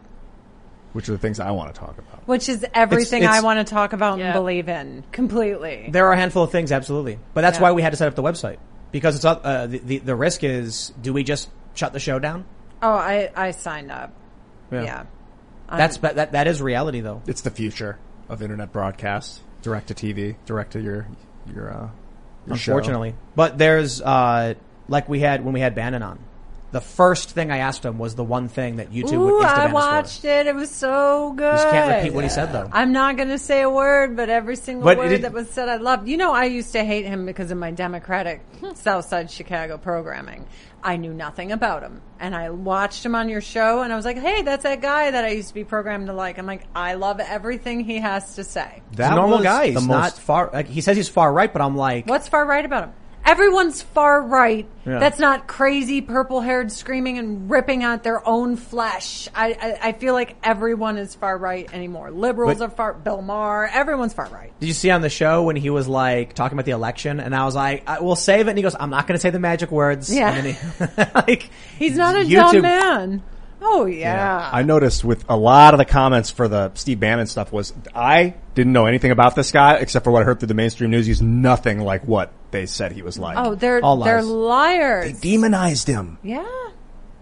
Which 0.93 1.07
are 1.09 1.11
the 1.11 1.17
things 1.19 1.39
I 1.39 1.51
want 1.51 1.73
to 1.73 1.79
talk 1.79 1.97
about. 1.97 2.27
which 2.27 2.49
is 2.49 2.65
everything 2.73 3.23
it's- 3.23 3.37
I 3.37 3.41
want 3.43 3.65
to 3.65 3.71
talk 3.71 3.93
about 3.93 4.17
Yeah. 4.17 4.25
and 4.25 4.33
believe 4.33 4.67
in 4.69 5.03
completely. 5.11 5.89
there 5.91 6.07
are 6.07 6.13
a 6.13 6.17
handful 6.17 6.43
of 6.43 6.51
things, 6.51 6.71
absolutely. 6.71 7.19
But 7.33 7.41
that's 7.41 7.57
Yeah. 7.57 7.63
why 7.63 7.71
we 7.73 7.81
had 7.83 7.91
to 7.91 7.97
set 7.97 8.07
up 8.07 8.15
the 8.15 8.23
website 8.23 8.57
because 8.91 9.15
it's 9.15 9.25
uh, 9.25 9.31
uh, 9.33 9.67
the, 9.67 9.77
the 9.79 9.97
the 9.99 10.15
risk 10.15 10.43
is, 10.43 10.91
do 11.01 11.13
we 11.13 11.23
just 11.23 11.49
shut 11.75 11.93
the 11.93 11.99
show 11.99 12.17
down? 12.19 12.45
Oh, 12.81 12.93
I, 12.93 13.29
I 13.35 13.51
signed 13.51 13.91
up. 13.91 14.11
Yeah. 14.71 15.03
I'm- 15.69 15.77
That's 15.77 15.97
but 15.97 16.15
that 16.15 16.31
that 16.31 16.47
is 16.47 16.61
reality 16.61 17.01
though. 17.01 17.21
It's 17.27 17.41
the 17.41 17.51
future 17.51 17.99
of 18.29 18.41
internet 18.41 18.71
broadcast, 18.71 19.41
direct 19.61 19.89
to 19.89 19.93
TV, 19.93 20.35
direct 20.45 20.71
to 20.73 20.81
your 20.81 21.07
your 21.53 21.69
uh, 21.71 21.87
your 22.47 22.57
show. 22.57 22.71
unfortunately. 22.73 23.15
But 23.35 23.57
there's 23.57 24.01
uh 24.01 24.55
like 24.87 25.07
we 25.09 25.19
had 25.19 25.43
when 25.43 25.53
we 25.53 25.59
had 25.59 25.75
Bannon 25.75 26.03
on. 26.03 26.19
The 26.69 26.81
first 26.81 27.29
thing 27.29 27.49
I 27.49 27.59
asked 27.59 27.85
him 27.85 27.97
was 27.97 28.15
the 28.15 28.25
one 28.25 28.49
thing 28.49 28.75
that 28.75 28.91
YouTube 28.91 29.13
Ooh, 29.13 29.35
would 29.37 29.45
insta 29.45 29.57
I 29.57 29.71
watched 29.71 30.21
for. 30.23 30.27
it. 30.27 30.47
It 30.47 30.53
was 30.55 30.69
so 30.69 31.31
good. 31.31 31.53
Just 31.55 31.69
can't 31.69 31.95
repeat 32.03 32.13
what 32.13 32.25
he 32.25 32.29
said 32.29 32.51
though. 32.51 32.69
I'm 32.73 32.91
not 32.91 33.15
going 33.15 33.29
to 33.29 33.37
say 33.37 33.61
a 33.61 33.69
word, 33.69 34.17
but 34.17 34.29
every 34.29 34.57
single 34.57 34.83
But 34.83 34.97
word 34.97 35.13
it- 35.13 35.21
that 35.21 35.31
was 35.31 35.49
said, 35.49 35.69
I 35.69 35.77
loved. 35.77 36.09
You 36.09 36.17
know, 36.17 36.33
I 36.33 36.43
used 36.43 36.73
to 36.73 36.83
hate 36.83 37.05
him 37.05 37.25
because 37.25 37.51
of 37.51 37.57
my 37.57 37.71
Democratic 37.71 38.41
Southside 38.75 39.31
Chicago 39.31 39.77
programming. 39.77 40.45
I 40.83 40.97
knew 40.97 41.13
nothing 41.13 41.51
about 41.53 41.83
him, 41.83 42.01
and 42.19 42.35
I 42.35 42.49
watched 42.51 43.03
him 43.05 43.15
on 43.15 43.29
your 43.29 43.41
show, 43.41 43.81
and 43.81 43.91
I 43.91 43.95
was 43.95 44.05
like, 44.05 44.17
"Hey, 44.19 44.41
that's 44.43 44.63
that 44.63 44.79
guy 44.79 45.09
that 45.11 45.25
I 45.25 45.29
used 45.29 45.47
to 45.47 45.53
be 45.53 45.63
programmed 45.63 46.07
to 46.07 46.13
like." 46.13 46.37
I'm 46.37 46.45
like, 46.45 46.63
I 46.75 46.93
love 46.93 47.19
everything 47.19 47.79
he 47.79 47.97
has 47.99 48.35
to 48.35 48.43
say. 48.43 48.83
He's 48.91 48.99
a 48.99 49.15
normal 49.15 49.39
guy. 49.41 49.71
the 49.71 49.79
He's 49.79 49.87
most- 49.87 49.89
not 49.89 50.13
far. 50.17 50.49
Like, 50.53 50.67
he 50.67 50.81
says 50.81 50.95
he's 50.95 51.09
far 51.09 51.33
right, 51.33 51.51
but 51.51 51.61
I'm 51.61 51.75
like, 51.75 52.07
What's 52.07 52.27
far 52.27 52.45
right 52.45 52.63
about 52.63 52.83
him? 52.85 52.93
Everyone's 53.27 53.81
far 53.81 54.21
right. 54.21 54.65
Yeah. 54.85 54.99
That's 54.99 55.19
not 55.19 55.47
crazy, 55.47 55.99
purple 56.01 56.39
haired, 56.39 56.71
screaming 56.71 57.17
and 57.17 57.51
ripping 57.51 57.83
out 57.83 58.01
their 58.03 58.25
own 58.25 58.55
flesh. 58.55 59.27
I, 59.35 59.51
I, 59.81 59.89
I 59.89 59.91
feel 59.91 60.13
like 60.13 60.37
everyone 60.43 60.97
is 60.97 61.13
far 61.13 61.37
right 61.37 61.71
anymore. 61.73 62.09
Liberals 62.09 62.59
But- 62.59 62.65
are 62.65 62.69
far. 62.73 62.93
Bill 62.93 63.21
Maher. 63.21 63.67
Everyone's 63.67 64.13
far 64.13 64.27
right. 64.29 64.57
Did 64.61 64.67
you 64.67 64.73
see 64.73 64.89
on 64.91 65.01
the 65.01 65.09
show 65.09 65.43
when 65.43 65.57
he 65.57 65.69
was 65.69 65.89
like 65.89 66.33
talking 66.33 66.55
about 66.57 66.65
the 66.65 66.71
election, 66.71 67.19
and 67.19 67.35
I 67.35 67.43
was 67.43 67.53
like, 67.53 67.83
I, 67.87 67.99
"We'll 67.99 68.15
save 68.15 68.47
it," 68.47 68.51
and 68.51 68.57
he 68.57 68.61
goes, 68.63 68.75
"I'm 68.79 68.89
not 68.89 69.05
going 69.07 69.17
to 69.17 69.21
say 69.21 69.29
the 69.29 69.39
magic 69.39 69.71
words." 69.71 70.11
Yeah. 70.13 70.31
And 70.33 70.45
then 70.47 70.53
he, 70.55 71.03
like 71.15 71.49
He's 71.77 71.97
not 71.97 72.15
a 72.15 72.19
YouTube- 72.19 72.51
dumb 72.53 72.61
man. 72.61 73.23
Oh 73.61 73.85
yeah. 73.85 74.49
I 74.53 74.61
noticed 74.63 75.03
with 75.03 75.25
a 75.29 75.35
lot 75.35 75.73
of 75.73 75.77
the 75.79 75.85
comments 75.85 76.29
for 76.29 76.47
the 76.47 76.71
Steve 76.75 76.99
Bannon 76.99 77.25
stuff 77.27 77.51
was 77.51 77.73
I 77.95 78.35
didn't 78.55 78.73
know 78.73 78.85
anything 78.85 79.11
about 79.11 79.35
this 79.35 79.51
guy 79.51 79.75
except 79.77 80.03
for 80.03 80.11
what 80.11 80.21
I 80.21 80.25
heard 80.25 80.39
through 80.39 80.47
the 80.47 80.53
mainstream 80.53 80.91
news. 80.91 81.05
He's 81.05 81.21
nothing 81.21 81.79
like 81.79 82.03
what 82.07 82.31
they 82.51 82.65
said 82.65 82.91
he 82.91 83.01
was 83.01 83.17
like. 83.17 83.37
oh, 83.37 83.55
they're 83.55 83.83
All 83.83 83.97
they're 83.97 84.21
lies. 84.21 84.25
liars. 84.77 85.19
demonized 85.19 85.87
him. 85.87 86.17
yeah. 86.23 86.45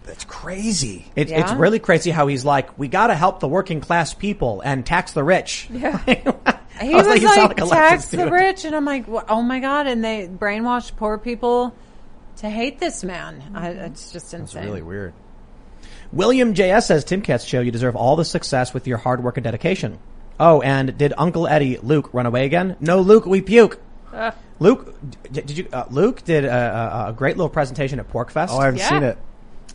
That's 0.03 0.23
crazy. 0.25 1.05
It, 1.15 1.29
Yeah. 1.29 1.39
It's 1.41 1.53
really 1.53 1.79
crazy 1.79 2.11
how 2.11 2.27
he's 2.27 2.45
like, 2.45 2.77
"We 2.77 2.87
got 2.87 3.07
to 3.07 3.15
help 3.15 3.39
the 3.39 3.47
working 3.47 3.81
class 3.81 4.13
people 4.13 4.61
and 4.61 4.85
tax 4.85 5.13
the 5.13 5.23
rich." 5.23 5.67
Yeah. 5.71 5.99
I 6.05 6.85
He 6.85 6.93
was 6.93 7.07
was, 7.07 7.23
like, 7.23 7.37
like, 7.37 7.59
like 7.61 7.69
tax 7.71 8.05
the 8.09 8.17
dude. 8.17 8.31
rich, 8.31 8.65
and 8.65 8.75
I'm 8.75 8.85
like, 8.85 9.05
oh 9.07 9.41
my 9.41 9.59
god! 9.61 9.87
And 9.87 10.03
they 10.03 10.27
brainwashed 10.27 10.95
poor 10.97 11.17
people 11.17 11.73
to 12.37 12.49
hate 12.51 12.77
this 12.79 13.03
man. 13.03 13.41
I, 13.55 13.69
it's 13.69 14.11
just 14.11 14.31
insane. 14.35 14.61
It's 14.61 14.69
really 14.69 14.83
weird. 14.83 15.13
William 16.15 16.53
JS 16.55 16.83
says, 16.87 17.05
Timcast 17.05 17.45
show, 17.47 17.59
you 17.59 17.71
deserve 17.71 17.95
all 17.95 18.15
the 18.15 18.25
success 18.25 18.73
with 18.73 18.87
your 18.87 18.97
hard 18.97 19.21
work 19.23 19.37
and 19.37 19.43
dedication. 19.43 19.99
Oh, 20.39 20.61
and 20.61 20.97
did 20.97 21.13
Uncle 21.17 21.47
Eddie, 21.47 21.77
Luke, 21.77 22.09
run 22.13 22.25
away 22.25 22.45
again? 22.45 22.75
No, 22.79 23.01
Luke, 23.01 23.25
we 23.25 23.41
puke. 23.41 23.79
Luke, 24.59 24.95
did 25.29 25.51
you, 25.51 25.67
uh, 25.73 25.83
Luke 25.89 26.23
did 26.23 26.45
a, 26.45 26.49
a, 27.05 27.09
a 27.09 27.13
great 27.13 27.35
little 27.35 27.49
presentation 27.49 27.99
at 27.99 28.09
PorcFest. 28.11 28.47
Oh, 28.49 28.57
I 28.59 28.65
haven't 28.65 28.79
Yeah. 28.79 28.89
seen 28.89 29.03
it. 29.03 29.17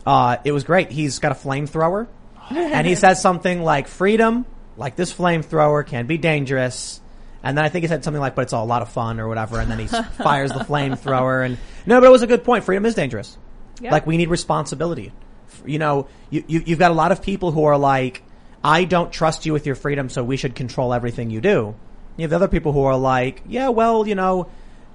Uh, 0.05 0.37
it 0.43 0.51
was 0.51 0.63
great. 0.63 0.89
He's 0.91 1.19
got 1.19 1.31
a 1.31 1.35
flamethrower, 1.35 2.07
and 2.49 2.87
he 2.87 2.95
says 2.95 3.21
something 3.21 3.61
like, 3.61 3.87
"Freedom, 3.87 4.45
like 4.77 4.95
this 4.95 5.13
flamethrower, 5.13 5.85
can 5.85 6.07
be 6.07 6.17
dangerous." 6.17 6.99
And 7.43 7.55
then 7.55 7.63
I 7.63 7.69
think 7.69 7.83
he 7.83 7.87
said 7.87 8.03
something 8.03 8.19
like, 8.19 8.33
"But 8.33 8.43
it's 8.43 8.53
all 8.53 8.63
a 8.63 8.65
lot 8.65 8.81
of 8.81 8.89
fun" 8.89 9.19
or 9.19 9.27
whatever. 9.27 9.59
And 9.59 9.69
then 9.69 9.77
he 9.77 9.85
fires 10.23 10.51
the 10.51 10.59
flamethrower. 10.63 11.45
And 11.45 11.59
no, 11.85 11.99
but 11.99 12.07
it 12.07 12.11
was 12.11 12.23
a 12.23 12.27
good 12.27 12.43
point. 12.43 12.63
Freedom 12.63 12.83
is 12.87 12.95
dangerous. 12.95 13.37
Yeah. 13.79 13.91
Like 13.91 14.07
we 14.07 14.17
need 14.17 14.29
responsibility. 14.29 15.11
F- 15.51 15.63
You 15.65 15.79
know, 15.79 16.07
you, 16.29 16.43
you 16.47 16.63
you've 16.65 16.79
got 16.79 16.91
a 16.91 16.95
lot 16.95 17.11
of 17.11 17.21
people 17.21 17.51
who 17.51 17.63
are 17.65 17.77
like, 17.77 18.23
"I 18.63 18.83
don't 18.85 19.11
trust 19.11 19.45
you 19.45 19.53
with 19.53 19.65
your 19.65 19.75
freedom, 19.75 20.09
so 20.09 20.23
we 20.23 20.37
should 20.37 20.55
control 20.55 20.93
everything 20.93 21.29
you 21.29 21.41
do." 21.41 21.75
You 22.17 22.23
have 22.23 22.33
other 22.33 22.47
people 22.47 22.71
who 22.71 22.83
are 22.83 22.97
like, 22.97 23.43
"Yeah, 23.47 23.69
well, 23.69 24.07
you 24.07 24.15
know, 24.15 24.47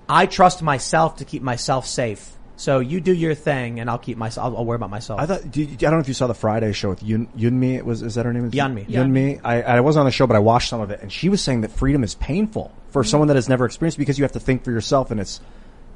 I 0.09 0.27
trust 0.27 0.63
myself 0.63 1.17
to 1.17 1.25
keep 1.25 1.43
myself 1.43 1.87
safe." 1.87 2.33
So 2.59 2.81
you 2.81 3.03
do 3.03 3.13
your 3.13 3.35
thing, 3.35 3.81
and 3.81 3.91
I'll 3.91 3.99
keep 3.99 4.17
myself. 4.17 4.47
I'll, 4.47 4.59
I'll 4.59 4.65
worry 4.65 4.77
about 4.77 4.91
myself. 4.91 5.21
I 5.21 5.27
thought. 5.27 5.51
Do 5.51 5.63
you, 5.63 5.73
I 5.73 5.77
don't 5.77 5.93
know 5.93 5.99
if 6.01 6.09
you 6.09 6.15
saw 6.15 6.27
the 6.27 6.35
Friday 6.35 6.73
show 6.73 6.89
with 6.89 7.03
Yun 7.03 7.29
Yeonmi. 7.37 7.77
It 7.77 7.85
was 7.85 8.03
is 8.03 8.15
that 8.15 8.25
her 8.25 8.33
name? 8.33 8.51
Yeonmi. 8.51 8.89
Yunmi. 8.89 9.41
I, 9.45 9.63
I 9.63 9.81
wasn't 9.81 10.01
on 10.01 10.07
the 10.07 10.13
show, 10.13 10.27
but 10.27 10.37
I 10.37 10.41
watched 10.41 10.71
some 10.71 10.81
of 10.81 10.91
it, 10.91 11.01
and 11.03 11.13
she 11.13 11.29
was 11.29 11.43
saying 11.43 11.61
that 11.61 11.71
freedom 11.71 12.03
is 12.03 12.15
painful 12.15 12.73
for 12.89 13.03
mm-hmm. 13.03 13.11
someone 13.11 13.29
that 13.29 13.37
has 13.37 13.49
never 13.49 13.67
experienced 13.67 13.99
because 13.99 14.19
you 14.19 14.25
have 14.25 14.33
to 14.33 14.41
think 14.41 14.65
for 14.65 14.71
yourself, 14.71 15.11
and 15.11 15.21
it's 15.21 15.41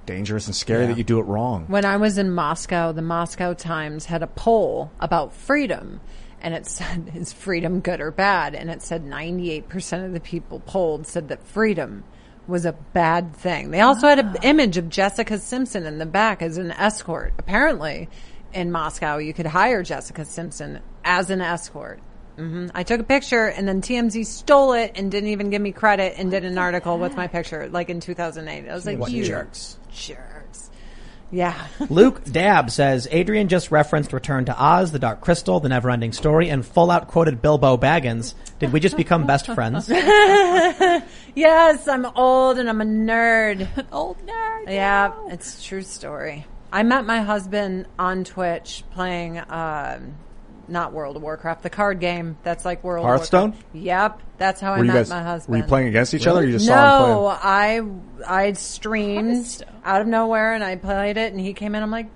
dangerous 0.07 0.47
and 0.47 0.55
scary 0.57 0.83
Yeah. 0.83 0.87
that 0.89 0.99
you 0.99 1.05
do 1.05 1.19
it 1.21 1.25
wrong. 1.25 1.65
When 1.69 1.85
I 1.85 1.97
was 1.97 2.19
in 2.19 2.31
Moscow, 2.33 2.93
the 2.93 3.03
Moscow 3.03 3.55
Times 3.55 4.07
had 4.07 4.23
a 4.23 4.27
poll 4.27 4.91
about 5.01 5.33
freedom. 5.33 6.01
And 6.43 6.55
it 6.55 6.67
said, 6.67 7.13
is 7.15 7.33
freedom 7.33 7.81
good 7.81 8.01
or 8.01 8.11
bad? 8.11 8.55
And 8.55 8.71
it 8.71 8.83
said 8.83 9.05
98% 9.05 10.05
of 10.07 10.13
the 10.13 10.21
people 10.21 10.61
polled 10.61 11.07
said 11.07 11.29
that 11.29 11.43
freedom 11.45 12.05
was 12.47 12.65
a 12.65 12.73
bad 12.73 13.37
thing. 13.37 13.71
They 13.71 13.81
also 13.81 14.09
had 14.09 14.19
an 14.19 14.37
image 14.43 14.77
of 14.77 14.89
Jessica 14.89 15.39
Simpson 15.39 15.87
in 15.87 15.99
the 15.99 16.07
back 16.07 16.43
as 16.43 16.57
an 16.57 16.73
escort. 16.73 17.35
Apparently, 17.39 18.09
in 18.53 18.73
Moscow, 18.73 19.19
you 19.19 19.33
could 19.33 19.47
hire 19.47 19.83
Jessica 19.85 20.25
Simpson 20.25 20.81
as 21.05 21.31
an 21.31 21.41
escort. 21.43 22.01
hmm 22.37 22.67
I 22.75 22.83
took 22.83 22.99
a 23.01 23.05
picture 23.05 23.47
and 23.47 23.69
then 23.69 23.83
TMZ 23.83 24.25
stole 24.27 24.73
it 24.73 24.93
and 24.97 25.11
didn't 25.13 25.29
even 25.29 25.51
give 25.51 25.63
me 25.63 25.71
credit 25.73 26.15
and 26.17 26.31
did 26.31 26.45
an 26.45 26.59
article 26.59 26.99
with 26.99 27.15
my 27.17 27.27
picture, 27.29 27.69
like 27.69 27.91
in 27.91 28.01
2008. 28.01 28.69
I 28.69 28.75
was 28.75 28.87
like, 28.87 28.99
What 28.99 29.13
you 29.13 29.25
jerks. 29.25 29.79
Jerks. 29.93 30.71
Yeah. 31.31 31.67
Luke 31.91 32.25
Dab 32.25 32.71
says 32.71 33.07
Adrianne 33.11 33.47
just 33.47 33.71
referenced 33.71 34.13
Return 34.13 34.47
to 34.47 34.63
Oz, 34.63 34.91
The 34.93 34.99
Dark 34.99 35.21
Crystal, 35.21 35.61
The 35.61 35.69
Neverending 35.69 36.13
Story, 36.15 36.49
and 36.49 36.67
full 36.67 36.91
out 36.91 37.09
quoted 37.09 37.41
Bilbo 37.41 37.77
Baggins. 37.77 38.35
Did 38.59 38.73
we 38.73 38.81
just 38.81 38.97
become 38.97 39.27
best 39.27 39.47
friends? 39.47 39.91
Yes, 41.35 41.87
I'm 41.87 42.07
old 42.07 42.59
and 42.59 42.69
I'm 42.69 42.81
a 42.81 42.85
nerd. 42.85 43.69
Old 43.93 44.19
nerd. 44.27 44.65
Yeah, 44.67 45.13
it's 45.29 45.61
a 45.61 45.63
true 45.63 45.83
story. 45.83 46.47
I 46.73 46.83
met 46.83 47.07
my 47.07 47.21
husband 47.21 47.87
on 47.99 48.25
Twitch 48.25 48.85
playing, 48.91 49.39
um, 49.49 50.15
not 50.71 50.93
World 50.93 51.17
of 51.17 51.23
Warcraft, 51.23 51.63
the 51.63 51.71
card 51.71 52.01
game. 52.01 52.37
That's 52.43 52.65
like 52.65 52.83
World 52.85 53.05
Hearthstone? 53.05 53.51
of 53.51 53.55
Warcraft. 53.57 53.75
Yep, 53.77 54.21
that's 54.39 54.61
how 54.61 54.73
I 54.73 54.79
Were 54.79 54.85
you 54.85 54.89
met 54.89 54.95
guys 54.95 55.11
my 55.11 55.23
husband. 55.23 55.53
were 55.53 55.63
you 55.63 55.69
playing 55.69 55.89
against 55.89 56.15
each 56.15 56.27
other? 56.27 56.41
Or 56.41 56.45
you 56.45 56.53
just 56.53 56.67
saw 56.67 57.05
him 57.05 57.11
No. 57.11 57.27
I 57.27 57.81
I 58.27 58.53
streamed 58.53 59.63
out 59.85 60.01
of 60.01 60.07
nowhere 60.07 60.55
and 60.55 60.65
I 60.65 60.77
played 60.77 61.17
it, 61.17 61.33
and 61.33 61.41
he 61.41 61.53
came 61.53 61.75
in. 61.75 61.83
I'm 61.83 61.91
like, 61.91 62.09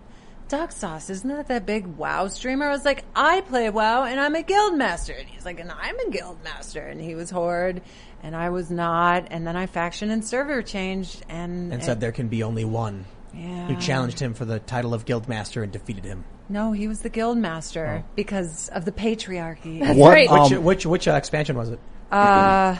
Doc 0.49 0.73
Sauce, 0.73 1.09
isn't 1.11 1.29
that 1.29 1.49
that 1.49 1.67
big 1.67 1.87
WoW 1.87 2.29
streamer? 2.29 2.67
I 2.67 2.71
was 2.73 2.85
like, 2.85 3.05
I 3.17 3.41
play 3.43 3.69
WoW 3.71 4.05
and 4.05 4.21
I'm 4.21 4.35
a 4.35 4.43
guild 4.43 4.77
master, 4.77 5.13
and 5.15 5.29
he's 5.29 5.45
like, 5.45 5.59
and 5.61 5.71
I'm 5.73 5.99
a 5.99 6.11
guild 6.11 6.43
master, 6.45 6.81
and 6.83 7.01
he 7.01 7.15
was 7.15 7.31
Horde, 7.31 7.81
and 8.23 8.37
I 8.37 8.51
was 8.51 8.71
not, 8.71 9.29
and 9.31 9.47
then 9.47 9.57
I 9.57 9.67
faction 9.67 10.11
and 10.11 10.25
server 10.25 10.63
changed, 10.63 11.25
and 11.29 11.73
and 11.73 11.83
said 11.83 12.01
there 12.01 12.13
can 12.13 12.29
be 12.29 12.43
only 12.43 12.65
one. 12.65 13.07
yeah. 13.35 13.69
You 13.69 13.77
challenged 13.77 14.21
him 14.21 14.35
for 14.35 14.45
the 14.45 14.59
title 14.61 14.93
of 14.95 15.07
guild 15.07 15.29
master 15.29 15.63
and 15.63 15.73
defeated 15.73 16.05
him. 16.05 16.25
No, 16.49 16.73
he 16.73 16.89
was 16.89 17.01
the 17.01 17.09
guild 17.09 17.39
master 17.39 18.03
Oh. 18.05 18.09
because 18.15 18.69
of 18.69 18.85
the 18.85 18.93
patriarchy. 18.93 19.81
That's 19.81 19.99
What? 19.99 20.11
right. 20.11 20.29
Um, 20.29 20.43
Which 20.51 20.59
which 20.61 20.87
which 20.87 21.09
uh, 21.09 21.13
expansion 21.13 21.57
was 21.57 21.71
it? 21.71 21.79
Uh, 22.13 22.77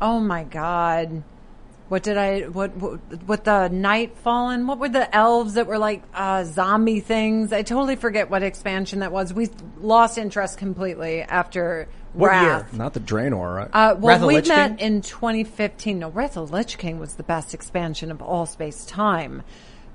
oh 0.00 0.20
my 0.20 0.44
god. 0.44 1.22
What 1.88 2.02
did 2.02 2.16
I 2.16 2.42
what 2.42 2.76
what, 2.76 3.00
what 3.26 3.44
the 3.44 3.68
night 3.68 4.16
fallen? 4.18 4.66
What 4.66 4.78
were 4.78 4.88
the 4.88 5.14
elves 5.14 5.54
that 5.54 5.66
were 5.66 5.78
like 5.78 6.02
uh, 6.14 6.44
zombie 6.44 7.00
things? 7.00 7.52
I 7.52 7.62
totally 7.62 7.96
forget 7.96 8.30
what 8.30 8.42
expansion 8.42 9.00
that 9.00 9.12
was. 9.12 9.32
We 9.34 9.48
lost 9.78 10.16
interest 10.18 10.56
completely 10.58 11.22
after 11.22 11.88
What 12.14 12.28
Wrath. 12.28 12.72
year? 12.72 12.78
Not 12.78 12.94
the 12.94 13.00
Draenor, 13.00 13.56
right? 13.56 13.68
Uh, 13.72 13.94
well, 13.98 14.14
Wrath 14.14 14.20
of 14.22 14.26
we 14.28 14.34
Lich 14.36 14.48
met 14.48 14.78
King? 14.78 14.94
in 14.96 15.02
2015. 15.02 15.98
No, 15.98 16.08
Wrath 16.10 16.36
of 16.38 16.50
Lich 16.50 16.78
King 16.78 16.98
was 16.98 17.14
the 17.16 17.22
best 17.24 17.52
expansion 17.52 18.10
of 18.10 18.22
all 18.22 18.46
space 18.46 18.84
time. 18.86 19.42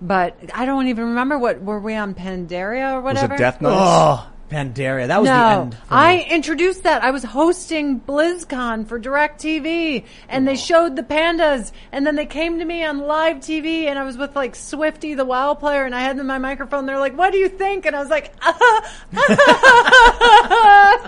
But 0.02 0.38
I 0.54 0.66
don't 0.66 0.88
even 0.88 1.06
remember 1.10 1.38
what 1.40 1.62
were 1.62 1.80
we 1.80 1.96
on 1.96 2.14
Pandaria 2.14 2.94
or 2.94 3.02
whatever. 3.02 3.04
was 3.04 3.16
whatever. 3.16 3.34
it 3.34 3.38
Death 3.38 3.62
Knights? 3.62 3.76
Oh, 3.80 4.28
Pandaria. 4.50 5.08
That 5.08 5.20
was 5.22 5.28
the 5.28 5.36
No, 5.56 5.62
end. 5.64 5.74
for 5.76 5.82
I 5.94 6.18
me. 6.18 6.26
introduced 6.30 6.84
that. 6.84 7.04
I 7.04 7.10
was 7.12 7.24
hosting 7.24 8.00
BlizzCon 8.02 8.88
for 8.88 9.00
DirecTV, 9.00 10.06
and 10.30 10.48
they 10.48 10.56
showed 10.56 10.96
the 10.96 11.02
pandas, 11.04 11.72
and 11.92 12.06
then 12.06 12.16
they 12.16 12.28
came 12.28 12.60
to 12.60 12.66
me 12.66 12.86
on 12.86 13.00
live 13.00 13.38
TV, 13.38 13.88
and 13.88 13.98
I 14.00 14.04
was 14.04 14.18
with 14.18 14.36
like 14.36 14.56
Swifty, 14.56 15.16
the 15.16 15.26
WoW 15.26 15.56
player, 15.56 15.84
and 15.84 15.94
I 15.96 16.02
had 16.02 16.12
them 16.16 16.22
in 16.22 16.28
my 16.28 16.38
microphone. 16.38 16.86
They're 16.86 17.00
like, 17.00 17.18
"What 17.18 17.32
do 17.34 17.40
you 17.40 17.50
think?" 17.50 17.86
And 17.88 17.96
I 17.96 18.00
was 18.00 18.10
like, 18.10 18.34
uh-huh. 18.42 18.82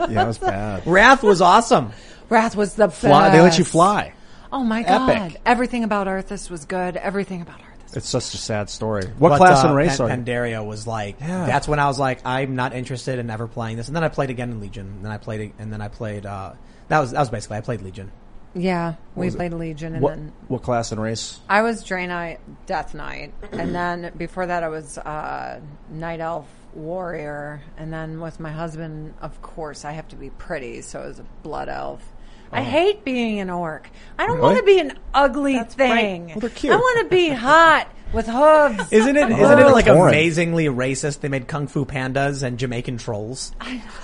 Yeah, 0.09 0.23
it 0.23 0.27
was 0.27 0.37
bad. 0.39 0.85
Wrath 0.87 1.23
was 1.23 1.41
awesome. 1.41 1.91
"Wrath 2.29 2.55
was 2.55 2.73
the 2.75 2.87
best." 2.87 3.01
Fly, 3.01 3.29
they 3.29 3.41
let 3.41 3.57
you 3.57 3.63
fly. 3.63 4.13
Oh 4.51 4.63
my 4.63 4.81
god! 4.83 5.09
Epic. 5.11 5.41
Everything 5.45 5.83
about 5.83 6.07
Arthas 6.07 6.49
was 6.49 6.65
good. 6.65 6.97
Everything 6.97 7.41
about 7.41 7.59
Arthas. 7.59 7.65
It's 7.93 8.09
such 8.09 8.33
a 8.33 8.37
sad 8.37 8.69
story. 8.69 9.05
What 9.17 9.29
But, 9.29 9.37
class 9.37 9.63
uh, 9.63 9.67
and 9.67 9.75
race 9.75 9.97
Pan- 9.97 10.11
are 10.11 10.15
you? 10.15 10.23
Pandaria 10.23 10.65
was 10.65 10.85
like. 10.85 11.19
Yeah. 11.19 11.45
That's 11.45 11.67
when 11.67 11.79
I 11.79 11.87
was 11.87 11.97
like, 11.99 12.25
I'm 12.25 12.55
not 12.55 12.73
interested 12.73 13.19
in 13.19 13.29
ever 13.29 13.47
playing 13.47 13.77
this. 13.77 13.87
And 13.87 13.95
then 13.95 14.03
I 14.03 14.09
played 14.09 14.29
again 14.29 14.51
in 14.51 14.59
Legion. 14.59 14.87
And 14.87 15.05
then 15.05 15.11
I 15.11 15.17
played, 15.17 15.53
and 15.57 15.73
then 15.73 15.81
I 15.81 15.87
played. 15.87 16.25
Uh, 16.25 16.53
that 16.89 16.99
was 16.99 17.11
that 17.11 17.19
was 17.19 17.29
basically 17.29 17.57
I 17.57 17.61
played 17.61 17.81
Legion. 17.81 18.11
Yeah, 18.55 18.95
we 19.15 19.27
was 19.27 19.35
it? 19.35 19.37
played 19.37 19.53
Legion, 19.53 19.93
and 19.93 20.01
What, 20.01 20.15
then 20.15 20.33
what 20.47 20.63
class 20.63 20.91
and 20.91 20.99
race? 20.99 21.39
I 21.47 21.61
was 21.61 21.83
Draenei 21.83 22.39
Death 22.65 22.95
Knight, 22.95 23.31
and 23.51 23.75
then 23.75 24.11
before 24.17 24.47
that 24.47 24.63
I 24.63 24.69
was 24.69 24.97
uh, 24.97 25.59
Night 25.91 26.19
Elf 26.19 26.47
Warrior, 26.73 27.61
and 27.77 27.93
then 27.93 28.19
with 28.19 28.39
my 28.39 28.51
husband, 28.51 29.13
of 29.21 29.39
course, 29.43 29.85
I 29.85 29.91
have 29.91 30.07
to 30.09 30.15
be 30.15 30.31
pretty, 30.31 30.81
so 30.81 30.99
I 31.01 31.05
was 31.05 31.19
a 31.19 31.25
Blood 31.43 31.69
Elf. 31.69 32.03
I 32.51 32.61
oh. 32.61 32.63
hate 32.63 33.03
being 33.03 33.39
an 33.39 33.49
orc. 33.49 33.89
I 34.17 34.25
don't 34.25 34.31
Oh. 34.31 34.41
Really? 34.41 34.45
want 34.53 34.57
to 34.57 34.63
be 34.63 34.79
an 34.79 34.93
ugly 35.13 35.53
That's 35.55 35.75
thing. 35.75 36.27
Well, 36.27 36.39
they're 36.39 36.49
cute. 36.49 36.73
I 36.73 36.77
want 36.77 36.99
to 37.09 37.15
be 37.15 37.29
hot 37.29 37.87
with 38.11 38.27
hooves. 38.27 38.91
Isn't 38.91 39.15
it? 39.17 39.29
Isn't 39.39 39.59
it 39.59 39.71
like 39.71 39.85
Foreign. 39.85 40.13
amazingly 40.13 40.65
racist? 40.65 41.19
They 41.21 41.29
made 41.29 41.47
kung 41.47 41.67
fu 41.67 41.85
pandas 41.85 42.41
and 42.43 42.57
Jamaican 42.57 42.97
trolls. 42.97 43.51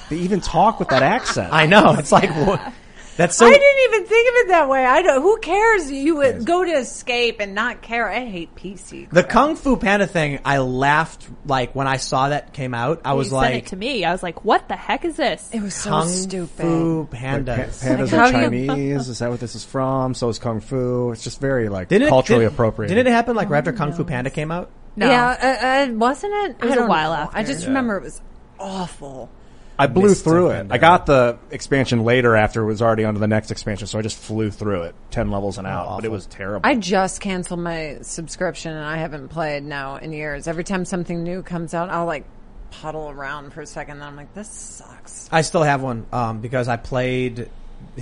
They 0.10 0.18
even 0.18 0.42
talk 0.42 0.80
with 0.80 0.90
that 0.90 1.02
accent. 1.18 1.52
I 1.52 1.66
know. 1.66 1.96
It's 1.98 2.12
like 2.12 2.30
what? 2.32 2.74
That's 3.18 3.38
so. 3.38 3.46
I 3.46 3.50
didn't 3.52 3.94
even 3.94 4.06
think 4.08 4.30
of 4.30 4.36
it 4.36 4.48
that 4.50 4.68
way. 4.70 4.86
I 4.86 5.02
don't. 5.02 5.22
Who 5.22 5.38
cares? 5.38 5.90
You 5.90 6.18
would 6.18 6.46
go 6.46 6.64
to 6.66 6.72
escape 6.72 7.38
and 7.40 7.56
not 7.56 7.82
care. 7.82 8.10
I 8.10 8.26
hate 8.26 8.54
PC. 8.56 9.10
The 9.10 9.22
crap. 9.24 9.30
kung 9.30 9.56
fu 9.56 9.78
panda 9.78 10.06
thing, 10.06 10.40
I 10.44 10.58
laughed 10.58 11.28
like 11.46 11.74
when 11.74 11.88
I 11.88 11.96
saw 11.98 12.30
that 12.30 12.52
came 12.54 12.74
out. 12.74 13.02
I 13.06 13.14
was 13.14 13.28
you 13.32 13.40
sent 13.40 13.54
it 13.54 13.56
like, 13.56 13.66
to 13.68 13.76
me. 13.78 14.04
I 14.04 14.12
was 14.12 14.22
like, 14.22 14.44
"What 14.44 14.68
the 14.68 14.76
heck 14.76 15.06
is 15.06 15.16
this?" 15.16 15.50
It 15.54 15.62
was 15.62 15.74
so 15.74 16.02
stupid. 16.02 16.02
kung 16.02 16.08
stupid. 16.10 16.62
fu 16.62 17.00
Like, 17.12 17.12
pa- 17.12 17.18
pandas. 17.18 17.84
pandas 17.84 18.12
Like, 18.12 18.14
are 18.14 18.18
how 18.18 18.50
do 18.50 18.56
you- 18.58 18.68
Chinese. 18.68 19.08
is 19.08 19.20
that 19.20 19.30
what 19.30 19.40
this 19.40 19.56
is 19.56 19.64
from? 19.64 20.14
So 20.14 20.28
is 20.30 20.38
kung 20.40 20.60
fu. 20.60 21.12
It's 21.12 21.24
just 21.24 21.40
very 21.40 21.70
like 21.70 21.88
Didn't 21.88 22.08
it- 22.08 22.10
culturally 22.10 22.44
did- 22.46 22.54
appropriate. 22.54 22.90
Didn't 22.90 23.08
it 23.08 23.12
happen 23.12 23.36
like 23.36 23.50
right 23.50 23.60
after 23.60 23.72
Kung 23.74 23.94
Fu 23.94 24.04
Panda 24.04 24.30
came 24.30 24.52
out? 24.52 24.70
No. 24.98 25.08
Yeah, 25.10 25.86
uh, 25.88 25.92
uh, 25.92 25.94
wasn't 25.96 26.34
it? 26.34 26.56
It 26.62 26.66
was 26.66 26.78
a 26.78 26.86
while 26.86 27.12
know. 27.12 27.18
after. 27.24 27.38
I 27.38 27.44
just 27.44 27.62
Yeah. 27.62 27.68
remember 27.68 27.98
it 27.98 28.04
was 28.04 28.22
awful. 28.60 29.30
I 29.78 29.88
blew 29.88 30.14
through 30.14 30.52
it, 30.52 30.66
it. 30.68 30.72
I 30.72 30.78
got 30.78 31.06
the 31.06 31.38
expansion 31.52 32.04
later 32.04 32.36
after 32.36 32.62
it 32.62 32.66
was 32.66 32.82
already 32.82 33.04
onto 33.04 33.20
the 33.20 33.28
next 33.28 33.52
expansion, 33.52 33.88
so 33.88 34.00
I 34.00 34.02
just 34.02 34.18
flew 34.18 34.52
through 34.52 34.84
it, 34.84 34.96
ten 35.12 35.32
levels 35.32 35.58
and 35.58 35.68
out. 35.68 35.98
but 35.98 36.06
it 36.06 36.12
was 36.12 36.26
terrible. 36.26 36.68
I 36.68 36.76
just 36.76 37.20
canceled 37.22 37.60
my 37.60 37.98
subscription 38.02 38.74
and 38.74 38.86
I 38.86 38.98
haven't 38.98 39.30
played 39.30 39.64
now 39.64 39.98
in 39.98 40.14
years. 40.14 40.48
Every 40.48 40.64
time 40.64 40.86
something 40.86 41.24
new 41.24 41.44
comes 41.44 41.74
out, 41.74 41.90
I'll 41.90 42.06
like 42.06 42.26
puddle 42.72 43.10
around 43.10 43.52
for 43.52 43.62
a 43.62 43.66
second. 43.66 44.00
Then 44.00 44.08
I'm 44.08 44.16
like, 44.16 44.34
this 44.34 44.50
sucks. 44.50 45.30
I 45.32 45.42
still 45.42 45.64
have 45.64 45.82
one 45.82 46.06
um, 46.12 46.42
because 46.42 46.68
I 46.68 46.78
played. 46.78 47.50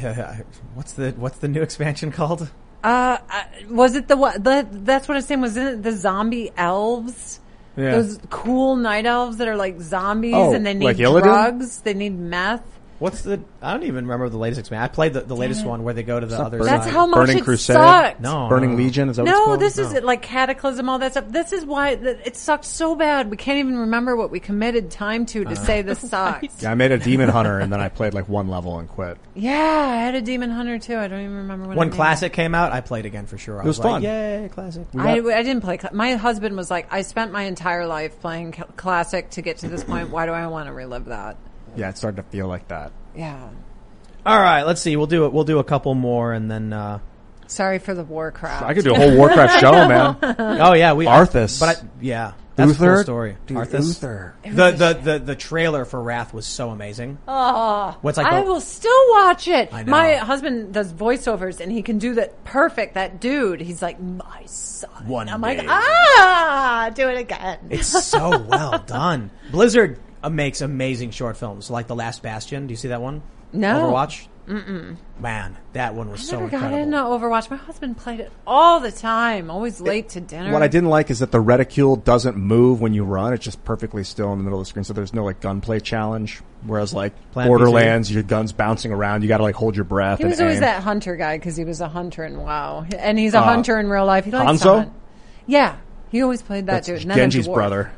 what's 0.73 0.93
the 0.93 1.11
what's 1.11 1.37
the 1.39 1.47
new 1.47 1.61
expansion 1.61 2.11
called? 2.11 2.49
Uh, 2.83 3.17
uh, 3.29 3.43
was 3.69 3.95
it 3.95 4.07
the 4.07 4.17
what? 4.17 4.43
The, 4.43 4.67
that's 4.69 5.07
what 5.07 5.15
I'm 5.15 5.23
saying. 5.23 5.41
Was 5.41 5.57
it 5.57 5.81
the 5.83 5.93
zombie 5.93 6.51
elves? 6.57 7.39
Yeah. 7.75 7.91
Those 7.91 8.19
cool 8.29 8.75
night 8.75 9.05
elves 9.05 9.37
that 9.37 9.47
are 9.47 9.55
like 9.55 9.79
zombies 9.81 10.33
Oh, 10.35 10.53
and 10.53 10.65
they 10.65 10.73
need 10.73 10.85
like 10.85 10.97
Illidan? 10.97 11.23
drugs. 11.23 11.81
They 11.81 11.93
need 11.93 12.17
meth. 12.19 12.61
What's 13.03 13.21
the? 13.21 13.41
I 13.61 13.73
don't 13.73 13.83
even 13.83 14.05
remember 14.05 14.29
the 14.29 14.37
latest 14.37 14.61
expansion. 14.61 14.81
I 14.81 14.87
played 14.87 15.11
the, 15.11 15.19
the 15.19 15.35
latest 15.35 15.65
one 15.65 15.83
where 15.83 15.93
they 15.93 16.03
go 16.03 16.21
to 16.21 16.25
the 16.25 16.37
not 16.37 16.45
other 16.47 16.59
Burning- 16.59 16.71
That's 16.71 16.85
side. 16.85 16.93
how 16.93 17.05
much 17.05 17.17
Burning 17.17 17.37
it 17.39 17.43
Crusade? 17.43 17.73
sucked. 17.75 18.21
no, 18.21 18.47
Burning 18.47 18.71
no. 18.71 18.77
Legion 18.77 19.09
is 19.09 19.17
that 19.17 19.23
what 19.23 19.29
it's 19.29 19.37
No, 19.39 19.45
called? 19.45 19.59
this 19.59 19.77
is 19.77 19.91
it, 19.91 20.05
like 20.05 20.21
Cataclysm, 20.21 20.87
all 20.87 20.99
that 20.99 21.11
stuff. 21.11 21.25
This 21.27 21.51
is 21.51 21.65
why 21.65 21.95
th- 21.95 22.19
it 22.23 22.37
sucked 22.37 22.63
so 22.63 22.95
bad. 22.95 23.29
We 23.29 23.35
can't 23.35 23.57
even 23.59 23.77
remember 23.77 24.15
what 24.15 24.31
we 24.31 24.39
committed 24.39 24.89
time 24.89 25.25
to 25.25 25.43
to 25.43 25.55
say 25.57 25.81
this 25.81 25.99
sucks. 26.09 26.63
Yeah, 26.63 26.71
I 26.71 26.75
made 26.75 26.93
a 26.93 26.97
demon 26.97 27.27
hunter 27.27 27.59
and 27.59 27.73
then 27.73 27.81
I 27.81 27.89
played 27.89 28.13
like 28.13 28.29
one 28.29 28.47
level 28.47 28.79
and 28.79 28.87
quit. 28.87 29.17
Yeah, 29.35 29.51
I 29.51 29.95
had 29.97 30.15
a 30.15 30.21
Demon 30.21 30.51
Hunter 30.51 30.79
too. 30.79 30.95
I 30.95 31.09
don't 31.09 31.19
even 31.19 31.35
remember 31.35 31.67
what 31.67 31.75
When 31.75 31.87
I 31.87 31.89
named 31.89 31.95
Classic 31.97 32.31
came 32.31 32.55
out, 32.55 32.71
I 32.71 32.79
played 32.79 33.05
again 33.05 33.25
for 33.25 33.37
sure. 33.37 33.59
I 33.59 33.63
It 33.63 33.67
was 33.67 33.79
like, 33.79 33.89
fun. 33.95 34.03
Yay, 34.03 34.49
Classic! 34.53 34.85
it. 34.93 34.97
I, 34.97 35.15
I 35.17 35.43
didn't 35.43 35.59
play. 35.61 35.75
Cla- 35.77 35.91
My 35.91 36.13
husband 36.15 36.55
was 36.55 36.71
like, 36.71 36.87
I 36.93 37.01
spent 37.01 37.33
my 37.33 37.41
entire 37.43 37.85
life 37.85 38.17
playing 38.21 38.53
Ca- 38.53 38.65
Classic 38.77 39.29
to 39.31 39.41
get 39.41 39.57
to 39.57 39.67
this 39.67 39.83
point. 39.83 40.09
Why 40.09 40.25
do 40.25 40.31
I 40.31 40.47
want 40.47 40.67
to 40.67 40.73
relive 40.73 41.05
that? 41.05 41.35
Yeah, 41.75 41.89
it 41.89 41.97
started 41.97 42.17
to 42.17 42.23
feel 42.23 42.47
like 42.47 42.67
that. 42.69 42.91
Yeah. 43.15 43.49
All 44.25 44.39
right, 44.39 44.63
let's 44.63 44.81
see. 44.81 44.95
We'll 44.95 45.07
do 45.07 45.25
it. 45.25 45.33
We'll 45.33 45.43
do 45.43 45.59
a 45.59 45.63
couple 45.63 45.93
more, 45.95 46.33
and 46.33 46.49
then. 46.49 46.71
Uh, 46.73 46.99
Sorry 47.47 47.77
for 47.79 47.93
the 47.93 48.03
Warcraft. 48.03 48.63
I 48.63 48.73
could 48.73 48.83
do 48.85 48.93
a 48.93 48.97
whole 48.97 49.15
Warcraft 49.17 49.59
show, 49.59 49.71
man. 49.87 50.17
oh 50.39 50.73
yeah, 50.73 50.93
we 50.93 51.05
Arthas. 51.05 51.59
but 51.59 51.77
I, 51.77 51.87
yeah, 52.01 52.33
that's 52.55 52.71
a 52.71 52.75
cool 52.75 53.03
story. 53.03 53.37
Dude, 53.45 53.57
Arthas. 53.57 53.85
Uther. 53.89 54.33
The, 54.43 54.71
the 54.71 54.93
the 55.03 55.19
the 55.19 55.35
trailer 55.35 55.83
for 55.85 56.01
Wrath 56.01 56.33
was 56.33 56.47
so 56.47 56.69
amazing. 56.69 57.17
Oh, 57.27 57.95
What's 58.01 58.17
like 58.17 58.25
I 58.27 58.41
the- 58.41 58.47
will 58.47 58.61
still 58.61 59.11
watch 59.11 59.47
it. 59.49 59.71
I 59.73 59.83
know. 59.83 59.91
My 59.91 60.15
husband 60.15 60.73
does 60.73 60.91
voiceovers, 60.93 61.59
and 61.59 61.69
he 61.71 61.81
can 61.83 61.97
do 61.99 62.15
that 62.15 62.43
perfect. 62.45 62.93
That 62.95 63.19
dude, 63.19 63.59
he's 63.61 63.81
like 63.81 63.99
my 63.99 64.43
son. 64.45 65.05
One 65.05 65.27
I'm 65.29 65.41
like, 65.41 65.59
day. 65.59 65.65
ah, 65.69 66.89
do 66.95 67.09
it 67.09 67.17
again. 67.19 67.59
It's 67.69 67.87
so 67.87 68.37
well 68.39 68.79
done. 68.87 69.29
Blizzard 69.51 69.99
uh, 70.23 70.29
makes 70.29 70.61
amazing 70.61 71.11
short 71.11 71.37
films, 71.37 71.69
like 71.69 71.87
The 71.87 71.95
Last 71.95 72.23
Bastion. 72.23 72.67
Do 72.67 72.71
you 72.71 72.77
see 72.77 72.87
that 72.87 73.01
one? 73.01 73.21
No. 73.51 73.91
Overwatch. 73.91 74.27
Mm-mm. 74.47 74.97
Man, 75.21 75.55
that 75.71 75.95
one 75.95 76.09
was 76.09 76.27
so 76.27 76.35
Never 76.37 76.49
got 76.49 76.63
incredible. 76.73 76.83
into 76.83 76.97
Overwatch. 76.97 77.49
My 77.49 77.55
husband 77.55 77.95
played 77.95 78.19
it 78.19 78.29
all 78.45 78.81
the 78.81 78.91
time, 78.91 79.49
always 79.49 79.79
late 79.79 80.09
to 80.09 80.19
dinner. 80.21 80.51
What 80.51 80.61
I 80.61 80.67
didn't 80.67 80.89
like 80.89 81.09
is 81.09 81.19
that 81.19 81.31
the 81.31 81.39
reticule 81.39 81.95
doesn't 81.95 82.35
move 82.35 82.81
when 82.81 82.93
you 82.93 83.05
run. 83.05 83.31
It's 83.31 83.45
just 83.45 83.63
perfectly 83.63 84.03
still 84.03 84.33
in 84.33 84.39
the 84.39 84.43
middle 84.43 84.59
of 84.59 84.65
the 84.65 84.69
screen, 84.69 84.83
so 84.83 84.91
there's 84.91 85.13
no 85.13 85.23
like 85.23 85.39
gunplay 85.39 85.79
challenge. 85.79 86.41
Whereas 86.65 86.93
like 86.93 87.13
Plan 87.31 87.47
Borderlands, 87.47 88.11
your 88.13 88.23
gun's 88.23 88.51
bouncing 88.51 88.91
around. 88.91 89.21
You 89.21 89.29
got 89.29 89.37
to 89.37 89.43
like 89.43 89.55
hold 89.55 89.77
your 89.77 89.85
breath. 89.85 90.17
He 90.17 90.23
and 90.25 90.31
was 90.31 90.41
always 90.41 90.55
aim. 90.57 90.61
that 90.61 90.83
hunter 90.83 91.15
guy 91.15 91.37
because 91.37 91.55
he 91.55 91.63
was 91.63 91.79
a 91.79 91.87
hunter 91.87 92.25
in 92.25 92.37
WoW, 92.37 92.85
and 92.97 93.17
he's 93.17 93.35
a 93.35 93.39
Uh, 93.39 93.43
hunter 93.43 93.79
in 93.79 93.87
real 93.89 94.05
life. 94.05 94.25
He 94.25 94.31
likes 94.31 94.59
to 94.61 94.67
Hanzo? 94.67 94.75
hunt. 94.79 94.93
Yeah, 95.45 95.77
he 96.09 96.21
always 96.21 96.41
played 96.41 96.65
that 96.65 96.73
That's 96.85 96.87
dude. 96.87 97.01
And 97.03 97.11
then 97.11 97.17
Genji's 97.17 97.47
dwarf. 97.47 97.53
brother. 97.53 97.91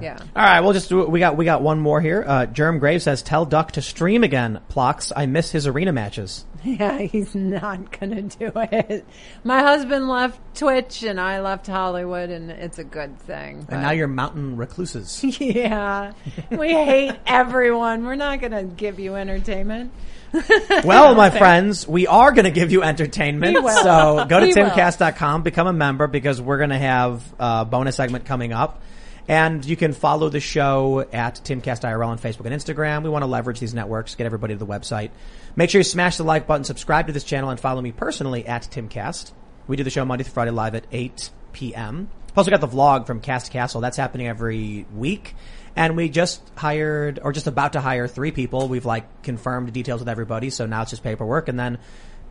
Yeah. 0.00 0.18
All 0.36 0.42
right, 0.42 0.60
we'll 0.60 0.72
just 0.72 0.88
do 0.88 1.00
it. 1.02 1.10
We 1.10 1.20
got 1.20 1.36
we 1.36 1.44
got 1.44 1.62
one 1.62 1.80
more 1.80 2.00
here. 2.00 2.24
Uh, 2.26 2.46
Germ 2.46 2.78
Grave 2.78 3.02
says, 3.02 3.22
"Tell 3.22 3.44
Duck 3.44 3.72
to 3.72 3.82
stream 3.82 4.24
again." 4.24 4.60
Plox, 4.70 5.12
I 5.14 5.26
miss 5.26 5.50
his 5.50 5.66
arena 5.66 5.92
matches. 5.92 6.44
Yeah, 6.62 6.98
he's 6.98 7.34
not 7.34 7.98
gonna 7.98 8.20
do 8.20 8.52
it. 8.54 9.06
My 9.44 9.60
husband 9.60 10.08
left 10.10 10.38
Twitch 10.58 11.02
and 11.02 11.18
I 11.18 11.40
left 11.40 11.66
Hollywood, 11.66 12.28
and 12.28 12.50
it's 12.50 12.78
a 12.78 12.84
good 12.84 13.18
thing. 13.18 13.66
And 13.70 13.80
now 13.80 13.92
you're 13.92 14.08
mountain 14.08 14.58
recluses. 14.58 15.24
yeah, 15.40 16.12
we 16.50 16.68
hate 16.68 17.16
everyone. 17.26 18.04
We're 18.04 18.14
not 18.16 18.42
gonna 18.42 18.64
give 18.64 19.00
you 19.00 19.14
entertainment. 19.14 19.90
well, 20.84 21.14
my 21.14 21.30
friends, 21.30 21.88
we 21.88 22.06
are 22.06 22.30
going 22.32 22.44
to 22.44 22.50
give 22.50 22.70
you 22.70 22.82
entertainment. 22.82 23.56
So 23.82 24.26
go 24.28 24.38
to 24.40 24.46
We 24.46 24.54
will. 24.54 24.70
timcast.com, 24.70 25.42
become 25.42 25.66
a 25.66 25.72
member 25.72 26.06
because 26.06 26.40
we're 26.40 26.58
going 26.58 26.70
to 26.70 26.78
have 26.78 27.24
a 27.38 27.64
bonus 27.64 27.96
segment 27.96 28.26
coming 28.26 28.52
up. 28.52 28.80
And 29.28 29.64
you 29.64 29.76
can 29.76 29.92
follow 29.92 30.28
the 30.28 30.40
show 30.40 31.00
at 31.12 31.36
Timcast 31.44 31.82
IRL 31.82 32.06
on 32.08 32.18
Facebook 32.18 32.46
and 32.46 32.54
Instagram. 32.54 33.02
We 33.04 33.10
want 33.10 33.22
to 33.22 33.26
leverage 33.26 33.60
these 33.60 33.74
networks, 33.74 34.14
get 34.14 34.24
everybody 34.26 34.54
to 34.54 34.58
the 34.58 34.66
website. 34.66 35.10
Make 35.56 35.70
sure 35.70 35.78
you 35.80 35.84
smash 35.84 36.16
the 36.16 36.24
like 36.24 36.46
button, 36.46 36.64
subscribe 36.64 37.06
to 37.06 37.12
this 37.12 37.24
channel, 37.24 37.50
and 37.50 37.60
follow 37.60 37.80
me 37.80 37.92
personally 37.92 38.46
at 38.46 38.62
Timcast. 38.62 39.32
We 39.68 39.76
do 39.76 39.84
the 39.84 39.90
show 39.90 40.04
Monday 40.04 40.24
through 40.24 40.32
Friday 40.32 40.50
live 40.50 40.74
at 40.74 40.86
8 40.90 41.30
p.m. 41.52 42.08
Plus, 42.34 42.46
we 42.46 42.50
got 42.50 42.60
the 42.60 42.68
vlog 42.68 43.06
from 43.06 43.20
Cast 43.20 43.52
Castle. 43.52 43.80
That's 43.80 43.96
happening 43.96 44.26
every 44.26 44.86
week. 44.94 45.34
And 45.76 45.96
we 45.96 46.08
just 46.08 46.42
hired, 46.56 47.20
or 47.22 47.32
just 47.32 47.46
about 47.46 47.74
to 47.74 47.80
hire 47.80 48.08
three 48.08 48.32
people. 48.32 48.68
We've 48.68 48.84
like 48.84 49.22
confirmed 49.22 49.72
details 49.72 50.00
with 50.00 50.08
everybody. 50.08 50.50
So 50.50 50.66
now 50.66 50.82
it's 50.82 50.90
just 50.90 51.04
paperwork 51.04 51.48
and 51.48 51.58
then 51.58 51.78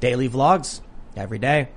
daily 0.02 0.28
vlogs 0.28 0.82
every 1.16 1.40
day. 1.40 1.70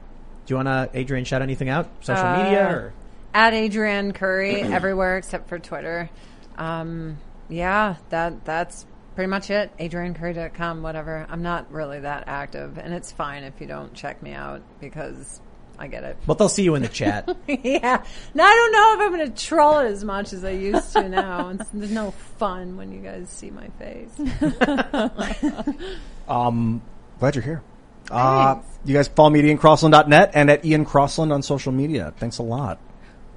Do 0.46 0.52
you 0.52 0.56
want 0.64 0.92
to, 0.92 0.98
Adrianne, 0.98 1.26
shout 1.26 1.42
anything 1.42 1.68
out? 1.68 1.88
Social 2.00 2.26
Uh, 2.26 2.42
media 2.42 2.66
or? 2.68 2.92
At 3.34 3.52
Adrianne 3.52 4.14
Curry 4.14 4.62
everywhere 4.62 5.18
except 5.18 5.48
for 5.48 5.58
Twitter. 5.58 6.10
Um, 6.56 7.18
yeah, 7.48 7.96
that 8.10 8.44
that's 8.44 8.86
pretty 9.14 9.28
much 9.28 9.50
it. 9.50 9.76
AdrianneCurry.com, 9.78 10.82
whatever. 10.82 11.26
I'm 11.28 11.42
not 11.42 11.70
really 11.72 12.00
that 12.00 12.24
active, 12.26 12.78
and 12.78 12.92
it's 12.94 13.12
fine 13.12 13.44
if 13.44 13.60
you 13.60 13.66
don't 13.66 13.92
check 13.94 14.22
me 14.22 14.32
out 14.32 14.62
because 14.80 15.40
I 15.78 15.86
get 15.88 16.04
it. 16.04 16.16
But 16.26 16.38
they'll 16.38 16.48
see 16.48 16.62
you 16.62 16.74
in 16.74 16.82
the 16.82 16.88
chat. 16.88 17.28
yeah. 17.48 18.04
Now 18.34 18.44
I 18.44 18.54
don't 18.54 18.72
know 18.72 18.94
if 18.94 19.00
I'm 19.00 19.18
going 19.18 19.32
to 19.32 19.46
troll 19.46 19.80
it 19.80 19.86
as 19.86 20.04
much 20.04 20.32
as 20.32 20.44
I 20.44 20.50
used 20.50 20.92
to 20.92 21.08
now. 21.08 21.48
It's, 21.52 21.68
there's 21.70 21.90
no 21.90 22.12
fun 22.38 22.76
when 22.76 22.92
you 22.92 23.00
guys 23.00 23.28
see 23.28 23.50
my 23.50 23.68
face. 23.78 24.10
Um, 26.28 26.82
glad 27.18 27.34
you're 27.34 27.42
here. 27.42 27.62
Uh, 28.10 28.60
you 28.84 28.94
guys 28.94 29.08
follow 29.08 29.28
me 29.28 29.40
at 29.40 29.44
iancrossland.net 29.44 30.30
and 30.34 30.50
at 30.50 30.64
Ian 30.64 30.84
Crossland 30.84 31.32
on 31.32 31.42
social 31.42 31.72
media. 31.72 32.14
Thanks 32.16 32.38
a 32.38 32.42
lot. 32.42 32.78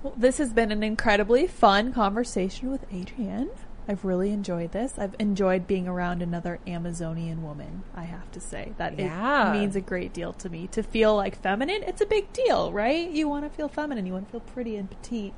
Well, 0.05 0.13
this 0.15 0.37
has 0.37 0.53
been 0.53 0.71
an 0.71 0.83
incredibly 0.83 1.47
fun 1.47 1.91
conversation 1.91 2.69
with 2.69 2.87
Adrianne. 2.91 3.49
I've 3.87 4.05
really 4.05 4.29
enjoyed 4.29 4.71
this. 4.71 4.99
I've 4.99 5.15
enjoyed 5.17 5.65
being 5.65 5.87
around 5.87 6.21
another 6.21 6.59
Amazonian 6.67 7.41
woman. 7.41 7.81
I 7.95 8.03
have 8.03 8.31
to 8.33 8.39
say 8.39 8.73
that 8.77 8.99
Yeah. 8.99 9.49
it 9.49 9.59
means 9.59 9.75
a 9.75 9.81
great 9.81 10.13
deal 10.13 10.31
to 10.33 10.47
me. 10.47 10.67
To 10.73 10.83
feel 10.83 11.15
like 11.15 11.41
feminine, 11.41 11.81
it's 11.87 12.01
a 12.01 12.05
big 12.05 12.31
deal, 12.33 12.71
right? 12.71 13.09
You 13.09 13.27
want 13.27 13.45
to 13.45 13.49
feel 13.49 13.67
feminine. 13.67 14.05
You 14.05 14.13
want 14.13 14.27
to 14.27 14.31
feel 14.33 14.41
pretty 14.41 14.75
and 14.77 14.87
petite. 14.91 15.33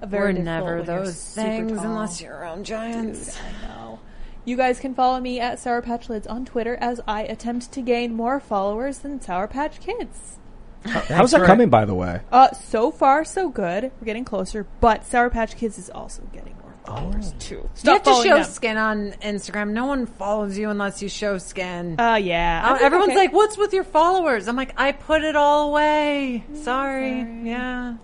A 0.00 0.06
very 0.06 0.32
We're 0.32 0.40
never 0.42 0.82
those 0.82 1.22
things 1.34 1.72
tall. 1.72 1.84
unless 1.84 2.22
you're 2.22 2.38
around 2.38 2.64
giants. 2.64 3.34
Dude, 3.36 3.44
I 3.44 3.68
know. 3.68 3.98
You 4.46 4.56
guys 4.56 4.80
can 4.80 4.94
follow 4.94 5.20
me 5.20 5.40
at 5.40 5.58
Sour 5.58 5.82
Patch 5.82 6.08
Lyds 6.08 6.26
on 6.30 6.46
Twitter 6.46 6.76
as 6.80 7.02
I 7.06 7.24
attempt 7.24 7.70
to 7.72 7.82
gain 7.82 8.14
more 8.14 8.40
followers 8.40 9.00
than 9.00 9.20
Sour 9.20 9.46
Patch 9.48 9.78
Kids. 9.78 10.38
How's 10.86 11.30
that 11.32 11.40
for- 11.40 11.46
coming, 11.46 11.68
by 11.70 11.84
the 11.84 11.94
way? 11.94 12.20
Uh, 12.32 12.50
so 12.52 12.90
far 12.90 13.24
so 13.24 13.48
good. 13.48 13.84
We're 14.00 14.04
getting 14.04 14.24
closer, 14.24 14.66
but 14.80 15.04
Sour 15.04 15.30
Patch 15.30 15.56
Kids 15.56 15.78
is 15.78 15.90
also 15.90 16.22
getting 16.32 16.54
more 16.62 16.74
followers 16.84 17.34
too. 17.38 17.54
You 17.56 17.70
Stop 17.74 17.92
have 17.94 18.02
to 18.04 18.10
following 18.10 18.28
show 18.28 18.36
them. 18.36 18.44
skin 18.44 18.76
on 18.76 19.12
Instagram. 19.22 19.70
No 19.70 19.86
one 19.86 20.06
follows 20.06 20.56
you 20.56 20.70
unless 20.70 21.02
you 21.02 21.08
show 21.08 21.38
skin. 21.38 21.98
Uh, 21.98 22.14
yeah. 22.14 22.62
Uh, 22.64 22.72
think 22.74 22.82
everyone's 22.84 23.10
okay. 23.10 23.18
like, 23.18 23.32
"What's 23.32 23.56
with 23.58 23.72
your 23.72 23.84
followers?" 23.84 24.46
I'm 24.48 24.56
like, 24.56 24.72
"I 24.76 24.92
put 24.92 25.22
it 25.22 25.36
all 25.36 25.70
away. 25.70 26.44
Sorry. 26.62 27.26
Yeah. 27.42 27.96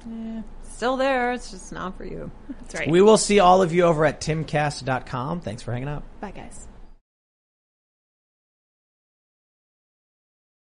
still 0.73 0.97
there. 0.97 1.33
It's 1.33 1.51
just 1.51 1.73
not 1.73 1.97
for 1.97 2.05
you." 2.05 2.31
that's 2.61 2.75
right. 2.81 2.91
we 2.91 3.01
will 3.03 3.19
see 3.19 3.39
all 3.39 3.63
of 3.63 3.73
you 3.73 3.85
over 3.85 4.05
at 4.05 4.21
timcast.com. 4.21 5.41
Thanks 5.41 5.63
for 5.63 5.73
hanging 5.73 5.89
out. 5.89 6.03
Bye, 6.21 6.33
guys. 6.33 6.67